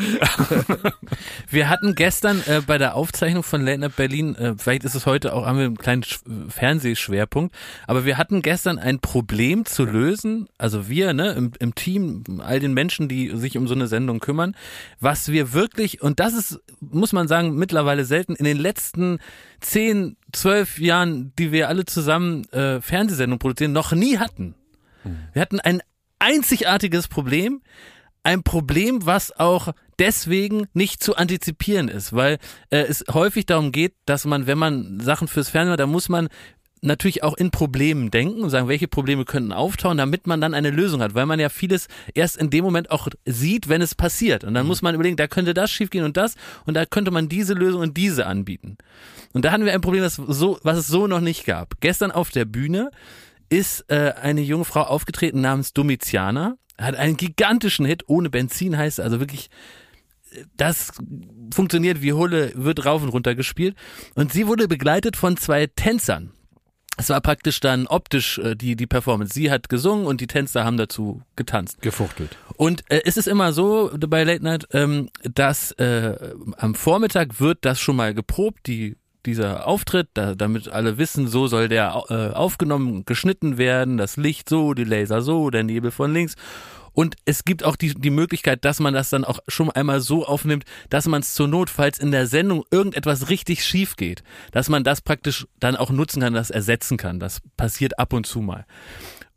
Wir 1.48 1.68
hatten 1.68 1.94
gestern 1.94 2.42
äh, 2.46 2.62
bei 2.66 2.78
der 2.78 2.94
Aufzeichnung 2.94 3.42
von 3.42 3.64
Late 3.64 3.78
Night 3.78 3.96
Berlin, 3.96 4.34
äh, 4.36 4.54
vielleicht 4.56 4.84
ist 4.84 4.94
es 4.94 5.06
heute 5.06 5.34
auch, 5.34 5.46
haben 5.46 5.58
wir 5.58 5.66
einen 5.66 5.78
kleinen 5.78 6.02
Sch 6.02 6.20
Fernsehschwerpunkt, 6.48 7.54
aber 7.86 8.04
wir 8.04 8.18
hatten 8.18 8.42
gestern 8.42 8.78
ein 8.78 9.00
Problem 9.00 9.64
zu 9.64 9.84
lösen, 9.84 10.48
also 10.58 10.88
wir, 10.88 11.12
ne, 11.12 11.32
im, 11.32 11.52
im 11.58 11.74
Team, 11.74 12.24
all 12.44 12.60
den 12.60 12.74
Menschen, 12.74 13.08
die 13.08 13.36
sich 13.36 13.56
um 13.56 13.68
so 13.68 13.74
eine 13.74 13.86
Sendung 13.86 14.20
kümmern, 14.20 14.54
was 15.00 15.30
wir 15.30 15.52
wirklich, 15.52 16.02
und 16.02 16.20
das 16.20 16.34
ist, 16.34 16.60
muss 16.80 17.12
man 17.12 17.28
sagen, 17.28 17.54
mittlerweile 17.56 18.04
selten, 18.04 18.34
in 18.34 18.44
den 18.44 18.58
letzten 18.58 19.18
zehn, 19.60 20.16
zwölf 20.32 20.78
Jahren, 20.78 21.32
die 21.38 21.52
wir 21.52 21.68
alle 21.68 21.84
zusammen 21.84 22.44
äh, 22.52 22.80
Fernsehsendungen 22.80 23.38
produzieren, 23.38 23.72
noch 23.72 23.92
nie 23.92 24.18
hatten. 24.18 24.54
Wir 25.32 25.42
hatten 25.42 25.60
ein 25.60 25.80
einzigartiges 26.18 27.08
Problem, 27.08 27.62
ein 28.22 28.42
Problem, 28.42 29.06
was 29.06 29.38
auch 29.38 29.72
deswegen 29.98 30.66
nicht 30.74 31.02
zu 31.02 31.16
antizipieren 31.16 31.88
ist, 31.88 32.12
weil 32.12 32.38
äh, 32.70 32.80
es 32.80 33.04
häufig 33.12 33.46
darum 33.46 33.72
geht, 33.72 33.94
dass 34.04 34.24
man, 34.24 34.46
wenn 34.46 34.58
man 34.58 35.00
Sachen 35.00 35.28
fürs 35.28 35.48
Fernsehen 35.48 35.70
macht, 35.70 35.80
da 35.80 35.86
muss 35.86 36.08
man 36.08 36.28
natürlich 36.82 37.22
auch 37.22 37.36
in 37.36 37.50
Problemen 37.50 38.10
denken 38.10 38.42
und 38.42 38.50
sagen, 38.50 38.68
welche 38.68 38.88
Probleme 38.88 39.24
könnten 39.24 39.52
auftauchen, 39.52 39.98
damit 39.98 40.26
man 40.26 40.40
dann 40.40 40.54
eine 40.54 40.70
Lösung 40.70 41.02
hat, 41.02 41.14
weil 41.14 41.26
man 41.26 41.38
ja 41.38 41.48
vieles 41.48 41.88
erst 42.14 42.36
in 42.36 42.50
dem 42.50 42.64
Moment 42.64 42.90
auch 42.90 43.08
sieht, 43.26 43.68
wenn 43.68 43.82
es 43.82 43.94
passiert. 43.94 44.44
Und 44.44 44.54
dann 44.54 44.66
muss 44.66 44.82
man 44.82 44.94
überlegen, 44.94 45.16
da 45.16 45.26
könnte 45.26 45.54
das 45.54 45.70
schiefgehen 45.70 46.04
und 46.04 46.16
das 46.16 46.36
und 46.64 46.74
da 46.74 46.86
könnte 46.86 47.10
man 47.10 47.28
diese 47.28 47.54
Lösung 47.54 47.82
und 47.82 47.96
diese 47.96 48.26
anbieten. 48.26 48.78
Und 49.32 49.44
da 49.44 49.52
hatten 49.52 49.64
wir 49.64 49.72
ein 49.72 49.80
Problem, 49.80 50.02
das 50.02 50.16
so, 50.16 50.58
was 50.62 50.78
es 50.78 50.88
so 50.88 51.06
noch 51.06 51.20
nicht 51.20 51.44
gab. 51.44 51.80
Gestern 51.80 52.10
auf 52.10 52.30
der 52.30 52.44
Bühne 52.44 52.90
ist 53.48 53.84
äh, 53.88 54.14
eine 54.20 54.40
junge 54.40 54.64
Frau 54.64 54.82
aufgetreten 54.82 55.40
namens 55.40 55.72
Domitiana, 55.72 56.56
hat 56.78 56.96
einen 56.96 57.16
gigantischen 57.16 57.84
Hit, 57.84 58.04
ohne 58.06 58.30
Benzin 58.30 58.76
heißt, 58.76 59.00
also 59.00 59.20
wirklich, 59.20 59.50
das 60.56 60.92
funktioniert 61.52 62.02
wie 62.02 62.12
Hulle, 62.12 62.52
wird 62.54 62.84
rauf 62.86 63.02
und 63.02 63.10
runter 63.10 63.34
gespielt. 63.34 63.76
Und 64.14 64.32
sie 64.32 64.46
wurde 64.46 64.68
begleitet 64.68 65.16
von 65.16 65.36
zwei 65.36 65.66
Tänzern. 65.66 66.32
Es 66.96 67.08
war 67.08 67.20
praktisch 67.22 67.60
dann 67.60 67.86
optisch 67.86 68.38
äh, 68.38 68.54
die, 68.54 68.76
die 68.76 68.86
Performance. 68.86 69.32
Sie 69.32 69.50
hat 69.50 69.70
gesungen 69.70 70.06
und 70.06 70.20
die 70.20 70.26
Tänzer 70.26 70.64
haben 70.64 70.76
dazu 70.76 71.22
getanzt. 71.34 71.80
Gefuchtelt. 71.80 72.36
Und 72.56 72.84
äh, 72.90 73.00
es 73.06 73.16
ist 73.16 73.26
immer 73.26 73.54
so 73.54 73.90
bei 73.98 74.22
Late 74.22 74.44
Night, 74.44 74.66
ähm, 74.72 75.08
dass 75.22 75.72
äh, 75.72 76.34
am 76.58 76.74
Vormittag 76.74 77.40
wird 77.40 77.64
das 77.64 77.80
schon 77.80 77.96
mal 77.96 78.12
geprobt, 78.12 78.66
die 78.66 78.96
dieser 79.26 79.66
Auftritt, 79.66 80.08
da, 80.14 80.34
damit 80.34 80.68
alle 80.68 80.98
wissen, 80.98 81.28
so 81.28 81.46
soll 81.46 81.68
der 81.68 82.04
äh, 82.08 82.34
aufgenommen, 82.34 83.04
geschnitten 83.04 83.58
werden, 83.58 83.96
das 83.96 84.16
Licht 84.16 84.48
so, 84.48 84.74
die 84.74 84.84
Laser 84.84 85.22
so, 85.22 85.50
der 85.50 85.62
Nebel 85.62 85.90
von 85.90 86.12
links. 86.12 86.34
Und 86.92 87.16
es 87.24 87.44
gibt 87.44 87.64
auch 87.64 87.76
die, 87.76 87.94
die 87.94 88.10
Möglichkeit, 88.10 88.64
dass 88.64 88.80
man 88.80 88.94
das 88.94 89.10
dann 89.10 89.24
auch 89.24 89.38
schon 89.48 89.70
einmal 89.70 90.00
so 90.00 90.26
aufnimmt, 90.26 90.64
dass 90.88 91.06
man 91.06 91.22
es 91.22 91.34
zur 91.34 91.48
Not, 91.48 91.70
falls 91.70 91.98
in 91.98 92.10
der 92.10 92.26
Sendung 92.26 92.64
irgendetwas 92.70 93.30
richtig 93.30 93.64
schief 93.64 93.96
geht, 93.96 94.22
dass 94.52 94.68
man 94.68 94.84
das 94.84 95.00
praktisch 95.00 95.46
dann 95.60 95.76
auch 95.76 95.90
nutzen 95.90 96.20
kann, 96.20 96.34
das 96.34 96.50
ersetzen 96.50 96.96
kann. 96.96 97.20
Das 97.20 97.40
passiert 97.56 97.98
ab 97.98 98.12
und 98.12 98.26
zu 98.26 98.40
mal. 98.40 98.66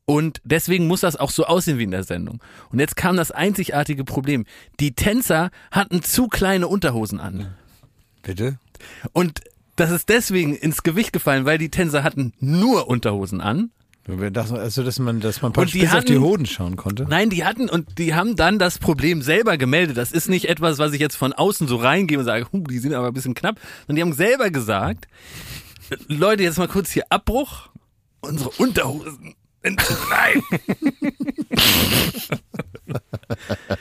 Und 0.05 0.41
deswegen 0.43 0.87
muss 0.87 1.01
das 1.01 1.15
auch 1.15 1.29
so 1.29 1.45
aussehen 1.45 1.77
wie 1.77 1.83
in 1.83 1.91
der 1.91 2.03
Sendung. 2.03 2.41
Und 2.71 2.79
jetzt 2.79 2.95
kam 2.95 3.15
das 3.15 3.31
einzigartige 3.31 4.03
Problem. 4.03 4.45
Die 4.79 4.95
Tänzer 4.95 5.49
hatten 5.71 6.03
zu 6.03 6.27
kleine 6.27 6.67
Unterhosen 6.67 7.19
an. 7.19 7.55
Bitte? 8.21 8.57
Und 9.13 9.41
das 9.75 9.91
ist 9.91 10.09
deswegen 10.09 10.55
ins 10.55 10.83
Gewicht 10.83 11.13
gefallen, 11.13 11.45
weil 11.45 11.57
die 11.57 11.69
Tänzer 11.69 12.03
hatten 12.03 12.33
nur 12.39 12.87
Unterhosen 12.87 13.41
an. 13.41 13.71
Das, 14.05 14.51
also, 14.51 14.83
dass 14.83 14.99
man, 14.99 15.21
dass 15.21 15.41
man 15.41 15.49
Und 15.49 15.53
praktisch 15.53 15.73
die 15.73 15.79
bis 15.79 15.93
auf 15.93 16.03
die 16.03 16.13
hatten- 16.15 16.23
Hoden 16.23 16.45
schauen 16.45 16.75
konnte. 16.75 17.05
Nein, 17.09 17.29
die 17.29 17.45
hatten 17.45 17.69
und 17.69 17.97
die 17.97 18.13
haben 18.13 18.35
dann 18.35 18.59
das 18.59 18.77
Problem 18.77 19.21
selber 19.21 19.57
gemeldet. 19.57 19.95
Das 19.95 20.11
ist 20.11 20.27
nicht 20.27 20.49
etwas, 20.49 20.77
was 20.77 20.91
ich 20.91 20.99
jetzt 20.99 21.15
von 21.15 21.31
außen 21.31 21.69
so 21.69 21.77
reingebe 21.77 22.19
und 22.19 22.25
sage, 22.25 22.45
huh, 22.51 22.65
die 22.69 22.79
sind 22.79 22.93
aber 22.93 23.07
ein 23.07 23.13
bisschen 23.13 23.33
knapp. 23.33 23.61
Und 23.87 23.95
die 23.95 24.01
haben 24.01 24.11
selber 24.11 24.49
gesagt, 24.49 25.07
Leute, 26.09 26.43
jetzt 26.43 26.57
mal 26.57 26.67
kurz 26.67 26.91
hier 26.91 27.05
Abbruch. 27.09 27.69
Unsere 28.19 28.49
Unterhosen. 28.51 29.35
klein. 29.61 30.43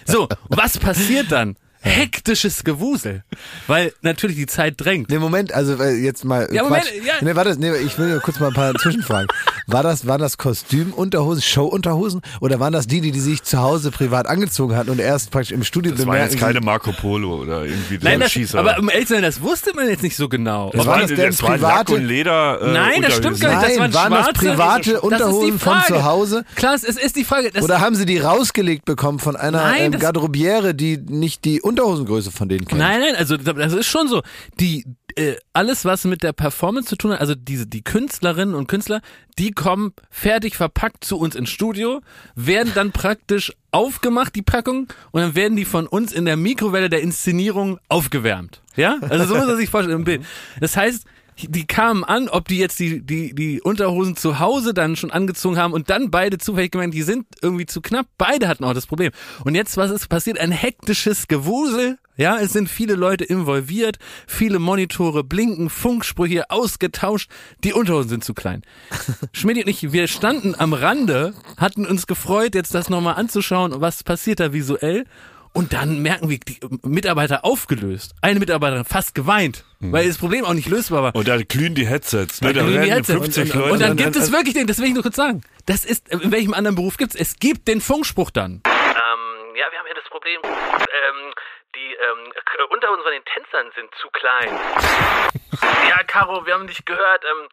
so, 0.04 0.28
was 0.48 0.78
passiert 0.78 1.32
dann? 1.32 1.56
Hektisches 1.84 2.64
Gewusel. 2.64 3.22
Weil 3.66 3.92
natürlich 4.02 4.36
die 4.36 4.46
Zeit 4.46 4.74
drängt. 4.78 5.10
Nee, 5.10 5.18
Moment, 5.18 5.52
also 5.52 5.74
äh, 5.82 5.94
jetzt 5.96 6.24
mal. 6.24 6.48
Ja, 6.52 6.62
Moment, 6.62 6.84
Quatsch. 6.84 6.94
ja. 7.06 7.14
Nee, 7.20 7.34
warte, 7.34 7.56
nee, 7.58 7.72
ich 7.84 7.98
will 7.98 8.08
nur 8.08 8.20
kurz 8.20 8.38
mal 8.40 8.48
ein 8.48 8.54
paar 8.54 8.74
Zwischenfragen. 8.74 9.26
War 9.66 9.82
das, 9.82 10.06
waren 10.06 10.20
das 10.20 10.38
Kostümunterhosen, 10.38 11.40
Showunterhosen 11.42 12.20
oder 12.40 12.58
waren 12.60 12.72
das 12.72 12.86
die, 12.88 13.00
die, 13.00 13.10
die 13.12 13.20
sich 13.20 13.42
zu 13.44 13.58
Hause 13.60 13.90
privat 13.92 14.26
angezogen 14.26 14.74
hatten 14.76 14.90
und 14.90 14.98
erst 14.98 15.30
praktisch 15.30 15.52
im 15.52 15.62
Studio 15.62 15.92
Das 15.92 16.00
war 16.00 16.06
bemerken? 16.14 16.32
jetzt 16.32 16.40
keine 16.40 16.60
Marco 16.60 16.92
Polo 16.92 17.36
oder 17.42 17.64
irgendwie 17.64 17.98
Nein, 18.02 18.20
das, 18.20 18.32
Schießer. 18.32 18.58
aber 18.58 18.78
um 18.78 18.90
ehrlich 18.90 19.06
zu 19.06 19.14
sein, 19.14 19.22
das 19.22 19.40
wusste 19.40 19.72
man 19.74 19.88
jetzt 19.88 20.02
nicht 20.02 20.16
so 20.16 20.28
genau. 20.28 20.70
das, 20.72 20.80
waren 20.84 20.86
war, 20.88 21.00
das 21.00 21.08
denn 21.16 21.26
das 21.30 21.42
war 21.42 21.50
Lack 21.58 21.86
private- 21.86 21.94
und 21.94 22.04
Leder. 22.04 22.60
Äh, 22.60 22.72
Nein, 22.72 23.02
das 23.02 23.16
stimmt 23.16 23.40
gar 23.40 23.50
nicht. 23.66 23.78
Nein, 23.78 23.90
das 23.92 24.02
waren, 24.02 24.12
waren 24.12 24.24
das 24.24 24.32
private 24.32 24.92
das 24.94 25.00
Unterhosen 25.00 25.58
von 25.60 25.78
zu 25.86 26.04
Hause? 26.04 26.44
Klaas, 26.56 26.82
es 26.84 26.96
ist 26.96 27.16
die 27.16 27.24
Frage. 27.24 27.50
Das 27.52 27.62
Oder 27.64 27.80
haben 27.80 27.94
sie 27.94 28.04
die 28.04 28.18
rausgelegt 28.18 28.84
bekommen 28.84 29.20
von 29.20 29.36
einer 29.36 29.62
Nein, 29.62 29.82
ähm, 29.86 29.92
das- 29.92 30.00
Garderobiere, 30.00 30.74
die 30.74 30.98
nicht 30.98 31.44
die 31.44 31.60
Unterhosengröße 31.72 32.30
von 32.30 32.48
denen 32.48 32.66
kennt? 32.66 32.80
Nein, 32.80 33.00
nein, 33.00 33.16
also 33.16 33.36
das 33.36 33.72
ist 33.72 33.86
schon 33.86 34.08
so. 34.08 34.22
Die 34.60 34.84
äh, 35.16 35.36
alles, 35.52 35.84
was 35.84 36.04
mit 36.04 36.22
der 36.22 36.32
Performance 36.32 36.88
zu 36.88 36.96
tun 36.96 37.12
hat, 37.12 37.20
also 37.20 37.34
diese 37.34 37.66
die 37.66 37.82
Künstlerinnen 37.82 38.54
und 38.54 38.66
Künstler, 38.66 39.00
die 39.38 39.52
kommen 39.52 39.92
fertig 40.10 40.56
verpackt 40.56 41.04
zu 41.04 41.18
uns 41.18 41.34
ins 41.34 41.50
Studio, 41.50 42.00
werden 42.34 42.72
dann 42.74 42.92
praktisch 42.92 43.52
aufgemacht, 43.70 44.34
die 44.34 44.42
Packung, 44.42 44.88
und 45.10 45.20
dann 45.20 45.34
werden 45.34 45.56
die 45.56 45.64
von 45.64 45.86
uns 45.86 46.12
in 46.12 46.24
der 46.24 46.36
Mikrowelle 46.36 46.88
der 46.88 47.02
Inszenierung 47.02 47.78
aufgewärmt. 47.88 48.62
Ja? 48.76 48.98
Also 49.00 49.26
so 49.26 49.36
muss 49.36 49.46
man 49.46 49.56
sich 49.56 49.70
vorstellen 49.70 49.98
im 49.98 50.04
Bild. 50.06 50.24
Das 50.60 50.76
heißt, 50.76 51.04
die 51.38 51.66
kamen 51.66 52.04
an, 52.04 52.28
ob 52.28 52.48
die 52.48 52.58
jetzt 52.58 52.78
die, 52.78 53.00
die, 53.00 53.34
die 53.34 53.60
Unterhosen 53.60 54.16
zu 54.16 54.38
Hause 54.38 54.74
dann 54.74 54.96
schon 54.96 55.10
angezogen 55.10 55.56
haben 55.56 55.72
und 55.72 55.90
dann 55.90 56.10
beide 56.10 56.38
zufällig 56.38 56.72
gemerkt, 56.72 56.94
die 56.94 57.02
sind 57.02 57.26
irgendwie 57.40 57.66
zu 57.66 57.80
knapp. 57.80 58.06
Beide 58.18 58.48
hatten 58.48 58.64
auch 58.64 58.74
das 58.74 58.86
Problem. 58.86 59.12
Und 59.44 59.54
jetzt, 59.54 59.76
was 59.76 59.90
ist 59.90 60.08
passiert? 60.08 60.38
Ein 60.38 60.52
hektisches 60.52 61.28
Gewusel. 61.28 61.98
Ja, 62.16 62.38
es 62.38 62.52
sind 62.52 62.68
viele 62.68 62.94
Leute 62.94 63.24
involviert, 63.24 63.98
viele 64.26 64.58
Monitore 64.58 65.24
blinken, 65.24 65.70
Funksprüche 65.70 66.50
ausgetauscht. 66.50 67.30
Die 67.64 67.72
Unterhosen 67.72 68.10
sind 68.10 68.24
zu 68.24 68.34
klein. 68.34 68.62
Schmidt 69.32 69.56
und 69.56 69.68
ich, 69.68 69.92
wir 69.92 70.06
standen 70.08 70.54
am 70.56 70.74
Rande, 70.74 71.32
hatten 71.56 71.86
uns 71.86 72.06
gefreut, 72.06 72.54
jetzt 72.54 72.74
das 72.74 72.90
nochmal 72.90 73.14
anzuschauen, 73.14 73.80
was 73.80 74.04
passiert 74.04 74.40
da 74.40 74.52
visuell. 74.52 75.06
Und 75.54 75.72
dann 75.72 76.00
merken 76.00 76.28
wir, 76.30 76.38
die 76.38 76.58
Mitarbeiter 76.82 77.44
aufgelöst. 77.44 78.14
Eine 78.20 78.40
Mitarbeiterin 78.40 78.84
fast 78.84 79.14
geweint, 79.14 79.64
weil 79.90 80.06
das 80.06 80.18
Problem 80.18 80.44
auch 80.44 80.54
nicht 80.54 80.68
lösbar 80.68 81.02
war. 81.02 81.14
Und 81.14 81.26
da 81.28 81.36
glühen 81.42 81.74
die 81.74 81.86
Headsets. 81.86 82.40
Ne? 82.40 82.52
Da 82.52 82.60
Da 82.60 82.66
glühen 82.66 82.82
die 82.82 82.88
rennen 82.90 83.04
Headsets. 83.04 83.18
50 83.36 83.54
und, 83.54 83.58
Leute. 83.60 83.72
und 83.72 83.80
dann 83.82 83.90
und 83.92 83.96
gibt 83.96 84.14
dann- 84.16 84.22
es 84.22 84.32
wirklich 84.32 84.54
den, 84.54 84.66
das 84.66 84.78
will 84.78 84.86
ich 84.86 84.94
nur 84.94 85.02
kurz 85.02 85.16
sagen. 85.16 85.42
Das 85.66 85.84
ist, 85.84 86.08
in 86.10 86.30
welchem 86.30 86.54
anderen 86.54 86.76
Beruf 86.76 86.96
gibt's? 86.96 87.14
Es 87.14 87.36
gibt 87.38 87.66
den 87.68 87.80
Funkspruch 87.80 88.30
dann. 88.30 88.62
Ähm, 88.66 89.56
ja, 89.56 89.66
wir 89.70 89.78
haben 89.78 89.86
hier 89.86 89.94
das 89.94 90.08
Problem. 90.10 90.40
Ähm, 90.44 91.34
die 91.74 91.94
ähm, 91.94 92.32
Unterhosen 92.70 93.02
von 93.02 93.12
den 93.12 93.24
Tänzern 93.24 93.70
sind 93.74 93.90
zu 94.00 94.08
klein. 94.10 94.48
ja, 95.88 96.02
Caro, 96.06 96.44
wir 96.46 96.54
haben 96.54 96.66
dich 96.66 96.84
gehört. 96.84 97.24
Ähm, 97.24 97.48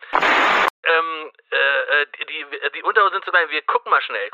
ähm, 0.84 1.32
äh, 1.52 2.02
äh, 2.02 2.06
die, 2.28 2.46
die 2.78 2.84
Unterhosen 2.84 3.14
sind 3.14 3.26
zu 3.26 3.32
klein. 3.32 3.48
Wir 3.50 3.62
gucken 3.64 3.90
mal 3.92 4.02
schnell. 4.02 4.30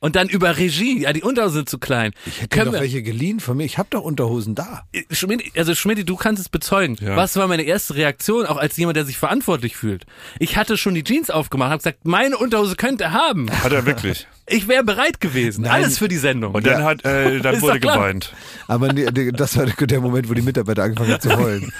Und 0.00 0.14
dann 0.14 0.28
über 0.28 0.56
Regie, 0.56 1.00
ja, 1.02 1.12
die 1.12 1.22
Unterhosen 1.22 1.56
sind 1.56 1.68
zu 1.68 1.78
klein. 1.78 2.12
Ich 2.24 2.36
hätte 2.40 2.48
Können 2.50 2.66
doch 2.66 2.72
wir- 2.74 2.80
welche 2.82 3.02
geliehen 3.02 3.40
von 3.40 3.56
mir. 3.56 3.64
Ich 3.64 3.78
habe 3.78 3.88
doch 3.90 4.02
Unterhosen 4.02 4.54
da. 4.54 4.82
Schmidt, 5.10 5.42
also 5.56 5.74
Schmidt, 5.74 6.08
du 6.08 6.14
kannst 6.14 6.40
es 6.40 6.48
bezeugen. 6.48 6.96
Ja. 7.00 7.16
Was 7.16 7.34
war 7.36 7.48
meine 7.48 7.62
erste 7.62 7.96
Reaktion, 7.96 8.46
auch 8.46 8.58
als 8.58 8.76
jemand, 8.76 8.96
der 8.96 9.04
sich 9.04 9.18
verantwortlich 9.18 9.76
fühlt? 9.76 10.06
Ich 10.38 10.56
hatte 10.56 10.76
schon 10.76 10.94
die 10.94 11.02
Jeans 11.02 11.30
aufgemacht, 11.30 11.70
habe 11.70 11.78
gesagt, 11.78 11.98
meine 12.04 12.38
Unterhose 12.38 12.76
könnte 12.76 13.04
er 13.04 13.12
haben. 13.12 13.50
Hat 13.50 13.72
er 13.72 13.86
wirklich. 13.86 14.26
Ich 14.50 14.66
wäre 14.66 14.82
bereit 14.82 15.20
gewesen. 15.20 15.64
Nein. 15.64 15.72
Alles 15.72 15.98
für 15.98 16.08
die 16.08 16.16
Sendung. 16.16 16.54
Und 16.54 16.66
dann 16.66 16.82
hat, 16.82 17.04
äh, 17.04 17.38
dann 17.40 17.54
Ist 17.56 17.60
wurde 17.60 17.80
geweint. 17.80 18.32
Aber 18.66 18.90
nee, 18.90 19.04
die- 19.10 19.30
das 19.30 19.58
war 19.58 19.66
der 19.66 20.00
Moment, 20.00 20.30
wo 20.30 20.32
die 20.32 20.40
Mitarbeiter 20.40 20.84
angefangen 20.84 21.12
haben 21.12 21.20
zu 21.20 21.36
heulen. 21.36 21.70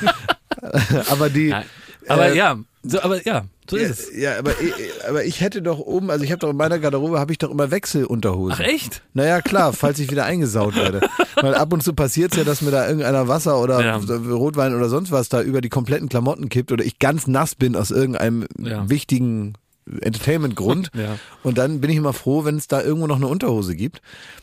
aber 1.09 1.31
die. 1.31 1.49
Nein. 1.49 1.65
Aber 2.09 2.29
äh, 2.33 2.37
ja, 2.37 2.59
so, 2.83 3.01
aber 3.01 3.25
ja, 3.27 3.47
so 3.69 3.77
ist 3.77 3.91
es. 3.91 4.17
Ja, 4.17 4.39
aber, 4.39 4.53
ich- 4.61 4.73
aber 5.09 5.25
ich 5.25 5.41
hätte 5.41 5.63
doch 5.63 5.79
oben, 5.79 6.11
also 6.11 6.25
ich 6.25 6.31
habe 6.33 6.41
doch 6.41 6.51
in 6.51 6.57
meiner 6.57 6.79
Garderobe 6.79 7.19
habe 7.19 7.33
ich 7.33 7.39
doch 7.39 7.51
immer 7.51 7.71
Wechselunterhosen. 7.71 8.55
Ach 8.57 8.61
echt? 8.61 9.03
Naja, 9.15 9.41
klar, 9.41 9.73
falls 9.73 9.99
ich 9.99 10.11
wieder 10.11 10.25
eingesaut 10.25 10.75
werde. 10.77 11.01
Weil 11.37 11.55
ab 11.55 11.73
und 11.73 11.83
zu 11.83 11.93
passiert 11.93 12.33
es 12.33 12.39
ja, 12.39 12.45
dass 12.45 12.63
mir 12.63 12.71
da 12.71 12.87
irgendeiner 12.87 13.29
Wasser 13.29 13.61
oder 13.61 13.85
Ja. 13.85 13.97
Rotwein 13.97 14.75
oder 14.75 14.89
sonst 14.89 15.11
was 15.13 15.29
da 15.29 15.43
über 15.43 15.61
die 15.61 15.69
kompletten 15.69 16.09
Klamotten 16.09 16.49
kippt 16.49 16.73
oder 16.73 16.85
ich 16.85 16.99
ganz 16.99 17.27
nass 17.27 17.55
bin 17.55 17.77
aus 17.77 17.91
irgendeinem 17.91 18.47
Ja. 18.59 18.89
wichtigen 18.91 19.55
Entertainment-Grund. 20.03 20.91
Ja. 20.95 21.19
Und 21.43 21.59
dann 21.59 21.81
bin 21.81 21.91
ich 21.91 21.97
immer 21.97 22.13
froh, 22.13 22.45
wenn 22.45 22.57
es 22.57 22.69
da 22.69 22.83
irgendwo 22.83 23.07
noch 23.07 23.17
eine 23.17 23.27
Unterhose 23.27 23.75
gibt. 23.75 24.01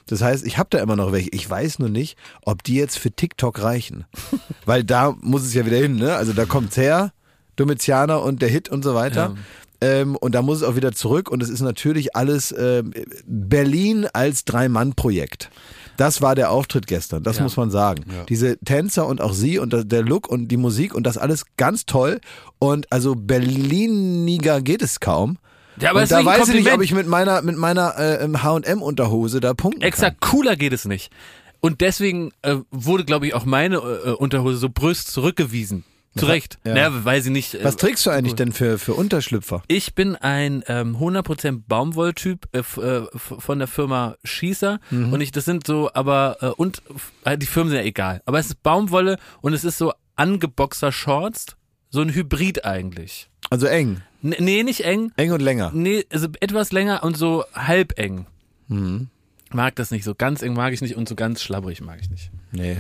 Das 0.08 0.22
heißt, 0.22 0.46
ich 0.46 0.58
habe 0.58 0.70
da 0.72 0.80
immer 0.80 0.96
noch 0.96 1.12
welche. 1.12 1.30
Ich 1.32 1.50
weiß 1.50 1.80
nur 1.80 1.90
nicht, 1.90 2.18
ob 2.44 2.64
die 2.64 2.76
jetzt 2.76 2.98
für 2.98 3.12
TikTok 3.12 3.62
reichen. 3.62 4.06
Weil 4.66 4.84
da 4.84 5.16
muss 5.22 5.44
es 5.44 5.54
ja 5.54 5.66
wieder 5.66 5.78
hin, 5.78 5.96
ne? 5.96 6.16
Also 6.16 6.34
da 6.34 6.46
kommt's 6.46 6.78
her, 6.78 7.12
Domitianer 7.56 8.22
und 8.22 8.42
der 8.42 8.50
Hit 8.50 8.70
und 8.70 8.84
so 8.84 8.96
weiter. 8.96 9.36
Ähm, 9.82 10.16
und 10.16 10.34
da 10.34 10.42
muss 10.42 10.58
es 10.58 10.64
auch 10.64 10.76
wieder 10.78 10.94
zurück 10.94 11.30
und 11.30 11.44
es 11.44 11.50
ist 11.50 11.60
natürlich 11.62 12.16
alles 12.16 12.56
ähm, 12.58 12.94
Berlin 13.28 14.08
als 14.14 14.46
Drei-Mann-Projekt. 14.46 15.50
Das 15.98 16.22
war 16.22 16.34
der 16.36 16.50
Auftritt 16.52 16.88
gestern, 16.88 17.24
das 17.24 17.38
Ja. 17.38 17.44
muss 17.44 17.58
man 17.58 17.72
sagen. 17.72 18.06
Diese 18.30 18.58
Tänzer 18.60 19.06
und 19.06 19.22
auch 19.22 19.34
sie 19.34 19.60
und 19.60 19.74
der 19.92 20.02
Look 20.04 20.28
und 20.30 20.48
die 20.48 20.58
Musik 20.58 20.96
und 20.96 21.04
das 21.06 21.18
alles 21.18 21.46
ganz 21.58 21.86
toll. 21.86 22.20
Und 22.58 22.92
also 22.92 23.16
Berliniger 23.16 24.62
geht 24.62 24.82
es 24.82 25.00
kaum. 25.00 25.38
Ja, 25.80 25.90
aber 25.92 26.04
und 26.04 26.12
da 26.12 26.24
weiß 26.24 26.48
ich 26.50 26.56
nicht, 26.56 26.72
ob 26.74 26.82
ich 26.82 26.94
mit 26.94 27.08
meiner 27.08 27.42
mit 27.42 27.58
meiner 27.58 27.98
äh, 28.00 28.28
H&M-Unterhose 28.30 29.42
da 29.42 29.54
punkten 29.54 29.82
Exakt, 29.82 30.22
cooler 30.22 30.56
geht 30.56 30.72
es 30.74 30.86
nicht. 30.86 31.12
Und 31.60 31.82
deswegen 31.82 32.32
äh, 32.44 32.58
wurde, 32.72 33.04
glaube 33.06 33.28
ich, 33.28 33.34
auch 33.34 33.44
meine 33.46 33.78
äh, 33.78 34.12
Unterhose 34.12 34.58
so 34.58 34.70
brüst 34.70 35.10
zurückgewiesen. 35.12 35.84
Zu 36.18 36.28
Recht. 36.28 36.60
Ja. 36.66 36.74
Naja, 36.74 37.06
weil 37.06 37.22
sie 37.22 37.30
nicht. 37.30 37.56
Äh, 37.56 37.64
Was 37.64 37.76
trägst 37.76 38.06
du 38.06 38.10
eigentlich 38.10 38.36
denn 38.36 38.54
für, 38.54 38.78
für 38.80 38.94
Unterschlüpfer? 38.94 39.64
Ich 39.68 39.96
bin 39.96 40.16
ein 40.16 40.64
ähm, 40.68 40.96
100% 40.96 41.64
Baumwolltyp 41.68 42.48
äh, 42.54 42.60
äh, 42.60 43.08
von 43.18 43.60
der 43.60 43.68
Firma 43.68 44.16
Schießer 44.24 44.80
Mhm. 44.92 45.12
und 45.14 45.20
ich 45.22 45.32
das 45.32 45.44
sind 45.46 45.68
so 45.68 45.90
aber 45.94 46.38
äh, 46.42 46.48
und 46.48 46.82
äh, 47.26 47.38
die 47.38 47.46
Firmen 47.46 47.70
sind 47.72 47.80
ja 47.80 47.86
egal, 47.86 48.22
aber 48.26 48.40
es 48.40 48.48
ist 48.48 48.64
Baumwolle 48.64 49.18
und 49.42 49.54
es 49.54 49.64
ist 49.66 49.78
so 49.78 49.92
angeboxer 50.16 50.92
Shorts, 50.94 51.58
so 51.90 52.00
ein 52.02 52.14
Hybrid 52.14 52.64
eigentlich. 52.64 53.30
Also 53.50 53.68
eng. 53.68 54.02
N 54.24 54.36
nee, 54.40 54.64
nicht 54.64 54.86
eng, 54.86 55.12
Eng 55.18 55.34
und 55.34 55.42
länger. 55.42 55.72
nee, 55.74 56.06
also 56.12 56.28
etwas 56.40 56.72
länger 56.72 57.04
und 57.04 57.18
so 57.18 57.44
halb 57.54 58.00
eng. 58.00 58.26
Mhm. 58.70 59.10
Mag 59.52 59.76
das 59.76 59.92
nicht, 59.92 60.04
so 60.04 60.16
ganz 60.16 60.42
eng 60.42 60.54
mag 60.54 60.74
ich 60.74 60.82
nicht 60.82 60.96
und 60.96 61.08
so 61.08 61.16
ganz 61.16 61.42
schlabbrig 61.44 61.82
mag 61.82 62.00
ich 62.02 62.10
nicht. 62.10 62.32
Nee. 62.56 62.78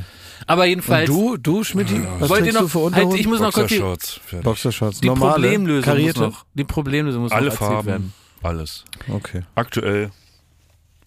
Aber 0.47 0.63
Und 0.63 0.69
jedenfalls 0.69 1.07
du, 1.09 1.37
du 1.37 1.63
Schmidti, 1.63 2.01
was 2.19 2.29
wollt 2.29 2.45
ihr 2.45 2.51
trägst 2.53 2.57
du 2.73 2.79
noch 2.79 2.91
für 2.91 2.95
halt, 2.95 3.13
ich 3.19 3.27
muss 3.27 3.39
noch 3.39 3.53
kurz 3.53 3.69
die, 3.69 3.79
Boxershorts. 3.79 4.19
Boxershorts. 4.43 5.01
die 5.01 5.07
Normale, 5.07 5.33
Problemlösung 5.33 5.83
karierte. 5.83 6.19
muss 6.21 6.29
noch, 6.33 6.45
die 6.53 6.63
Problemlösung 6.63 7.21
muss 7.23 7.31
Alle 7.31 7.45
noch 7.47 7.53
erzählt 7.53 7.69
Farben. 7.71 7.87
werden. 7.87 8.13
Alles. 8.43 8.85
Okay. 9.09 9.41
Aktuell 9.55 10.11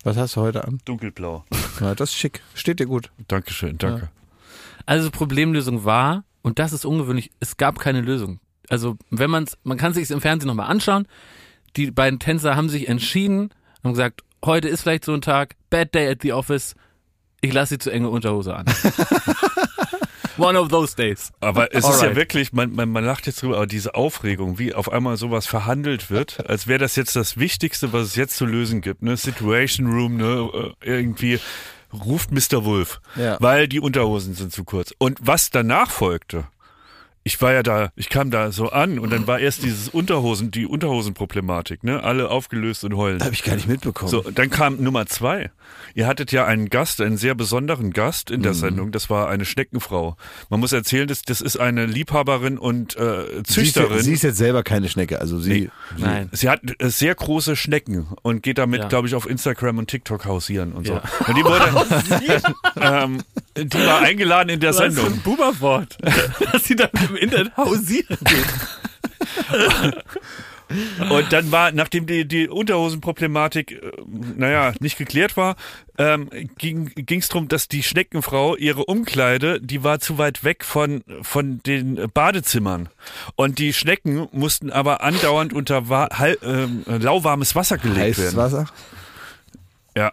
Was 0.02 0.16
hast 0.16 0.36
du 0.36 0.40
heute 0.40 0.64
an? 0.66 0.80
dunkelblau. 0.84 1.44
Ja, 1.80 1.94
das 1.94 2.10
ist 2.10 2.16
schick. 2.16 2.42
Steht 2.54 2.80
dir 2.80 2.86
gut. 2.86 3.12
Dankeschön, 3.28 3.78
danke. 3.78 4.08
Also 4.84 5.10
Problemlösung 5.12 5.84
war, 5.84 6.24
und 6.42 6.58
das 6.58 6.72
ist 6.72 6.84
ungewöhnlich, 6.84 7.30
es 7.38 7.56
gab 7.56 7.78
keine 7.78 8.00
Lösung. 8.00 8.40
Also 8.68 8.96
wenn 9.10 9.30
man's, 9.30 9.56
man 9.62 9.78
kann 9.78 9.92
sich 9.94 10.10
im 10.10 10.20
Fernsehen 10.20 10.48
nochmal 10.48 10.70
anschauen, 10.70 11.06
die 11.76 11.92
beiden 11.92 12.18
Tänzer 12.18 12.56
haben 12.56 12.68
sich 12.68 12.88
entschieden, 12.88 13.50
haben 13.84 13.92
gesagt, 13.92 14.22
heute 14.44 14.66
ist 14.68 14.80
vielleicht 14.82 15.04
so 15.04 15.12
ein 15.14 15.20
Tag, 15.20 15.54
bad 15.70 15.94
day 15.94 16.10
at 16.10 16.22
the 16.22 16.32
office, 16.32 16.74
ich 17.40 17.52
lasse 17.52 17.74
sie 17.74 17.78
zu 17.78 17.90
enge 17.90 18.08
Unterhose 18.08 18.54
an. 18.54 18.66
One 20.38 20.56
of 20.58 20.68
those 20.68 20.94
days. 20.94 21.32
Aber 21.40 21.74
es 21.74 21.84
ist 21.84 21.96
ja 21.96 22.02
Alright. 22.02 22.16
wirklich, 22.16 22.52
man, 22.52 22.72
man, 22.72 22.88
man 22.90 23.04
lacht 23.04 23.26
jetzt 23.26 23.42
drüber, 23.42 23.56
aber 23.56 23.66
diese 23.66 23.96
Aufregung, 23.96 24.58
wie 24.58 24.72
auf 24.72 24.90
einmal 24.92 25.16
sowas 25.16 25.46
verhandelt 25.46 26.10
wird, 26.10 26.48
als 26.48 26.68
wäre 26.68 26.78
das 26.78 26.94
jetzt 26.94 27.16
das 27.16 27.38
Wichtigste, 27.38 27.92
was 27.92 28.06
es 28.08 28.16
jetzt 28.16 28.36
zu 28.36 28.46
lösen 28.46 28.80
gibt. 28.80 29.02
Ne? 29.02 29.16
Situation 29.16 29.88
Room, 29.88 30.16
ne? 30.16 30.74
äh, 30.80 30.88
irgendwie 30.88 31.40
ruft 31.92 32.30
Mr. 32.30 32.64
Wolf, 32.64 33.00
Ja. 33.16 33.36
weil 33.40 33.66
die 33.66 33.80
Unterhosen 33.80 34.34
sind 34.34 34.52
zu 34.52 34.62
kurz. 34.62 34.92
Und 34.98 35.18
was 35.20 35.50
danach 35.50 35.90
folgte, 35.90 36.44
ich 37.28 37.42
war 37.42 37.52
ja 37.52 37.62
da, 37.62 37.90
ich 37.94 38.08
kam 38.08 38.30
da 38.30 38.50
so 38.52 38.70
an 38.70 38.98
und 38.98 39.10
dann 39.12 39.26
war 39.26 39.38
erst 39.38 39.62
dieses 39.62 39.90
Unterhosen, 39.90 40.50
die 40.50 40.64
Unterhosenproblematik, 40.66 41.84
ne? 41.84 42.02
Alle 42.02 42.30
aufgelöst 42.30 42.84
und 42.84 42.96
heulen. 42.96 43.22
Habe 43.22 43.34
ich 43.34 43.42
gar 43.42 43.54
nicht 43.54 43.68
mitbekommen. 43.68 44.10
So, 44.10 44.22
dann 44.22 44.48
kam 44.48 44.82
Nummer 44.82 45.04
zwei. 45.04 45.50
Ihr 45.94 46.06
hattet 46.06 46.32
ja 46.32 46.46
einen 46.46 46.70
Gast, 46.70 47.02
einen 47.02 47.18
sehr 47.18 47.34
besonderen 47.34 47.90
Gast 47.92 48.30
in 48.30 48.42
der 48.42 48.54
Sendung. 48.54 48.92
Das 48.92 49.10
war 49.10 49.28
eine 49.28 49.44
Schneckenfrau. 49.44 50.16
Man 50.48 50.60
muss 50.60 50.72
erzählen, 50.72 51.06
das, 51.06 51.20
das 51.20 51.42
ist 51.42 51.58
eine 51.58 51.84
Liebhaberin 51.84 52.56
und 52.56 52.96
äh, 52.96 53.24
sie, 53.46 53.62
ist, 53.62 53.74
Züchterin. 53.74 54.00
sie 54.00 54.12
ist 54.14 54.22
jetzt 54.22 54.38
selber 54.38 54.62
keine 54.62 54.88
Schnecke. 54.88 55.20
Also 55.20 55.38
sie. 55.38 55.70
Nein. 55.98 56.30
Sie 56.32 56.48
hat 56.48 56.62
äh, 56.78 56.88
sehr 56.88 57.14
große 57.14 57.56
Schnecken 57.56 58.06
und 58.22 58.42
geht 58.42 58.56
damit, 58.56 58.80
Ja. 58.80 58.88
glaube 58.88 59.06
ich, 59.08 59.14
auf 59.14 59.28
Instagram 59.28 59.76
und 59.76 59.88
TikTok 59.90 60.24
hausieren 60.24 60.72
und 60.72 60.88
Ja. 60.88 61.02
so. 61.18 61.26
Und 61.26 61.36
die 61.36 61.44
wurde, 61.44 61.64
ähm, 62.80 63.22
die 63.56 63.78
war 63.86 64.00
eingeladen 64.00 64.48
in 64.48 64.60
der 64.60 64.70
Das 64.72 64.80
ist 64.80 64.94
Sendung. 64.94 65.12
ein 65.14 65.20
Buberwort, 65.20 65.98
dass 66.52 66.64
sie 66.64 66.76
dann 66.76 66.90
im 67.10 67.16
Internet 67.18 67.56
hausieren 67.56 68.18
geht. 68.24 68.46
Und 71.08 71.32
dann 71.32 71.50
war, 71.50 71.72
nachdem 71.72 72.06
die, 72.06 72.28
die 72.28 72.46
Unterhosenproblematik, 72.46 73.72
äh, 73.72 73.80
naja, 74.36 74.74
nicht 74.80 74.98
geklärt 74.98 75.34
war, 75.38 75.56
ähm, 75.96 76.28
ging 76.58 76.92
es 77.08 77.28
darum, 77.28 77.48
dass 77.48 77.68
die 77.68 77.82
Schneckenfrau 77.82 78.54
ihre 78.54 78.84
Umkleide, 78.84 79.62
die 79.62 79.82
war 79.82 79.98
zu 79.98 80.18
weit 80.18 80.44
weg 80.44 80.64
von, 80.66 81.02
von 81.22 81.62
den 81.62 82.10
Badezimmern. 82.12 82.90
Und 83.34 83.58
die 83.58 83.72
Schnecken 83.72 84.28
mussten 84.32 84.70
aber 84.70 85.02
andauernd 85.02 85.54
unter 85.54 85.88
wa 85.88 86.10
hal- 86.12 86.36
ähm, 86.42 86.84
lauwarmes 86.86 87.54
Wasser 87.54 87.78
gelegt 87.78 88.00
Heißes 88.18 88.24
werden. 88.24 88.36
Wasser. 88.36 88.66
Ja, 89.96 90.12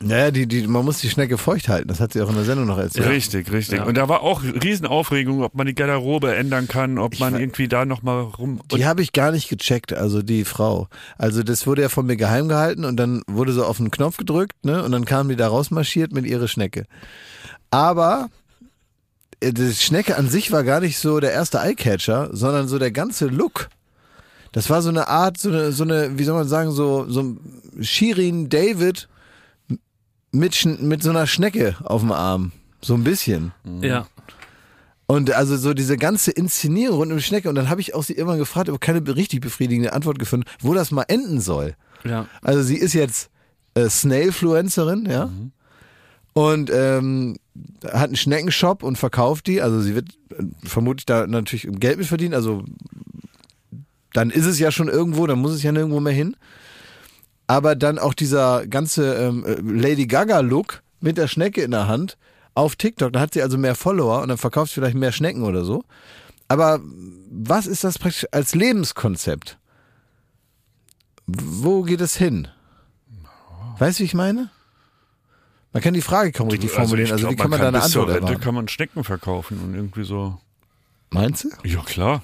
Naja, 0.00 0.30
die, 0.30 0.46
die, 0.46 0.66
man 0.68 0.84
muss 0.84 0.98
die 1.00 1.10
Schnecke 1.10 1.38
feucht 1.38 1.68
halten. 1.68 1.88
Das 1.88 1.98
hat 1.98 2.12
sie 2.12 2.22
auch 2.22 2.28
in 2.28 2.36
der 2.36 2.44
Sendung 2.44 2.66
noch 2.66 2.78
erzählt. 2.78 3.08
richtig, 3.08 3.50
richtig. 3.50 3.78
Ja. 3.78 3.84
Und 3.84 3.96
da 3.96 4.08
war 4.08 4.22
auch 4.22 4.42
Riesenaufregung, 4.44 5.42
ob 5.42 5.56
man 5.56 5.66
die 5.66 5.74
Garderobe 5.74 6.36
ändern 6.36 6.68
kann, 6.68 6.98
ob 6.98 7.18
man 7.18 7.34
irgendwie 7.34 7.66
da 7.66 7.84
nochmal 7.84 8.22
rum... 8.22 8.60
Die 8.72 8.86
habe 8.86 9.02
ich 9.02 9.12
gar 9.12 9.32
nicht 9.32 9.48
gecheckt, 9.48 9.92
also 9.92 10.22
die 10.22 10.44
Frau. 10.44 10.88
Also 11.16 11.42
das 11.42 11.66
wurde 11.66 11.82
ja 11.82 11.88
von 11.88 12.06
mir 12.06 12.16
geheim 12.16 12.48
gehalten 12.48 12.84
und 12.84 12.96
dann 12.96 13.22
wurde 13.26 13.52
so 13.52 13.64
auf 13.64 13.78
den 13.78 13.90
Knopf 13.90 14.18
gedrückt, 14.18 14.64
ne? 14.64 14.84
Und 14.84 14.92
dann 14.92 15.04
kam 15.04 15.28
die 15.28 15.36
da 15.36 15.48
rausmarschiert 15.48 16.12
mit 16.12 16.26
ihrer 16.26 16.46
Schnecke. 16.46 16.84
Aber 17.70 18.28
äh, 19.40 19.52
die 19.52 19.74
Schnecke 19.74 20.16
an 20.16 20.28
sich 20.28 20.52
war 20.52 20.62
gar 20.62 20.80
nicht 20.80 20.98
so 20.98 21.18
der 21.18 21.32
erste 21.32 21.58
Eyecatcher, 21.58 22.30
sondern 22.32 22.68
so 22.68 22.78
der 22.78 22.92
ganze 22.92 23.26
Look. 23.26 23.68
Das 24.52 24.70
war 24.70 24.80
so 24.80 24.88
eine 24.90 25.08
Art, 25.08 25.38
so 25.38 25.48
eine, 25.50 25.72
so 25.72 25.82
eine, 25.82 26.18
wie 26.18 26.24
soll 26.24 26.34
man 26.34 26.48
sagen, 26.48 26.70
so, 26.70 27.06
so 27.08 27.20
ein 27.20 27.40
Shirin 27.80 28.48
David 28.48 29.08
mit, 30.32 30.54
Schn- 30.54 30.82
mit 30.82 31.02
so 31.02 31.10
einer 31.10 31.26
Schnecke 31.26 31.76
auf 31.82 32.00
dem 32.02 32.12
Arm. 32.12 32.52
So 32.80 32.94
ein 32.94 33.04
bisschen. 33.04 33.52
Ja. 33.80 34.06
Und 35.06 35.32
also 35.32 35.56
so 35.56 35.72
diese 35.74 35.96
ganze 35.96 36.30
Inszenierung 36.30 36.98
rund 36.98 37.12
um 37.12 37.18
die 37.18 37.24
Schnecke. 37.24 37.48
Und 37.48 37.54
dann 37.54 37.70
habe 37.70 37.80
ich 37.80 37.94
auch 37.94 38.02
sie 38.04 38.12
irgendwann 38.12 38.38
gefragt, 38.38 38.68
aber 38.68 38.78
keine 38.78 39.02
richtig 39.16 39.40
befriedigende 39.40 39.92
Antwort 39.94 40.18
gefunden, 40.18 40.46
wo 40.60 40.74
das 40.74 40.90
mal 40.90 41.04
enden 41.08 41.40
soll. 41.40 41.74
Ja. 42.04 42.26
Also 42.42 42.62
sie 42.62 42.76
ist 42.76 42.92
jetzt 42.92 43.30
äh, 43.74 43.88
Snailfluencerin, 43.88 45.06
ja. 45.06 45.30
Und 46.34 46.70
ähm, 46.72 47.36
hat 47.84 48.08
einen 48.08 48.16
Schneckenshop 48.16 48.82
und 48.82 48.96
verkauft 48.96 49.46
die. 49.46 49.60
Also 49.62 49.80
sie 49.80 49.94
wird 49.94 50.10
äh, 50.30 50.44
vermutlich 50.62 51.06
da 51.06 51.26
natürlich 51.26 51.66
Geld 51.80 51.98
mit 51.98 52.06
verdienen. 52.06 52.34
Also 52.34 52.64
dann 54.12 54.30
ist 54.30 54.46
es 54.46 54.58
ja 54.58 54.70
schon 54.70 54.88
irgendwo, 54.88 55.26
dann 55.26 55.38
muss 55.38 55.52
es 55.52 55.62
ja 55.62 55.72
nirgendwo 55.72 56.00
mehr 56.00 56.12
hin. 56.12 56.36
Aber 57.48 57.74
dann 57.74 57.98
auch 57.98 58.14
dieser 58.14 58.66
ganze 58.66 59.14
ähm, 59.14 59.44
äh, 59.44 59.54
Lady 59.60 60.06
Gaga-Look 60.06 60.82
mit 61.00 61.16
der 61.16 61.26
Schnecke 61.26 61.62
in 61.62 61.72
der 61.72 61.88
Hand 61.88 62.16
auf 62.54 62.76
TikTok, 62.76 63.12
da 63.12 63.20
hat 63.20 63.32
sie 63.34 63.42
also 63.42 63.56
mehr 63.56 63.74
Follower 63.74 64.20
und 64.22 64.28
dann 64.28 64.38
verkauft 64.38 64.70
sie 64.70 64.74
vielleicht 64.74 64.96
mehr 64.96 65.12
Schnecken 65.12 65.42
oder 65.42 65.64
so. 65.64 65.84
Aber 66.48 66.80
was 67.30 67.66
ist 67.66 67.84
das 67.84 67.98
praktisch 67.98 68.26
als 68.32 68.54
Lebenskonzept? 68.54 69.58
Wo 71.26 71.82
geht 71.82 72.00
es 72.00 72.16
hin? 72.16 72.48
Weißt 73.78 73.98
du, 73.98 74.02
wie 74.02 74.06
ich 74.06 74.14
meine? 74.14 74.50
Man 75.72 75.82
kann 75.82 75.94
die 75.94 76.00
Frage 76.02 76.32
kaum 76.32 76.48
richtig 76.48 76.70
formulieren. 76.70 77.12
Also, 77.12 77.26
ich 77.26 77.32
wie 77.32 77.36
glaub, 77.36 77.44
kann 77.44 77.50
man 77.50 77.60
da 77.60 77.68
eine 77.68 77.78
bis 77.78 77.90
zur 77.90 78.02
Antwort 78.02 78.16
Rente 78.16 78.26
erwarten? 78.26 78.44
kann 78.44 78.54
man 78.54 78.68
Schnecken 78.68 79.04
verkaufen 79.04 79.60
und 79.62 79.74
irgendwie 79.74 80.04
so. 80.04 80.38
Meinst 81.10 81.44
du? 81.44 81.50
Ja, 81.64 81.80
klar. 81.82 82.22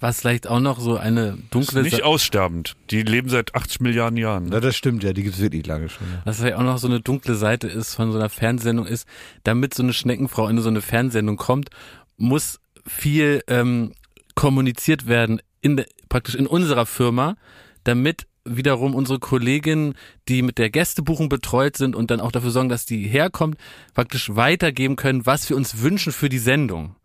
Was 0.00 0.20
vielleicht 0.20 0.46
auch 0.46 0.60
noch 0.60 0.78
so 0.80 0.96
eine 0.96 1.30
Ist 1.30 1.38
dunkle 1.54 1.82
nicht 1.82 1.96
Sa- 1.98 2.02
aussterbend. 2.04 2.74
Die 2.90 3.02
leben 3.02 3.28
seit 3.28 3.54
80 3.54 3.80
Milliarden 3.80 4.16
Jahren. 4.16 4.50
Ja, 4.52 4.60
das 4.60 4.76
stimmt, 4.76 5.02
ja, 5.04 5.12
die 5.12 5.22
gibt's 5.22 5.38
wirklich 5.40 5.66
lange 5.66 5.88
schon. 5.88 6.06
Ja. 6.12 6.22
was 6.24 6.38
vielleicht 6.38 6.56
auch 6.56 6.62
noch 6.62 6.78
so 6.78 6.86
eine 6.88 7.00
dunkle 7.00 7.34
Seite 7.34 7.66
ist 7.68 7.94
von 7.94 8.12
so 8.12 8.18
einer 8.18 8.28
Fernsehsendung 8.28 8.86
ist, 8.86 9.06
damit 9.44 9.74
so 9.74 9.82
eine 9.82 9.92
Schneckenfrau 9.92 10.48
in 10.48 10.58
so 10.60 10.68
eine 10.68 10.80
Fernsehsendung 10.82 11.36
kommt, 11.36 11.70
muss 12.16 12.60
viel 12.86 13.42
ähm, 13.48 13.92
kommuniziert 14.34 15.06
werden 15.06 15.40
in 15.60 15.76
der, 15.76 15.86
praktisch 16.08 16.34
in 16.34 16.46
unserer 16.46 16.86
Firma, 16.86 17.36
damit 17.84 18.26
wiederum 18.44 18.96
unsere 18.96 19.20
Kolleginnen, 19.20 19.94
die 20.28 20.42
mit 20.42 20.58
der 20.58 20.68
Gästebuchung 20.68 21.28
betreut 21.28 21.76
sind 21.76 21.94
und 21.94 22.10
dann 22.10 22.20
auch 22.20 22.32
dafür 22.32 22.50
sorgen, 22.50 22.68
dass 22.68 22.84
die 22.86 23.06
herkommt, 23.06 23.56
praktisch 23.94 24.34
weitergeben 24.34 24.96
können, 24.96 25.26
was 25.26 25.48
wir 25.48 25.56
uns 25.56 25.80
wünschen 25.80 26.12
für 26.12 26.28
die 26.28 26.38
Sendung. 26.38 26.96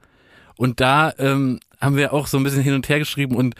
Und 0.55 0.79
da 0.79 1.13
ähm, 1.19 1.59
haben 1.79 1.95
wir 1.95 2.13
auch 2.13 2.27
so 2.27 2.37
ein 2.37 2.43
bisschen 2.43 2.61
hin 2.61 2.73
und 2.73 2.87
her 2.89 2.99
geschrieben 2.99 3.35
und 3.35 3.55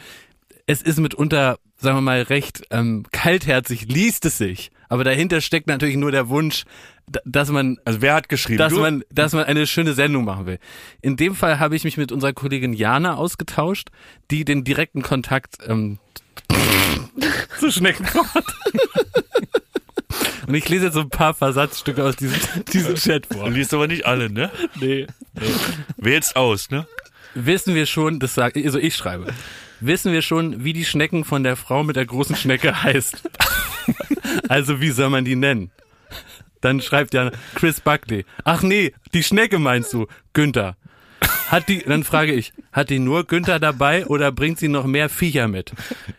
es 0.66 0.82
ist 0.82 0.98
mitunter, 0.98 1.58
sagen 1.78 1.96
wir 1.96 2.02
mal, 2.02 2.22
recht 2.22 2.62
ähm, 2.70 3.06
kaltherzig, 3.10 3.86
liest 3.88 4.24
es 4.26 4.38
sich. 4.38 4.70
Aber 4.90 5.04
dahinter 5.04 5.40
steckt 5.40 5.66
natürlich 5.66 5.96
nur 5.96 6.10
der 6.12 6.28
Wunsch, 6.28 6.64
dass 7.24 7.50
man 7.50 7.78
Also 7.84 8.02
wer 8.02 8.14
hat 8.14 8.28
geschrieben? 8.28 8.58
dass 8.58 8.72
Du? 8.72 8.80
man, 8.80 9.02
dass 9.10 9.32
man 9.32 9.44
eine 9.44 9.66
schöne 9.66 9.94
Sendung 9.94 10.24
machen 10.24 10.44
will. 10.46 10.58
In 11.00 11.16
dem 11.16 11.34
Fall 11.34 11.58
habe 11.58 11.74
ich 11.76 11.84
mich 11.84 11.96
mit 11.96 12.12
unserer 12.12 12.32
Kollegin 12.34 12.72
Jana 12.74 13.14
ausgetauscht, 13.16 13.88
die 14.30 14.44
den 14.44 14.64
direkten 14.64 15.02
Kontakt 15.02 15.56
ähm, 15.66 15.98
zu 17.58 17.70
Schnecken 17.70 18.06
hat. 18.06 18.44
Und 20.46 20.54
ich 20.54 20.68
lese 20.68 20.86
jetzt 20.86 20.94
so 20.94 21.00
ein 21.00 21.10
paar 21.10 21.34
Versatzstücke 21.34 22.02
aus 22.02 22.16
diesem, 22.16 22.38
diesem 22.72 22.94
Chat 22.94 23.26
vor. 23.26 23.44
Du 23.44 23.50
liest 23.50 23.72
aber 23.74 23.86
nicht 23.86 24.06
alle, 24.06 24.30
ne? 24.30 24.50
Nee. 24.80 25.06
Wählst 25.96 26.36
aus, 26.36 26.70
ne? 26.70 26.86
Wissen 27.46 27.74
wir 27.74 27.86
schon, 27.86 28.18
das 28.18 28.34
sag, 28.34 28.56
also 28.56 28.78
ich 28.78 28.96
schreibe, 28.96 29.32
wissen 29.80 30.12
wir 30.12 30.22
schon, 30.22 30.64
wie 30.64 30.72
die 30.72 30.84
Schnecken 30.84 31.24
von 31.24 31.44
der 31.44 31.54
Frau 31.54 31.84
mit 31.84 31.94
der 31.94 32.06
großen 32.06 32.34
Schnecke 32.34 32.82
heißt. 32.82 33.22
also 34.48 34.80
wie 34.80 34.90
soll 34.90 35.10
man 35.10 35.24
die 35.24 35.36
nennen? 35.36 35.70
Dann 36.60 36.80
schreibt 36.80 37.14
ja 37.14 37.30
Chris 37.54 37.80
Buckley. 37.80 38.24
Ach 38.42 38.62
nee, 38.62 38.92
die 39.14 39.22
Schnecke 39.22 39.60
meinst 39.60 39.92
du, 39.92 40.06
Günther. 40.32 40.76
Hat 41.48 41.68
die, 41.68 41.78
dann 41.78 42.02
frage 42.02 42.32
ich, 42.32 42.52
hat 42.72 42.90
die 42.90 42.98
nur 42.98 43.24
Günther 43.24 43.60
dabei 43.60 44.06
oder 44.06 44.32
bringt 44.32 44.58
sie 44.58 44.68
noch 44.68 44.84
mehr 44.84 45.08
Viecher 45.08 45.46
mit? 45.46 45.72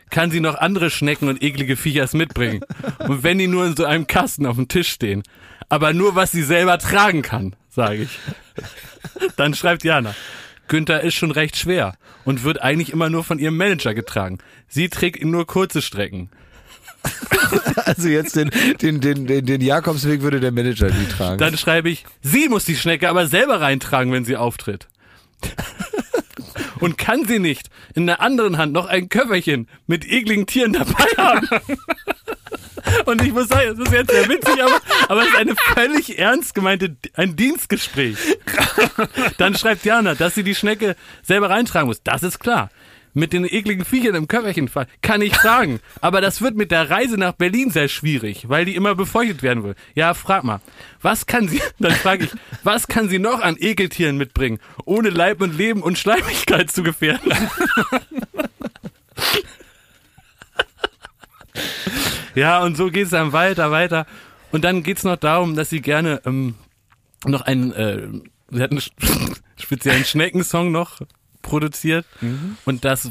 Kann 0.09 0.31
sie 0.31 0.39
noch 0.39 0.55
andere 0.55 0.89
Schnecken 0.89 1.27
und 1.27 1.43
eklige 1.43 1.75
Viechers 1.75 2.13
mitbringen? 2.13 2.61
Und 2.99 3.23
wenn 3.23 3.37
die 3.37 3.47
nur 3.47 3.65
in 3.65 3.75
so 3.75 3.83
einem 3.83 4.07
Kasten 4.07 4.45
auf 4.45 4.55
dem 4.55 4.69
Tisch 4.69 4.89
stehen, 4.89 5.23
aber 5.67 5.93
nur 5.93 6.15
was 6.15 6.31
sie 6.31 6.43
selber 6.43 6.79
tragen 6.79 7.21
kann, 7.21 7.55
sage 7.69 8.03
ich. 8.03 8.19
Dann 9.35 9.53
schreibt 9.53 9.83
Jana, 9.83 10.15
Günther 10.69 11.01
ist 11.01 11.15
schon 11.15 11.31
recht 11.31 11.57
schwer 11.57 11.97
und 12.23 12.43
wird 12.43 12.61
eigentlich 12.61 12.93
immer 12.93 13.09
nur 13.09 13.25
von 13.25 13.39
ihrem 13.39 13.57
Manager 13.57 13.93
getragen. 13.93 14.37
Sie 14.69 14.87
trägt 14.87 15.17
ihn 15.19 15.31
nur 15.31 15.45
kurze 15.45 15.81
Strecken. 15.81 16.29
Also 17.85 18.07
jetzt 18.09 18.35
den, 18.35 18.51
den, 18.81 19.01
den, 19.01 19.25
den, 19.25 19.45
den 19.45 19.61
Jakobsweg 19.61 20.21
würde 20.21 20.39
der 20.39 20.51
Manager 20.51 20.87
nie 20.87 21.07
tragen. 21.07 21.39
Dann 21.39 21.57
schreibe 21.57 21.89
ich, 21.89 22.05
sie 22.21 22.47
muss 22.49 22.65
die 22.65 22.75
Schnecke 22.75 23.09
aber 23.09 23.25
selber 23.25 23.61
reintragen, 23.61 24.11
wenn 24.11 24.25
sie 24.25 24.37
auftritt. 24.37 24.87
Und 26.79 26.97
kann 26.97 27.25
sie 27.25 27.39
nicht 27.39 27.69
in 27.95 28.05
der 28.05 28.21
anderen 28.21 28.57
Hand 28.57 28.73
noch 28.73 28.85
ein 28.85 29.09
Köfferchen 29.09 29.67
mit 29.87 30.05
ekligen 30.05 30.45
Tieren 30.45 30.73
dabei 30.73 31.05
haben. 31.17 31.47
Und 33.05 33.21
ich 33.23 33.33
muss 33.33 33.47
sagen, 33.47 33.75
das 33.77 33.87
ist 33.87 33.93
jetzt 33.93 34.11
sehr 34.11 34.29
witzig, 34.29 34.63
aber, 34.63 34.79
aber 35.07 35.21
es 35.21 35.27
ist 35.27 35.35
eine 35.35 35.55
völlig 35.55 36.19
ernst 36.19 36.55
gemeinte, 36.55 36.95
ein 37.13 37.35
Dienstgespräch. 37.35 38.17
Dann 39.37 39.55
schreibt 39.55 39.85
Jana, 39.85 40.15
dass 40.15 40.35
sie 40.35 40.43
die 40.43 40.55
Schnecke 40.55 40.95
selber 41.23 41.49
reintragen 41.49 41.87
muss. 41.87 42.03
Das 42.03 42.23
ist 42.23 42.39
klar. 42.39 42.69
Mit 43.13 43.33
den 43.33 43.43
ekligen 43.43 43.85
Viechern 43.85 44.15
im 44.15 44.27
Köfferchen 44.27 44.69
kann 45.01 45.21
ich 45.21 45.33
tragen. 45.33 45.79
Aber 45.99 46.21
das 46.21 46.41
wird 46.41 46.55
mit 46.55 46.71
der 46.71 46.89
Reise 46.89 47.17
nach 47.17 47.33
Berlin 47.33 47.71
sehr 47.71 47.87
schwierig, 47.87 48.47
weil 48.49 48.65
die 48.65 48.75
immer 48.75 48.95
befeuchtet 48.95 49.41
werden 49.41 49.63
will. 49.63 49.75
Ja, 49.95 50.13
frag 50.13 50.43
mal. 50.43 50.61
Was 51.01 51.25
kann 51.25 51.47
sie, 51.47 51.61
dann 51.79 51.93
frage 51.93 52.25
ich, 52.25 52.31
was 52.63 52.87
kann 52.87 53.09
sie 53.09 53.19
noch 53.19 53.41
an 53.41 53.57
Ekeltieren 53.59 54.17
mitbringen, 54.17 54.59
ohne 54.85 55.09
Leib 55.09 55.41
und 55.41 55.57
Leben 55.57 55.81
und 55.81 55.97
Schleimigkeit 55.97 56.71
zu 56.71 56.83
gefährden? 56.83 57.31
ja, 62.35 62.61
und 62.63 62.77
so 62.77 62.89
geht's 62.91 63.11
dann 63.11 63.31
weiter, 63.33 63.71
weiter. 63.71 64.05
Und 64.51 64.63
dann 64.63 64.83
geht's 64.83 65.03
noch 65.03 65.17
darum, 65.17 65.55
dass 65.55 65.69
sie 65.69 65.81
gerne 65.81 66.21
ähm, 66.25 66.55
noch 67.25 67.41
einen, 67.41 67.71
äh, 67.73 68.07
sie 68.51 68.61
hat 68.61 68.71
einen 68.71 68.81
speziellen 69.59 70.05
Schneckensong 70.05 70.71
noch 70.71 70.99
produziert. 71.41 72.05
Und 72.65 72.85
das 72.85 73.09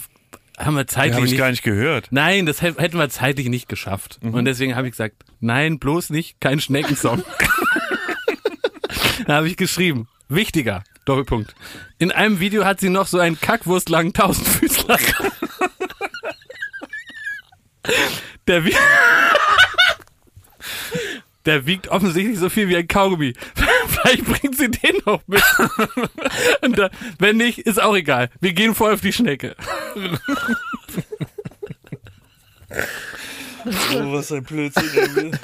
haben 0.58 0.74
wir 0.74 0.86
zeitlich 0.88 1.14
habe 1.14 1.24
ich 1.26 1.32
nicht. 1.32 1.38
gar 1.38 1.50
nicht 1.50 1.62
gehört. 1.62 2.08
Nein, 2.10 2.44
das 2.46 2.60
hä- 2.62 2.74
hätten 2.76 2.98
wir 2.98 3.08
zeitlich 3.10 3.48
nicht 3.48 3.68
geschafft. 3.68 4.18
Und 4.22 4.44
deswegen 4.44 4.74
habe 4.74 4.88
ich 4.88 4.92
gesagt, 4.92 5.14
nein, 5.40 5.78
bloß 5.78 6.10
nicht, 6.10 6.40
kein 6.40 6.60
Schneckensong. 6.60 7.22
da 9.26 9.36
habe 9.36 9.48
ich 9.48 9.56
geschrieben, 9.56 10.08
wichtiger, 10.28 10.82
Doppelpunkt. 11.04 11.54
In 11.98 12.10
einem 12.10 12.40
Video 12.40 12.64
hat 12.64 12.80
sie 12.80 12.88
noch 12.90 13.06
so 13.06 13.18
einen 13.20 13.40
kackwurstlangen 13.40 14.12
Tausendfüßler. 14.12 14.98
Der, 18.48 18.64
wie 18.64 18.74
Der 21.44 21.66
wiegt 21.66 21.88
offensichtlich 21.88 22.38
so 22.38 22.48
viel 22.50 22.68
wie 22.68 22.76
ein 22.76 22.88
Kaugummi. 22.88 23.32
Vielleicht 23.88 24.24
bringt 24.24 24.56
sie 24.58 24.70
den 24.70 24.96
noch 25.06 25.22
mit. 25.26 25.42
Und 26.62 26.78
da, 26.78 26.90
wenn 27.18 27.36
nicht, 27.36 27.60
ist 27.60 27.80
auch 27.80 27.96
egal. 27.96 28.28
Wir 28.40 28.52
gehen 28.52 28.74
voll 28.74 28.92
auf 28.92 29.00
die 29.00 29.12
Schnecke. 29.12 29.56
Oh, 33.64 34.12
was 34.12 34.30
ein 34.32 34.42
Blödsinn. 34.44 35.38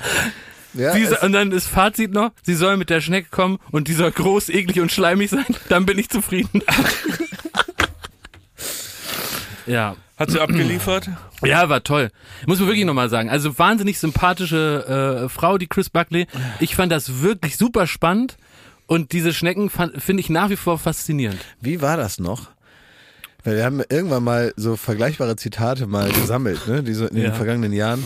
ja, 0.75 0.93
Sie 0.93 1.07
und 1.23 1.33
dann 1.33 1.53
ist 1.53 1.69
Fazit 1.69 2.13
noch, 2.13 2.33
sie 2.43 2.55
soll 2.55 2.77
mit 2.77 2.91
der 2.91 3.01
Schnecke 3.01 3.29
kommen 3.31 3.59
und 3.71 3.89
die 3.89 3.95
soll 3.95 4.13
groß, 4.13 4.51
eklig 4.51 4.81
und 4.81 4.93
schleimig 4.93 5.31
sein. 5.31 5.47
Dann 5.69 5.87
bin 5.87 5.99
ich 5.99 6.11
zufrieden. 6.11 6.63
Ja. 9.67 9.97
Hat 10.17 10.31
sie 10.31 10.41
abgeliefert? 10.41 11.11
Ja, 11.43 11.69
war 11.69 11.83
toll. 11.83 12.11
Muss 12.47 12.61
man 12.61 12.69
wirklich 12.69 12.85
nochmal 12.85 13.09
sagen. 13.09 13.29
Also 13.31 13.59
wahnsinnig 13.59 13.99
sympathische 13.99 15.25
äh, 15.25 15.29
Frau, 15.29 15.59
die 15.59 15.67
Chris 15.67 15.91
Buckley. 15.91 16.27
Ich 16.61 16.77
fand 16.77 16.93
das 16.93 17.21
wirklich 17.23 17.57
super 17.57 17.87
spannend 17.89 18.37
und 18.87 19.11
diese 19.13 19.33
Schnecken 19.33 19.71
finde 19.71 20.21
ich 20.21 20.31
nach 20.31 20.51
wie 20.51 20.57
vor 20.57 20.79
faszinierend. 20.79 21.41
wie 21.61 21.83
war 21.83 21.97
das 21.97 22.19
noch? 22.21 22.51
Weil 23.43 23.57
wir 23.57 23.65
haben 23.65 23.83
irgendwann 23.91 24.23
mal 24.25 24.53
so 24.57 24.77
vergleichbare 24.77 25.37
Zitate 25.37 25.87
mal 25.87 26.11
gesammelt, 26.13 26.67
ne? 26.69 26.83
Die 26.83 26.95
so 26.95 27.07
in 27.07 27.17
Ja. 27.17 27.25
den 27.25 27.35
vergangenen 27.35 27.73
Jahren. 27.73 28.03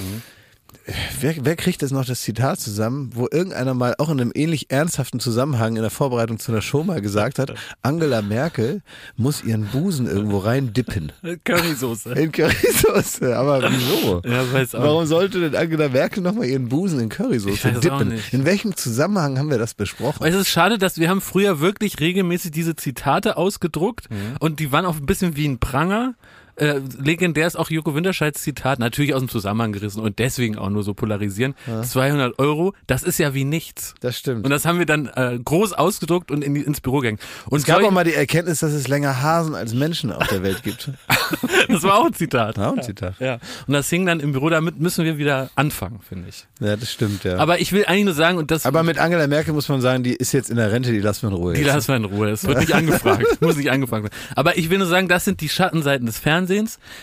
Wer, 1.21 1.35
wer 1.45 1.57
kriegt 1.57 1.83
jetzt 1.83 1.91
noch 1.91 2.05
das 2.05 2.23
Zitat 2.23 2.61
zusammen, 2.61 3.11
wo 3.15 3.29
irgendeiner 3.31 3.75
mal 3.75 3.95
auch 3.99 4.09
in 4.09 4.21
einem 4.21 4.33
ähnlich 4.35 4.71
ernsthaften 4.71 5.21
Zusammenhang 5.21 5.77
in 5.77 5.83
der 5.83 5.91
Vorbereitung 5.91 6.39
zu 6.39 6.51
einer 6.51 6.63
Show 6.63 6.83
mal 6.83 7.03
gesagt 7.03 7.39
hat, 7.39 7.53
Angela 7.83 8.23
Merkel 8.23 8.83
muss 9.17 9.45
ihren 9.45 9.67
Busen 9.67 10.07
irgendwo 10.07 10.39
rein 10.39 10.73
dippen. 10.73 11.13
Currysoße. 11.45 12.13
In 12.13 12.33
Currysoße. 12.33 13.37
Aber 13.37 13.63
wieso? 13.71 14.23
Ja, 14.25 14.51
weiß 14.51 14.77
auch. 14.77 14.83
Warum 14.83 15.07
sollte 15.07 15.41
denn 15.41 15.55
Angela 15.55 15.89
Merkel 15.89 16.23
nochmal 16.23 16.47
ihren 16.47 16.69
Busen 16.69 17.01
in 17.01 17.09
Currysoße 17.11 17.73
dippen? 17.73 18.19
In 18.33 18.45
welchem 18.47 18.75
Zusammenhang 18.75 19.39
haben 19.39 19.51
wir 19.51 19.59
das 19.59 19.75
besprochen? 19.75 20.27
Es 20.27 20.35
ist 20.35 20.49
schade, 20.49 20.79
dass 20.79 20.99
wir 20.99 21.11
haben 21.11 21.21
früher 21.21 21.61
wirklich 21.61 22.01
regelmäßig 22.01 22.51
diese 22.51 22.77
Zitate 22.77 23.37
ausgedruckt 23.37 24.09
und 24.41 24.59
die 24.61 24.73
waren 24.73 24.87
auch 24.87 24.97
ein 24.97 25.07
bisschen 25.07 25.37
wie 25.37 25.47
ein 25.47 25.59
Pranger. 25.59 26.15
Äh, 26.59 26.81
legendär 26.99 27.47
ist 27.47 27.57
auch 27.57 27.71
Joko 27.71 27.95
Winterscheids 27.95 28.43
Zitat, 28.43 28.79
natürlich 28.79 29.15
aus 29.15 29.21
dem 29.21 29.29
Zusammenhang 29.29 29.73
gerissen 29.73 30.01
und 30.01 30.19
deswegen 30.19 30.59
auch 30.59 30.71
nur 30.71 30.83
so 30.83 30.95
polarisieren. 30.95 31.55
200 31.83 32.39
Euro, 32.39 32.75
das 32.87 33.03
ist 33.03 33.19
ja 33.19 33.35
wie 33.35 33.45
nichts. 33.45 33.95
Das 34.01 34.19
stimmt. 34.19 34.45
Und 34.45 34.51
das 34.51 34.65
haben 34.65 34.79
wir 34.79 34.87
dann 34.87 35.07
äh, 35.15 35.39
groß 35.43 35.73
ausgedruckt 35.73 36.31
und 36.31 36.43
in 36.43 36.55
die, 36.55 36.63
ins 36.63 36.81
Büro 36.81 36.99
gegangen. 36.99 37.19
Und 37.47 37.59
es 37.59 37.65
gab 37.65 37.83
auch 37.83 37.91
mal 37.91 38.05
die 38.05 38.15
Erkenntnis, 38.15 38.61
dass 38.61 38.73
es 38.73 38.89
länger 38.89 39.23
Hasen 39.23 39.55
als 39.55 39.75
Menschen 39.75 40.13
auf 40.13 40.27
der 40.29 40.43
Welt 40.43 40.63
gibt. 40.63 40.91
das 41.69 41.83
war 41.83 41.99
auch 41.99 42.07
ein 42.07 42.15
Zitat. 42.15 42.57
Ja, 42.57 42.73
ein 42.73 42.83
Zitat. 42.83 43.15
Ja. 43.21 43.39
Und 43.67 43.75
das 43.75 43.89
hing 43.89 44.07
dann 44.07 44.21
im 44.21 44.33
Büro, 44.33 44.49
damit 44.49 44.81
müssen 44.81 45.05
wir 45.05 45.19
wieder 45.19 45.51
anfangen, 45.55 46.01
finde 46.07 46.29
ich. 46.29 46.47
Ja, 46.61 46.77
das 46.77 46.91
stimmt, 46.91 47.25
ja. 47.25 47.37
Aber 47.37 47.61
ich 47.61 47.73
will 47.73 47.85
eigentlich 47.85 48.07
nur 48.07 48.15
sagen, 48.15 48.39
und 48.39 48.51
das 48.51 48.67
Aber 48.67 48.83
mit 48.83 48.99
Angela 48.99 49.27
Merkel 49.27 49.55
muss 49.55 49.69
man 49.69 49.81
sagen, 49.81 50.03
die 50.03 50.15
ist 50.15 50.33
jetzt 50.33 50.51
in 50.51 50.57
der 50.57 50.73
Rente, 50.73 50.91
die 50.91 51.01
lassen 51.01 51.23
wir 51.23 51.29
in 51.29 51.35
Ruhe. 51.37 51.55
Die 51.55 51.61
jetzt. 51.61 51.75
lassen 51.75 51.89
wir 51.89 51.97
in 51.97 52.05
Ruhe. 52.05 52.31
Es 52.31 52.45
wird 52.45 52.59
nicht 52.59 52.75
angefragt. 52.75 53.41
Muss 53.41 53.57
nicht 53.57 53.71
angefragt 53.71 54.05
werden. 54.05 54.15
Aber 54.35 54.59
ich 54.59 54.71
will 54.71 54.79
nur 54.79 54.87
sagen, 54.87 55.09
das 55.09 55.25
sind 55.25 55.41
die 55.41 55.49
Schattenseiten 55.49 56.07
des 56.07 56.19
Fernsehens. 56.19 56.48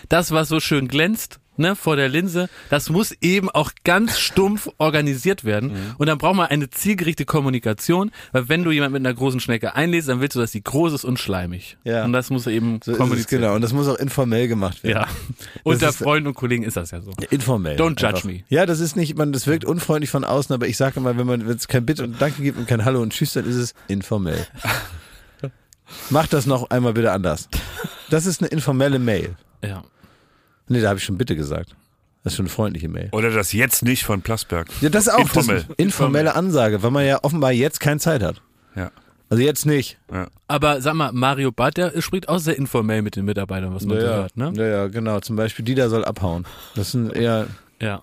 Das, 0.09 0.31
was 0.31 0.49
so 0.49 0.59
schön 0.59 0.87
glänzt, 0.87 1.39
ne, 1.57 1.75
vor 1.75 1.95
der 1.95 2.09
Linse, 2.09 2.49
das 2.69 2.89
muss 2.89 3.13
eben 3.21 3.49
auch 3.49 3.71
ganz 3.83 4.19
stumpf 4.19 4.69
organisiert 4.77 5.43
werden. 5.43 5.71
Mhm. 5.71 5.95
Und 5.97 6.07
dann 6.07 6.17
braucht 6.17 6.35
man 6.35 6.47
eine 6.47 6.69
zielgerichtete 6.69 7.25
Kommunikation, 7.25 8.11
weil 8.31 8.49
wenn 8.49 8.63
du 8.63 8.71
jemand 8.71 8.93
mit 8.93 8.99
einer 9.05 9.13
großen 9.13 9.39
Schnecke 9.39 9.75
einlädst, 9.75 10.09
dann 10.09 10.21
willst 10.21 10.35
du, 10.35 10.39
dass 10.39 10.51
die 10.51 10.63
groß 10.63 10.93
ist 10.93 11.03
und 11.05 11.19
schleimig. 11.19 11.77
Ja. 11.83 12.03
Und 12.05 12.13
das 12.13 12.29
muss 12.29 12.47
eben 12.47 12.79
so 12.83 12.91
es, 12.91 12.97
kommuniziert 12.97 13.41
genau. 13.41 13.55
Und 13.55 13.61
das 13.61 13.73
muss 13.73 13.87
auch 13.87 13.97
informell 13.97 14.47
gemacht 14.47 14.83
werden. 14.83 15.03
Ja. 15.03 15.07
Unter 15.63 15.89
ist- 15.89 15.97
Freunden 15.97 16.27
und 16.27 16.33
Kollegen 16.33 16.63
ist 16.63 16.77
das 16.77 16.91
ja 16.91 17.01
so. 17.01 17.11
Informell. 17.29 17.77
Don't 17.77 17.91
judge 18.01 18.07
einfach. 18.07 18.23
me. 18.25 18.43
Ja, 18.49 18.65
das 18.65 18.79
ist 18.79 18.95
nicht, 18.95 19.17
man, 19.17 19.31
das 19.31 19.47
wirkt 19.47 19.65
unfreundlich 19.65 20.09
von 20.09 20.23
außen, 20.23 20.53
aber 20.53 20.67
ich 20.67 20.77
sage 20.77 20.99
immer, 20.99 21.17
wenn 21.17 21.27
man, 21.27 21.47
wenn 21.47 21.55
es 21.55 21.67
kein 21.67 21.85
Bitte 21.85 22.03
und 22.03 22.21
Danke 22.21 22.41
gibt 22.41 22.57
und 22.57 22.67
kein 22.67 22.85
Hallo 22.85 23.01
und 23.01 23.13
Tschüss, 23.13 23.33
dann 23.33 23.47
ist 23.47 23.55
es 23.55 23.73
informell. 23.87 24.45
Mach 26.09 26.27
das 26.27 26.45
noch 26.45 26.69
einmal 26.69 26.93
bitte 26.93 27.11
anders. 27.11 27.49
Das 28.09 28.25
ist 28.25 28.41
eine 28.41 28.49
informelle 28.49 28.99
Mail. 28.99 29.35
Ja. 29.63 29.83
Nee, 30.67 30.81
da 30.81 30.89
habe 30.89 30.99
ich 30.99 31.05
schon 31.05 31.17
bitte 31.17 31.35
gesagt. 31.35 31.75
Das 32.23 32.33
ist 32.33 32.37
schon 32.37 32.45
eine 32.45 32.53
freundliche 32.53 32.87
Mail. 32.89 33.09
Oder 33.11 33.29
das 33.29 33.53
jetzt 33.53 33.83
nicht 33.83 34.03
von 34.03 34.21
Plasberg. 34.21 34.67
Ja, 34.81 34.89
das 34.89 35.07
ist 35.07 35.13
auch 35.13 35.19
Informell. 35.19 35.63
Das 35.67 35.75
informelle 35.77 36.35
Ansage, 36.35 36.81
weil 36.81 36.91
man 36.91 37.05
ja 37.05 37.19
offenbar 37.23 37.51
jetzt 37.51 37.79
keine 37.79 37.99
Zeit 37.99 38.23
hat. 38.23 38.41
Ja. 38.75 38.91
Also 39.29 39.43
jetzt 39.43 39.65
nicht. 39.65 39.97
ja. 40.11 40.27
Aber 40.47 40.81
sag 40.81 40.93
mal, 40.95 41.11
Mario 41.11 41.51
Barth, 41.51 41.77
der 41.77 41.99
spricht 42.01 42.29
auch 42.29 42.37
sehr 42.39 42.57
informell 42.57 43.01
mit 43.01 43.15
den 43.15 43.25
Mitarbeitern, 43.25 43.73
was 43.73 43.83
man 43.85 43.99
so 43.99 44.03
hört, 44.05 44.37
ne? 44.37 44.53
ja, 44.55 44.65
ja, 44.65 44.87
genau. 44.87 45.19
Zum 45.19 45.35
Beispiel, 45.35 45.65
Dieter 45.65 45.89
soll 45.89 46.05
abhauen. 46.05 46.45
Das 46.75 46.89
ist 46.89 46.93
ein 46.95 47.09
eher, 47.11 47.47
Ja. 47.81 48.01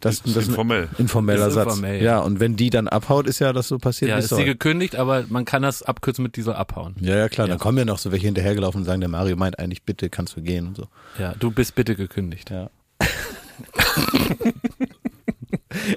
Das, 0.00 0.22
das 0.22 0.30
ist 0.30 0.36
ein 0.36 0.50
informell. 0.50 0.88
informeller 0.98 1.48
Ist 1.48 1.54
Satz. 1.54 1.66
informell, 1.66 1.96
ja. 1.96 2.02
ja. 2.02 2.18
und 2.20 2.38
wenn 2.38 2.54
die 2.56 2.70
dann 2.70 2.86
abhaut, 2.86 3.26
ist 3.26 3.40
ja 3.40 3.52
das 3.52 3.68
so 3.68 3.78
passiert, 3.78 4.10
Ja, 4.10 4.18
ist 4.18 4.28
sie 4.34 4.44
gekündigt, 4.44 4.94
aber 4.96 5.24
man 5.28 5.44
kann 5.44 5.62
das 5.62 5.82
abkürzen 5.82 6.22
mit 6.22 6.36
dieser 6.36 6.56
abhauen. 6.56 6.94
Ja, 7.00 7.16
ja, 7.16 7.28
klar. 7.28 7.48
Ja. 7.48 7.52
Dann 7.52 7.58
kommen 7.58 7.78
ja 7.78 7.84
noch 7.84 7.98
so 7.98 8.12
welche 8.12 8.26
hinterhergelaufen 8.26 8.82
und 8.82 8.84
sagen, 8.84 9.00
der 9.00 9.10
Mario 9.10 9.36
meint 9.36 9.58
eigentlich, 9.58 9.82
bitte 9.82 10.08
kannst 10.08 10.36
du 10.36 10.42
gehen 10.42 10.68
und 10.68 10.76
so. 10.76 10.86
Ja, 11.18 11.34
du 11.38 11.50
bist 11.50 11.74
bitte 11.74 11.96
gekündigt. 11.96 12.50
Ja. 12.50 12.70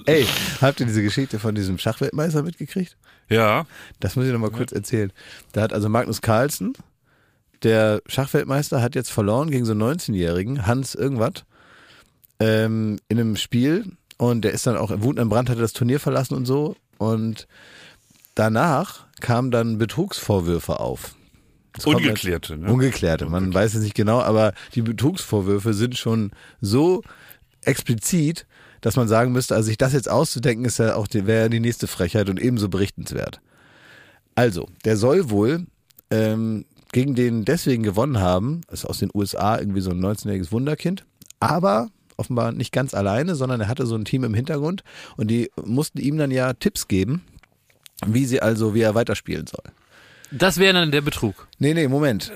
Ey, 0.06 0.26
habt 0.62 0.80
ihr 0.80 0.86
diese 0.86 1.04
Geschichte 1.04 1.40
von 1.40 1.56
diesem 1.56 1.78
Schachweltmeister 1.78 2.44
mitgekriegt? 2.44 2.98
Ja. 3.30 3.66
Das 4.00 4.16
muss 4.16 4.26
ich 4.26 4.32
noch 4.32 4.40
mal 4.40 4.52
kurz 4.52 4.72
erzählen. 4.72 5.12
Da 5.54 5.62
hat 5.62 5.74
also 5.74 5.90
Magnus 5.90 6.22
Carlsen, 6.22 6.74
der 7.64 8.02
Schachweltmeister, 8.08 8.82
hat 8.82 8.96
jetzt 8.96 9.12
verloren 9.12 9.50
gegen 9.52 9.66
so 9.66 9.72
einen 9.74 9.84
19-Jährigen, 9.84 10.66
Hans 10.68 10.96
irgendwas, 10.96 11.46
ähm, 12.42 13.00
in 13.08 13.20
einem 13.20 13.36
Spiel. 13.36 13.92
Und 14.18 14.42
der 14.42 14.52
ist 14.52 14.68
dann 14.68 14.78
auch 14.78 14.92
wutentbrannt, 14.94 15.50
hatte 15.50 15.62
das 15.62 15.74
Turnier 15.74 16.00
verlassen 16.00 16.36
und 16.36 16.46
so. 16.46 16.76
Und 16.98 17.48
danach 18.36 19.06
kamen 19.20 19.52
dann 19.52 19.78
Betrugsvorwürfe 19.78 20.80
auf. 20.80 21.16
Das 21.74 21.86
Ungeklärte, 21.86 22.58
ne? 22.58 22.72
Ungeklärte, 22.72 23.28
man 23.28 23.54
weiß 23.54 23.76
es 23.76 23.84
nicht 23.84 23.96
genau, 23.96 24.20
aber 24.20 24.54
die 24.76 24.82
Betrugsvorwürfe 24.82 25.74
sind 25.74 25.98
schon 25.98 26.32
so 26.60 27.02
explizit, 27.64 28.46
dass 28.82 28.98
man 28.98 29.08
sagen 29.08 29.32
müsste, 29.32 29.56
also 29.56 29.68
sich 29.68 29.78
das 29.78 29.94
jetzt 29.94 30.10
auszudenken, 30.10 30.66
ist 30.66 30.80
ja 30.80 30.96
auch 30.96 31.08
die, 31.08 31.26
wäre 31.26 31.44
ja 31.44 31.50
die 31.50 31.62
nächste 31.62 31.88
Frechheit 31.88 32.30
und 32.30 32.42
ebenso 32.42 32.68
berichtenswert. 32.68 33.40
Also, 34.36 34.68
der 34.84 34.98
soll 34.98 35.30
wohl 35.30 35.66
ähm, 36.10 36.66
gegen 36.92 37.16
den 37.16 37.46
deswegen 37.46 37.84
gewonnen 37.84 38.20
haben, 38.20 38.62
ist 38.70 38.86
aus 38.86 39.00
den 39.00 39.12
USA 39.14 39.58
irgendwie 39.58 39.82
so 39.82 39.92
ein 39.92 40.04
19-jähriges 40.04 40.52
Wunderkind, 40.52 41.06
aber 41.40 41.90
offenbar 42.18 42.52
nicht 42.52 42.72
ganz 42.72 42.94
alleine, 42.94 43.36
sondern 43.36 43.62
er 43.62 43.68
hatte 43.68 43.86
so 43.86 43.96
ein 43.96 44.06
Team 44.06 44.24
im 44.24 44.34
Hintergrund 44.34 44.84
und 45.18 45.28
die 45.30 45.50
mussten 45.64 46.00
ihm 46.00 46.18
dann 46.18 46.32
ja 46.32 46.54
Tipps 46.54 46.88
geben, 46.88 47.24
wie 48.06 48.26
sie 48.26 48.42
also, 48.42 48.74
wie 48.74 48.82
er 48.82 48.96
weiterspielen 48.96 49.48
soll. 49.48 49.64
Das 50.32 50.58
wäre 50.58 50.74
dann 50.74 50.92
der 50.92 51.02
Betrug. 51.02 51.48
Nee, 51.60 51.74
nee, 51.74 51.88
Moment. 51.88 52.32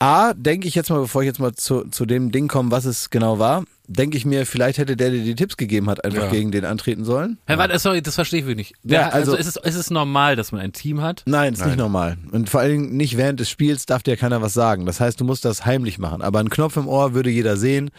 A, 0.00 0.34
denke 0.34 0.66
ich 0.66 0.74
jetzt 0.74 0.90
mal, 0.90 1.00
bevor 1.00 1.22
ich 1.22 1.26
jetzt 1.26 1.38
mal 1.40 1.54
zu, 1.54 1.84
zu 1.90 2.04
dem 2.04 2.32
Ding 2.32 2.48
komme, 2.48 2.70
was 2.70 2.84
es 2.84 3.10
genau 3.10 3.38
war, 3.38 3.64
denke 3.86 4.16
ich 4.16 4.24
mir, 4.26 4.44
vielleicht 4.44 4.78
hätte 4.78 4.96
der, 4.96 5.10
der 5.10 5.20
die 5.20 5.34
Tipps 5.34 5.56
gegeben 5.56 5.88
hat, 5.88 6.04
einfach 6.04 6.24
Ja. 6.24 6.30
gegen 6.30 6.50
den 6.50 6.64
antreten 6.64 7.04
sollen. 7.04 7.38
Herr, 7.46 7.58
warte, 7.58 7.78
sorry, 7.78 8.02
das 8.02 8.14
verstehe 8.14 8.40
ich 8.40 8.46
wirklich 8.46 8.72
nicht. 8.82 8.92
Ja, 8.92 9.10
also, 9.10 9.32
also- 9.32 9.36
ist, 9.36 9.46
es, 9.46 9.56
ist 9.56 9.74
es 9.76 9.90
normal, 9.90 10.36
dass 10.36 10.52
man 10.52 10.60
ein 10.62 10.72
Team 10.72 11.00
hat? 11.00 11.22
Nein, 11.26 11.52
ist 11.52 11.60
nicht 11.60 11.68
Nein. 11.68 11.78
normal. 11.78 12.16
Und 12.32 12.50
vor 12.50 12.60
allen 12.60 12.70
Dingen 12.72 12.96
nicht 12.96 13.16
während 13.16 13.40
des 13.40 13.48
Spiels 13.50 13.86
darf 13.86 14.02
dir 14.02 14.16
keiner 14.16 14.42
was 14.42 14.52
sagen. 14.54 14.84
Das 14.84 15.00
heißt, 15.00 15.20
du 15.20 15.24
musst 15.24 15.44
das 15.44 15.64
heimlich 15.64 15.98
machen. 15.98 16.22
Aber 16.22 16.40
einen 16.40 16.50
Knopf 16.50 16.76
im 16.76 16.88
Ohr 16.88 17.14
würde 17.14 17.30
jeder 17.30 17.56
sehen. 17.56 17.90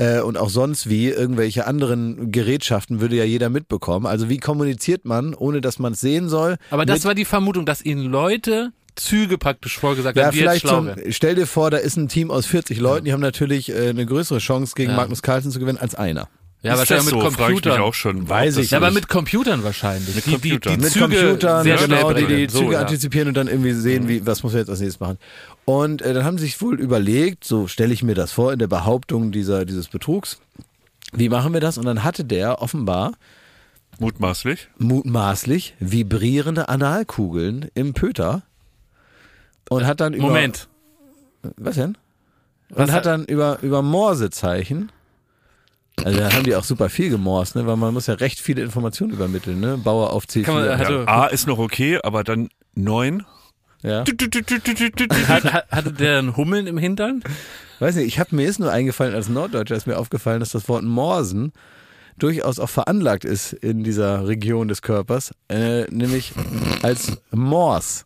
Äh, 0.00 0.20
und 0.22 0.38
auch 0.38 0.48
sonst 0.48 0.88
wie 0.88 1.08
irgendwelche 1.08 1.66
anderen 1.66 2.32
Gerätschaften 2.32 3.00
würde 3.00 3.16
ja 3.16 3.24
jeder 3.24 3.50
mitbekommen. 3.50 4.06
Also 4.06 4.28
wie 4.28 4.38
kommuniziert 4.38 5.04
man, 5.04 5.34
ohne 5.34 5.60
dass 5.60 5.78
man 5.78 5.92
es 5.92 6.00
sehen 6.00 6.28
soll? 6.28 6.56
Aber 6.70 6.86
das 6.86 7.04
war 7.04 7.14
die 7.14 7.26
Vermutung, 7.26 7.66
dass 7.66 7.84
ihnen 7.84 8.04
Leute 8.04 8.72
Züge 8.96 9.38
praktisch 9.38 9.78
vorgesagt 9.78 10.16
ja, 10.16 10.26
haben, 10.26 10.36
vielleicht 10.36 10.62
schlau 10.62 10.80
so, 10.80 10.86
wären. 10.86 11.12
stell 11.12 11.34
dir 11.34 11.46
vor, 11.46 11.70
da 11.70 11.76
ist 11.76 11.96
ein 11.96 12.08
Team 12.08 12.30
aus 12.30 12.46
40 12.46 12.78
Leuten, 12.80 13.04
die 13.04 13.12
haben 13.12 13.20
natürlich 13.20 13.70
äh, 13.70 13.90
eine 13.90 14.04
größere 14.04 14.38
Chance 14.38 14.74
gegen 14.74 14.90
Ja. 14.90 14.96
Magnus 14.96 15.22
Carlsen 15.22 15.50
zu 15.50 15.58
gewinnen 15.60 15.78
als 15.78 15.94
einer. 15.94 16.28
Ja, 16.62 16.74
ist 16.74 16.78
wahrscheinlich 16.80 17.06
das 17.06 17.14
mit 17.14 17.22
so? 17.22 17.30
Frage 17.30 17.52
ich 17.52 17.56
mich 17.56 17.62
Computern. 17.64 17.80
auch 17.80 17.94
schon. 17.94 18.28
Weiß 18.28 18.56
ich 18.58 18.70
Ja, 18.70 18.78
aber 18.78 18.88
so 18.88 18.94
mit 18.94 19.08
Computern 19.08 19.64
wahrscheinlich. 19.64 20.14
Mit 20.14 20.26
die, 20.26 20.30
Computern. 20.32 20.72
Die, 20.74 20.78
die 20.78 20.84
mit 20.84 20.92
Züge 20.92 21.04
Computern, 21.16 21.62
sehr 21.62 21.76
genau, 21.78 22.10
schnell 22.10 22.26
die 22.26 22.36
die. 22.36 22.48
Züge 22.48 22.64
so, 22.66 22.72
ja. 22.72 22.80
antizipieren 22.80 23.28
und 23.28 23.34
dann 23.34 23.48
irgendwie 23.48 23.72
sehen, 23.72 24.08
wie, 24.08 24.26
was 24.26 24.42
muss 24.42 24.52
man 24.52 24.60
jetzt 24.60 24.68
als 24.68 24.80
nächstes 24.80 25.00
machen. 25.00 25.18
Und 25.64 26.02
äh, 26.02 26.12
dann 26.12 26.24
haben 26.24 26.36
sie 26.36 26.44
sich 26.44 26.60
wohl 26.60 26.78
überlegt, 26.78 27.44
so 27.44 27.66
stelle 27.66 27.94
ich 27.94 28.02
mir 28.02 28.14
das 28.14 28.32
vor, 28.32 28.52
in 28.52 28.58
der 28.58 28.66
Behauptung 28.66 29.32
dieser, 29.32 29.64
dieses 29.64 29.88
Betrugs, 29.88 30.38
wie 31.12 31.28
machen 31.30 31.52
wir 31.54 31.60
das? 31.60 31.78
Und 31.78 31.86
dann 31.86 32.04
hatte 32.04 32.24
der 32.24 32.60
offenbar 32.60 33.12
Mutmaßlich. 33.98 34.68
mutmaßlich 34.78 35.74
vibrierende 35.80 36.68
Analkugeln 36.68 37.70
im 37.74 37.94
Pöter 37.94 38.42
und 39.70 39.86
hat 39.86 40.00
dann 40.00 40.12
über... 40.14 40.26
Moment. 40.26 40.68
Was 41.56 41.76
denn? 41.76 41.96
Und 42.68 42.76
Was 42.78 42.92
hat- 42.92 43.06
dann 43.06 43.24
über, 43.24 43.58
über 43.62 43.80
Morsezeichen, 43.82 44.92
also 46.04 46.18
da 46.18 46.32
haben 46.32 46.44
die 46.44 46.54
auch 46.56 46.64
super 46.64 46.88
viel 46.88 47.10
gemorst, 47.10 47.56
ne? 47.56 47.66
weil 47.66 47.76
man 47.76 47.92
muss 47.94 48.06
ja 48.06 48.14
recht 48.14 48.40
viele 48.40 48.62
Informationen 48.62 49.12
übermitteln, 49.12 49.60
ne? 49.60 49.78
Bauer 49.78 50.12
auf 50.12 50.24
C4. 50.24 50.42
Kann 50.44 50.54
man- 50.54 50.64
Ja, 50.66 50.72
Also- 50.72 50.98
A 51.06 51.26
ist 51.26 51.46
noch 51.46 51.58
okay, 51.58 51.98
aber 52.02 52.24
dann 52.24 52.48
neun. 52.74 53.24
ja. 53.82 54.04
Hat, 55.28 55.44
hat, 55.52 55.70
hatte 55.70 55.92
der 55.92 56.18
einen 56.18 56.36
Hummeln 56.36 56.66
im 56.66 56.78
Hintern? 56.78 57.22
Weiß 57.78 57.94
nicht, 57.96 58.06
ich 58.06 58.18
habe 58.18 58.36
mir 58.36 58.46
ist 58.46 58.58
nur 58.60 58.70
eingefallen 58.70 59.14
als 59.14 59.28
Norddeutscher 59.28 59.74
ist 59.76 59.86
mir 59.86 59.98
aufgefallen, 59.98 60.40
dass 60.40 60.50
das 60.50 60.68
Wort 60.68 60.82
Morsen 60.84 61.52
durchaus 62.18 62.58
auch 62.58 62.68
veranlagt 62.68 63.24
ist 63.24 63.52
in 63.54 63.82
dieser 63.82 64.28
Region 64.28 64.68
des 64.68 64.82
Körpers, 64.82 65.32
äh, 65.48 65.84
nämlich 65.90 66.32
als 66.82 67.16
Mors 67.30 68.04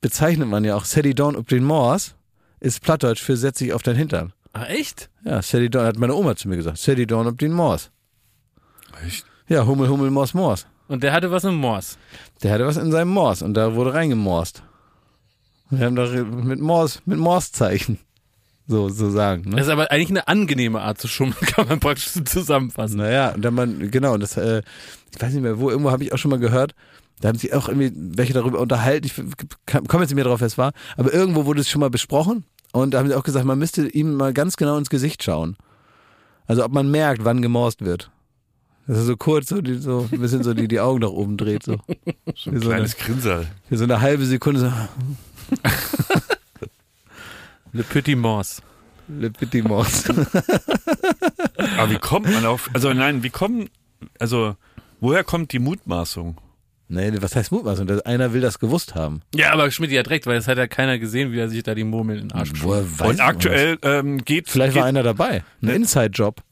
bezeichnet 0.00 0.48
man 0.48 0.64
ja 0.64 0.74
auch 0.74 0.84
Sadie 0.84 1.14
Dawn 1.14 1.36
ob 1.36 1.46
den 1.48 1.62
Mors 1.64 2.14
ist 2.58 2.82
Plattdeutsch 2.82 3.22
für 3.22 3.36
setz 3.36 3.58
dich 3.58 3.72
auf 3.72 3.82
dein 3.84 3.94
Hintern. 3.96 4.32
Ah, 4.56 4.64
echt? 4.68 5.10
Ja, 5.22 5.42
Sadie 5.42 5.68
Dawn 5.68 5.84
hat 5.84 5.98
meine 5.98 6.14
Oma 6.14 6.34
zu 6.34 6.48
mir 6.48 6.56
gesagt. 6.56 6.78
Sadie 6.78 7.06
Dawn 7.06 7.26
ob 7.26 7.36
den 7.36 7.52
Mors. 7.52 7.90
Echt? 9.06 9.26
Ja, 9.48 9.66
Hummel, 9.66 9.90
Hummel, 9.90 10.10
Mors, 10.10 10.32
Mors. 10.32 10.66
Und 10.88 11.02
der 11.02 11.12
hatte 11.12 11.30
was 11.30 11.44
im 11.44 11.56
Mors. 11.56 11.98
Der 12.42 12.54
hatte 12.54 12.66
was 12.66 12.78
in 12.78 12.90
seinem 12.90 13.10
Mors 13.10 13.42
und 13.42 13.52
da 13.52 13.74
wurde 13.74 13.92
reingemorst. 13.92 14.62
Wir 15.68 15.84
haben 15.84 15.96
doch 15.96 16.10
mit 16.10 16.58
Mors, 16.58 17.02
mit 17.04 17.18
Morszeichen. 17.18 17.98
So, 18.66 18.88
so 18.88 19.10
sagen. 19.10 19.42
Ne? 19.50 19.56
Das 19.56 19.66
ist 19.66 19.72
aber 19.72 19.90
eigentlich 19.90 20.08
eine 20.08 20.26
angenehme 20.26 20.80
Art 20.80 20.98
zu 20.98 21.06
schummeln, 21.06 21.38
kann 21.46 21.68
man 21.68 21.78
praktisch 21.78 22.12
zusammenfassen. 22.24 22.96
Naja, 22.96 23.32
und 23.34 23.42
dann 23.42 23.52
man, 23.52 23.90
genau, 23.90 24.16
das, 24.16 24.38
äh, 24.38 24.62
ich 25.14 25.20
weiß 25.20 25.34
nicht 25.34 25.42
mehr, 25.42 25.60
wo, 25.60 25.68
irgendwo 25.68 25.90
habe 25.90 26.02
ich 26.02 26.14
auch 26.14 26.18
schon 26.18 26.30
mal 26.30 26.40
gehört, 26.40 26.74
da 27.20 27.28
haben 27.28 27.38
sich 27.38 27.52
auch 27.52 27.68
irgendwie 27.68 27.92
welche 27.94 28.32
darüber 28.32 28.58
unterhalten, 28.58 29.06
ich 29.06 29.14
komme 29.86 30.02
jetzt 30.02 30.10
nicht 30.10 30.14
mehr 30.14 30.24
drauf, 30.24 30.40
wer 30.40 30.46
es 30.46 30.58
war, 30.58 30.72
aber 30.96 31.12
irgendwo 31.12 31.44
wurde 31.44 31.60
es 31.60 31.68
schon 31.68 31.80
mal 31.80 31.90
besprochen 31.90 32.44
und 32.82 32.92
da 32.92 32.98
haben 32.98 33.08
sie 33.08 33.14
auch 33.14 33.22
gesagt, 33.24 33.44
man 33.44 33.58
müsste 33.58 33.86
ihm 33.88 34.14
mal 34.14 34.32
ganz 34.32 34.56
genau 34.56 34.76
ins 34.78 34.90
Gesicht 34.90 35.22
schauen. 35.22 35.56
Also 36.46 36.64
ob 36.64 36.72
man 36.72 36.90
merkt, 36.90 37.24
wann 37.24 37.42
gemorst 37.42 37.84
wird. 37.84 38.10
Das 38.86 38.98
ist 38.98 39.06
so 39.06 39.16
kurz, 39.16 39.48
so, 39.48 39.60
die, 39.60 39.74
so 39.78 40.08
ein 40.12 40.20
bisschen 40.20 40.44
so 40.44 40.54
die, 40.54 40.68
die 40.68 40.78
Augen 40.78 41.00
nach 41.00 41.08
oben 41.10 41.36
dreht, 41.36 41.64
so. 41.64 41.72
So 41.76 41.80
ein 41.82 42.34
so 42.36 42.50
eine- 42.50 42.60
kleines 42.60 42.96
Grinsal. 42.96 43.46
Für 43.68 43.76
so 43.78 43.84
eine 43.84 44.00
halbe 44.00 44.24
Sekunde 44.24 44.60
so, 44.60 44.70
Le 47.72 47.82
Petit 47.82 48.16
Mors. 48.16 48.62
Le 49.08 49.30
Petit 49.30 49.64
Mors. 49.64 50.08
Aber 51.78 51.90
wie 51.90 51.98
kommt 51.98 52.30
man 52.32 52.46
auf, 52.46 52.70
also 52.74 52.92
nein, 52.92 53.22
wie 53.22 53.30
kommen, 53.30 53.68
also 54.18 54.56
woher 55.00 55.24
kommt 55.24 55.52
die 55.52 55.58
Mutmaßung? 55.58 56.36
Nee, 56.88 57.12
was 57.20 57.34
heißt 57.34 57.50
Mutmaßung? 57.50 57.88
Einer 58.02 58.32
will 58.32 58.40
das 58.40 58.60
gewusst 58.60 58.94
haben. 58.94 59.22
Ja, 59.34 59.52
aber 59.52 59.70
Schmidt 59.70 59.96
hat 59.98 60.08
recht, 60.08 60.26
weil 60.26 60.36
das 60.36 60.46
hat 60.46 60.56
ja 60.56 60.68
keiner 60.68 60.98
gesehen, 60.98 61.32
wie 61.32 61.38
er 61.40 61.48
sich 61.48 61.62
da 61.64 61.74
die 61.74 61.82
Murmeln 61.82 62.20
in 62.20 62.28
den 62.28 62.38
Arsch 62.38 62.52
geschoben 62.52 62.98
weiß 62.98 63.10
Und 63.10 63.20
aktuell 63.20 63.78
ähm, 63.82 64.24
geht. 64.24 64.48
Vielleicht 64.48 64.74
geht, 64.74 64.80
war 64.82 64.88
einer 64.88 65.02
dabei. 65.02 65.42
Ein 65.62 65.68
Inside-Job. 65.68 66.42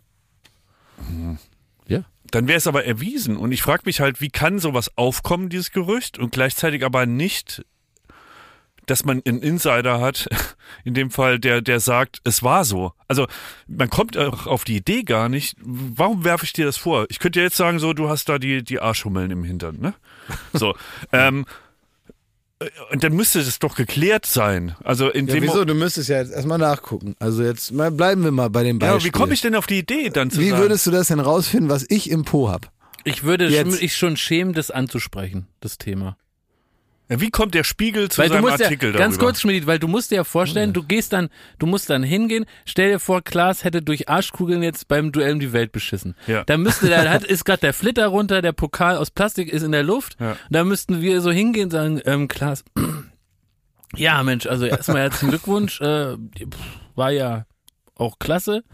Ja. 1.87 2.05
Dann 2.31 2.49
wäre 2.49 2.59
es 2.59 2.67
aber 2.67 2.85
erwiesen. 2.85 3.37
Und 3.37 3.53
ich 3.53 3.63
frage 3.63 3.83
mich 3.85 4.01
halt, 4.01 4.21
wie 4.21 4.31
kann 4.31 4.59
sowas 4.59 4.91
aufkommen, 4.97 5.51
dieses 5.51 5.71
Gerücht, 5.71 6.19
und 6.19 6.33
gleichzeitig 6.33 6.85
aber 6.85 7.07
nicht, 7.07 7.65
dass 8.87 9.05
man 9.05 9.23
einen 9.25 9.41
Insider 9.43 10.01
hat, 10.01 10.29
in 10.85 10.95
dem 10.95 11.11
Fall, 11.11 11.39
der, 11.39 11.61
der 11.63 11.81
sagt, 11.81 12.21
es 12.25 12.43
war 12.43 12.65
so. 12.65 12.93
Also 13.09 13.27
man 13.67 13.91
kommt 13.91 14.17
auch 14.17 14.47
auf 14.47 14.65
die 14.65 14.77
Idee 14.77 15.03
gar 15.03 15.29
nicht. 15.29 15.57
Warum 15.63 16.25
werfe 16.25 16.45
ich 16.45 16.53
dir 16.53 16.67
das 16.67 16.77
vor? 16.77 17.07
Ich 17.09 17.19
könnte 17.19 17.41
jetzt 17.41 17.57
sagen, 17.57 17.79
so, 17.79 17.93
du 17.93 18.09
hast 18.09 18.29
da 18.29 18.39
die, 18.39 18.63
die 18.63 18.81
Arschhummeln 18.81 19.31
im 19.31 19.45
Hintern, 19.45 19.79
ne? 19.81 19.95
So. 20.53 20.75
ähm, 21.13 21.45
und 22.93 23.05
dann 23.05 23.13
müsste 23.15 23.41
das 23.45 23.59
doch 23.59 23.75
geklärt 23.75 24.25
sein. 24.27 24.75
Also 24.85 25.11
in 25.11 25.27
Ja, 25.27 25.35
dem 25.35 25.43
wieso? 25.43 25.65
Du 25.65 25.75
müsstest 25.75 26.09
ja 26.09 26.19
jetzt 26.19 26.33
erstmal 26.33 26.57
nachgucken. 26.59 27.15
Also 27.19 27.43
jetzt 27.43 27.73
mal 27.73 27.91
bleiben 27.91 28.25
wir 28.25 28.31
mal 28.31 28.49
bei 28.49 28.63
dem 28.63 28.77
Ja, 28.79 28.93
Beispiel. 28.93 28.95
aber 28.95 29.05
wie 29.05 29.11
komme 29.11 29.35
ich 29.35 29.41
denn 29.43 29.55
auf 29.55 29.67
die 29.67 29.79
Idee 29.81 30.09
dann 30.09 30.31
zu 30.31 30.41
Wie 30.41 30.49
sagen? 30.51 30.63
würdest 30.63 30.87
du 30.87 30.91
das 30.91 31.09
denn 31.09 31.21
rausfinden, 31.21 31.69
was 31.69 31.85
ich 31.89 32.11
im 32.11 32.25
Po 32.25 32.49
hab? 32.51 32.71
Ich 33.03 33.23
würde 33.25 33.49
Jetzt. 33.49 33.75
sch- 33.75 33.83
ich 33.83 33.97
schon 33.97 34.17
schämen, 34.17 34.55
das 34.55 34.71
anzusprechen, 34.71 35.47
das 35.61 35.77
Thema. 35.77 36.17
Ja, 37.09 37.21
wie 37.21 37.31
kommt 37.31 37.55
der 37.55 37.65
Spiegel 37.65 38.11
zu 38.11 38.19
weil 38.19 38.29
du 38.29 38.35
seinem 38.35 38.43
musst 38.45 38.63
Artikel 38.63 38.87
ja, 38.87 38.93
darüber? 38.93 39.05
ganz 39.05 39.19
kurz, 39.19 39.41
Schmidt, 39.41 39.67
weil 39.67 39.79
du 39.79 39.89
musst 39.89 40.11
dir 40.11 40.17
ja 40.17 40.25
vorstellen, 40.25 40.73
du 40.73 40.83
gehst 40.83 41.13
dann, 41.13 41.29
du 41.59 41.67
musst 41.67 41.91
dann 41.91 42.03
hingehen, 42.03 42.47
stell 42.65 42.93
dir 42.93 42.99
vor, 42.99 43.21
Klaas 43.21 43.63
hätte 43.63 43.83
durch 43.83 44.09
Arschkugeln 44.09 44.63
jetzt 44.63 44.89
beim 44.89 45.13
Duell 45.13 45.35
um 45.35 45.41
die 45.41 45.53
Welt 45.53 45.71
beschissen. 45.73 46.15
Ja. 46.27 46.45
Da 46.45 46.57
müsste 46.57 46.89
der, 46.89 47.11
hat, 47.11 47.25
ist 47.25 47.45
gerade 47.45 47.61
der 47.61 47.75
Flitter 47.75 48.07
runter, 48.07 48.41
der 48.41 48.53
Pokal 48.53 48.97
aus 48.97 49.11
Plastik 49.11 49.53
ist 49.53 49.63
in 49.63 49.73
der 49.73 49.83
Luft. 49.83 50.17
Ja. 50.19 50.37
Da 50.49 50.65
müssten 50.65 51.03
wir 51.03 51.21
so 51.21 51.31
hingehen 51.31 51.65
und 51.65 51.71
sagen, 51.73 52.01
ähm, 52.07 52.27
Klaas, 52.27 52.65
ja 53.97 54.23
Mensch, 54.23 54.47
also 54.47 54.65
erstmal 54.65 55.03
herzlichen 55.03 55.29
Glückwunsch, 55.31 55.83
äh, 55.83 56.17
war 56.95 57.11
ja 57.11 57.45
auch 57.97 58.19
klasse. 58.19 58.65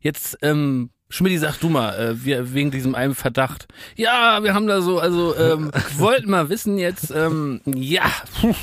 Jetzt, 0.00 0.36
ähm, 0.42 0.90
Schmidti, 1.12 1.36
sag 1.36 1.58
du 1.60 1.68
mal, 1.68 1.92
äh, 1.94 2.24
wir, 2.24 2.54
wegen 2.54 2.70
diesem 2.70 2.94
einen 2.94 3.14
Verdacht. 3.14 3.68
Ja, 3.96 4.42
wir 4.42 4.54
haben 4.54 4.66
da 4.66 4.80
so, 4.80 4.98
also, 4.98 5.36
ähm, 5.36 5.70
wollten 5.98 6.30
mal 6.30 6.48
wissen 6.48 6.78
jetzt, 6.78 7.10
ähm, 7.10 7.60
ja, 7.66 8.04
puh, 8.40 8.54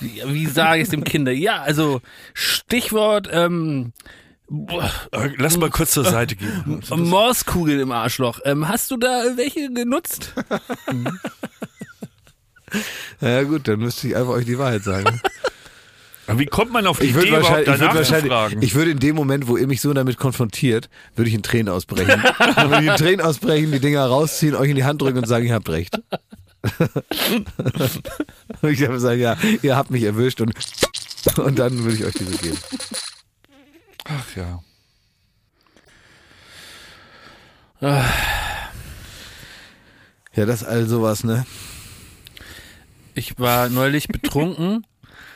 wie, 0.00 0.20
wie 0.26 0.46
sage 0.46 0.78
ich 0.78 0.84
es 0.86 0.90
dem 0.90 1.04
Kinder? 1.04 1.30
Ja, 1.30 1.62
also, 1.62 2.00
Stichwort, 2.34 3.28
ähm, 3.30 3.92
boah, 4.48 4.90
Äh, 5.12 5.30
Lass 5.38 5.56
mal 5.56 5.70
kurz 5.70 5.92
zur 5.92 6.04
Seite 6.04 6.34
gehen. 6.34 6.82
Morskugeln 6.90 7.78
im 7.78 7.92
Arschloch. 7.92 8.40
Ähm, 8.44 8.66
hast 8.66 8.90
du 8.90 8.96
da 8.96 9.36
welche 9.36 9.72
genutzt? 9.72 10.34
Ja 13.22 13.44
gut, 13.44 13.66
dann 13.66 13.78
müsste 13.78 14.08
ich 14.08 14.16
einfach 14.16 14.32
euch 14.32 14.44
die 14.44 14.58
Wahrheit 14.58 14.84
sagen. 14.84 15.22
Aber 16.28 16.38
wie 16.38 16.46
kommt 16.46 16.72
man 16.72 16.86
auf 16.86 16.98
die 16.98 17.06
Ich 17.06 17.10
Idee, 17.10 17.20
würde 17.20 17.28
überhaupt 17.38 17.58
ich 17.60 17.64
danach 17.64 17.80
würde 17.80 17.90
zu 17.90 17.96
wahrscheinlich, 17.96 18.32
fragen? 18.32 18.62
ich 18.62 18.74
würde 18.74 18.90
in 18.90 18.98
dem 18.98 19.16
Moment, 19.16 19.48
wo 19.48 19.56
ihr 19.56 19.66
mich 19.66 19.80
so 19.80 19.92
damit 19.94 20.18
konfrontiert, 20.18 20.88
würde 21.16 21.28
ich 21.28 21.34
in 21.34 21.42
Tränen 21.42 21.68
ausbrechen. 21.72 22.22
Dann 22.38 22.70
würde 22.70 22.84
ich 22.84 22.90
in 22.90 22.96
Tränen 22.96 23.20
ausbrechen, 23.22 23.72
die 23.72 23.80
Dinger 23.80 24.04
rausziehen, 24.06 24.54
euch 24.54 24.70
in 24.70 24.76
die 24.76 24.84
Hand 24.84 25.00
drücken 25.02 25.18
und 25.18 25.26
sagen, 25.26 25.46
ihr 25.46 25.54
habt 25.54 25.68
recht. 25.70 25.98
und 28.62 28.70
ich 28.70 28.78
würde 28.80 29.00
sagen, 29.00 29.20
ja, 29.20 29.36
ihr 29.62 29.76
habt 29.76 29.90
mich 29.90 30.02
erwischt 30.02 30.40
und, 30.40 30.52
und 31.38 31.58
dann 31.58 31.84
würde 31.84 31.96
ich 31.96 32.04
euch 32.04 32.14
diese 32.14 32.36
geben. 32.36 32.58
Ach 34.04 34.36
ja. 34.36 34.60
Ja, 40.34 40.46
das 40.46 40.62
ist 40.62 40.68
all 40.68 40.86
sowas, 40.86 41.24
ne? 41.24 41.46
Ich 43.14 43.38
war 43.38 43.68
neulich 43.68 44.08
betrunken, 44.08 44.84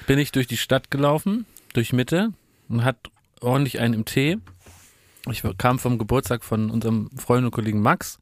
bin 0.06 0.18
ich 0.18 0.32
durch 0.32 0.46
die 0.46 0.56
Stadt 0.56 0.90
gelaufen, 0.90 1.46
durch 1.72 1.92
Mitte 1.92 2.32
und 2.68 2.84
hat 2.84 2.96
ordentlich 3.40 3.80
einen 3.80 3.94
im 3.94 4.04
Tee. 4.04 4.38
Ich 5.30 5.42
kam 5.58 5.78
vom 5.78 5.98
Geburtstag 5.98 6.44
von 6.44 6.70
unserem 6.70 7.10
Freund 7.16 7.44
und 7.44 7.52
Kollegen 7.52 7.80
Max 7.80 8.18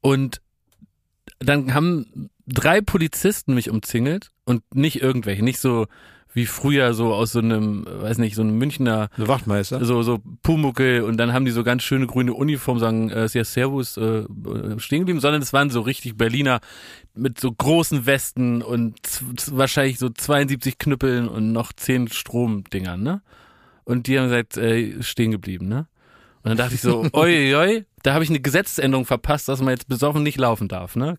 und 0.00 0.40
dann 1.38 1.74
haben 1.74 2.30
drei 2.46 2.80
Polizisten 2.80 3.54
mich 3.54 3.70
umzingelt 3.70 4.32
und 4.44 4.62
nicht 4.74 5.02
irgendwelche, 5.02 5.44
nicht 5.44 5.60
so 5.60 5.86
wie 6.38 6.46
früher 6.46 6.94
so 6.94 7.12
aus 7.12 7.32
so 7.32 7.40
einem, 7.40 7.84
weiß 7.84 8.18
nicht, 8.18 8.36
so 8.36 8.42
einem 8.42 8.56
Münchner 8.58 9.08
Der 9.18 9.26
Wachtmeister. 9.26 9.84
so 9.84 10.02
so 10.02 10.20
Pumuckel 10.42 11.02
und 11.02 11.16
dann 11.16 11.32
haben 11.32 11.44
die 11.44 11.50
so 11.50 11.64
ganz 11.64 11.82
schöne 11.82 12.06
grüne 12.06 12.32
Uniform 12.32 12.78
sagen 12.78 13.10
äh, 13.10 13.28
sehr 13.28 13.44
Servus 13.44 13.96
äh, 13.96 14.20
äh, 14.20 14.78
stehen 14.78 15.00
geblieben, 15.00 15.18
sondern 15.20 15.42
es 15.42 15.52
waren 15.52 15.70
so 15.70 15.80
richtig 15.80 16.16
Berliner 16.16 16.60
mit 17.14 17.40
so 17.40 17.50
großen 17.50 18.06
Westen 18.06 18.62
und 18.62 18.94
wahrscheinlich 19.50 19.98
so 19.98 20.08
72 20.08 20.78
Knüppeln 20.78 21.26
und 21.28 21.50
noch 21.52 21.72
10 21.72 22.06
Stromdingern, 22.08 23.02
ne? 23.02 23.20
Und 23.84 24.06
die 24.06 24.18
haben 24.18 24.26
gesagt, 24.26 24.56
äh, 24.58 25.02
stehen 25.02 25.32
geblieben, 25.32 25.66
ne? 25.66 25.88
Und 26.48 26.56
dann 26.56 26.64
dachte 26.64 26.76
ich 26.76 26.80
so, 26.80 27.06
oi, 27.12 27.54
oi, 27.54 27.84
da 28.02 28.14
habe 28.14 28.24
ich 28.24 28.30
eine 28.30 28.40
Gesetzesänderung 28.40 29.04
verpasst, 29.04 29.48
dass 29.48 29.60
man 29.60 29.70
jetzt 29.70 29.86
besoffen 29.86 30.22
nicht 30.22 30.38
laufen 30.38 30.66
darf, 30.66 30.96
ne? 30.96 31.18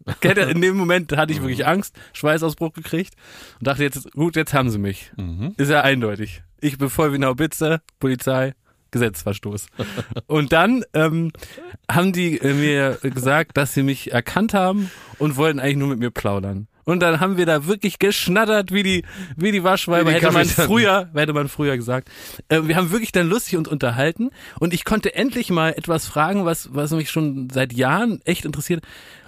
In 0.50 0.60
dem 0.62 0.76
Moment 0.76 1.16
hatte 1.16 1.32
ich 1.32 1.42
wirklich 1.42 1.68
Angst, 1.68 1.96
Schweißausbruch 2.14 2.74
gekriegt 2.74 3.14
und 3.60 3.68
dachte 3.68 3.84
jetzt, 3.84 4.12
gut, 4.14 4.36
jetzt 4.36 4.56
haben 4.56 4.72
sie 4.72 4.80
mich. 4.80 5.12
Ist 5.58 5.70
ja 5.70 5.82
eindeutig. 5.82 6.42
Ich 6.62 6.80
bin 6.80 6.90
voll 6.90 7.12
wie 7.12 7.18
eine 7.18 7.28
Haubitze, 7.28 7.82
Polizei, 8.00 8.54
Gesetzverstoß. 8.90 9.68
Und 10.26 10.52
dann 10.52 10.84
ähm, 10.96 11.32
haben 11.90 12.12
die 12.12 12.38
äh, 12.40 12.54
mir 12.54 12.98
gesagt, 13.02 13.56
dass 13.56 13.76
sie 13.76 13.84
mich 13.84 14.12
erkannt 14.12 14.56
haben 14.56 14.90
und 15.20 15.38
wollten 15.38 15.60
eigentlich 15.60 15.78
nur 15.78 15.90
mit 15.90 16.00
mir 16.00 16.10
plaudern. 16.10 16.68
Und 16.90 17.02
dann 17.02 17.20
haben 17.20 17.38
wir 17.38 17.46
da 17.46 17.68
wirklich 17.68 18.00
geschnattert 18.00 18.72
wie 18.74 18.82
die, 18.82 19.04
wie 19.36 19.52
die 19.52 19.64
Waschweiber, 19.64 20.10
Wie 20.10 20.16
die 20.16 20.22
hätte 20.22 20.34
man 20.34 20.46
früher, 20.46 21.08
hätte 21.14 21.34
man 21.34 21.48
früher 21.48 21.78
gesagt. 21.78 22.10
Äh, 22.48 22.62
wir 22.64 22.76
haben 22.76 22.90
wirklich 22.90 23.12
dann 23.12 23.30
lustig 23.30 23.58
uns 23.58 23.68
unterhalten 23.68 24.32
und 24.60 24.74
ich 24.74 24.86
konnte 24.86 25.14
endlich 25.14 25.52
mal 25.52 25.70
etwas 25.70 26.08
fragen, 26.08 26.46
was, 26.46 26.74
was 26.74 26.90
mich 26.92 27.12
schon 27.12 27.50
seit 27.52 27.74
Jahren 27.74 28.22
echt 28.26 28.44
interessiert. 28.44 28.84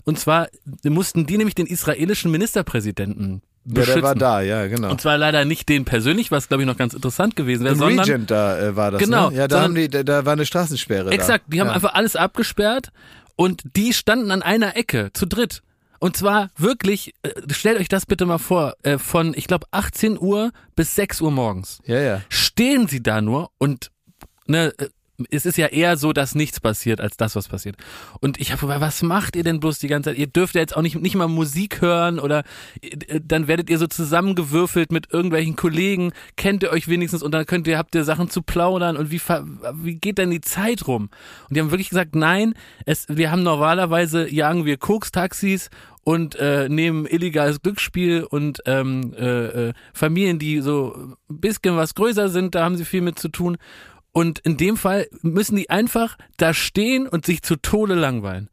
Und 0.05 0.17
zwar 0.17 0.47
mussten 0.83 1.27
die 1.27 1.37
nämlich 1.37 1.53
den 1.53 1.67
israelischen 1.67 2.31
Ministerpräsidenten 2.31 3.43
Ja, 3.65 3.73
beschützen. 3.75 3.93
der 3.93 4.03
war 4.03 4.15
da, 4.15 4.41
ja, 4.41 4.65
genau. 4.65 4.89
Und 4.89 4.99
zwar 4.99 5.19
leider 5.19 5.45
nicht 5.45 5.69
den 5.69 5.85
persönlich, 5.85 6.31
was 6.31 6.47
glaube 6.47 6.63
ich 6.63 6.67
noch 6.67 6.77
ganz 6.77 6.95
interessant 6.95 7.35
gewesen 7.35 7.63
wäre, 7.63 7.75
sondern 7.75 7.99
Regent 7.99 8.31
da 8.31 8.59
äh, 8.59 8.75
war 8.75 8.89
das, 8.89 9.01
Genau, 9.01 9.29
ne? 9.29 9.37
Ja, 9.37 9.47
da, 9.47 9.61
haben 9.61 9.75
die, 9.75 9.87
da, 9.87 10.01
da 10.01 10.25
war 10.25 10.33
eine 10.33 10.47
Straßensperre 10.47 11.11
Exakt, 11.11 11.45
da. 11.45 11.51
die 11.51 11.61
haben 11.61 11.67
ja. 11.67 11.73
einfach 11.73 11.93
alles 11.93 12.15
abgesperrt 12.15 12.91
und 13.35 13.61
die 13.75 13.93
standen 13.93 14.31
an 14.31 14.41
einer 14.41 14.75
Ecke 14.77 15.11
zu 15.13 15.27
dritt. 15.27 15.61
Und 16.01 16.17
zwar 16.17 16.49
wirklich, 16.57 17.13
äh, 17.21 17.29
stellt 17.53 17.79
euch 17.79 17.87
das 17.87 18.07
bitte 18.07 18.25
mal 18.25 18.39
vor, 18.39 18.73
äh, 18.81 18.97
von, 18.97 19.35
ich 19.35 19.45
glaube, 19.45 19.67
18 19.69 20.19
Uhr 20.19 20.51
bis 20.75 20.95
6 20.95 21.21
Uhr 21.21 21.29
morgens. 21.29 21.79
Ja, 21.85 21.99
ja. 21.99 22.21
Stehen 22.27 22.87
sie 22.87 23.03
da 23.03 23.21
nur 23.21 23.51
und 23.59 23.91
ne, 24.47 24.73
äh, 24.79 24.89
es 25.29 25.45
ist 25.45 25.57
ja 25.57 25.67
eher 25.67 25.97
so, 25.97 26.13
dass 26.13 26.35
nichts 26.35 26.59
passiert, 26.59 27.01
als 27.01 27.17
das, 27.17 27.35
was 27.35 27.47
passiert. 27.47 27.75
Und 28.19 28.39
ich 28.39 28.51
habe, 28.51 28.67
was 28.81 29.01
macht 29.03 29.35
ihr 29.35 29.43
denn 29.43 29.59
bloß 29.59 29.79
die 29.79 29.87
ganze 29.87 30.11
Zeit? 30.11 30.17
Ihr 30.17 30.27
dürft 30.27 30.55
ja 30.55 30.61
jetzt 30.61 30.75
auch 30.75 30.81
nicht, 30.81 30.95
nicht 30.95 31.15
mal 31.15 31.27
Musik 31.27 31.81
hören 31.81 32.19
oder 32.19 32.43
äh, 32.81 33.19
dann 33.23 33.47
werdet 33.47 33.69
ihr 33.69 33.77
so 33.77 33.87
zusammengewürfelt 33.87 34.91
mit 34.91 35.11
irgendwelchen 35.11 35.55
Kollegen, 35.55 36.11
kennt 36.35 36.63
ihr 36.63 36.71
euch 36.71 36.87
wenigstens 36.87 37.23
und 37.23 37.31
dann 37.33 37.45
könnt 37.45 37.67
ihr, 37.67 37.77
habt 37.77 37.95
ihr 37.95 38.03
Sachen 38.03 38.29
zu 38.29 38.41
plaudern 38.41 38.97
und 38.97 39.11
wie, 39.11 39.21
wie 39.75 39.95
geht 39.95 40.17
denn 40.17 40.31
die 40.31 40.41
Zeit 40.41 40.87
rum? 40.87 41.09
Und 41.49 41.55
die 41.55 41.59
haben 41.59 41.71
wirklich 41.71 41.89
gesagt, 41.89 42.15
nein, 42.15 42.53
es, 42.85 43.05
wir 43.09 43.31
haben 43.31 43.43
normalerweise, 43.43 44.29
jagen 44.29 44.65
wir 44.65 44.77
Koks-Taxis 44.77 45.69
und 46.03 46.35
äh, 46.35 46.67
nehmen 46.67 47.05
illegales 47.05 47.61
Glücksspiel 47.61 48.23
und 48.23 48.61
ähm, 48.65 49.13
äh, 49.17 49.69
äh, 49.69 49.73
Familien, 49.93 50.39
die 50.39 50.61
so 50.61 51.15
ein 51.29 51.39
bisschen 51.39 51.77
was 51.77 51.93
größer 51.93 52.29
sind, 52.29 52.55
da 52.55 52.63
haben 52.63 52.75
sie 52.75 52.85
viel 52.85 53.01
mit 53.01 53.19
zu 53.19 53.29
tun. 53.29 53.57
Und 54.13 54.39
in 54.39 54.57
dem 54.57 54.77
Fall 54.77 55.07
müssen 55.21 55.55
die 55.55 55.69
einfach 55.69 56.17
da 56.37 56.53
stehen 56.53 57.07
und 57.07 57.25
sich 57.25 57.41
zu 57.41 57.55
Tode 57.55 57.95
langweilen. 57.95 58.49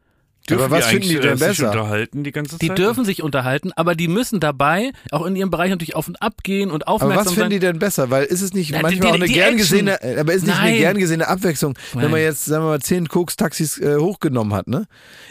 Dürfen 0.49 0.65
Aber 0.65 0.77
was 0.77 0.85
die 0.87 0.91
finden 0.95 1.09
die 1.09 1.15
denn 1.21 1.33
äh, 1.35 1.37
sich 1.37 1.47
besser? 1.49 1.67
unterhalten 1.71 2.25
die 2.25 2.33
ganze 2.33 2.53
Zeit? 2.53 2.63
Die 2.63 2.69
dürfen 2.71 3.05
sich 3.05 3.23
unterhalten, 3.23 3.73
aber 3.77 3.95
die 3.95 4.09
müssen 4.09 4.41
dabei 4.41 4.93
auch 5.11 5.27
in 5.27 5.37
ihrem 5.37 5.51
Bereich 5.51 5.71
natürlich 5.71 5.95
auf 5.95 6.09
und 6.09 6.21
ab 6.23 6.43
gehen 6.43 6.71
und 6.71 6.87
Aber 6.87 6.95
aufmerksam 6.95 7.19
was 7.27 7.33
finden 7.35 7.41
sein. 7.43 7.51
die 7.51 7.59
denn 7.59 7.79
besser? 7.79 8.11
Weil 8.11 8.25
ist 8.25 8.43
es 8.43 8.55
nicht 8.55 8.71
Na, 8.73 8.83
manchmal 8.83 9.01
die- 9.01 9.09
auch 9.09 9.15
eine 9.15 9.25
die 9.27 9.33
gern 9.33 9.55
Action. 9.55 9.59
gesehene, 9.59 10.03
äh, 10.03 10.19
aber 10.21 10.33
ist 10.33 10.47
nicht 10.47 10.57
eine 10.59 10.71
Nein. 10.71 10.79
gern 10.79 10.99
gesehene 10.99 11.29
Abwechslung, 11.29 11.75
wenn 11.93 12.03
Nein. 12.03 12.11
man 12.13 12.21
jetzt, 12.21 12.45
sagen 12.45 12.65
wir 12.65 12.69
mal, 12.71 12.81
zehn 12.81 13.09
Koks-Taxis 13.09 13.79
äh, 13.79 13.97
hochgenommen 13.99 14.55
hat, 14.55 14.69
ne? 14.69 14.87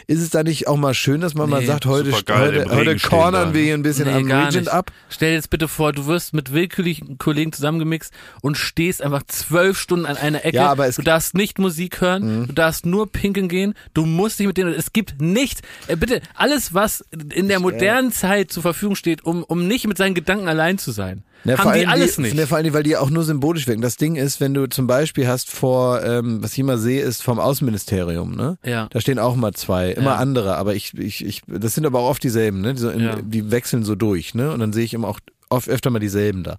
Ist 0.06 0.20
es 0.22 0.30
da 0.30 0.42
nicht 0.42 0.68
auch 0.68 0.76
mal 0.76 0.94
schön, 0.94 1.20
dass 1.20 1.34
man 1.34 1.50
mal 1.50 1.60
Nee. 1.60 1.66
sagt, 1.66 1.86
heute, 1.86 2.12
heute, 2.12 2.66
heute 2.70 2.96
cornern 2.98 3.54
wir 3.54 3.62
hier 3.62 3.74
ein 3.74 3.82
bisschen 3.82 4.06
Nee, 4.06 4.14
am 4.14 4.24
Regent 4.30 4.54
nicht. 4.54 4.68
ab? 4.72 4.90
Stell 5.10 5.30
dir 5.30 5.34
jetzt 5.36 5.50
bitte 5.50 5.68
vor, 5.68 5.92
du 5.92 6.06
wirst 6.06 6.32
mit 6.34 6.52
willkürlichen 6.52 7.18
Kollegen 7.18 7.52
zusammengemixt 7.52 8.12
und 8.40 8.56
stehst 8.56 9.02
einfach 9.02 9.22
zwölf 9.26 9.78
Stunden 9.78 10.06
an 10.06 10.16
einer 10.16 10.44
Ecke. 10.44 10.56
Ja, 10.56 10.70
aber 10.70 10.86
es- 10.86 10.96
du 10.96 11.02
darfst 11.02 11.34
nicht 11.34 11.58
Musik 11.58 12.00
hören, 12.00 12.46
du 12.46 12.52
darfst 12.52 12.86
nur 12.86 13.10
pinkeln 13.10 13.48
gehen, 13.48 13.74
du 13.94 14.06
musst 14.06 14.38
dich 14.38 14.46
mit 14.46 14.56
denen, 14.56 14.72
es 14.72 14.92
gibt 14.92 15.07
gibt 15.08 15.20
nichts. 15.22 15.60
Äh, 15.86 15.96
bitte, 15.96 16.20
alles, 16.34 16.74
was 16.74 17.04
in 17.34 17.48
der 17.48 17.60
modernen 17.60 18.12
Zeit 18.12 18.52
zur 18.52 18.62
Verfügung 18.62 18.96
steht, 18.96 19.24
um, 19.24 19.42
um 19.42 19.66
nicht 19.66 19.86
mit 19.86 19.98
seinen 19.98 20.14
Gedanken 20.14 20.48
allein 20.48 20.78
zu 20.78 20.90
sein, 20.92 21.22
vor 21.44 21.58
haben 21.58 21.72
die 21.74 21.86
allem 21.86 21.88
alles 21.90 22.16
die, 22.16 22.22
nicht. 22.22 22.34
Ne, 22.34 22.46
vor 22.46 22.58
allem, 22.58 22.72
weil 22.72 22.82
die 22.82 22.96
auch 22.96 23.10
nur 23.10 23.24
symbolisch 23.24 23.66
wirken. 23.66 23.80
Das 23.82 23.96
Ding 23.96 24.16
ist, 24.16 24.40
wenn 24.40 24.54
du 24.54 24.66
zum 24.68 24.86
Beispiel 24.86 25.26
hast 25.28 25.50
vor, 25.50 26.02
ähm, 26.02 26.42
was 26.42 26.52
ich 26.52 26.58
immer 26.58 26.78
sehe, 26.78 27.02
ist 27.02 27.22
vom 27.22 27.38
Außenministerium, 27.38 28.34
ne? 28.34 28.58
Ja. 28.64 28.88
Da 28.90 29.00
stehen 29.00 29.18
auch 29.18 29.36
mal 29.36 29.52
zwei, 29.54 29.90
immer 29.90 30.10
Ja. 30.12 30.16
andere, 30.16 30.56
aber 30.56 30.74
ich, 30.74 30.94
ich, 30.98 31.24
ich, 31.24 31.42
das 31.46 31.74
sind 31.74 31.86
aber 31.86 32.00
auch 32.00 32.10
oft 32.10 32.22
dieselben, 32.22 32.60
ne? 32.60 32.74
Die, 32.74 32.80
so 32.80 32.90
in, 32.90 33.00
Ja. 33.00 33.16
die 33.22 33.50
wechseln 33.50 33.84
so 33.84 33.94
durch, 33.94 34.34
ne? 34.34 34.50
Und 34.52 34.60
dann 34.60 34.72
sehe 34.72 34.84
ich 34.84 34.94
immer 34.94 35.08
auch 35.08 35.20
oft 35.48 35.68
öfter 35.68 35.90
mal 35.90 35.98
dieselben 35.98 36.42
da. 36.42 36.58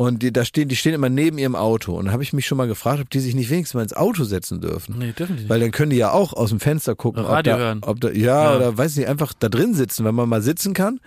Und 0.00 0.22
die, 0.22 0.32
da 0.32 0.44
stehen, 0.44 0.68
die 0.68 0.76
stehen 0.76 0.94
immer 0.94 1.08
neben 1.08 1.38
ihrem 1.38 1.56
Auto. 1.56 1.96
Und 1.98 2.04
da 2.06 2.12
habe 2.12 2.22
ich 2.22 2.32
mich 2.32 2.46
schon 2.46 2.56
mal 2.56 2.68
gefragt, 2.68 3.00
ob 3.00 3.10
die 3.10 3.18
sich 3.18 3.34
nicht 3.34 3.50
wenigstens 3.50 3.74
mal 3.74 3.82
ins 3.82 3.94
Auto 3.94 4.22
setzen 4.22 4.60
dürfen. 4.60 4.96
Nee, 4.96 5.10
dürfen 5.10 5.34
die 5.34 5.42
nicht. 5.42 5.48
Weil 5.50 5.58
dann 5.58 5.72
können 5.72 5.90
die 5.90 5.96
ja 5.96 6.12
auch 6.12 6.32
aus 6.34 6.50
dem 6.50 6.60
Fenster 6.60 6.94
gucken, 6.94 7.24
ob 7.24 7.30
Radio 7.32 7.54
da, 7.54 7.58
hören. 7.58 7.78
ob 7.82 8.00
da, 8.00 8.10
ja, 8.10 8.44
Ja. 8.52 8.56
oder 8.56 8.78
weiß 8.78 8.94
nicht, 8.94 9.08
einfach 9.08 9.32
da 9.36 9.48
drin 9.48 9.74
sitzen, 9.74 10.04
wenn 10.04 10.14
man 10.14 10.28
mal 10.28 10.40
sitzen 10.40 10.72
kann. 10.72 11.00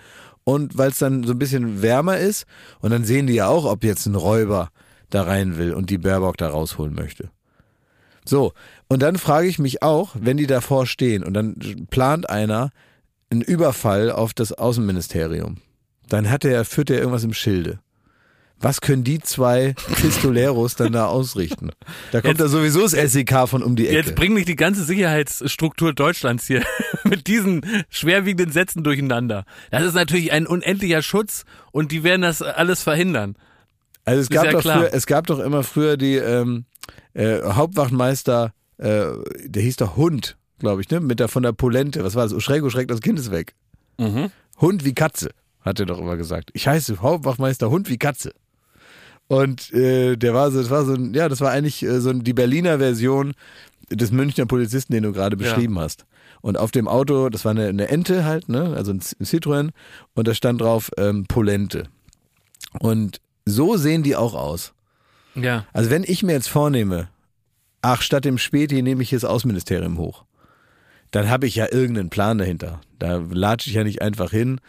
Und 0.44 0.76
weil 0.76 0.90
es 0.90 0.98
dann 0.98 1.24
so 1.24 1.32
ein 1.32 1.38
bisschen 1.38 1.80
wärmer 1.80 2.18
ist. 2.18 2.44
Und 2.80 2.90
dann 2.90 3.04
sehen 3.04 3.26
die 3.26 3.32
ja 3.32 3.46
auch, 3.48 3.64
ob 3.64 3.82
jetzt 3.82 4.04
ein 4.04 4.14
Räuber 4.14 4.68
da 5.08 5.22
rein 5.22 5.56
will 5.56 5.72
und 5.72 5.88
die 5.88 5.96
Baerbock 5.96 6.36
da 6.36 6.48
rausholen 6.50 6.94
möchte. 6.94 7.30
So, 8.26 8.52
und 8.88 9.00
dann 9.00 9.16
frage 9.16 9.48
ich 9.48 9.58
mich 9.58 9.82
auch, 9.82 10.10
wenn 10.20 10.36
die 10.36 10.46
davor 10.46 10.84
stehen 10.86 11.24
und 11.24 11.32
dann 11.32 11.56
plant 11.90 12.28
einer 12.28 12.70
einen 13.30 13.40
Überfall 13.40 14.10
auf 14.12 14.34
das 14.34 14.52
Außenministerium, 14.52 15.56
dann 16.10 16.30
hat 16.30 16.44
er, 16.44 16.66
führt 16.66 16.90
er 16.90 16.98
irgendwas 16.98 17.24
im 17.24 17.32
Schilde. 17.32 17.78
Was 18.62 18.80
können 18.80 19.02
die 19.02 19.18
zwei 19.18 19.74
Pistoleros 20.00 20.76
dann 20.76 20.92
da 20.92 21.06
ausrichten? 21.06 21.70
Da 22.12 22.20
kommt 22.20 22.38
da 22.38 22.46
sowieso 22.46 22.82
das 22.82 22.92
SEK 22.92 23.48
von 23.48 23.62
um 23.62 23.74
die 23.74 23.88
Ecke. 23.88 23.96
Jetzt 23.96 24.14
bring 24.14 24.34
nicht 24.34 24.46
die 24.46 24.54
ganze 24.54 24.84
Sicherheitsstruktur 24.84 25.92
Deutschlands 25.92 26.46
hier 26.46 26.62
mit 27.04 27.26
diesen 27.26 27.66
schwerwiegenden 27.90 28.52
Sätzen 28.52 28.84
durcheinander. 28.84 29.44
Das 29.72 29.82
ist 29.82 29.94
natürlich 29.94 30.30
ein 30.30 30.46
unendlicher 30.46 31.02
Schutz 31.02 31.44
und 31.72 31.90
die 31.90 32.04
werden 32.04 32.22
das 32.22 32.40
alles 32.40 32.84
verhindern. 32.84 33.34
Also 34.04 34.20
es 34.20 34.26
Ist 34.26 34.30
gab 34.30 34.44
ja 34.44 34.52
doch 34.52 34.62
früher, 34.62 34.90
es 34.92 35.06
gab 35.06 35.26
doch 35.26 35.40
immer 35.40 35.64
früher 35.64 35.96
die 35.96 36.14
ähm, 36.14 36.64
äh, 37.14 37.42
Hauptwachtmeister, 37.42 38.52
äh, 38.78 39.06
der 39.44 39.62
hieß 39.62 39.76
doch 39.76 39.96
Hund, 39.96 40.36
glaube 40.60 40.82
ich, 40.82 40.90
ne? 40.90 41.00
Mit 41.00 41.18
der 41.18 41.26
von 41.26 41.42
der 41.42 41.52
Polente. 41.52 42.04
Was 42.04 42.14
war 42.14 42.28
das? 42.28 42.42
Schräg, 42.42 42.62
oh, 42.62 42.70
schreck, 42.70 42.86
das 42.86 43.00
Kind 43.00 43.18
ist 43.18 43.32
weg. 43.32 43.54
Mhm. 43.98 44.30
Hund 44.60 44.84
wie 44.84 44.94
Katze, 44.94 45.30
hat 45.60 45.80
er 45.80 45.86
doch 45.86 45.98
immer 45.98 46.16
gesagt. 46.16 46.50
Ich 46.52 46.68
heiße 46.68 47.00
Hauptwachtmeister 47.00 47.68
Hund 47.70 47.88
wie 47.88 47.98
Katze. 47.98 48.32
Und 49.32 49.72
äh, 49.72 50.16
der 50.16 50.34
war 50.34 50.50
so, 50.50 50.60
das 50.60 50.68
war 50.68 50.84
so 50.84 50.92
ein, 50.92 51.14
ja, 51.14 51.26
das 51.26 51.40
war 51.40 51.50
eigentlich 51.50 51.82
äh, 51.82 52.02
so 52.02 52.10
ein, 52.10 52.22
die 52.22 52.34
Berliner 52.34 52.76
Version 52.76 53.32
des 53.88 54.12
Münchner 54.12 54.44
Polizisten, 54.44 54.92
den 54.92 55.04
du 55.04 55.12
gerade 55.12 55.38
beschrieben 55.38 55.78
hast. 55.78 56.04
Und 56.42 56.58
auf 56.58 56.70
dem 56.70 56.86
Auto, 56.86 57.30
das 57.30 57.46
war 57.46 57.52
eine, 57.52 57.68
eine 57.68 57.88
Ente 57.88 58.26
halt, 58.26 58.50
ne, 58.50 58.74
also 58.76 58.92
ein 58.92 59.00
Citroën, 59.00 59.70
und 60.12 60.28
da 60.28 60.34
stand 60.34 60.60
drauf 60.60 60.90
ähm, 60.98 61.24
Polente. 61.24 61.84
Und 62.78 63.22
so 63.46 63.78
sehen 63.78 64.02
die 64.02 64.16
auch 64.16 64.34
aus. 64.34 64.74
Ja. 65.34 65.64
Also 65.72 65.88
wenn 65.88 66.04
ich 66.04 66.22
mir 66.22 66.32
jetzt 66.32 66.50
vornehme, 66.50 67.08
ach, 67.80 68.02
statt 68.02 68.26
dem 68.26 68.36
Späti 68.36 68.82
nehme 68.82 69.02
ich 69.02 69.10
das 69.10 69.24
Außenministerium 69.24 69.96
hoch, 69.96 70.24
dann 71.10 71.30
habe 71.30 71.46
ich 71.46 71.54
ja 71.54 71.72
irgendeinen 71.72 72.10
Plan 72.10 72.36
dahinter. 72.36 72.82
Da 72.98 73.16
latsche 73.30 73.70
ich 73.70 73.76
ja 73.76 73.84
nicht 73.84 74.02
einfach 74.02 74.30
hin 74.30 74.60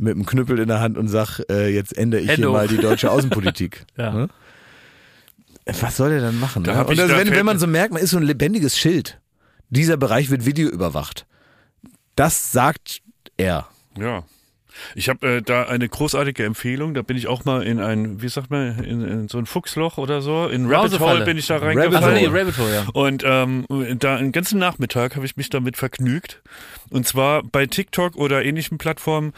mit 0.00 0.14
einem 0.14 0.26
Knüppel 0.26 0.58
in 0.58 0.68
der 0.68 0.80
Hand 0.80 0.98
und 0.98 1.08
sag, 1.08 1.40
äh, 1.50 1.68
jetzt 1.68 1.96
ändere 1.96 2.20
ich 2.20 2.26
hier 2.26 2.36
Hände 2.36 2.48
mal 2.50 2.68
die 2.68 2.78
deutsche 2.78 3.10
Außenpolitik. 3.10 3.84
Ja. 3.96 4.12
Ne? 4.12 4.28
Was 5.80 5.96
soll 5.96 6.10
der 6.10 6.20
dann 6.20 6.40
machen? 6.40 6.64
Da 6.64 6.74
Ne? 6.74 6.84
Und 6.86 6.98
also 6.98 7.16
wenn, 7.16 7.30
wenn 7.30 7.46
man 7.46 7.58
so 7.58 7.66
merkt, 7.66 7.92
man 7.92 8.02
ist 8.02 8.10
so 8.10 8.16
ein 8.16 8.22
lebendiges 8.22 8.78
Schild. 8.78 9.20
Dieser 9.68 9.96
Bereich 9.96 10.30
wird 10.30 10.46
videoüberwacht. 10.46 11.26
Das 12.16 12.50
sagt 12.50 13.02
er. 13.36 13.68
Ja. 13.98 14.24
Ich 14.94 15.08
habe 15.08 15.26
äh, 15.26 15.42
da 15.42 15.64
eine 15.64 15.88
großartige 15.88 16.44
Empfehlung. 16.44 16.94
Da 16.94 17.02
bin 17.02 17.16
ich 17.16 17.26
auch 17.28 17.44
mal 17.44 17.62
in 17.62 17.80
ein, 17.80 18.22
wie 18.22 18.28
sagt 18.28 18.50
man, 18.50 18.82
in, 18.82 19.06
in 19.06 19.28
so 19.28 19.38
ein 19.38 19.46
Fuchsloch 19.46 19.98
oder 19.98 20.22
so. 20.22 20.48
In 20.48 20.70
Rabbit. 20.70 20.98
Hole 20.98 21.24
bin 21.24 21.36
ich 21.36 21.46
da 21.46 21.56
Rabbit 21.56 21.76
reingefallen. 21.76 22.14
Nee, 22.14 22.28
Hole. 22.28 22.40
Rabbit 22.40 22.58
Hole, 22.58 22.74
ja. 22.74 22.86
Und 22.92 23.22
ähm, 23.24 23.66
da 23.98 24.16
einen 24.16 24.32
ganzen 24.32 24.58
Nachmittag 24.58 25.16
habe 25.16 25.26
ich 25.26 25.36
mich 25.36 25.50
damit 25.50 25.76
vergnügt. 25.76 26.42
Und 26.88 27.06
zwar 27.06 27.42
bei 27.42 27.66
TikTok 27.66 28.16
oder 28.16 28.44
ähnlichen 28.44 28.78
Plattformen 28.78 29.32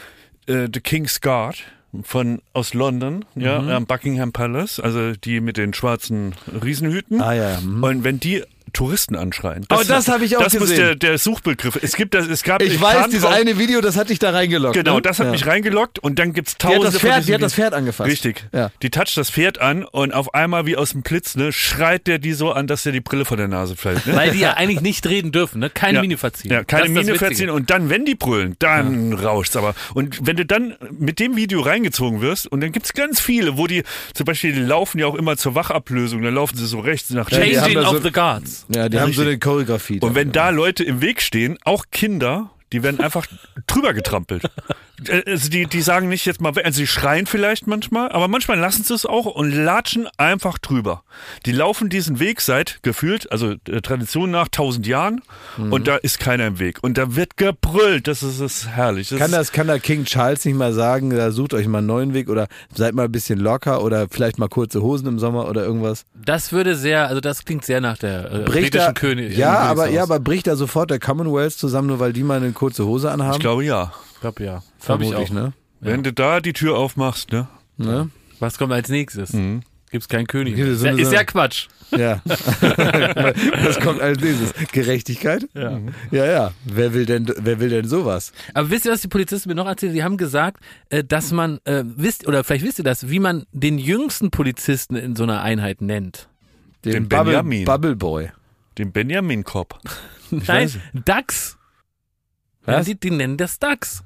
äh, 0.47 0.69
The 0.73 0.81
King's 0.81 1.21
Guard 1.21 1.63
von 2.03 2.41
aus 2.55 2.73
London, 2.75 3.25
ja, 3.35 3.61
Mhm. 3.61 3.69
am 3.69 3.87
Buckingham 3.87 4.33
Palace, 4.33 4.81
also 4.81 5.13
die 5.13 5.41
mit 5.41 5.57
den 5.59 5.75
schwarzen 5.75 6.35
Riesenhüten. 6.65 7.21
Ah 7.21 7.35
ja. 7.35 7.61
mhm. 7.61 7.83
Und 7.83 8.05
wenn 8.05 8.19
die 8.19 8.43
Touristen 8.73 9.17
anschreien. 9.17 9.65
Oh, 9.71 9.81
das 9.87 10.09
habe 10.09 10.25
ich 10.25 10.37
auch 10.37 10.43
Das 10.43 10.53
muss 10.55 10.63
gesehen. 10.71 10.77
der, 10.79 10.95
der 10.97 11.19
Suchbegriff. 11.19 11.79
Es 11.83 11.95
gibt 11.97 12.15
das, 12.15 12.27
es 12.29 12.43
gab 12.43 12.63
Ich 12.63 12.75
kam 12.75 12.83
weiß, 12.83 13.07
dieses 13.09 13.23
drauf- 13.23 13.33
eine 13.35 13.59
Video, 13.59 13.81
das 13.81 13.97
hat 13.97 14.11
dich 14.11 14.19
da 14.19 14.31
reingeloggt. 14.31 14.75
Genau, 14.75 14.97
ne? 14.97 15.03
das 15.03 15.19
hat 15.19 15.27
ja. 15.27 15.33
mich 15.33 15.47
reingeloggt 15.47 15.99
und 15.99 16.19
dann 16.19 16.33
gibt's 16.33 16.57
Die 16.57 16.67
hat 16.67 16.73
tausende 16.75 16.93
das 16.93 17.01
Pferd, 17.01 17.29
die 17.29 17.35
hat 17.35 17.43
das. 17.43 17.55
Pferd 17.55 17.75
angefasst. 17.75 18.11
Richtig. 18.11 18.45
Ja. 18.53 18.71
Die 18.83 18.91
toucht 18.91 19.17
das 19.17 19.31
Pferd 19.31 19.61
an 19.61 19.85
und 19.85 20.13
auf 20.15 20.35
einmal 20.35 20.67
wie 20.67 20.77
aus 20.77 20.91
dem 20.91 21.03
Blitz, 21.03 21.35
ne, 21.37 21.53
schreit 21.53 22.07
der 22.07 22.19
die 22.19 22.33
so 22.33 22.53
an, 22.53 22.67
dass 22.67 22.83
der 22.83 22.93
die 22.93 23.01
Brille 23.01 23.25
von 23.25 23.37
der 23.39 23.49
Nase 23.49 23.77
fällt. 23.77 24.07
Ne? 24.07 24.17
Weil 24.17 24.31
die 24.33 24.41
ja 24.41 24.55
eigentlich 24.55 24.81
nicht 24.81 25.07
reden 25.07 25.33
dürfen, 25.33 25.59
ne? 25.61 25.71
Keine 25.71 25.97
ja. 25.97 26.01
Miene 26.03 26.17
verziehen. 26.17 26.51
Ja, 26.53 26.65
keine 26.65 26.83
Das 26.83 26.89
ist 26.91 26.97
das 26.97 27.05
Miene 27.05 27.15
Witzige. 27.15 27.19
verziehen 27.27 27.51
und 27.51 27.71
dann, 27.71 27.91
wenn 27.91 28.05
die 28.05 28.15
brüllen, 28.15 28.57
dann 28.59 29.13
rauscht's 29.13 29.57
aber. 29.57 29.75
Und 29.95 30.27
wenn 30.27 30.37
du 30.37 30.45
dann 30.47 30.77
mit 30.99 31.19
dem 31.19 31.37
Video 31.37 31.61
reingezogen 31.61 32.21
wirst 32.21 32.47
und 32.47 32.61
dann 32.61 32.73
gibt's 32.73 32.93
ganz 32.93 33.21
viele, 33.21 33.57
wo 33.57 33.67
die, 33.67 33.83
zum 34.15 34.25
Beispiel, 34.25 34.53
die 34.53 34.61
laufen 34.61 34.99
ja 34.99 35.07
auch 35.07 35.15
immer 35.15 35.37
zur 35.37 35.55
Wachablösung, 35.55 36.23
dann 36.23 36.35
laufen 36.35 36.57
sie 36.57 36.67
so 36.67 36.81
rechts 36.81 37.11
nach 37.11 37.31
Ja, 37.31 37.39
haben 37.39 37.53
Changing 37.53 37.79
of 37.79 38.03
the 38.03 38.11
Guards. 38.11 38.52
Ja, 38.69 38.89
die 38.89 38.97
Ja, 38.97 39.03
haben 39.03 39.13
so 39.13 39.23
eine 39.23 39.39
Choreografie. 39.39 40.01
Und 40.01 40.15
wenn 40.15 40.33
da 40.33 40.51
Leute 40.51 40.85
im 40.85 41.01
Weg 41.01 41.21
stehen, 41.21 41.59
auch 41.65 41.87
Kinder, 41.91 42.51
die 42.73 42.83
werden 42.83 43.01
einfach 43.01 43.27
drüber 43.67 43.95
getrampelt. 43.95 44.43
Äh, 45.09 45.23
Also 45.33 45.49
die, 45.49 45.67
die 45.67 45.81
sagen 45.83 46.09
nicht 46.09 46.27
jetzt 46.27 46.41
mal, 46.41 46.53
also 46.63 46.77
sie 46.77 46.87
schreien 46.87 47.27
vielleicht 47.27 47.67
manchmal, 47.67 48.13
aber 48.13 48.29
manchmal 48.29 48.57
lassen 48.57 48.85
sie 48.85 48.95
es 48.95 49.05
auch 49.05 49.27
und 49.27 49.51
latschen 49.51 50.07
einfach 50.17 50.59
drüber. 50.59 51.03
Die 51.45 51.51
laufen 51.51 51.89
diesen 51.89 52.21
Weg 52.21 52.41
seit 52.41 52.81
gefühlt, 52.85 53.33
also 53.33 53.55
äh, 53.69 53.81
Tradition 53.81 54.31
nach 54.31 54.47
tausend 54.47 54.87
Jahren 54.87 55.21
Mhm. 55.57 55.73
und 55.73 55.89
da 55.89 55.97
ist 55.97 56.21
keiner 56.21 56.47
im 56.47 56.61
Weg. 56.61 56.79
Und 56.83 56.99
da 56.99 57.17
wird 57.17 57.37
gebrüllt, 57.37 58.07
das 58.07 58.23
ist, 58.23 58.41
das 58.41 58.59
ist 58.59 58.69
herrlich. 58.69 59.09
Das 59.09 59.19
Kann 59.19 59.33
das, 59.33 59.51
kann 59.51 59.67
da 59.67 59.81
King 59.81 60.05
Charles 60.05 60.45
nicht 60.45 60.55
mal 60.57 60.73
sagen, 60.73 61.11
da 61.11 61.33
sucht 61.33 61.53
euch 61.55 61.67
mal 61.67 61.79
einen 61.79 61.89
neuen 61.89 62.15
Weg 62.15 62.29
oder 62.29 62.47
seid 62.73 62.95
mal 62.95 63.07
ein 63.07 63.13
bisschen 63.13 63.41
locker 63.41 63.83
oder 63.83 64.07
vielleicht 64.09 64.39
mal 64.39 64.49
kurze 64.49 64.83
Hosen 64.83 65.09
im 65.09 65.19
Sommer 65.19 65.49
oder 65.49 65.65
irgendwas? 65.65 66.05
Das 66.15 66.53
würde 66.53 66.77
sehr, 66.77 67.09
also 67.09 67.21
das 67.21 67.45
klingt 67.45 67.65
sehr 67.65 67.81
nach 67.81 67.99
der 67.99 68.31
äh, 68.31 68.39
britischen 68.45 68.95
König. 68.95 69.37
ja, 69.37 69.59
aber, 69.59 69.89
ja, 69.89 70.05
aber 70.05 70.21
bricht 70.21 70.47
da 70.47 70.55
sofort 70.55 70.91
der 70.93 71.01
Commonwealth 71.01 71.55
zusammen, 71.55 71.89
nur 71.89 71.99
weil 71.99 72.13
die 72.13 72.23
mal 72.23 72.37
eine 72.37 72.53
kurze 72.63 72.87
Hose 72.87 73.11
anhaben? 73.11 73.35
ich 73.35 73.41
glaube 73.41 73.65
ja. 73.65 73.93
Ich 74.15 74.21
glaube 74.21 74.45
ja. 74.45 74.63
Glaube 74.85 75.05
ich 75.05 75.11
auch. 75.11 75.27
Vermutlich, 75.27 75.33
ne? 75.33 75.53
Wenn 75.81 76.03
du 76.05 76.13
da 76.13 76.41
die 76.41 76.53
Tür 76.53 76.77
aufmachst, 76.77 77.33
ne? 77.33 77.49
ne? 77.77 78.09
Was 78.39 78.57
kommt 78.57 78.73
als 78.73 78.89
nächstes? 78.89 79.33
Mhm. 79.33 79.63
Gibt's 79.91 80.09
keinen 80.09 80.27
König. 80.27 80.57
Ist 80.57 80.81
so 80.81 80.87
ist 80.87 81.13
ja 81.13 81.25
Quatsch. 81.25 81.67
Ja. 81.91 82.23
Was 82.25 83.79
kommt 83.81 84.01
als 84.01 84.19
nächstes? 84.21 84.55
Gerechtigkeit? 84.73 85.47
Ja. 85.53 85.79
Ja, 86.11 86.25
ja. 86.25 86.53
Wer 86.65 86.95
will 86.95 87.05
denn, 87.05 87.31
wer 87.37 87.61
will 87.61 87.69
denn 87.69 87.87
sowas? 87.87 88.33
Aber 88.55 88.71
wisst 88.71 88.87
ihr, 88.87 88.93
was 88.93 89.03
die 89.03 89.09
Polizisten 89.09 89.51
mir 89.51 89.55
noch 89.55 89.67
erzählen? 89.67 89.93
Sie 89.93 90.03
haben 90.03 90.17
gesagt, 90.17 90.63
äh, 90.89 91.05
dass 91.05 91.33
man, 91.33 91.59
äh, 91.65 91.85
wisst, 91.85 92.27
oder 92.27 92.43
vielleicht 92.43 92.65
wisst 92.65 92.79
ihr 92.79 92.85
das, 92.85 93.11
wie 93.11 93.19
man 93.19 93.45
den 93.53 93.77
jüngsten 93.79 94.31
Polizisten 94.31 94.97
in 94.97 95.15
so 95.15 95.25
einer 95.25 95.43
Einheit 95.43 95.83
nennt. 95.83 96.29
Den 96.87 97.09
Bubble, 97.09 97.25
Benjamin. 97.25 97.65
Bubble 97.67 97.97
Boy. 97.97 98.31
Den 98.79 98.93
Benjamin 98.93 99.45
Cop. 99.45 99.79
Nein. 100.31 100.71
Dax. 101.05 101.59
Was? 102.65 102.87
Ja, 102.87 102.95
die, 102.95 103.01
die 103.01 103.11
nennen 103.11 103.37
das 103.37 103.59
Dax. 103.59 104.03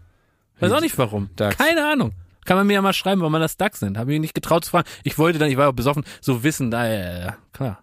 Weiß 0.60 0.72
auch 0.72 0.80
nicht 0.80 0.96
warum. 0.98 1.28
Dax. 1.36 1.56
Keine 1.58 1.86
Ahnung. 1.86 2.12
Kann 2.44 2.56
man 2.56 2.66
mir 2.66 2.74
ja 2.74 2.82
mal 2.82 2.92
schreiben, 2.92 3.20
warum 3.20 3.32
man 3.32 3.40
das 3.40 3.56
Dax 3.56 3.82
nennt. 3.82 3.98
Habe 3.98 4.14
ich 4.14 4.20
nicht 4.20 4.34
getraut 4.34 4.64
zu 4.64 4.70
fragen. 4.70 4.88
Ich 5.02 5.18
wollte 5.18 5.38
dann, 5.38 5.50
ich 5.50 5.56
war 5.56 5.68
auch 5.68 5.72
besoffen, 5.72 6.04
so 6.20 6.42
wissen, 6.44 6.70
da, 6.70 6.86
ja, 6.86 7.18
ja, 7.18 7.36
klar. 7.52 7.82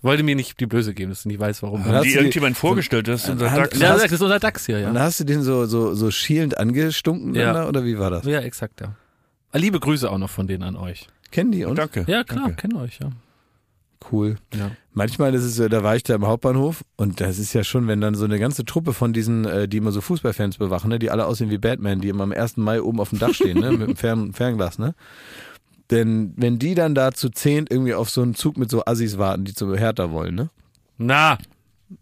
Wollte 0.00 0.22
mir 0.22 0.34
nicht 0.36 0.58
die 0.60 0.66
Blöße 0.66 0.94
geben, 0.94 1.10
dass 1.10 1.20
ich 1.20 1.26
nicht 1.26 1.40
weiß, 1.40 1.62
warum. 1.62 1.82
Du 1.84 1.90
die 2.02 2.08
die- 2.10 2.14
irgendjemand 2.14 2.56
vorgestellt, 2.56 3.08
das 3.08 3.24
ist 3.24 3.30
unser 3.30 3.50
DAX. 3.50 3.78
Ja, 3.78 3.96
das 3.96 4.10
ist 4.12 4.22
unser 4.22 4.38
Dax 4.38 4.64
hier, 4.66 4.78
ja. 4.78 4.88
Und 4.90 4.98
hast 4.98 5.18
du 5.20 5.24
den 5.24 5.42
so, 5.42 5.66
so, 5.66 5.94
so 5.94 6.10
schielend 6.10 6.56
angestunken 6.56 7.34
Ja. 7.34 7.52
dann 7.52 7.62
da, 7.64 7.68
oder 7.68 7.84
wie 7.84 7.98
war 7.98 8.10
das? 8.10 8.24
Ja, 8.24 8.40
exakt, 8.40 8.80
ja. 8.80 8.94
Liebe 9.52 9.80
Grüße 9.80 10.08
auch 10.10 10.18
noch 10.18 10.30
von 10.30 10.46
denen 10.46 10.62
an 10.62 10.76
euch. 10.76 11.08
Kennen 11.32 11.50
die 11.52 11.64
uns? 11.64 11.76
Danke. 11.76 12.04
Ja, 12.06 12.22
klar, 12.24 12.44
Danke. 12.46 12.56
kennen 12.62 12.76
euch, 12.76 12.98
ja. 13.00 13.10
Cool. 14.10 14.36
ja. 14.54 14.70
Manchmal 14.92 15.34
ist 15.34 15.44
es, 15.44 15.56
so, 15.56 15.68
da 15.68 15.82
war 15.82 15.96
ich 15.96 16.02
da 16.02 16.14
im 16.14 16.26
Hauptbahnhof 16.26 16.84
und 16.96 17.20
das 17.20 17.38
ist 17.38 17.52
ja 17.52 17.62
schon, 17.62 17.86
wenn 17.86 18.00
dann 18.00 18.14
so 18.14 18.24
eine 18.24 18.38
ganze 18.38 18.64
Truppe 18.64 18.92
von 18.92 19.12
diesen, 19.12 19.44
äh, 19.44 19.68
die 19.68 19.76
immer 19.76 19.92
so 19.92 20.00
Fußballfans 20.00 20.58
bewachen, 20.58 20.90
ne, 20.90 20.98
die 20.98 21.10
alle 21.10 21.26
aussehen 21.26 21.50
wie 21.50 21.58
Batman, 21.58 22.00
die 22.00 22.08
immer 22.08 22.24
am 22.24 22.32
1. 22.32 22.56
Mai 22.56 22.80
oben 22.82 23.00
auf 23.00 23.10
dem 23.10 23.18
Dach 23.18 23.34
stehen, 23.34 23.60
ne, 23.60 23.72
mit 23.72 23.88
dem 23.88 23.96
Fern 23.96 24.32
Fernglas, 24.34 24.78
ne. 24.78 24.94
Denn 25.90 26.32
wenn 26.36 26.58
die 26.58 26.74
dann 26.74 26.94
da 26.94 27.12
zu 27.12 27.30
zehnt 27.30 27.70
irgendwie 27.70 27.94
auf 27.94 28.10
so 28.10 28.22
einen 28.22 28.34
Zug 28.34 28.56
mit 28.56 28.70
so 28.70 28.84
Assis 28.84 29.18
warten, 29.18 29.44
die 29.44 29.54
zu 29.54 29.74
Hertha 29.76 30.10
wollen, 30.10 30.34
ne? 30.34 30.50
Na, 30.98 31.38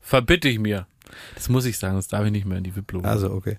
verbitte 0.01 0.49
ich 0.49 0.59
mir. 0.59 0.87
Das 1.35 1.49
muss 1.49 1.67
ich 1.67 1.79
sagen, 1.79 1.95
sonst 1.95 2.13
darf 2.13 2.25
ich 2.25 2.33
nicht 2.33 2.47
mehr 2.47 2.59
in 2.59 2.65
die 2.65 2.75
VIP-Logo. 2.75 3.07
Also, 3.07 3.31
okay. 3.31 3.59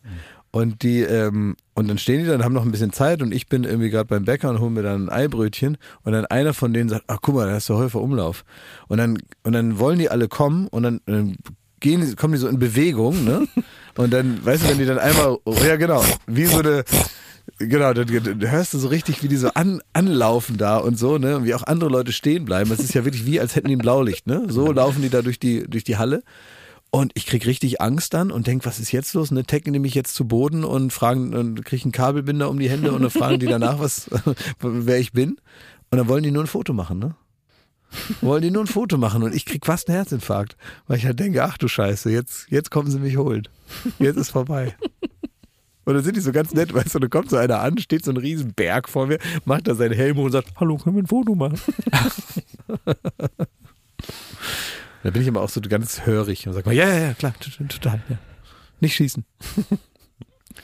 Und 0.52 0.82
die, 0.82 1.02
ähm, 1.02 1.56
und 1.74 1.88
dann 1.90 1.98
stehen 1.98 2.22
die 2.24 2.26
dann, 2.30 2.44
haben 2.44 2.54
noch 2.54 2.64
ein 2.66 2.72
bisschen 2.72 2.94
Zeit 2.94 3.22
und 3.22 3.34
ich 3.34 3.48
bin 3.48 3.64
irgendwie 3.64 3.90
gerade 3.90 4.06
beim 4.06 4.26
Bäcker 4.26 4.50
und 4.50 4.60
hole 4.60 4.72
mir 4.72 4.82
dann 4.82 5.06
ein 5.06 5.10
Eibrötchen 5.10 5.78
und 6.04 6.14
dann 6.14 6.26
einer 6.26 6.54
von 6.54 6.74
denen 6.74 6.90
sagt, 6.90 7.04
ach 7.08 7.18
guck 7.22 7.36
mal, 7.36 7.48
da 7.48 7.58
ist 7.58 7.70
der 7.70 7.76
Häufer 7.76 8.02
Umlauf. 8.02 8.44
Und 8.88 8.98
dann, 8.98 9.18
und 9.44 9.54
dann 9.54 9.78
wollen 9.78 10.00
die 10.00 10.10
alle 10.10 10.28
kommen 10.28 10.68
und 10.68 10.84
dann, 10.84 11.02
dann 11.06 11.36
gehen, 11.80 12.02
die- 12.02 12.16
kommen 12.16 12.34
die 12.34 12.40
so 12.40 12.48
in 12.48 12.60
Bewegung, 12.60 13.24
ne? 13.24 13.48
Und 13.98 14.14
dann, 14.14 14.46
weißt 14.46 14.64
du, 14.64 14.70
wenn 14.70 14.78
die 14.78 14.86
dann 14.86 15.00
einmal, 15.00 15.38
oh, 15.44 15.56
ja 15.66 15.76
genau, 15.76 16.04
wie 16.28 16.46
so 16.46 16.60
eine, 16.60 16.84
genau, 17.58 17.94
dann, 17.94 18.06
dann 18.08 18.52
hörst 18.52 18.76
du 18.76 18.78
so 18.78 18.90
richtig, 18.90 19.24
wie 19.24 19.28
die 19.28 19.38
so 19.38 19.50
an, 19.56 19.82
anlaufen 19.94 20.58
da 20.58 20.78
und 20.78 21.00
so, 21.00 21.18
ne, 21.18 21.38
und 21.38 21.46
wie 21.46 21.56
auch 21.56 21.64
andere 21.64 21.90
Leute 21.90 22.12
stehen 22.12 22.46
bleiben. 22.46 22.72
Es 22.72 22.80
ist 22.80 22.94
ja 22.94 23.06
wirklich 23.06 23.26
wie, 23.26 23.40
als 23.40 23.56
hätten 23.56 23.70
die 23.70 23.76
ein 23.76 23.80
Blaulicht, 23.80 24.28
ne, 24.28 24.44
so 24.50 24.72
laufen 24.72 25.02
die 25.02 25.10
da 25.10 25.24
durch 25.24 25.40
die, 25.40 25.68
durch 25.68 25.84
die 25.84 25.98
Halle. 25.98 26.22
Und 26.90 27.12
ich 27.16 27.26
krieg 27.26 27.46
richtig 27.46 27.82
Angst 27.82 28.14
dann 28.14 28.32
und 28.32 28.48
denk, 28.48 28.66
was 28.66 28.80
ist 28.80 28.92
jetzt 28.92 29.14
los? 29.14 29.30
Dann 29.30 29.46
tacken 29.46 29.74
die 29.74 29.80
mich 29.80 29.94
jetzt 29.94 30.16
zu 30.16 30.26
Boden 30.26 30.64
und 30.64 30.94
fragen, 30.94 31.36
und 31.36 31.66
krieg 31.66 31.84
einen 31.84 31.92
Kabelbinder 31.92 32.50
um 32.50 32.60
die 32.60 32.70
Hände 32.70 32.94
und 32.94 33.02
dann 33.02 33.12
fragen 33.12 33.40
die 33.40 33.46
danach, 33.46 33.80
was, 33.80 34.10
wer 34.60 35.00
ich 35.00 35.12
bin. 35.12 35.38
Und 35.92 35.98
dann 35.98 36.08
wollen 36.08 36.24
die 36.24 36.32
nur 36.32 36.44
ein 36.44 36.48
Foto 36.48 36.74
machen, 36.74 37.00
ne? 37.00 37.16
Wollen 38.22 38.42
die 38.42 38.52
nur 38.52 38.64
ein 38.64 38.68
Foto 38.68 38.98
machen 38.98 39.24
und 39.24 39.34
ich 39.34 39.46
krieg 39.46 39.66
fast 39.66 39.88
einen 39.88 39.98
Herzinfarkt, 39.98 40.58
weil 40.88 40.98
ich 40.98 41.06
halt 41.06 41.20
denke, 41.20 41.44
ach 41.44 41.58
du 41.58 41.70
Scheiße, 41.70 42.12
jetzt, 42.12 42.48
jetzt 42.50 42.70
kommen 42.70 42.92
sie 42.92 43.00
mich 43.00 43.16
holen. 43.16 43.48
Jetzt 43.98 44.18
ist 44.18 44.32
vorbei. 44.32 44.76
Und 45.86 45.94
dann 45.94 46.04
sind 46.04 46.18
die 46.18 46.22
so 46.22 46.34
ganz 46.34 46.54
nett, 46.54 46.74
weißt 46.74 46.94
du, 46.94 46.98
und 46.98 47.04
dann 47.04 47.10
kommt 47.10 47.30
so 47.30 47.38
einer 47.38 47.62
an, 47.62 47.78
steht 47.78 48.04
so 48.04 48.12
ein 48.12 48.18
riesen 48.18 48.54
Berg 48.54 48.90
vor 48.90 49.08
mir, 49.08 49.20
macht 49.46 49.68
da 49.70 49.76
seinen 49.76 49.94
Helm 49.94 50.20
und 50.20 50.32
sagt, 50.32 50.50
hallo, 50.60 50.78
können 50.78 50.98
wir 50.98 51.04
ein 51.04 51.08
Foto 51.08 51.34
machen? 51.34 51.60
da 55.04 55.10
bin 55.12 55.22
ich 55.22 55.28
aber 55.28 55.42
auch 55.42 55.50
so 55.50 55.62
ganz 55.62 56.06
hörig 56.06 56.48
und 56.48 56.54
sag 56.54 56.66
mal, 56.66 56.74
ja, 56.76 56.88
ja, 56.88 57.00
ja, 57.08 57.14
klar, 57.14 57.34
total, 57.70 58.02
ja. 58.10 58.18
Nicht 58.80 58.96
schießen. 58.96 59.24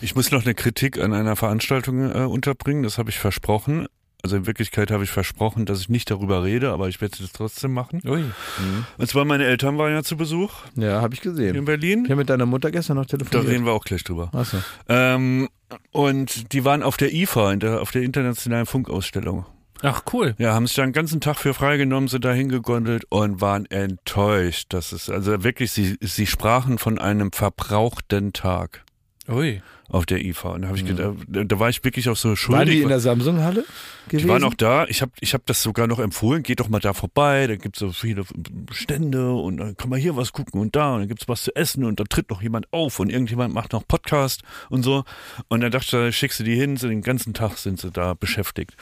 Ich 0.01 0.15
muss 0.15 0.31
noch 0.31 0.43
eine 0.43 0.55
Kritik 0.55 0.99
an 0.99 1.13
einer 1.13 1.35
Veranstaltung 1.35 2.11
äh, 2.11 2.25
unterbringen, 2.25 2.83
das 2.83 2.97
habe 2.97 3.09
ich 3.09 3.19
versprochen. 3.19 3.87
Also 4.23 4.35
in 4.37 4.47
Wirklichkeit 4.47 4.89
habe 4.89 5.03
ich 5.03 5.11
versprochen, 5.11 5.65
dass 5.65 5.81
ich 5.81 5.89
nicht 5.89 6.09
darüber 6.09 6.43
rede, 6.43 6.71
aber 6.71 6.87
ich 6.89 6.99
werde 6.99 7.21
es 7.23 7.31
trotzdem 7.31 7.73
machen. 7.73 8.01
Ui. 8.05 8.21
Mhm. 8.21 8.85
Und 8.97 9.07
zwar 9.07 9.23
meine 9.25 9.45
Eltern 9.45 9.77
waren 9.77 9.91
ja 9.93 10.01
zu 10.01 10.17
Besuch 10.17 10.51
Ja, 10.75 11.01
habe 11.01 11.13
ich 11.13 11.21
gesehen. 11.21 11.55
in 11.55 11.65
Berlin. 11.65 12.05
Ich 12.05 12.09
habe 12.09 12.19
mit 12.19 12.29
deiner 12.29 12.45
Mutter 12.45 12.71
gestern 12.71 12.97
noch 12.97 13.05
Da 13.05 13.17
telefoniert. 13.17 13.47
reden 13.49 13.65
wir 13.65 13.73
auch 13.73 13.83
gleich 13.85 14.03
drüber. 14.03 14.29
Achso. 14.33 14.57
Ähm, 14.89 15.47
und 15.91 16.53
die 16.53 16.65
waren 16.65 16.83
auf 16.83 16.97
der 16.97 17.13
IFA, 17.13 17.55
der, 17.57 17.81
auf 17.81 17.91
der 17.91 18.01
internationalen 18.01 18.65
Funkausstellung. 18.65 19.45
Ach, 19.83 20.03
cool. 20.13 20.33
Ja, 20.37 20.53
haben 20.53 20.65
sich 20.65 20.77
da 20.77 20.83
einen 20.83 20.93
ganzen 20.93 21.19
Tag 21.19 21.37
für 21.37 21.53
freigenommen, 21.53 22.07
sind 22.07 22.23
da 22.23 22.31
hingegondelt 22.31 23.03
und 23.09 23.41
waren 23.41 23.65
enttäuscht. 23.65 24.67
Das 24.69 24.93
ist 24.93 25.09
also 25.09 25.43
wirklich, 25.43 25.73
sie, 25.73 25.97
sie 25.99 26.25
sprachen 26.25 26.77
von 26.77 26.99
einem 26.99 27.33
verbrauchten 27.33 28.31
Tag 28.31 28.85
Ui. 29.27 29.61
auf 29.89 30.05
der 30.05 30.23
IFA. 30.23 30.51
Und 30.51 30.61
da 30.61 30.69
habe 30.69 30.77
ich 30.77 30.85
gedacht, 30.85 31.15
da, 31.27 31.43
da 31.43 31.59
war 31.59 31.67
ich 31.67 31.83
wirklich 31.83 32.07
auch 32.07 32.15
so 32.15 32.29
Waren 32.29 32.37
schuldig. 32.37 32.75
die 32.75 32.81
in 32.81 32.87
der 32.87 33.01
Samsung-Halle? 33.01 33.65
Die 34.09 34.25
waren 34.25 34.45
auch 34.45 34.53
da. 34.53 34.85
Ich 34.87 35.01
habe 35.01 35.11
ich 35.19 35.33
hab 35.33 35.45
das 35.47 35.61
sogar 35.61 35.87
noch 35.87 35.99
empfohlen. 35.99 36.43
Geht 36.43 36.61
doch 36.61 36.69
mal 36.69 36.79
da 36.79 36.93
vorbei. 36.93 37.47
Da 37.47 37.57
gibt's 37.57 37.79
so 37.79 37.91
viele 37.91 38.23
Stände 38.71 39.33
und 39.33 39.57
dann 39.57 39.75
kann 39.75 39.89
man 39.89 39.99
hier 39.99 40.15
was 40.15 40.31
gucken 40.31 40.61
und 40.61 40.77
da 40.77 40.93
und 40.93 41.01
dann 41.01 41.07
gibt's 41.09 41.27
was 41.27 41.43
zu 41.43 41.53
essen 41.57 41.83
und 41.83 41.99
da 41.99 42.05
tritt 42.05 42.29
noch 42.29 42.41
jemand 42.41 42.71
auf 42.71 43.01
und 43.01 43.09
irgendjemand 43.09 43.53
macht 43.53 43.73
noch 43.73 43.85
Podcast 43.85 44.43
und 44.69 44.83
so. 44.83 45.03
Und 45.49 45.59
dann 45.59 45.71
dachte 45.71 46.07
ich, 46.07 46.15
schickst 46.15 46.39
du 46.39 46.45
die 46.45 46.55
hin. 46.55 46.77
So 46.77 46.87
den 46.87 47.01
ganzen 47.01 47.33
Tag 47.33 47.57
sind 47.57 47.81
sie 47.81 47.91
da 47.91 48.13
beschäftigt. 48.13 48.77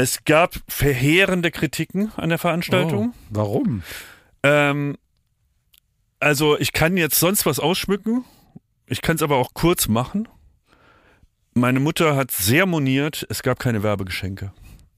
Es 0.00 0.24
gab 0.24 0.54
verheerende 0.66 1.50
Kritiken 1.50 2.10
an 2.16 2.30
der 2.30 2.38
Veranstaltung. 2.38 3.12
Oh, 3.12 3.26
warum? 3.28 3.82
Ähm, 4.42 4.96
also 6.18 6.58
ich 6.58 6.72
kann 6.72 6.96
jetzt 6.96 7.20
sonst 7.20 7.44
was 7.44 7.60
ausschmücken. 7.60 8.24
Ich 8.86 9.02
kann 9.02 9.16
es 9.16 9.22
aber 9.22 9.36
auch 9.36 9.52
kurz 9.52 9.88
machen. 9.88 10.26
Meine 11.52 11.80
Mutter 11.80 12.16
hat 12.16 12.30
sehr 12.30 12.64
moniert, 12.64 13.26
es 13.28 13.42
gab 13.42 13.58
keine 13.58 13.82
Werbegeschenke. 13.82 14.54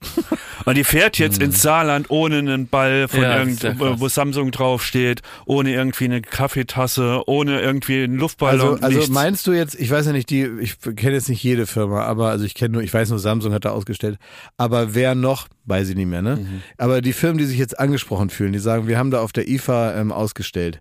Und 0.64 0.76
die 0.76 0.84
fährt 0.84 1.18
jetzt 1.18 1.42
ins 1.42 1.60
Saarland 1.60 2.08
ohne 2.10 2.38
einen 2.38 2.68
Ball 2.68 3.08
von 3.08 3.20
Ja, 3.22 3.38
irgend, 3.38 3.64
wo 3.80 4.08
Samsung 4.08 4.52
draufsteht, 4.52 5.20
ohne 5.44 5.72
irgendwie 5.72 6.04
eine 6.04 6.22
Kaffeetasse, 6.22 7.22
ohne 7.26 7.60
irgendwie 7.60 8.04
einen 8.04 8.16
Luftballon. 8.16 8.82
Also, 8.82 9.00
also 9.00 9.12
meinst 9.12 9.46
du 9.46 9.52
jetzt, 9.52 9.74
ich 9.74 9.90
weiß 9.90 10.06
ja 10.06 10.12
nicht, 10.12 10.30
die, 10.30 10.48
ich 10.60 10.78
kenne 10.80 11.14
jetzt 11.14 11.28
nicht 11.28 11.42
jede 11.42 11.66
Firma, 11.66 12.04
aber 12.04 12.28
also 12.30 12.44
ich 12.44 12.54
kenne 12.54 12.74
nur, 12.74 12.82
ich 12.82 12.94
weiß 12.94 13.10
nur, 13.10 13.18
Samsung 13.18 13.52
hat 13.52 13.64
da 13.64 13.70
ausgestellt. 13.70 14.18
Aber 14.56 14.94
wer 14.94 15.14
noch, 15.16 15.48
weiß 15.64 15.88
ich 15.88 15.96
nicht 15.96 16.06
mehr, 16.06 16.22
ne? 16.22 16.36
Mhm. 16.36 16.62
Aber 16.78 17.00
die 17.00 17.12
Firmen, 17.12 17.38
die 17.38 17.44
sich 17.44 17.58
jetzt 17.58 17.78
angesprochen 17.80 18.30
fühlen, 18.30 18.52
die 18.52 18.58
sagen, 18.60 18.86
wir 18.86 18.98
haben 18.98 19.10
da 19.10 19.20
auf 19.20 19.32
der 19.32 19.48
IFA 19.48 19.94
ähm, 19.94 20.12
ausgestellt. 20.12 20.80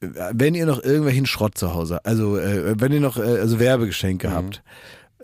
Wenn 0.00 0.54
ihr 0.54 0.66
noch 0.66 0.82
irgendwelchen 0.82 1.26
Schrott 1.26 1.56
zu 1.56 1.72
Hause, 1.74 2.04
also 2.04 2.36
äh, 2.38 2.74
wenn 2.80 2.92
ihr 2.92 3.00
noch 3.00 3.16
äh, 3.16 3.22
also 3.22 3.60
Werbegeschenke 3.60 4.28
Mhm. 4.28 4.32
habt, 4.34 4.62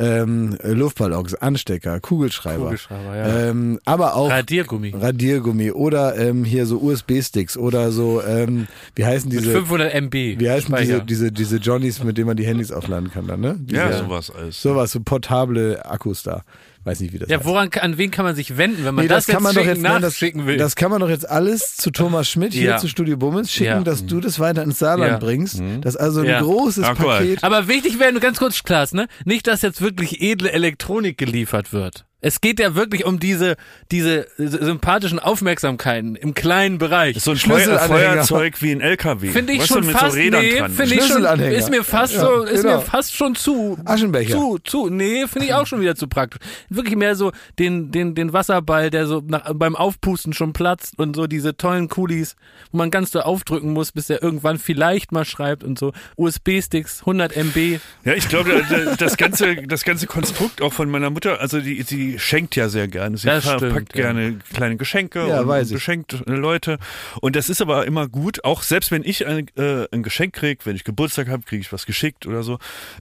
ähm, 0.00 0.56
Luftballons, 0.62 1.34
Anstecker, 1.34 2.00
Kugelschreiber, 2.00 2.64
Kugelschreiber, 2.64 3.16
ja. 3.16 3.50
ähm, 3.50 3.78
aber 3.84 4.16
auch 4.16 4.30
Radiergummi. 4.30 4.94
Radiergummi 4.98 5.72
oder 5.72 6.16
ähm, 6.16 6.44
hier 6.44 6.66
so 6.66 6.80
USB-Sticks 6.80 7.56
oder 7.56 7.92
so, 7.92 8.22
ähm, 8.22 8.66
wie 8.94 9.04
heißen 9.04 9.30
Mit 9.30 9.40
diese 9.40 9.52
500 9.52 9.94
MB. 9.94 10.14
wie 10.14 10.50
heißen 10.50 10.74
diese, 10.74 10.92
Speicher. 10.92 11.00
diese, 11.04 11.32
diese 11.32 11.56
Johnnies, 11.58 12.02
mit 12.02 12.16
denen 12.16 12.28
man 12.28 12.36
die 12.36 12.46
Handys 12.46 12.72
aufladen 12.72 13.10
kann 13.10 13.26
dann, 13.26 13.40
ne? 13.40 13.56
Diese, 13.58 13.76
ja, 13.76 13.92
sowas 13.92 14.30
alles. 14.30 14.62
Sowas, 14.62 14.92
so 14.92 15.00
portable 15.00 15.84
Akkus 15.84 16.22
da. 16.22 16.42
Weiß 16.82 17.00
nicht, 17.00 17.12
wie 17.12 17.18
das 17.18 17.28
Ja, 17.28 17.36
heißt. 17.38 17.46
woran, 17.46 17.68
an 17.80 17.98
wen 17.98 18.10
kann 18.10 18.24
man 18.24 18.34
sich 18.34 18.56
wenden, 18.56 18.84
wenn 18.86 18.94
man 18.94 19.04
Nee, 19.04 19.08
das, 19.08 19.26
das, 19.26 19.34
kann 19.34 19.42
man 19.42 19.52
jetzt 19.52 19.58
doch 19.58 19.62
schicken, 19.64 19.76
jetzt 19.76 19.82
nein, 19.92 20.00
das, 20.02 20.12
nachschicken 20.14 20.46
will? 20.46 20.56
das 20.56 20.76
kann 20.76 20.90
man 20.90 21.00
doch 21.00 21.10
jetzt 21.10 21.28
alles 21.28 21.76
zu 21.76 21.90
Thomas 21.90 22.28
Schmidt 22.30 22.54
hier 22.54 22.70
Ja. 22.70 22.76
zu 22.78 22.88
Studio 22.88 23.18
Bummels 23.18 23.52
schicken, 23.52 23.64
Ja. 23.70 23.80
dass 23.80 24.06
du 24.06 24.18
das 24.20 24.40
weiter 24.40 24.62
ins 24.62 24.78
Saarland 24.78 25.12
Ja. 25.12 25.18
bringst. 25.18 25.60
Das 25.82 25.94
ist 25.94 26.00
also 26.00 26.20
ein 26.20 26.26
Ja. 26.26 26.40
großes 26.40 26.82
mal. 26.84 26.94
Paket. 26.94 27.44
Aber 27.44 27.68
wichtig 27.68 27.98
wäre 27.98 28.12
nur 28.12 28.22
ganz 28.22 28.38
kurz, 28.38 28.62
Klaas, 28.62 28.94
ne? 28.94 29.08
Nicht, 29.26 29.46
dass 29.46 29.60
jetzt 29.62 29.82
wirklich 29.82 30.22
edle 30.22 30.50
Elektronik 30.52 31.18
geliefert 31.18 31.72
wird. 31.74 32.06
Es 32.22 32.40
geht 32.40 32.60
ja 32.60 32.74
wirklich 32.74 33.04
um 33.04 33.18
diese, 33.18 33.56
diese 33.90 34.26
sympathischen 34.36 35.18
Aufmerksamkeiten 35.18 36.16
im 36.16 36.34
kleinen 36.34 36.78
Bereich. 36.78 37.18
So 37.20 37.30
ein 37.32 37.38
Schlüsselanhänger. 37.38 37.88
Feuerzeug 37.88 38.60
wie 38.62 38.72
ein 38.72 38.80
LKW. 38.80 39.28
Finde 39.30 39.52
ich 39.54 39.60
weißt 39.60 39.70
du, 39.70 39.74
schon 39.74 39.86
mit 39.86 39.96
fast, 39.96 40.12
so 40.12 40.18
Rädern 40.18 40.42
nee, 40.42 40.68
finde 40.68 40.94
ich 40.94 41.04
schon, 41.06 41.24
ist 41.40 41.70
mir 41.70 41.82
fast 41.84 42.14
Ja, 42.14 42.20
so, 42.20 42.42
ist 42.42 42.62
genau. 42.62 42.76
mir 42.76 42.82
fast 42.82 43.14
schon 43.14 43.34
zu, 43.34 43.78
Aschenbecher. 43.84 44.36
zu, 44.36 44.58
zu, 44.62 44.88
nee, 44.90 45.26
finde 45.26 45.46
ich 45.46 45.54
auch 45.54 45.66
schon 45.66 45.80
wieder 45.80 45.94
zu 45.96 46.08
praktisch. 46.08 46.40
Wirklich 46.68 46.96
mehr 46.96 47.16
so 47.16 47.32
den, 47.58 47.90
den, 47.90 48.14
den 48.14 48.32
Wasserball, 48.32 48.90
der 48.90 49.06
so 49.06 49.22
nach, 49.26 49.52
beim 49.54 49.74
Aufpusten 49.76 50.32
schon 50.32 50.52
platzt 50.52 50.98
und 50.98 51.16
so 51.16 51.26
diese 51.26 51.56
tollen 51.56 51.88
Kulis, 51.88 52.36
wo 52.70 52.78
man 52.78 52.90
ganz 52.90 53.12
so 53.12 53.20
aufdrücken 53.20 53.72
muss, 53.72 53.92
bis 53.92 54.08
der 54.08 54.22
irgendwann 54.22 54.58
vielleicht 54.58 55.10
mal 55.12 55.24
schreibt 55.24 55.64
und 55.64 55.78
so. 55.78 55.92
USB-Sticks, 56.16 57.00
100 57.00 57.36
MB. 57.36 57.80
Ja, 58.04 58.12
ich 58.12 58.28
glaube, 58.28 58.62
da- 58.68 58.94
das 58.96 59.16
ganze, 59.16 59.56
das 59.66 59.84
ganze 59.84 60.06
Konstrukt 60.06 60.62
auch 60.62 60.72
von 60.72 60.90
meiner 60.90 61.10
Mutter, 61.10 61.40
also 61.40 61.60
die, 61.60 61.82
sie 62.10 62.18
schenkt 62.18 62.56
ja 62.56 62.68
sehr 62.68 62.88
gerne. 62.88 63.16
Sie 63.16 63.26
Das 63.26 63.44
verpackt 63.44 63.92
stimmt, 63.92 63.96
ja. 63.96 64.12
gerne 64.12 64.38
kleine 64.52 64.76
Geschenke 64.76 65.26
Ja, 65.28 65.40
und 65.42 65.68
beschenkt 65.70 66.14
äh, 66.26 66.32
Leute. 66.32 66.78
Und 67.20 67.36
das 67.36 67.48
ist 67.48 67.60
aber 67.62 67.86
immer 67.86 68.08
gut, 68.08 68.44
auch 68.44 68.62
selbst 68.62 68.90
wenn 68.90 69.04
ich 69.04 69.26
ein, 69.26 69.46
äh, 69.56 69.86
ein 69.92 70.02
Geschenk 70.02 70.34
krieg, 70.34 70.66
wenn 70.66 70.76
ich 70.76 70.84
Geburtstag 70.84 71.28
habe, 71.28 71.42
kriege 71.42 71.60
ich 71.60 71.72
was 71.72 71.86
geschickt 71.86 72.26
oder 72.26 72.42
so. 72.42 72.58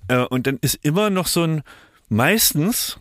Äh, 0.08 0.20
und 0.20 0.48
dann 0.48 0.58
ist 0.62 0.80
immer 0.84 1.10
noch 1.10 1.28
so 1.28 1.44
ein, 1.44 1.62
meistens 2.10 3.00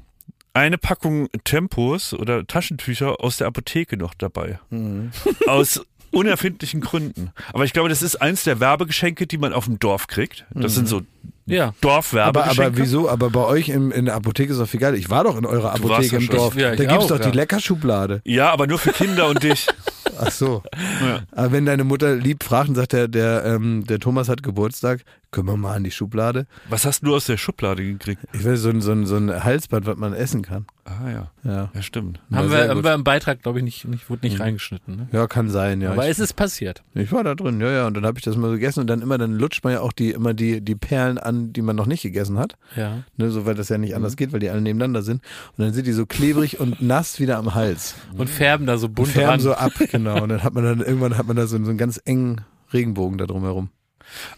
eine 0.55 0.79
Packung 0.79 1.29
Tempos 1.45 2.15
oder 2.15 2.47
Taschentücher 2.47 3.21
aus 3.23 3.37
der 3.37 3.47
Apotheke 3.47 3.97
noch 3.97 4.15
dabei. 4.15 4.59
Mhm. 4.71 5.11
Aus 5.47 5.83
unerfindlichen 6.11 6.81
Gründen. 6.81 7.33
Aber 7.53 7.65
ich 7.65 7.73
glaube, 7.73 7.89
das 7.89 8.03
ist 8.03 8.17
eins 8.17 8.45
der 8.45 8.61
Werbegeschenke, 8.61 9.27
die 9.27 9.39
man 9.39 9.53
auf 9.53 9.67
dem 9.67 9.79
Dorf 9.79 10.07
kriegt. 10.07 10.47
Das 10.55 10.75
sind 10.75 10.89
so 10.89 11.03
Ja. 11.47 11.65
Aber, 11.65 11.75
Dorfwerbegeschenke. 11.81 12.67
aber 12.67 12.77
wieso? 12.77 13.09
Aber 13.09 13.31
bei 13.31 13.45
euch 13.45 13.69
in, 13.69 13.91
in 13.91 14.05
der 14.05 14.15
Apotheke 14.15 14.53
ist 14.53 14.59
doch 14.59 14.69
viel 14.69 14.81
geil. 14.81 14.95
Ich 14.95 15.11
war 15.11 15.25
doch 15.25 15.37
in 15.37 15.47
eurer 15.47 15.73
Apotheke 15.73 16.17
im. 16.17 16.29
Dorf. 16.29 16.55
Ja, 16.55 16.73
ich 16.73 16.79
da 16.79 16.85
gibt's 16.85 17.05
auch, 17.05 17.09
doch 17.09 17.21
ja. 17.21 17.31
die 17.31 17.37
Leckerschublade. 17.37 18.21
Ja, 18.25 18.53
aber 18.53 18.67
nur 18.67 18.79
für 18.79 18.93
Kinder 18.93 19.29
und 19.29 19.43
dich. 19.43 19.67
Ach 20.21 20.31
so. 20.31 20.63
Ja. 21.01 21.21
Aber 21.33 21.53
wenn 21.53 21.67
deine 21.67 21.85
Mutter 21.85 22.17
lieb 22.17 22.43
fragt 22.43 22.69
und 22.69 22.75
sagt, 22.75 22.93
der, 22.93 23.09
der, 23.09 23.45
ähm, 23.45 23.85
der 23.87 24.01
Thomas 24.01 24.29
hat 24.29 24.43
Geburtstag, 24.43 25.05
können 25.31 25.47
wir 25.47 25.57
mal 25.57 25.75
an 25.75 25.85
die 25.85 25.91
Schublade. 25.91 26.47
Was 26.69 26.87
hast 26.87 27.03
du 27.03 27.15
aus 27.15 27.27
der 27.27 27.37
Schublade 27.37 27.85
gekriegt? 27.85 28.23
Ich 28.33 28.45
will 28.45 28.57
so 28.57 28.71
ein, 28.71 28.81
so 28.81 28.93
ein, 28.93 29.05
so 29.07 29.17
ein 29.17 29.45
Halsband, 29.45 29.87
was 29.87 29.97
man 29.97 30.15
essen 30.15 30.43
kann. 30.43 30.67
Ah 30.85 31.11
ja, 31.11 31.31
Ja, 31.45 31.71
ja 31.75 31.83
stimmt. 31.83 32.21
Haben 32.33 32.51
wir, 32.51 32.69
haben 32.69 32.83
wir 32.83 32.95
im 32.95 33.05
Beitrag, 33.05 33.43
glaube 33.43 33.59
ich, 33.59 33.65
nicht, 33.65 33.85
nicht, 33.87 34.09
wurde 34.09 34.27
nicht 34.27 34.41
reingeschnitten. 34.41 34.97
Ne? 34.97 35.09
ja 35.13 35.27
kann 35.27 35.51
sein, 35.51 35.83
ja. 35.83 35.93
Aber 35.93 36.05
ich, 36.05 36.13
es 36.13 36.19
ist 36.19 36.33
passiert. 36.33 36.83
ich 36.95 37.13
war 37.13 37.25
da 37.25 37.35
drin, 37.35 37.61
ja, 37.61 37.71
ja. 37.71 37.87
Und 37.87 37.95
dann 37.95 38.07
habe 38.07 38.19
ich 38.19 38.25
das 38.25 38.37
mal 38.37 38.49
so 38.49 38.55
gegessen 38.55 38.81
und 38.81 38.87
dann 38.87 39.03
immer, 39.03 39.19
dann 39.19 39.35
lutscht 39.35 39.63
man 39.65 39.75
ja 39.75 39.81
auch 39.81 39.93
die, 39.93 40.13
immer 40.13 40.33
die, 40.33 40.63
die 40.63 40.75
Perlen 40.75 41.18
an, 41.19 41.53
die 41.53 41.63
man 41.63 41.77
noch 41.77 41.87
nicht 41.87 42.03
gegessen 42.03 42.39
hat. 42.39 42.57
Ja. 42.77 43.03
Ne, 43.17 43.31
so 43.31 43.47
weil 43.47 43.55
das 43.55 43.69
ja 43.69 43.79
nicht 43.79 43.91
Mhm. 43.91 43.97
anders 43.97 44.17
geht, 44.17 44.33
weil 44.33 44.41
die 44.41 44.51
alle 44.51 44.61
nebeneinander 44.61 45.03
sind. 45.03 45.23
Und 45.57 45.65
dann 45.65 45.73
sind 45.73 45.87
die 45.87 45.93
so 45.93 46.07
klebrig 46.07 46.61
und 46.61 46.81
nass 46.83 47.21
wieder 47.21 47.39
am 47.39 47.55
Hals. 47.55 47.95
Und 48.17 48.29
färben 48.31 48.67
da 48.67 48.79
so 48.79 48.87
Und 48.87 48.95
bunt 48.95 49.09
färben 49.09 49.31
ran. 49.31 49.41
so 49.41 49.55
ab, 49.55 49.73
genau. 49.91 50.23
Und 50.23 50.29
dann 50.31 50.43
hat 50.43 50.55
man 50.55 50.65
dann 50.65 50.81
irgendwann 50.81 51.17
hat 51.19 51.27
man 51.27 51.37
da 51.37 51.47
so, 51.47 51.57
so 51.63 51.69
einen 51.69 51.79
ganz 51.79 52.01
engen 52.05 52.43
Regenbogen 52.73 53.19
da 53.19 53.27
drumherum. 53.27 53.71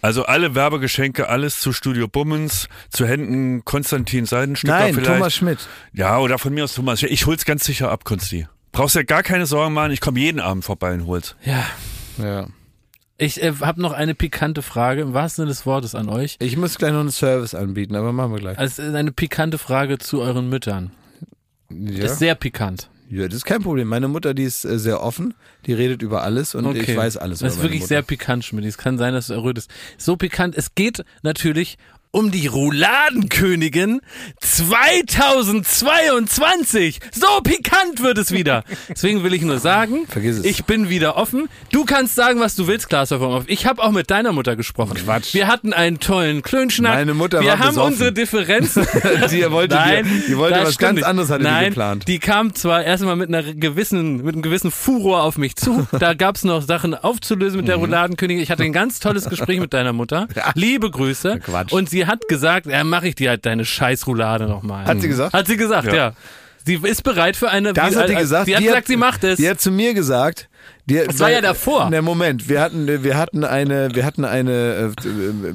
Also 0.03 0.25
alle 0.25 0.57
Werbegeschenke, 0.57 1.29
alles 1.29 1.61
zu 1.61 1.73
Studio 1.73 2.09
Bummens, 2.09 2.69
zu 2.91 3.07
Händen 3.07 3.65
Konstantin 3.65 4.27
Seidenstücker 4.27 4.73
Nein, 4.73 4.95
vielleicht. 4.95 5.13
Thomas 5.13 5.35
Schmidt. 5.35 5.59
Ja, 5.93 6.19
oder 6.19 6.39
von 6.39 6.53
mir 6.53 6.65
aus 6.65 6.75
Thomas. 6.75 7.03
Ich 7.05 7.27
hol's 7.27 7.45
ganz 7.45 7.65
sicher 7.65 7.91
ab, 7.91 8.05
Konsti. 8.05 8.49
Brauchst 8.73 8.97
ja 8.97 9.05
gar 9.05 9.23
keine 9.23 9.47
Sorgen 9.47 9.73
machen, 9.75 9.93
ich 9.93 10.01
komme 10.01 10.19
jeden 10.19 10.41
Abend 10.41 10.65
vorbei 10.65 10.93
und 10.95 11.07
hol's. 11.07 11.37
Ja. 11.45 11.65
Ja. 12.19 12.47
Ich 13.21 13.43
äh, 13.43 13.53
habe 13.61 13.83
noch 13.83 13.93
eine 13.93 14.15
pikante 14.15 14.63
Frage, 14.63 15.03
im 15.03 15.13
wahrsten 15.13 15.43
Sinne 15.43 15.51
des 15.51 15.67
Wortes 15.67 15.95
an 15.95 16.09
euch. 16.09 16.37
Ich 16.41 16.57
muss 16.57 16.79
gleich 16.79 16.93
noch 16.93 17.01
einen 17.01 17.11
Service 17.11 17.55
anbieten, 17.55 17.95
aber 17.95 18.13
machen 18.13 18.33
wir 18.33 18.39
gleich. 18.39 18.59
Es 18.59 18.79
ist 18.79 18.95
eine 18.95 19.13
pikante 19.13 19.59
Frage 19.59 19.99
zu 19.99 20.21
euren 20.23 20.49
Müttern. 20.49 20.91
Ja, 21.69 22.07
Ist 22.07 22.19
sehr 22.19 22.35
pikant. 22.35 22.89
Ja, 23.11 23.27
das 23.27 23.35
ist 23.37 23.45
kein 23.45 23.63
Problem. 23.63 23.89
Meine 23.89 24.09
Mutter, 24.09 24.33
die 24.35 24.45
ist 24.45 24.65
äh, 24.65 24.79
sehr 24.79 25.03
offen, 25.03 25.35
die 25.67 25.73
redet 25.75 26.01
über 26.01 26.23
alles 26.23 26.55
und 26.55 26.75
ich 26.77 26.97
weiß 26.97 27.17
alles 27.19 27.41
Das 27.41 27.57
ist 27.57 27.63
wirklich 27.63 27.81
Mutter. 27.81 27.89
sehr 27.89 28.03
pikant, 28.03 28.45
Schmidt. 28.45 28.65
Es 28.65 28.79
kann 28.79 28.99
sein, 28.99 29.13
dass 29.13 29.27
du 29.27 29.35
errötest. 29.35 29.71
So 29.99 30.17
pikant. 30.17 30.57
Es 30.57 30.75
geht 30.75 31.05
natürlich 31.23 31.77
um 32.13 32.31
die 32.33 32.47
Rouladenkönigin 32.49 34.01
2022. 34.41 36.99
So 37.13 37.27
pikant 37.43 38.03
wird 38.03 38.19
es 38.19 38.33
wieder. 38.33 38.65
Deswegen 38.89 39.23
will 39.23 39.33
ich 39.35 39.43
nur 39.43 39.59
sagen, 39.61 40.07
Vergiss 40.09 40.39
es. 40.39 40.45
ich 40.45 40.65
bin 40.65 40.89
wieder 40.91 41.17
offen. 41.17 41.49
Du 41.73 41.85
kannst 41.85 42.15
sagen, 42.17 42.41
was 42.41 42.57
du 42.57 42.67
willst, 42.67 42.89
Klaas. 42.89 43.15
Ich 43.47 43.67
habe 43.67 43.81
auch 43.83 43.93
mit 43.93 44.11
deiner 44.11 44.33
Mutter 44.33 44.57
gesprochen. 44.57 44.95
Quatsch. 44.97 45.35
Wir 45.35 45.47
hatten 45.47 45.73
einen 45.73 46.01
tollen 46.01 46.43
Klönschnack. 46.43 46.95
Meine 46.95 47.15
Mutter 47.15 47.41
Wir 47.43 47.51
war 47.53 47.59
haben 47.61 47.69
besoffen. 47.69 47.93
unsere 47.93 48.13
Differenzen. 48.13 48.87
Die 49.31 49.49
wollte 49.51 49.75
Nein, 49.77 50.05
dir- 50.05 50.11
die 50.29 50.37
wollte 50.37 50.61
was 50.63 50.77
ganz 50.79 50.97
nicht. 50.97 51.05
anderes, 51.07 51.31
hatte 51.31 51.45
die 51.45 51.51
Nein, 51.51 51.69
geplant. 51.71 52.07
Die 52.09 52.19
kam 52.19 52.55
zwar 52.55 52.83
erstmal 52.85 53.17
mit 53.17 53.29
einer 53.29 53.43
gewissen, 53.43 54.23
mit 54.25 54.35
einem 54.35 54.43
gewissen 54.43 54.71
Furor 54.71 55.23
auf 55.23 55.39
mich 55.39 55.57
zu. 55.57 55.87
Da 55.99 56.15
gab's 56.15 56.45
noch 56.45 56.63
Sachen 56.63 56.95
aufzulösen 56.95 57.59
mit 57.59 57.69
der 57.69 57.77
Mhm. 57.79 57.85
Rouladenkönigin. 57.85 58.43
Ich 58.43 58.51
hatte 58.51 58.63
ein 58.65 58.73
ganz 58.73 59.01
tolles 59.01 59.29
Gespräch 59.29 59.61
mit 59.61 59.73
deiner 59.75 59.93
Mutter. 59.93 60.29
Liebe 60.55 60.91
Grüße. 60.91 61.41
Quatsch. 61.41 61.73
Und 61.73 61.91
sie 61.91 62.00
hat 62.07 62.29
gesagt, 62.29 62.67
ja, 62.67 62.83
mache 62.85 63.09
ich 63.09 63.15
dir 63.15 63.31
halt 63.31 63.47
deine 63.47 63.65
scheiß 63.65 64.07
Roulade 64.07 64.47
nochmal. 64.47 64.85
Hat 64.87 65.01
sie 65.01 65.09
gesagt? 65.09 65.33
Hat 65.33 65.47
sie 65.47 65.57
gesagt, 65.57 65.87
ja. 65.89 65.95
Ja. 65.95 66.13
Sie 66.65 66.75
ist 66.75 67.03
bereit 67.03 67.37
für 67.37 67.49
eine. 67.51 67.73
Das 67.73 67.93
wie- 67.93 67.97
hat 67.97 68.09
die 68.09 68.13
äh, 68.15 68.19
gesagt. 68.19 68.47
Sie 68.47 68.55
hat 68.55 68.63
die 68.63 68.67
gesagt, 68.67 68.87
sie 68.87 68.97
macht 68.97 69.25
es. 69.25 69.39
Die 69.39 69.49
hat 69.49 69.61
zu 69.61 69.71
mir 69.71 69.95
gesagt. 69.95 70.49
Die, 70.87 70.97
Das 71.07 71.19
war 71.19 71.31
ja 71.31 71.41
davor. 71.41 71.89
Ne, 71.89 72.03
Moment, 72.03 72.49
wir 72.49 72.61
hatten, 72.61 73.03
wir 73.03 73.17
hatten 73.17 73.45
eine, 73.45 73.95
wir 73.95 74.05
hatten 74.05 74.25
eine, 74.25 74.93
äh, 75.05 75.05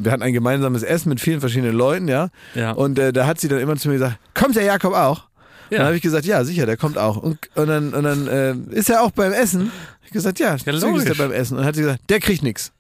wir 0.04 0.12
hatten 0.12 0.24
ein 0.24 0.34
gemeinsames 0.34 0.82
Essen 0.82 1.10
mit 1.10 1.20
vielen 1.20 1.42
verschiedenen 1.42 1.76
Leuten, 1.76 2.08
ja. 2.08 2.30
Ja. 2.56 2.72
Und 2.72 2.98
äh, 2.98 3.12
da 3.14 3.28
hat 3.28 3.40
sie 3.40 3.48
dann 3.48 3.60
immer 3.60 3.76
zu 3.76 3.90
mir 3.90 3.96
gesagt, 3.96 4.18
kommt 4.34 4.56
der 4.56 4.64
Jakob 4.64 4.94
auch? 4.94 5.26
Ja. 5.70 5.80
Dann 5.80 5.88
habe 5.88 5.96
ich 5.96 6.02
gesagt, 6.02 6.26
ja, 6.26 6.44
sicher, 6.44 6.66
der 6.66 6.78
kommt 6.78 6.98
auch. 6.98 7.18
Und, 7.18 7.38
und 7.56 7.68
dann, 7.68 7.94
und 7.94 8.04
dann 8.04 8.28
äh, 8.28 8.56
ist 8.76 8.90
er 8.90 9.02
auch 9.04 9.12
beim 9.12 9.34
Essen. 9.34 9.72
Ich 10.06 10.12
gesagt, 10.12 10.40
ja, 10.40 10.52
natürlich 10.52 10.76
ist 10.78 10.84
er 10.84 10.90
logisch. 10.92 11.18
beim 11.18 11.32
Essen. 11.32 11.54
Und 11.54 11.60
dann 11.60 11.68
hat 11.68 11.76
sie 11.76 11.82
gesagt, 11.82 12.02
der 12.10 12.20
kriegt 12.20 12.42
nichts. 12.44 12.72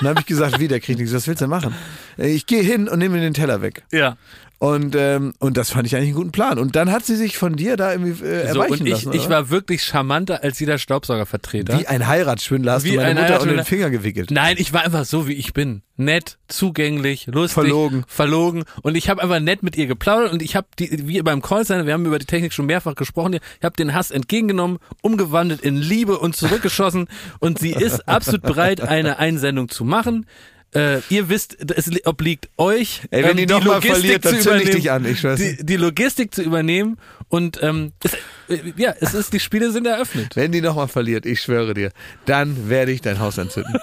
Dann 0.00 0.08
habe 0.08 0.20
ich 0.20 0.26
gesagt, 0.26 0.58
wie, 0.60 0.68
der 0.68 0.80
kriegt 0.80 0.98
nichts. 0.98 1.14
Was 1.14 1.26
willst 1.26 1.40
du 1.40 1.44
denn 1.46 1.50
machen? 1.50 1.74
Äh, 2.18 2.28
Ich 2.28 2.46
gehe 2.46 2.62
hin 2.62 2.88
und 2.88 2.98
nehme 2.98 3.16
mir 3.16 3.22
den 3.22 3.34
Teller 3.34 3.60
weg. 3.62 3.82
ja. 3.92 4.16
Und, 4.60 4.96
ähm, 4.96 5.34
und 5.38 5.56
das 5.56 5.70
fand 5.70 5.86
ich 5.86 5.94
eigentlich 5.94 6.08
einen 6.08 6.16
guten 6.16 6.32
Plan. 6.32 6.58
Und 6.58 6.74
dann 6.74 6.90
hat 6.90 7.06
sie 7.06 7.14
sich 7.14 7.38
von 7.38 7.54
dir 7.54 7.76
da 7.76 7.92
irgendwie 7.92 8.24
äh, 8.24 8.52
So, 8.52 8.60
erweichen 8.60 8.80
und 8.80 8.86
ich, 8.86 9.04
lassen. 9.04 9.12
ich 9.12 9.28
war 9.28 9.50
wirklich 9.50 9.84
charmanter 9.84 10.42
als 10.42 10.58
jeder 10.58 10.78
Staubsaugervertreter. 10.78 11.78
Wie 11.78 11.86
ein 11.86 12.08
Heiratsschwindler 12.08 12.72
hast 12.72 12.82
Wie 12.84 12.90
du 12.90 12.96
meine 12.96 13.20
ein 13.20 13.26
Mutter 13.30 13.40
unter 13.40 13.54
den. 13.54 13.64
Finger 13.64 13.90
gewickelt. 13.90 14.32
Nein, 14.32 14.56
ich 14.58 14.72
war 14.72 14.82
einfach 14.82 15.04
so, 15.04 15.28
wie 15.28 15.34
ich 15.34 15.52
bin. 15.52 15.82
Nett, 15.96 16.38
zugänglich, 16.48 17.26
lustig, 17.26 17.54
Verlogen. 17.54 18.04
verlogen. 18.08 18.64
Und 18.82 18.96
ich 18.96 19.08
habe 19.08 19.22
einfach 19.22 19.38
nett 19.38 19.62
mit 19.62 19.76
ihr 19.76 19.86
geplaudert 19.86 20.32
und 20.32 20.42
ich 20.42 20.56
habe 20.56 20.66
die, 20.78 21.06
wie 21.06 21.22
beim 21.22 21.40
Callcenter, 21.40 21.86
wir 21.86 21.92
haben 21.92 22.06
über 22.06 22.18
die 22.18 22.26
Technik 22.26 22.52
schon 22.52 22.66
mehrfach 22.66 22.96
gesprochen, 22.96 23.34
ich 23.34 23.64
habe 23.64 23.76
den 23.76 23.94
Hass 23.94 24.10
entgegengenommen, 24.10 24.78
umgewandelt 25.02 25.60
in 25.60 25.76
Liebe 25.76 26.18
und 26.18 26.34
zurückgeschossen. 26.36 27.06
und 27.38 27.58
sie 27.60 27.72
ist 27.72 28.08
absolut 28.08 28.42
bereit, 28.42 28.80
eine 28.80 29.18
Einsendung 29.18 29.68
zu 29.68 29.84
machen. 29.84 30.26
Äh, 30.74 31.00
ihr 31.08 31.28
wisst, 31.30 31.56
es 31.74 31.86
li- 31.86 32.02
obliegt 32.04 32.48
euch, 32.58 33.00
Ey, 33.10 33.24
wenn 33.24 33.36
die 33.38 33.46
noch 33.46 33.64
mal 33.64 33.80
verliert, 33.80 34.24
dann 34.24 34.34
zu 34.34 34.40
zünd 34.42 34.62
ich 34.68 34.84
übernehmen, 34.84 35.14
dich 35.14 35.26
an, 35.26 35.36
die, 35.36 35.64
die 35.64 35.76
Logistik 35.76 36.34
zu 36.34 36.42
übernehmen 36.42 36.98
und 37.28 37.58
ähm, 37.62 37.92
es, 38.04 38.12
äh, 38.54 38.72
ja, 38.76 38.94
es 39.00 39.14
ist, 39.14 39.32
die 39.32 39.40
Spiele 39.40 39.72
sind 39.72 39.86
eröffnet. 39.86 40.36
Wenn 40.36 40.52
die 40.52 40.60
nochmal 40.60 40.88
verliert, 40.88 41.24
ich 41.24 41.40
schwöre 41.40 41.72
dir, 41.72 41.90
dann 42.26 42.68
werde 42.68 42.92
ich 42.92 43.00
dein 43.00 43.18
Haus 43.18 43.38
anzünden. 43.38 43.76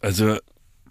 Also 0.00 0.36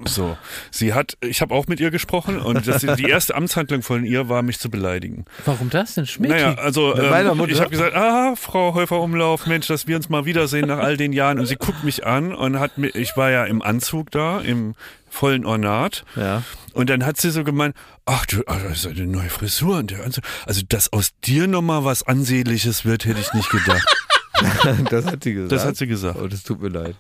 so, 0.06 0.38
sie 0.72 0.94
hat, 0.94 1.18
ich 1.22 1.42
habe 1.42 1.54
auch 1.54 1.68
mit 1.68 1.80
ihr 1.80 1.92
gesprochen 1.92 2.40
und 2.40 2.68
das, 2.68 2.82
die 2.98 3.10
erste 3.10 3.36
Amtshandlung 3.36 3.82
von 3.82 4.06
ihr 4.06 4.30
war, 4.30 4.42
mich 4.42 4.60
zu 4.60 4.70
beleidigen. 4.70 5.26
Warum 5.46 5.70
das 5.70 5.96
denn, 5.96 6.06
Schmidt? 6.06 6.32
Naja, 6.32 6.56
also 6.56 6.96
ähm, 6.96 7.50
ich 7.50 7.60
habe 7.60 7.70
gesagt, 7.70 7.96
ah, 7.96 8.36
Frau 8.36 8.74
Häufer-Umlauf, 8.74 9.48
Mensch, 9.48 9.68
dass 9.68 9.88
wir 9.88 9.96
uns 9.96 10.10
mal 10.10 10.26
wiedersehen 10.26 10.68
nach 10.68 10.80
all 10.80 10.98
den 10.98 11.14
Jahren. 11.14 11.40
Und 11.40 11.46
sie 11.46 11.56
guckt 11.56 11.84
mich 11.84 12.06
an 12.06 12.34
und 12.34 12.60
hat 12.60 12.78
mir, 12.78 12.90
ich 12.90 13.18
war 13.18 13.32
ja 13.32 13.46
im 13.46 13.62
Anzug 13.62 14.12
da, 14.12 14.40
im 14.42 14.76
vollen 15.10 15.46
Ornat. 15.46 16.06
Ja. 16.16 16.44
Und 16.74 16.90
dann 16.90 17.06
hat 17.06 17.20
sie 17.20 17.32
so 17.32 17.44
gemeint, 17.44 17.76
ach 18.06 18.26
du, 18.26 18.44
ah, 18.48 18.58
das 18.64 18.86
ist 18.86 18.88
eine 18.88 19.06
neue 19.06 19.30
Frisur 19.30 19.78
und 19.78 19.92
der 19.92 20.04
Anzug. 20.04 20.24
Also, 20.46 20.62
dass 20.68 20.92
aus 20.94 21.12
dir 21.24 21.48
nochmal 21.48 21.84
was 21.84 22.04
Ansehnliches 22.04 22.86
wird, 22.86 23.06
hätte 23.06 23.20
ich 23.20 23.34
nicht 23.34 23.50
gedacht. 23.50 23.86
Das 24.90 25.06
hat 25.06 25.24
sie 25.24 25.34
gesagt. 25.34 25.52
Das 25.52 25.66
hat 25.66 25.78
sie 25.78 25.88
gesagt. 25.88 26.18
Oh, 26.22 26.28
das 26.28 26.44
tut 26.44 26.62
mir 26.62 26.70
leid. 26.70 26.96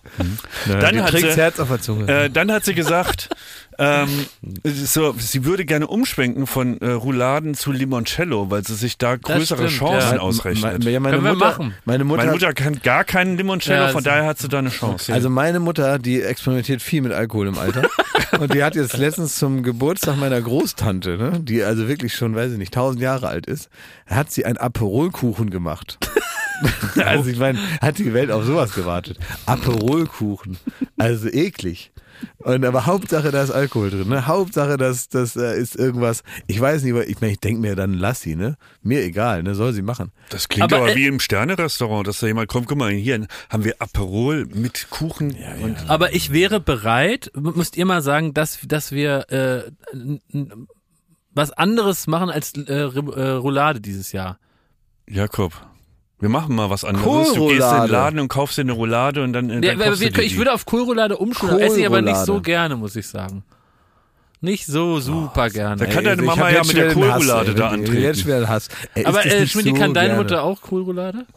Naja, 0.67 0.79
Dann 0.79 1.03
hat 1.03 1.11
sie- 1.17 1.27
Herz 1.31 1.59
auf 1.59 1.67
der 1.69 1.81
Zunge. 1.81 2.07
Äh, 2.07 2.29
dann 2.29 2.51
hat 2.51 2.65
sie 2.65 2.73
gesagt, 2.73 3.29
ähm, 3.79 4.25
so, 4.63 5.13
sie 5.17 5.45
würde 5.45 5.65
gerne 5.65 5.87
umschwenken 5.87 6.47
von 6.47 6.79
äh, 6.81 6.91
Rouladen 6.91 7.53
zu 7.55 7.71
Limoncello, 7.71 8.49
weil 8.49 8.65
sie 8.65 8.75
sich 8.75 8.97
da 8.97 9.15
größere 9.15 9.69
stimmt, 9.69 9.91
Chancen 9.91 10.15
ja. 10.15 10.19
ausrechnet. 10.21 10.83
ja, 10.83 10.99
meine 10.99 11.15
Können 11.17 11.25
wir 11.25 11.33
Mutter, 11.33 11.45
machen. 11.45 11.73
Meine 11.85 12.03
Mutter, 12.03 12.17
Meine 12.23 12.31
Mutter 12.33 12.53
kann 12.53 12.79
gar 12.83 13.03
keinen 13.03 13.37
Limoncello, 13.37 13.83
Ja, 13.85 13.87
von 13.89 14.03
so- 14.03 14.09
daher 14.09 14.25
hat 14.25 14.39
sie 14.39 14.47
da 14.49 14.59
eine 14.59 14.69
Chance. 14.69 15.13
also 15.13 15.29
meine 15.29 15.59
Mutter, 15.59 15.99
die 15.99 16.21
experimentiert 16.21 16.81
viel 16.81 17.01
mit 17.01 17.11
Alkohol 17.13 17.47
im 17.47 17.57
Alter. 17.57 17.83
und 18.39 18.53
die 18.53 18.63
hat 18.63 18.75
jetzt 18.75 18.97
letztens 18.97 19.35
zum 19.37 19.63
Geburtstag 19.63 20.17
meiner 20.17 20.41
Großtante, 20.41 21.17
ne, 21.17 21.39
die 21.41 21.63
also 21.63 21.87
wirklich 21.87 22.13
schon, 22.15 22.35
weiß 22.35 22.51
ich 22.51 22.57
nicht, 22.57 22.73
tausend 22.73 23.01
Jahre 23.01 23.27
alt 23.27 23.45
ist, 23.45 23.69
hat 24.07 24.31
sie 24.31 24.45
einen 24.45 24.57
Aperolkuchen 24.57 25.49
gemacht. 25.49 25.97
also 27.05 27.29
ich 27.29 27.39
meine, 27.39 27.59
hat 27.81 27.97
die 27.97 28.13
Welt 28.13 28.31
auf 28.31 28.45
sowas 28.45 28.73
gewartet. 28.73 29.17
Aperolkuchen. 29.45 30.57
Also 30.97 31.27
eklig. 31.29 31.91
Und 32.37 32.65
aber 32.65 32.85
Hauptsache, 32.85 33.31
da 33.31 33.43
ist 33.43 33.51
Alkohol 33.51 33.89
drin. 33.89 34.09
Ne? 34.09 34.27
Hauptsache, 34.27 34.77
das, 34.77 35.09
das 35.09 35.35
äh, 35.35 35.59
ist 35.59 35.75
irgendwas. 35.75 36.23
Ich 36.47 36.59
weiß 36.59 36.83
nicht, 36.83 36.93
aber 36.93 37.07
ich 37.07 37.19
meine, 37.21 37.33
ich 37.33 37.39
denke 37.39 37.61
mir 37.61 37.75
dann, 37.75 37.93
lass 37.93 38.21
sie, 38.21 38.35
ne? 38.35 38.57
Mir 38.81 39.03
egal, 39.03 39.43
ne? 39.43 39.55
Soll 39.55 39.73
sie 39.73 39.81
machen. 39.81 40.11
Das 40.29 40.47
klingt 40.47 40.71
Aber, 40.71 40.83
aber, 40.83 40.91
äh, 40.91 40.95
wie 40.95 41.07
im 41.07 41.19
Sternerestaurant, 41.19 42.07
dass 42.07 42.19
da 42.19 42.27
jemand 42.27 42.47
kommt, 42.47 42.67
guck 42.67 42.77
mal, 42.77 42.91
hier 42.91 43.25
haben 43.49 43.63
wir 43.63 43.75
Aperol 43.79 44.45
mit 44.45 44.87
Kuchen. 44.89 45.35
Und 45.63 45.89
Aber 45.89 46.13
ich 46.13 46.31
wäre 46.31 46.59
bereit, 46.59 47.31
müsst 47.35 47.77
ihr 47.77 47.85
mal 47.85 48.01
sagen, 48.01 48.33
dass, 48.33 48.59
dass 48.67 48.91
wir 48.91 49.29
äh, 49.31 49.71
was 51.33 51.51
anderes 51.51 52.07
machen 52.07 52.29
als 52.29 52.53
äh, 52.55 52.73
äh, 52.73 52.85
Roulade 52.85 53.81
dieses 53.81 54.11
Jahr. 54.11 54.37
Jakob, 55.07 55.53
wir 56.21 56.29
machen 56.29 56.55
mal 56.55 56.69
was 56.69 56.85
anderes. 56.85 57.33
Du 57.33 57.47
gehst 57.49 57.61
in 57.71 57.81
den. 57.81 57.89
Laden 57.91 58.19
und 58.19 58.27
kaufst 58.29 58.57
dir 58.57 58.61
eine 58.61 58.71
Roulade 58.71 59.23
und 59.23 59.33
dann, 59.33 59.49
äh, 59.49 59.55
Ja, 59.55 59.61
dann 59.61 59.79
wir, 59.79 59.85
kaufst 59.87 60.01
wir, 60.01 60.07
ich 60.19 60.31
die. 60.33 60.37
würde 60.37 60.53
auf 60.53 60.65
Kohlroulade 60.65 61.17
umschulen, 61.17 61.59
esse 61.59 61.79
ich 61.81 61.85
aber 61.85 62.01
nicht 62.01 62.17
so 62.25 62.39
gerne, 62.41 62.75
muss 62.77 62.95
ich 62.95 63.07
sagen. 63.07 63.43
Nicht 64.43 64.65
so 64.65 64.99
super 64.99 65.49
gerne. 65.51 65.75
da 65.75 65.85
kann 65.85 66.03
deine 66.03 66.19
ich 66.21 66.27
Mama 66.27 66.49
ja 66.49 66.57
jetzt 66.57 66.67
mit 66.69 66.77
der 66.77 66.93
Kohlroulade 66.93 67.53
da 67.53 67.73
Jetzt 67.73 67.73
antreten. 67.73 68.17
wieder 68.25 68.39
den 68.39 68.49
Hass. 68.49 68.69
Ey, 68.95 69.05
aber 69.05 69.23
äh, 69.23 69.45
Schmidt, 69.45 69.65
so 69.67 69.73
kann 69.73 69.93
deine 69.93 70.07
gerne? 70.09 70.23
Mutter 70.23 70.43
auch 70.43 70.61
Kohlroulade? 70.61 71.27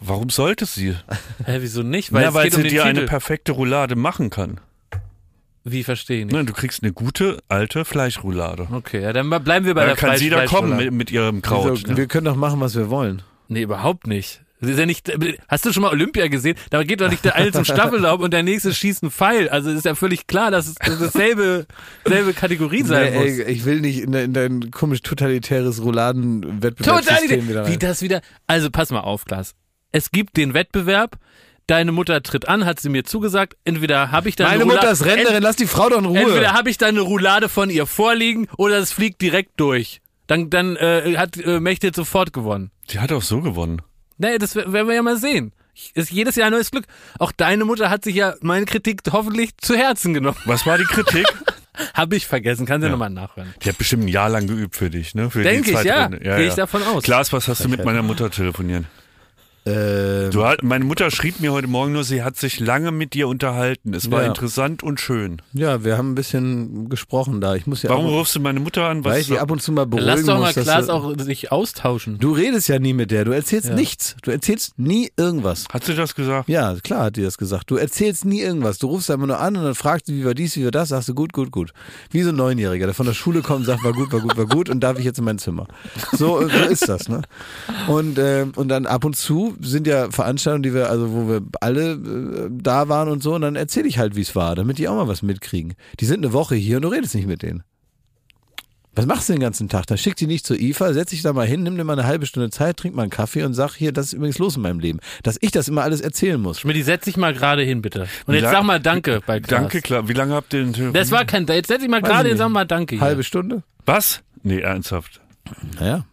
Warum 0.00 0.30
sollte 0.30 0.64
sie? 0.64 0.94
Hä, 1.44 1.58
wieso 1.60 1.82
nicht? 1.82 2.12
Weil, 2.14 2.22
ja, 2.22 2.28
es 2.30 2.34
weil 2.34 2.50
sie 2.50 2.62
um 2.62 2.68
dir 2.68 2.84
eine 2.84 2.94
Titel. 3.00 3.06
perfekte 3.08 3.52
Roulade 3.52 3.96
machen 3.96 4.30
kann. 4.30 4.60
Wie 5.64 5.82
verstehe 5.84 6.20
ich 6.20 6.24
nicht? 6.26 6.34
Ne, 6.34 6.44
du 6.44 6.52
kriegst 6.54 6.82
eine 6.82 6.92
gute, 6.92 7.38
alte 7.48 7.84
Fleischroulade. 7.84 8.68
Okay, 8.72 9.02
ja, 9.02 9.12
dann 9.12 9.28
bleiben 9.28 9.66
wir 9.66 9.74
bei 9.74 9.82
Da 9.82 9.86
der 9.88 9.96
kann 9.96 10.16
sie 10.16 10.28
da 10.30 10.38
Fleisch- 10.38 10.50
kommen 10.50 10.68
Fleischroulade. 10.68 10.90
mit, 10.90 10.98
mit 11.08 11.10
ihrem 11.10 11.42
Kraut. 11.42 11.70
Wieso? 11.72 11.88
ne? 11.90 11.96
Wir 11.98 12.06
können 12.06 12.24
doch 12.26 12.36
machen, 12.36 12.60
was 12.60 12.74
wir 12.76 12.88
wollen. 12.90 13.20
Nee, 13.48 13.62
überhaupt 13.62 14.06
nicht. 14.06 14.40
Das 14.60 14.70
ist 14.70 14.78
ja 14.78 14.86
nicht, 14.86 15.12
hast 15.48 15.66
du 15.66 15.72
schon 15.74 15.82
mal 15.82 15.90
Olympia 15.90 16.28
gesehen? 16.28 16.56
Da 16.70 16.82
geht 16.84 17.02
doch 17.02 17.10
nicht 17.10 17.22
der 17.24 17.34
eine 17.34 17.52
zum 17.52 17.66
Staffellauf 17.66 18.20
und 18.20 18.32
der 18.32 18.42
nächste 18.42 18.72
schießt 18.72 19.02
einen 19.02 19.10
Pfeil. 19.10 19.50
Also 19.50 19.68
ist 19.70 19.84
ja 19.84 19.94
völlig 19.94 20.26
klar, 20.26 20.50
dass 20.50 20.66
es 20.68 20.76
dass 20.76 20.88
es 20.94 21.00
dasselbe, 21.12 21.66
selbe 22.06 22.32
Kategorie 22.32 22.82
sein 22.82 23.12
Nee, 23.12 23.18
muss. 23.18 23.26
ey, 23.40 23.42
ich 23.52 23.64
will 23.66 23.80
nicht 23.82 23.98
in, 24.00 24.12
dein- 24.12 24.24
in 24.26 24.32
dein 24.32 24.70
komisch 24.70 25.02
totalitäres 25.02 25.82
Rouladen-Wettbewerbssystem 25.82 27.48
wieder 27.48 27.66
wie 27.66 27.70
rein. 27.72 27.78
das 27.78 28.00
wieder. 28.02 28.20
Also 28.46 28.70
pass 28.70 28.90
mal 28.90 29.00
auf, 29.00 29.24
Klaas. 29.24 29.54
Es 29.92 30.10
gibt 30.10 30.36
den 30.36 30.54
Wettbewerb. 30.54 31.18
Deine 31.66 31.92
Mutter 31.92 32.22
tritt 32.22 32.46
an, 32.46 32.66
hat 32.66 32.78
sie 32.80 32.90
mir 32.90 33.04
zugesagt. 33.04 33.56
Entweder 33.64 34.10
habe 34.12 34.28
ich 34.28 34.36
dann 34.36 34.46
Meine 34.48 34.62
eine 34.64 34.72
Mutter 34.72 34.90
ist 34.90 35.04
Rentnerin, 35.04 35.42
lass 35.42 35.56
die 35.56 35.66
Frau 35.66 35.88
doch 35.88 35.98
in 35.98 36.04
Ruhe. 36.04 36.18
Entweder 36.18 36.52
habe 36.52 36.68
ich 36.68 36.76
dann 36.76 36.90
eine 36.90 37.00
Roulade 37.00 37.48
von 37.48 37.70
ihr 37.70 37.86
vorliegen 37.86 38.48
oder 38.58 38.76
es 38.78 38.92
fliegt 38.92 39.22
direkt 39.22 39.52
durch. 39.58 40.00
Dann, 40.26 40.50
dann 40.50 40.76
äh, 40.76 41.16
hat 41.16 41.36
äh, 41.38 41.60
Mechthild 41.60 41.94
sofort 41.96 42.32
gewonnen. 42.34 42.70
Die 42.90 42.98
hat 43.00 43.12
auch 43.12 43.22
so 43.22 43.40
gewonnen. 43.40 43.82
Nee, 44.18 44.38
das 44.38 44.54
wer- 44.54 44.72
werden 44.72 44.88
wir 44.88 44.94
ja 44.94 45.02
mal 45.02 45.16
sehen. 45.16 45.52
Ist 45.94 46.12
jedes 46.12 46.36
Jahr 46.36 46.46
ein 46.46 46.52
neues 46.52 46.70
Glück. 46.70 46.84
Auch 47.18 47.32
deine 47.32 47.64
Mutter 47.64 47.90
hat 47.90 48.04
sich 48.04 48.14
ja 48.14 48.34
meine 48.42 48.64
Kritik 48.64 49.00
hoffentlich 49.10 49.56
zu 49.58 49.74
Herzen 49.76 50.14
genommen. 50.14 50.36
Was 50.44 50.66
war 50.66 50.78
die 50.78 50.84
Kritik? 50.84 51.26
Habe 51.94 52.14
ich 52.14 52.26
vergessen, 52.28 52.66
kann 52.66 52.80
sie 52.80 52.86
Ja. 52.86 52.92
nochmal 52.92 53.10
nachhören. 53.10 53.52
Die 53.62 53.68
hat 53.68 53.78
bestimmt 53.78 54.04
ein 54.04 54.08
Jahr 54.08 54.28
lang 54.28 54.46
geübt 54.46 54.76
für 54.76 54.90
dich, 54.90 55.16
ne? 55.16 55.30
Für 55.30 55.42
Denk 55.42 55.64
die 55.64 55.72
ich, 55.72 55.82
ja. 55.82 56.04
Runde. 56.04 56.20
Gehe 56.20 56.46
ich 56.46 56.54
davon 56.54 56.84
aus. 56.84 57.02
Klaas, 57.02 57.32
was 57.32 57.48
hast 57.48 57.64
du 57.64 57.68
mit 57.68 57.84
meiner 57.84 58.02
Mutter 58.02 58.30
telefoniert? 58.30 58.84
Ähm, 59.66 60.30
Du, 60.30 60.44
hat- 60.44 60.62
meine 60.62 60.84
Mutter 60.84 61.10
schrieb 61.10 61.40
mir 61.40 61.52
heute 61.52 61.68
Morgen 61.68 61.92
nur, 61.92 62.04
sie 62.04 62.22
hat 62.22 62.36
sich 62.36 62.60
lange 62.60 62.90
mit 62.90 63.14
dir 63.14 63.28
unterhalten. 63.28 63.94
Es 63.94 64.10
war 64.10 64.22
Ja. 64.22 64.28
interessant 64.28 64.82
und 64.82 65.00
schön. 65.00 65.40
ja, 65.54 65.84
wir 65.84 65.96
haben 65.96 66.12
ein 66.12 66.14
bisschen 66.14 66.88
gesprochen 66.90 67.40
da. 67.40 67.54
Ich 67.54 67.66
muss 67.66 67.82
ja 67.82 67.88
Warum 67.90 68.06
auch, 68.06 68.12
rufst 68.20 68.34
du 68.36 68.40
meine 68.40 68.60
Mutter 68.60 68.84
an? 68.84 69.04
weil 69.04 69.20
ich 69.22 69.28
die 69.28 69.38
ab 69.38 69.50
und 69.50 69.62
zu 69.62 69.72
mal 69.72 69.86
beruhigen 69.86 70.06
Lass 70.06 70.24
doch 70.24 70.38
mal 70.38 70.52
muss. 70.54 70.64
Klaas 70.64 70.86
du- 70.86 70.92
auch 70.92 71.14
sich 71.18 71.50
austauschen. 71.52 72.18
Du 72.18 72.32
redest 72.32 72.68
ja 72.68 72.78
nie 72.78 72.92
mit 72.92 73.10
der, 73.10 73.24
du 73.24 73.30
erzählst 73.32 73.68
Ja. 73.68 73.74
nichts. 73.74 74.16
Du 74.22 74.30
erzählst 74.30 74.78
nie 74.78 75.10
irgendwas. 75.16 75.64
hat 75.72 75.84
sie 75.84 75.94
das 75.94 76.14
gesagt? 76.14 76.48
Ja, 76.48 76.74
klar 76.82 77.04
hat 77.04 77.16
die 77.16 77.22
das 77.22 77.38
gesagt. 77.38 77.70
Du 77.70 77.76
erzählst 77.76 78.24
nie 78.26 78.40
irgendwas. 78.40 78.78
Du 78.78 78.88
rufst 78.88 79.10
einfach 79.10 79.26
nur 79.26 79.40
an 79.40 79.56
und 79.56 79.64
dann 79.64 79.74
fragst 79.74 80.08
du, 80.08 80.12
wie 80.12 80.24
war 80.26 80.34
dies, 80.34 80.56
wie 80.56 80.64
war 80.64 80.72
das, 80.72 80.90
sagst 80.90 81.08
du 81.08 81.14
gut, 81.14 81.32
gut, 81.32 81.50
gut. 81.50 81.72
Wie 82.10 82.22
so 82.22 82.30
ein 82.30 82.36
Neunjähriger, 82.36 82.86
der 82.86 82.94
von 82.94 83.06
der 83.06 83.14
Schule 83.14 83.40
kommt 83.40 83.60
und 83.60 83.64
sagt, 83.66 83.82
war 83.84 83.92
gut, 83.92 84.12
war 84.12 84.20
gut, 84.20 84.36
war 84.36 84.46
gut 84.46 84.68
und 84.68 84.80
darf 84.80 84.98
ich 84.98 85.04
jetzt 85.06 85.18
in 85.18 85.24
mein 85.24 85.38
Zimmer. 85.38 85.66
So, 86.12 86.40
so 86.48 86.68
ist 86.68 86.88
das, 86.88 87.08
ne? 87.08 87.22
Und, 87.88 88.18
ähm, 88.18 88.52
und 88.56 88.68
dann 88.68 88.84
ab 88.86 89.04
und 89.04 89.16
zu 89.16 89.53
sind 89.60 89.86
ja 89.86 90.10
Veranstaltungen, 90.10 90.62
die 90.62 90.74
wir, 90.74 90.90
also 90.90 91.12
wo 91.12 91.28
wir 91.28 91.42
alle 91.60 91.92
äh, 91.92 92.50
da 92.50 92.88
waren 92.88 93.08
und 93.08 93.22
so, 93.22 93.34
und 93.34 93.42
dann 93.42 93.56
erzähle 93.56 93.88
ich 93.88 93.98
halt, 93.98 94.16
wie 94.16 94.22
es 94.22 94.34
war, 94.34 94.54
damit 94.54 94.78
die 94.78 94.88
auch 94.88 94.94
mal 94.94 95.08
was 95.08 95.22
mitkriegen. 95.22 95.74
Die 96.00 96.04
sind 96.04 96.24
eine 96.24 96.32
Woche 96.32 96.54
hier 96.54 96.76
und 96.76 96.82
du 96.82 96.88
redest 96.88 97.14
nicht 97.14 97.26
mit 97.26 97.42
denen. 97.42 97.62
Was 98.96 99.06
machst 99.06 99.28
du 99.28 99.32
den 99.32 99.40
ganzen 99.40 99.68
Tag? 99.68 99.86
Dann 99.86 99.98
schick 99.98 100.14
die 100.14 100.28
nicht 100.28 100.46
zur 100.46 100.58
IFA, 100.58 100.92
setz 100.92 101.10
dich 101.10 101.22
da 101.22 101.32
mal 101.32 101.46
hin, 101.46 101.64
nimm 101.64 101.76
dir 101.76 101.82
mal 101.82 101.94
eine 101.94 102.06
halbe 102.06 102.26
Stunde 102.26 102.50
Zeit, 102.50 102.76
trink 102.76 102.94
mal 102.94 103.02
einen 103.02 103.10
Kaffee 103.10 103.42
und 103.42 103.52
sag 103.52 103.74
hier, 103.74 103.90
das 103.90 104.06
ist 104.06 104.12
übrigens 104.12 104.38
los 104.38 104.54
in 104.54 104.62
meinem 104.62 104.78
Leben. 104.78 105.00
Dass 105.24 105.36
ich 105.40 105.50
das 105.50 105.66
immer 105.66 105.82
alles 105.82 106.00
erzählen 106.00 106.40
muss. 106.40 106.60
Schmidt, 106.60 106.84
setz 106.84 107.04
dich 107.06 107.16
mal 107.16 107.34
gerade 107.34 107.62
hin, 107.62 107.82
bitte. 107.82 108.06
Und 108.26 108.34
jetzt 108.34 108.50
sag 108.50 108.62
mal 108.62 108.78
Danke 108.78 109.20
bei 109.26 109.40
Klaas. 109.40 109.62
Danke, 109.62 109.80
klar. 109.80 110.08
Wie 110.08 110.12
lange 110.12 110.34
habt 110.34 110.54
ihr 110.54 110.64
denn 110.64 110.92
Das 110.92 111.10
war 111.10 111.24
kein, 111.24 111.46
jetzt 111.48 111.68
setz 111.68 111.80
dich 111.80 111.90
mal 111.90 112.02
Weiß 112.02 112.08
gerade 112.08 112.28
ich 112.28 112.32
hin, 112.32 112.38
sag 112.38 112.50
mal 112.50 112.66
Danke. 112.66 112.94
Hier. 112.96 113.04
Halbe 113.04 113.24
Stunde? 113.24 113.64
Was? 113.84 114.22
Nee, 114.44 114.60
ernsthaft. 114.60 115.20
Naja. 115.80 116.04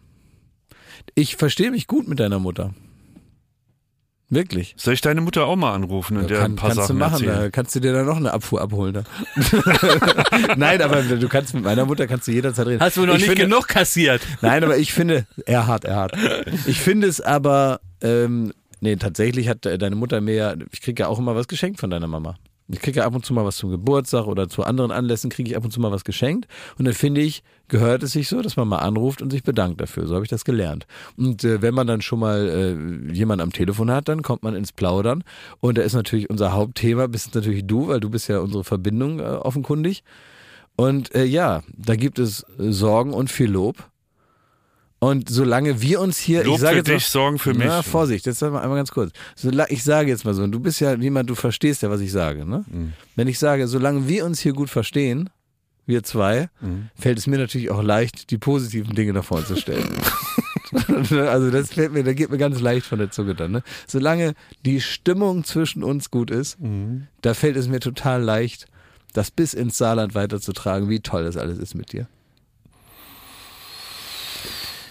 Ich 1.14 1.36
verstehe 1.36 1.70
mich 1.70 1.86
gut 1.86 2.08
mit 2.08 2.18
deiner 2.18 2.40
Mutter. 2.40 2.74
Wirklich. 4.32 4.74
Soll 4.78 4.94
ich 4.94 5.02
deine 5.02 5.20
Mutter 5.20 5.44
auch 5.44 5.56
mal 5.56 5.74
anrufen 5.74 6.16
und 6.16 6.22
Ja, 6.22 6.28
der 6.28 6.38
kann, 6.38 6.52
ein 6.52 6.56
paar 6.56 6.70
kannst 6.70 6.82
Sachen 6.86 6.98
du 6.98 7.04
machen, 7.04 7.24
erzählen? 7.24 7.40
da 7.42 7.50
kannst 7.50 7.74
du 7.74 7.80
dir 7.80 7.92
dann 7.92 8.06
noch 8.06 8.16
eine 8.16 8.32
Abfuhr 8.32 8.62
abholen. 8.62 8.94
Da. 8.94 9.04
Nein, 10.56 10.80
aber 10.80 11.02
du 11.02 11.28
kannst 11.28 11.52
mit 11.52 11.64
meiner 11.64 11.84
Mutter 11.84 12.06
kannst 12.06 12.28
du 12.28 12.32
jederzeit 12.32 12.66
reden. 12.66 12.80
Hast 12.80 12.96
du 12.96 13.02
noch 13.04 13.14
ich 13.14 13.20
nicht 13.20 13.28
finde, 13.28 13.44
genug 13.44 13.68
kassiert? 13.68 14.22
Nein, 14.40 14.64
aber 14.64 14.78
ich 14.78 14.94
finde, 14.94 15.26
er 15.44 15.66
hart, 15.66 15.84
er 15.84 15.96
hart. 15.96 16.16
Ich 16.66 16.80
finde 16.80 17.08
es 17.08 17.20
aber, 17.20 17.80
ähm, 18.00 18.54
nee, 18.80 18.96
tatsächlich 18.96 19.48
hat 19.48 19.66
deine 19.66 19.96
Mutter 19.96 20.22
mir 20.22 20.34
ja, 20.34 20.54
ich 20.72 20.80
kriege 20.80 21.02
ja 21.02 21.08
auch 21.08 21.18
immer 21.18 21.36
was 21.36 21.46
geschenkt 21.46 21.78
von 21.78 21.90
deiner 21.90 22.06
Mama. 22.08 22.36
Ich 22.72 22.80
kriege 22.80 23.04
ab 23.04 23.14
und 23.14 23.24
zu 23.24 23.34
mal 23.34 23.44
was 23.44 23.58
zum 23.58 23.70
Geburtstag 23.70 24.26
oder 24.26 24.48
zu 24.48 24.64
anderen 24.64 24.90
Anlässen 24.90 25.28
kriege 25.28 25.50
ich 25.50 25.56
ab 25.58 25.64
und 25.64 25.72
zu 25.72 25.80
mal 25.80 25.92
was 25.92 26.04
geschenkt. 26.04 26.48
Und 26.78 26.86
dann 26.86 26.94
finde 26.94 27.20
ich, 27.20 27.42
gehört 27.68 28.02
es 28.02 28.12
sich 28.12 28.28
so, 28.28 28.40
dass 28.40 28.56
man 28.56 28.66
mal 28.66 28.78
anruft 28.78 29.20
und 29.20 29.30
sich 29.30 29.42
bedankt 29.42 29.80
dafür. 29.82 30.06
So 30.06 30.14
habe 30.14 30.24
ich 30.24 30.30
das 30.30 30.46
gelernt. 30.46 30.86
Und 31.18 31.44
äh, 31.44 31.60
wenn 31.60 31.74
man 31.74 31.86
dann 31.86 32.00
schon 32.00 32.18
mal 32.18 32.48
äh, 32.48 33.12
jemanden 33.12 33.42
am 33.42 33.52
Telefon 33.52 33.90
hat, 33.90 34.08
dann 34.08 34.22
kommt 34.22 34.42
man 34.42 34.54
ins 34.54 34.72
Plaudern. 34.72 35.22
Und 35.60 35.76
da 35.76 35.82
ist 35.82 35.92
natürlich 35.92 36.30
unser 36.30 36.52
Hauptthema, 36.52 37.08
bist 37.08 37.34
natürlich 37.34 37.66
du, 37.66 37.88
weil 37.88 38.00
du 38.00 38.08
bist 38.08 38.28
ja 38.28 38.38
unsere 38.40 38.64
Verbindung 38.64 39.20
äh, 39.20 39.24
offenkundig. 39.24 40.02
Und 40.74 41.14
äh, 41.14 41.24
ja, 41.24 41.62
da 41.76 41.94
gibt 41.94 42.18
es 42.18 42.42
äh, 42.58 42.72
Sorgen 42.72 43.12
und 43.12 43.30
viel 43.30 43.50
Lob. 43.50 43.91
Und 45.04 45.28
solange 45.28 45.80
wir 45.82 46.00
uns 46.00 46.16
hier, 46.18 46.44
Lob 46.44 46.54
ich 46.54 46.60
sage 46.60 46.74
für 46.74 46.76
jetzt 46.78 46.88
mal- 46.88 46.94
dich, 46.94 47.06
Sorgen 47.06 47.38
für 47.40 47.54
mich. 47.54 47.66
Na, 47.66 47.82
Vorsicht, 47.82 48.24
jetzt 48.24 48.40
einmal 48.40 48.62
ganz 48.76 48.92
kurz. 48.92 49.10
Ich 49.68 49.82
sage 49.82 50.08
jetzt 50.10 50.24
mal 50.24 50.32
so, 50.32 50.46
du 50.46 50.60
bist 50.60 50.78
ja 50.80 50.94
jemand, 50.94 51.28
du 51.28 51.34
verstehst 51.34 51.82
ja, 51.82 51.90
was 51.90 52.00
ich 52.00 52.12
sage. 52.12 52.44
Ne? 52.46 52.64
Mhm. 52.70 52.92
Wenn 53.16 53.26
ich 53.26 53.40
sage, 53.40 53.66
solange 53.66 54.06
wir 54.06 54.24
uns 54.24 54.38
hier 54.38 54.52
gut 54.52 54.70
verstehen, 54.70 55.28
wir 55.86 56.04
zwei, 56.04 56.50
Mhm. 56.60 56.88
fällt 56.94 57.18
es 57.18 57.26
mir 57.26 57.36
natürlich 57.38 57.70
auch 57.70 57.82
leicht, 57.82 58.30
die 58.30 58.38
positiven 58.38 58.94
Dinge 58.94 59.12
nach 59.12 59.24
vorne 59.24 59.44
zu 59.44 59.56
stellen. 59.56 59.88
also 61.10 61.50
das 61.50 61.72
fällt 61.72 61.92
mir, 61.92 62.04
da 62.04 62.12
geht 62.12 62.30
mir 62.30 62.38
ganz 62.38 62.60
leicht 62.60 62.86
von 62.86 63.00
der 63.00 63.10
Zunge 63.10 63.34
dann. 63.34 63.50
Ne? 63.50 63.62
Solange 63.88 64.34
die 64.64 64.80
Stimmung 64.80 65.42
zwischen 65.42 65.82
uns 65.82 66.12
gut 66.12 66.30
ist, 66.30 66.60
Mhm. 66.60 67.08
da 67.22 67.34
fällt 67.34 67.56
es 67.56 67.66
mir 67.66 67.80
total 67.80 68.22
leicht, 68.22 68.66
das 69.14 69.32
bis 69.32 69.52
ins 69.52 69.76
Saarland 69.76 70.14
weiterzutragen, 70.14 70.88
wie 70.88 71.00
toll 71.00 71.24
das 71.24 71.36
alles 71.36 71.58
ist 71.58 71.74
mit 71.74 71.92
dir. 71.92 72.06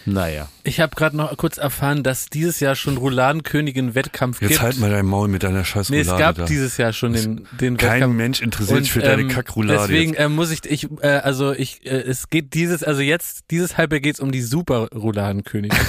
Naja. 0.06 0.48
Ich 0.64 0.80
habe 0.80 0.96
gerade 0.96 1.16
noch 1.18 1.36
kurz 1.38 1.58
erfahren, 1.58 2.04
dass 2.04 2.28
dieses 2.28 2.60
Jahr 2.60 2.76
schon 2.76 2.98
Rouladenkönigin-Wettkampf 2.98 4.42
Jetzt 4.42 4.50
gibt. 4.50 4.62
halt 4.62 4.80
mal 4.80 4.90
dein 4.90 5.06
Maul 5.06 5.28
mit 5.28 5.44
deiner 5.44 5.66
scheiß 5.66 5.90
nee, 5.90 6.00
es 6.02 6.08
Roulade 6.08 6.22
gab 6.24 6.36
da. 6.38 6.46
dieses 6.46 6.78
Jahr 6.78 6.94
schon 6.94 7.14
den, 7.14 7.48
den 7.60 7.78
Kein 7.78 7.94
Wettkampf. 7.94 8.16
Mensch 8.16 8.42
interessiert 8.42 8.84
sich 8.84 8.92
für 8.92 9.00
deine 9.02 9.24
ähm, 9.24 9.28
Kackroulade 9.30 9.80
Deswegen 9.88 10.14
jetzt. 10.14 10.20
äh, 10.22 10.30
muss 10.30 10.52
ich, 10.52 10.66
ich 10.66 10.88
äh, 11.02 11.08
also 11.08 11.52
ich, 11.54 11.86
äh, 11.86 11.90
es 12.02 12.30
geht 12.30 12.54
dieses, 12.54 12.84
also 12.84 13.02
jetzt, 13.02 13.46
dieses 13.52 13.78
Halbjahr 13.78 14.00
geht's 14.02 14.20
um 14.20 14.32
die 14.32 14.42
super 14.42 14.88
Rouladenkönigin. 14.94 15.78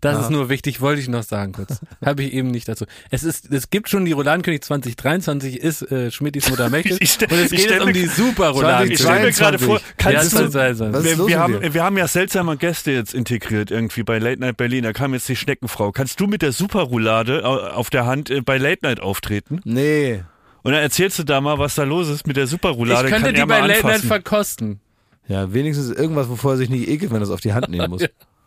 Das 0.00 0.20
ist 0.22 0.30
nur 0.30 0.48
wichtig, 0.48 0.80
wollte 0.80 1.00
ich 1.00 1.08
noch 1.08 1.24
sagen 1.24 1.52
kurz. 1.52 1.80
Habe 2.04 2.22
ich 2.22 2.32
eben 2.32 2.52
nicht 2.52 2.68
dazu. 2.68 2.84
Es 3.10 3.24
ist, 3.24 3.50
es 3.50 3.68
gibt 3.70 3.88
schon 3.88 4.04
die 4.04 4.12
Rouladenkönig 4.12 4.62
2023, 4.62 5.58
ist 5.60 5.82
äh, 5.90 6.12
Schmidtis 6.12 6.48
Mutter 6.50 6.70
mächtig. 6.70 6.98
Ich 7.00 7.12
stell- 7.12 7.28
und 7.32 7.38
es 7.40 7.50
geht 7.50 7.68
jetzt 7.68 7.80
um 7.80 7.86
mir- 7.86 7.92
die 7.92 8.06
super 8.06 8.52
Ich 8.52 8.58
stelle 9.00 9.24
mir 9.24 9.32
22. 9.32 9.36
gerade 9.38 9.58
vor, 9.58 9.78
Ja, 9.78 9.82
kannst 9.98 10.32
du, 10.34 10.36
2022. 10.48 10.92
Was 10.94 11.04
ist 11.04 11.18
wir, 11.18 11.26
wir, 11.26 11.38
haben, 11.40 11.74
wir 11.74 11.82
haben 11.84 11.98
ja 11.98 12.06
seltsame 12.06 12.56
Gäste 12.56 12.92
jetzt 12.92 13.12
integriert 13.30 13.70
irgendwie 13.70 14.02
bei 14.02 14.18
Late 14.18 14.40
Night 14.40 14.56
Berlin. 14.56 14.84
Da 14.84 14.92
kam 14.92 15.12
jetzt 15.14 15.28
die 15.28 15.36
Schneckenfrau. 15.36 15.92
Kannst 15.92 16.20
du 16.20 16.26
mit 16.26 16.42
der 16.42 16.52
Superroulade 16.52 17.44
au- 17.44 17.58
auf 17.58 17.90
der 17.90 18.06
Hand 18.06 18.30
äh, 18.30 18.40
bei 18.40 18.58
Late 18.58 18.80
Night 18.82 19.00
auftreten? 19.00 19.60
Nee. 19.64 20.22
Und 20.62 20.72
dann 20.72 20.80
erzählst 20.82 21.18
du 21.18 21.24
da 21.24 21.40
mal, 21.40 21.58
was 21.58 21.74
da 21.74 21.84
los 21.84 22.08
ist 22.08 22.26
mit 22.26 22.36
der 22.36 22.44
Ich 22.44 22.50
Superroulade. 22.50 23.08
könnte 23.08 23.26
Kann 23.26 23.34
die 23.34 23.44
bei 23.46 23.60
Late 23.60 23.86
Night 23.86 24.00
verkosten. 24.00 24.80
Ja, 25.28 25.52
wenigstens 25.52 25.90
irgendwas, 25.90 26.28
wovor 26.28 26.52
er 26.52 26.56
sich 26.56 26.70
nicht 26.70 26.88
ekelt, 26.88 27.10
wenn 27.10 27.18
er 27.18 27.24
es 27.24 27.30
auf 27.30 27.40
die 27.40 27.52
Hand 27.52 27.68
nehmen 27.68 27.90
muss. 27.90 28.02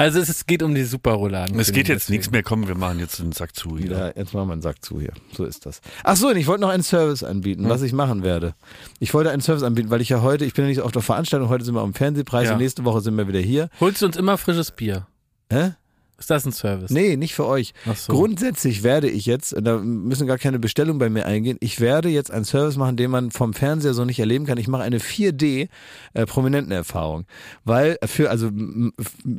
Also 0.00 0.18
es, 0.18 0.30
es 0.30 0.46
geht 0.46 0.62
um 0.62 0.74
die 0.74 0.84
super 0.84 1.12
Rouladen. 1.12 1.60
Es 1.60 1.72
geht 1.72 1.86
jetzt 1.88 2.08
nichts 2.08 2.30
mehr. 2.30 2.42
Komm, 2.42 2.66
wir 2.66 2.74
machen 2.74 2.98
jetzt 3.00 3.18
den 3.18 3.32
Sack 3.32 3.54
zu 3.54 3.76
hier. 3.76 3.90
Ja, 3.90 4.06
jetzt 4.08 4.32
machen 4.32 4.48
wir 4.48 4.54
einen 4.54 4.62
Sack 4.62 4.82
zu 4.82 4.98
hier. 4.98 5.12
So 5.36 5.44
ist 5.44 5.66
das. 5.66 5.82
Ach 6.04 6.16
so, 6.16 6.28
und 6.28 6.36
ich 6.36 6.46
wollte 6.46 6.62
noch 6.62 6.70
einen 6.70 6.82
Service 6.82 7.22
anbieten, 7.22 7.68
was 7.68 7.82
ich 7.82 7.92
machen 7.92 8.22
werde. 8.22 8.54
Ich 8.98 9.12
wollte 9.12 9.30
einen 9.30 9.42
Service 9.42 9.62
anbieten, 9.62 9.90
weil 9.90 10.00
ich 10.00 10.08
ja 10.08 10.22
heute, 10.22 10.46
ich 10.46 10.54
bin 10.54 10.64
ja 10.64 10.68
nicht 10.68 10.78
so 10.78 10.84
auf 10.84 10.92
der 10.92 11.02
Veranstaltung, 11.02 11.50
heute 11.50 11.64
sind 11.64 11.74
wir 11.74 11.82
am 11.82 11.92
Fernsehpreis 11.92 12.46
Ja. 12.46 12.52
und 12.54 12.60
nächste 12.60 12.84
Woche 12.86 13.02
sind 13.02 13.14
wir 13.18 13.28
wieder 13.28 13.40
hier. 13.40 13.68
Holst 13.78 14.00
du 14.00 14.06
uns 14.06 14.16
immer 14.16 14.38
frisches 14.38 14.70
Bier? 14.70 15.06
Hä? 15.52 15.72
Ist 16.20 16.28
das 16.28 16.44
ein 16.44 16.52
Service? 16.52 16.90
Nee, 16.90 17.16
nicht 17.16 17.34
für 17.34 17.46
euch. 17.46 17.72
So. 17.96 18.12
Grundsätzlich 18.12 18.82
werde 18.82 19.08
ich 19.08 19.24
jetzt, 19.24 19.56
da 19.58 19.78
müssen 19.78 20.26
gar 20.26 20.36
keine 20.36 20.58
Bestellung 20.58 20.98
bei 20.98 21.08
mir 21.08 21.24
eingehen, 21.24 21.56
ich 21.60 21.80
werde 21.80 22.10
jetzt 22.10 22.30
einen 22.30 22.44
Service 22.44 22.76
machen, 22.76 22.98
den 22.98 23.10
man 23.10 23.30
vom 23.30 23.54
Fernseher 23.54 23.94
so 23.94 24.04
nicht 24.04 24.20
erleben 24.20 24.44
kann. 24.44 24.58
Ich 24.58 24.68
mache 24.68 24.82
eine 24.82 24.98
4D 24.98 25.70
äh, 26.12 26.26
Prominentenerfahrung, 26.26 27.24
weil 27.64 27.96
für 28.04 28.28
also 28.28 28.50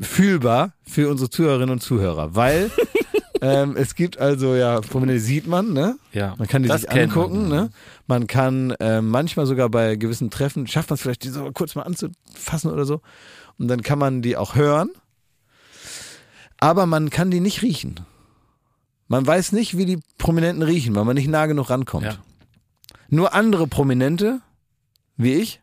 fühlbar 0.02 0.74
für 0.84 1.12
unsere 1.12 1.30
Zuhörerinnen 1.30 1.70
und 1.70 1.82
Zuhörer, 1.82 2.34
weil 2.34 2.72
ähm, 3.42 3.76
es 3.78 3.94
gibt 3.94 4.18
also 4.18 4.56
ja 4.56 4.82
Prominente 4.82 5.22
sieht 5.22 5.46
man, 5.46 5.74
ne? 5.74 5.98
Ja. 6.14 6.34
Man 6.40 6.48
kann 6.48 6.64
die 6.64 6.70
das 6.70 6.82
sich 6.82 6.92
angucken, 6.92 7.50
man. 7.50 7.66
ne? 7.66 7.70
Man 8.08 8.26
kann 8.26 8.72
äh, 8.80 9.04
manchmal 9.04 9.46
sogar 9.46 9.70
bei 9.70 9.98
gewissen 9.98 10.32
Treffen 10.32 10.66
schafft 10.66 10.90
man 10.90 10.96
es 10.96 11.02
vielleicht, 11.04 11.24
die 11.26 11.30
so 11.30 11.52
kurz 11.54 11.76
mal 11.76 11.84
anzufassen 11.84 12.72
oder 12.72 12.86
so, 12.86 13.02
und 13.60 13.68
dann 13.68 13.84
kann 13.84 14.00
man 14.00 14.24
die 14.24 14.36
auch 14.36 14.56
hören 14.56 14.90
aber 16.62 16.86
man 16.86 17.10
kann 17.10 17.32
die 17.32 17.42
nicht 17.42 17.64
riechen. 17.64 18.00
Man 19.10 19.28
weiß 19.28 19.52
nicht, 19.52 19.76
wie 19.76 19.86
die 19.86 20.00
Prominenten 20.18 20.64
riechen, 20.64 20.96
weil 20.96 21.04
man 21.04 21.16
nicht 21.16 21.28
nah 21.28 21.48
genug 21.48 21.70
rankommt. 21.70 22.06
Ja. 22.06 22.18
Nur 23.10 23.34
andere 23.34 23.68
Prominente, 23.68 24.40
wie 25.18 25.34
ich, 25.34 25.60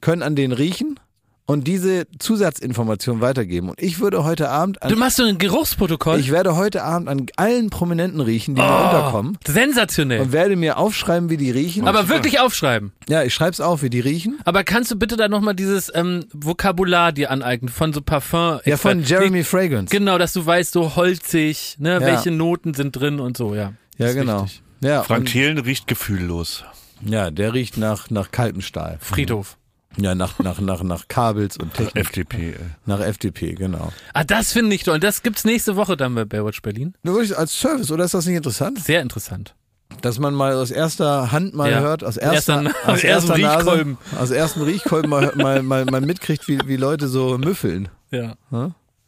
können 0.00 0.22
an 0.22 0.36
denen 0.36 0.52
riechen 0.52 1.00
und 1.46 1.66
diese 1.66 2.06
Zusatzinformation 2.18 3.20
weitergeben. 3.20 3.68
Und 3.70 3.80
ich 3.80 4.00
würde 4.00 4.24
heute 4.24 4.48
Abend 4.48 4.82
an, 4.82 4.90
Du 4.90 4.96
machst 4.96 5.16
so 5.16 5.24
ein 5.24 5.38
Geruchsprotokoll? 5.38 6.18
ich 6.18 6.30
werde 6.30 6.56
heute 6.56 6.82
Abend 6.82 7.08
an 7.08 7.26
allen 7.36 7.70
Prominenten 7.70 8.20
riechen, 8.20 8.54
die 8.56 8.60
mir 8.62 8.68
oh, 8.68 8.84
unterkommen 8.84 9.38
sensationell. 9.46 10.20
und 10.20 10.32
werde 10.32 10.56
mir 10.56 10.76
aufschreiben, 10.78 11.30
wie 11.30 11.36
die 11.36 11.50
riechen. 11.50 11.86
Aber 11.86 12.08
wirklich 12.08 12.40
aufschreiben. 12.40 12.92
ja, 13.08 13.22
ich 13.22 13.32
schreib's 13.34 13.60
auf, 13.60 13.82
wie 13.82 13.90
die 13.90 14.00
riechen. 14.00 14.38
Aber 14.44 14.64
kannst 14.64 14.90
du 14.90 14.96
bitte 14.96 15.16
da 15.16 15.28
nochmal 15.28 15.54
dieses 15.54 15.90
ähm, 15.94 16.24
Vokabular 16.32 17.12
dir 17.12 17.30
aneignen 17.30 17.68
von 17.68 17.92
so 17.92 18.00
Parfum? 18.00 18.60
Ja, 18.64 18.76
von 18.76 19.02
Jeremy 19.02 19.44
Fragrance. 19.44 19.90
Genau, 19.90 20.18
dass 20.18 20.32
du 20.32 20.44
weißt, 20.44 20.72
so 20.72 20.96
holzig, 20.96 21.76
ne, 21.78 21.94
Ja. 21.94 22.00
welche 22.00 22.30
Noten 22.32 22.74
sind 22.74 22.92
drin 22.92 23.20
und 23.20 23.36
so, 23.36 23.54
ja. 23.54 23.72
Ja, 23.98 24.12
genau. 24.12 24.46
Ja, 24.80 25.02
Frank 25.04 25.26
Thelen 25.26 25.58
riecht 25.58 25.86
gefühllos. 25.86 26.64
ja, 27.04 27.30
der 27.30 27.54
riecht 27.54 27.76
nach, 27.78 28.10
nach 28.10 28.30
kaltem 28.30 28.60
Stahl. 28.62 28.98
Friedhof. 29.00 29.56
Ja, 29.98 30.14
nach, 30.14 30.38
nach, 30.38 30.60
nach, 30.60 30.82
nach 30.82 31.08
Kabels 31.08 31.56
und 31.56 31.72
Technik. 31.74 31.96
FDP. 32.04 32.50
Ey. 32.50 32.54
Nach 32.84 33.00
FDP, 33.00 33.54
genau. 33.54 33.92
Ah, 34.12 34.24
das 34.24 34.52
finde 34.52 34.74
ich 34.74 34.82
toll. 34.82 35.00
Das 35.00 35.22
gibt's 35.22 35.44
nächste 35.44 35.76
Woche 35.76 35.96
dann 35.96 36.14
bei 36.14 36.24
Baywatch 36.24 36.60
Berlin. 36.62 36.94
Nur 37.02 37.14
wirklich 37.14 37.36
als 37.36 37.58
Service, 37.58 37.90
oder 37.90 38.04
ist 38.04 38.14
das 38.14 38.26
nicht 38.26 38.36
interessant? 38.36 38.78
Sehr 38.80 39.00
interessant. 39.02 39.54
Dass 40.02 40.18
man 40.18 40.34
mal 40.34 40.52
aus 40.54 40.70
erster 40.70 41.32
Hand 41.32 41.54
mal 41.54 41.70
Ja. 41.70 41.80
hört, 41.80 42.04
aus 42.04 42.16
erster, 42.16 42.62
Erster- 42.64 42.88
aus 42.92 43.04
erster 43.04 43.38
Nase, 43.38 43.58
Riechkolben. 43.66 43.98
aus 44.18 44.30
ersten 44.30 44.62
Riechkolben 44.62 45.08
mal, 45.10 45.32
mal, 45.36 45.62
mal, 45.62 45.84
mal 45.86 46.00
mitkriegt, 46.00 46.48
wie, 46.48 46.58
wie 46.66 46.76
Leute 46.76 47.08
so 47.08 47.38
müffeln. 47.38 47.88
Ja. 48.10 48.34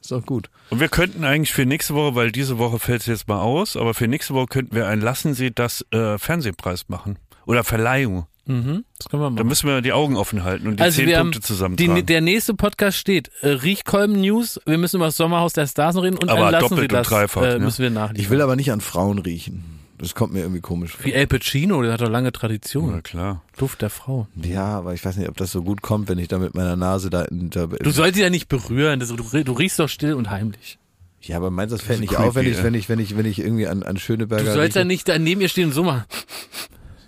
Ist 0.00 0.12
doch 0.12 0.24
gut. 0.24 0.48
Und 0.70 0.80
wir 0.80 0.88
könnten 0.88 1.24
eigentlich 1.24 1.52
für 1.52 1.66
nächste 1.66 1.94
Woche, 1.94 2.14
weil 2.14 2.32
diese 2.32 2.58
Woche 2.58 2.78
fällt 2.78 3.00
es 3.02 3.06
jetzt 3.06 3.28
mal 3.28 3.40
aus, 3.40 3.76
aber 3.76 3.92
für 3.92 4.06
nächste 4.08 4.32
Woche 4.34 4.46
könnten 4.46 4.74
wir 4.76 4.86
einen 4.86 5.02
Lassen 5.02 5.34
Sie 5.34 5.50
das 5.52 5.84
äh, 5.90 6.16
Fernsehpreis 6.18 6.88
machen. 6.88 7.18
Oder 7.44 7.64
Verleihung. 7.64 8.26
Mhm, 8.48 8.84
das 8.98 9.08
können 9.10 9.22
wir 9.22 9.26
Da 9.26 9.30
machen. 9.30 9.46
müssen 9.46 9.68
wir 9.68 9.80
die 9.82 9.92
Augen 9.92 10.16
offen 10.16 10.42
halten 10.42 10.66
und 10.68 10.80
die 10.80 10.82
Also 10.82 10.96
zehn 10.96 11.06
wir 11.08 11.18
Punkte 11.20 11.40
zusammentragen. 11.42 11.94
die, 11.96 12.02
der 12.02 12.20
nächste 12.22 12.54
Podcast 12.54 12.96
steht, 12.98 13.30
äh, 13.42 13.48
Riechkolben 13.48 14.20
News, 14.20 14.58
wir 14.66 14.78
müssen 14.78 14.96
über 14.96 15.04
das 15.06 15.16
Sommerhaus 15.18 15.52
der 15.52 15.66
Stars 15.66 15.94
noch 15.94 16.02
reden 16.02 16.16
und 16.18 16.28
Aber 16.30 16.50
lassen 16.50 16.64
Sie 16.64 16.68
doppelt 16.70 16.92
und 16.92 16.98
das, 16.98 17.08
dreifach, 17.08 17.42
äh, 17.42 17.58
ne? 17.58 17.64
müssen 17.64 17.82
wir 17.82 17.90
nachliefern. 17.90 18.20
Ich 18.24 18.30
will 18.30 18.40
aber 18.40 18.56
nicht 18.56 18.72
an 18.72 18.80
Frauen 18.80 19.18
riechen. 19.18 19.64
Das 19.98 20.14
kommt 20.14 20.32
mir 20.32 20.40
irgendwie 20.40 20.60
komisch 20.60 20.92
vor. 20.92 21.04
Wie 21.04 21.12
El 21.12 21.26
Pacino, 21.26 21.82
der 21.82 21.92
hat 21.92 22.00
doch 22.00 22.08
lange 22.08 22.30
Tradition. 22.32 22.90
Na 22.92 23.00
klar. 23.00 23.42
Duft 23.56 23.82
der 23.82 23.90
Frau. 23.90 24.28
Ja, 24.36 24.64
aber 24.78 24.94
ich 24.94 25.04
weiß 25.04 25.16
nicht, 25.16 25.28
ob 25.28 25.36
das 25.36 25.50
so 25.52 25.62
gut 25.64 25.82
kommt, 25.82 26.08
wenn 26.08 26.18
ich 26.18 26.28
da 26.28 26.38
mit 26.38 26.54
meiner 26.54 26.76
Nase 26.76 27.10
da 27.10 27.22
in 27.22 27.50
da, 27.50 27.66
Du 27.66 27.90
sollst 27.90 28.14
sie 28.14 28.22
ja 28.22 28.30
nicht 28.30 28.48
berühren, 28.48 29.00
das, 29.00 29.08
du, 29.08 29.16
du 29.16 29.52
riechst 29.52 29.78
doch 29.80 29.88
still 29.88 30.14
und 30.14 30.30
heimlich. 30.30 30.78
Ja, 31.20 31.36
aber 31.36 31.50
meinst 31.50 31.72
du, 31.72 31.76
das 31.76 31.84
fällt 31.84 31.98
nicht 32.00 32.14
auf, 32.16 32.36
wenn 32.36 32.44
creepy, 32.44 32.58
ich, 32.58 32.62
wenn 32.64 32.74
ich, 32.74 32.88
wenn 32.88 32.98
ich, 33.00 33.16
wenn 33.16 33.26
ich 33.26 33.40
irgendwie 33.40 33.66
an, 33.66 33.82
an 33.82 33.96
Schöneberger 33.98 34.44
Du 34.44 34.52
sollst 34.52 34.76
ja 34.76 34.84
nicht 34.84 35.08
da 35.08 35.18
neben 35.18 35.40
ihr 35.40 35.48
stehen 35.48 35.66
und 35.66 35.72
so 35.74 35.82
machen. 35.82 36.04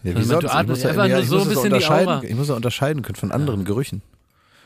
Ja, 0.02 0.12
Du 0.12 0.20
wie 0.20 0.24
sonst? 0.24 0.44
Ich 0.44 0.50
atmest 0.50 0.68
muss, 0.68 0.82
ja, 0.82 0.90
einfach 0.90 1.06
ja, 1.06 1.16
nur 1.16 1.24
so 1.26 1.40
ein 1.40 1.48
bisschen 1.48 1.62
die 1.64 1.74
unterscheiden. 1.74 2.08
Aura. 2.08 2.22
Ich 2.24 2.34
muss 2.34 2.48
ja 2.48 2.54
unterscheiden 2.54 3.02
können 3.02 3.16
von 3.16 3.32
anderen 3.32 3.64
Gerüchen. 3.64 4.02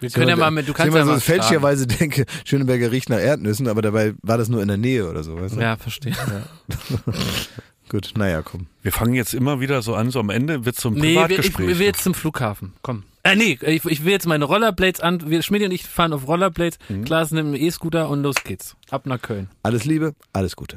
Wir 0.00 0.10
können 0.10 0.28
ja 0.28 0.36
mal 0.36 0.50
mit, 0.50 0.68
du 0.68 0.72
kannst 0.74 0.94
ich 0.94 0.98
ja 0.98 1.04
mal 1.04 1.14
so 1.14 1.20
fälschlicherweise 1.20 1.86
denke, 1.86 2.26
Schöneberger 2.44 2.90
riecht 2.92 3.08
nach 3.08 3.18
Erdnüssen, 3.20 3.68
aber 3.68 3.80
dabei 3.80 4.14
war 4.22 4.36
das 4.38 4.48
nur 4.48 4.60
in 4.60 4.68
der 4.68 4.76
Nähe 4.76 5.08
oder 5.08 5.22
so, 5.24 5.40
weißt 5.40 5.56
du? 5.56 5.60
Ja, 5.60 5.76
verstehe. 5.76 6.12
Gut, 7.88 8.12
naja, 8.16 8.42
komm. 8.42 8.66
Wir 8.82 8.92
fangen 8.92 9.14
jetzt 9.14 9.34
immer 9.34 9.60
wieder 9.60 9.82
so 9.82 9.94
an, 9.94 10.10
so 10.10 10.18
am 10.20 10.30
Ende 10.30 10.64
wird 10.64 10.76
zum 10.76 10.94
Nee, 10.94 11.00
wir, 11.02 11.08
ich, 11.08 11.16
Privatgespräch. 11.16 11.68
ich 11.68 11.78
will 11.78 11.86
jetzt 11.86 12.02
zum 12.02 12.14
Flughafen. 12.14 12.72
Komm. 12.82 13.04
Äh, 13.22 13.36
nee, 13.36 13.58
ich, 13.62 13.84
ich 13.84 14.04
will 14.04 14.12
jetzt 14.12 14.26
meine 14.26 14.44
Rollerblades 14.44 15.00
an. 15.00 15.30
Wir, 15.30 15.42
Schmidt 15.42 15.62
und 15.62 15.70
ich 15.70 15.84
fahren 15.84 16.12
auf 16.12 16.26
Rollerblades. 16.26 16.78
Mhm. 16.88 17.04
Klaas 17.04 17.30
nimmt 17.30 17.54
einen 17.54 17.62
E-Scooter 17.62 18.08
und 18.08 18.22
los 18.22 18.36
geht's. 18.44 18.76
Ab 18.90 19.06
nach 19.06 19.20
Köln. 19.20 19.48
Alles 19.62 19.84
Liebe, 19.84 20.14
alles 20.32 20.56
Gute. 20.56 20.76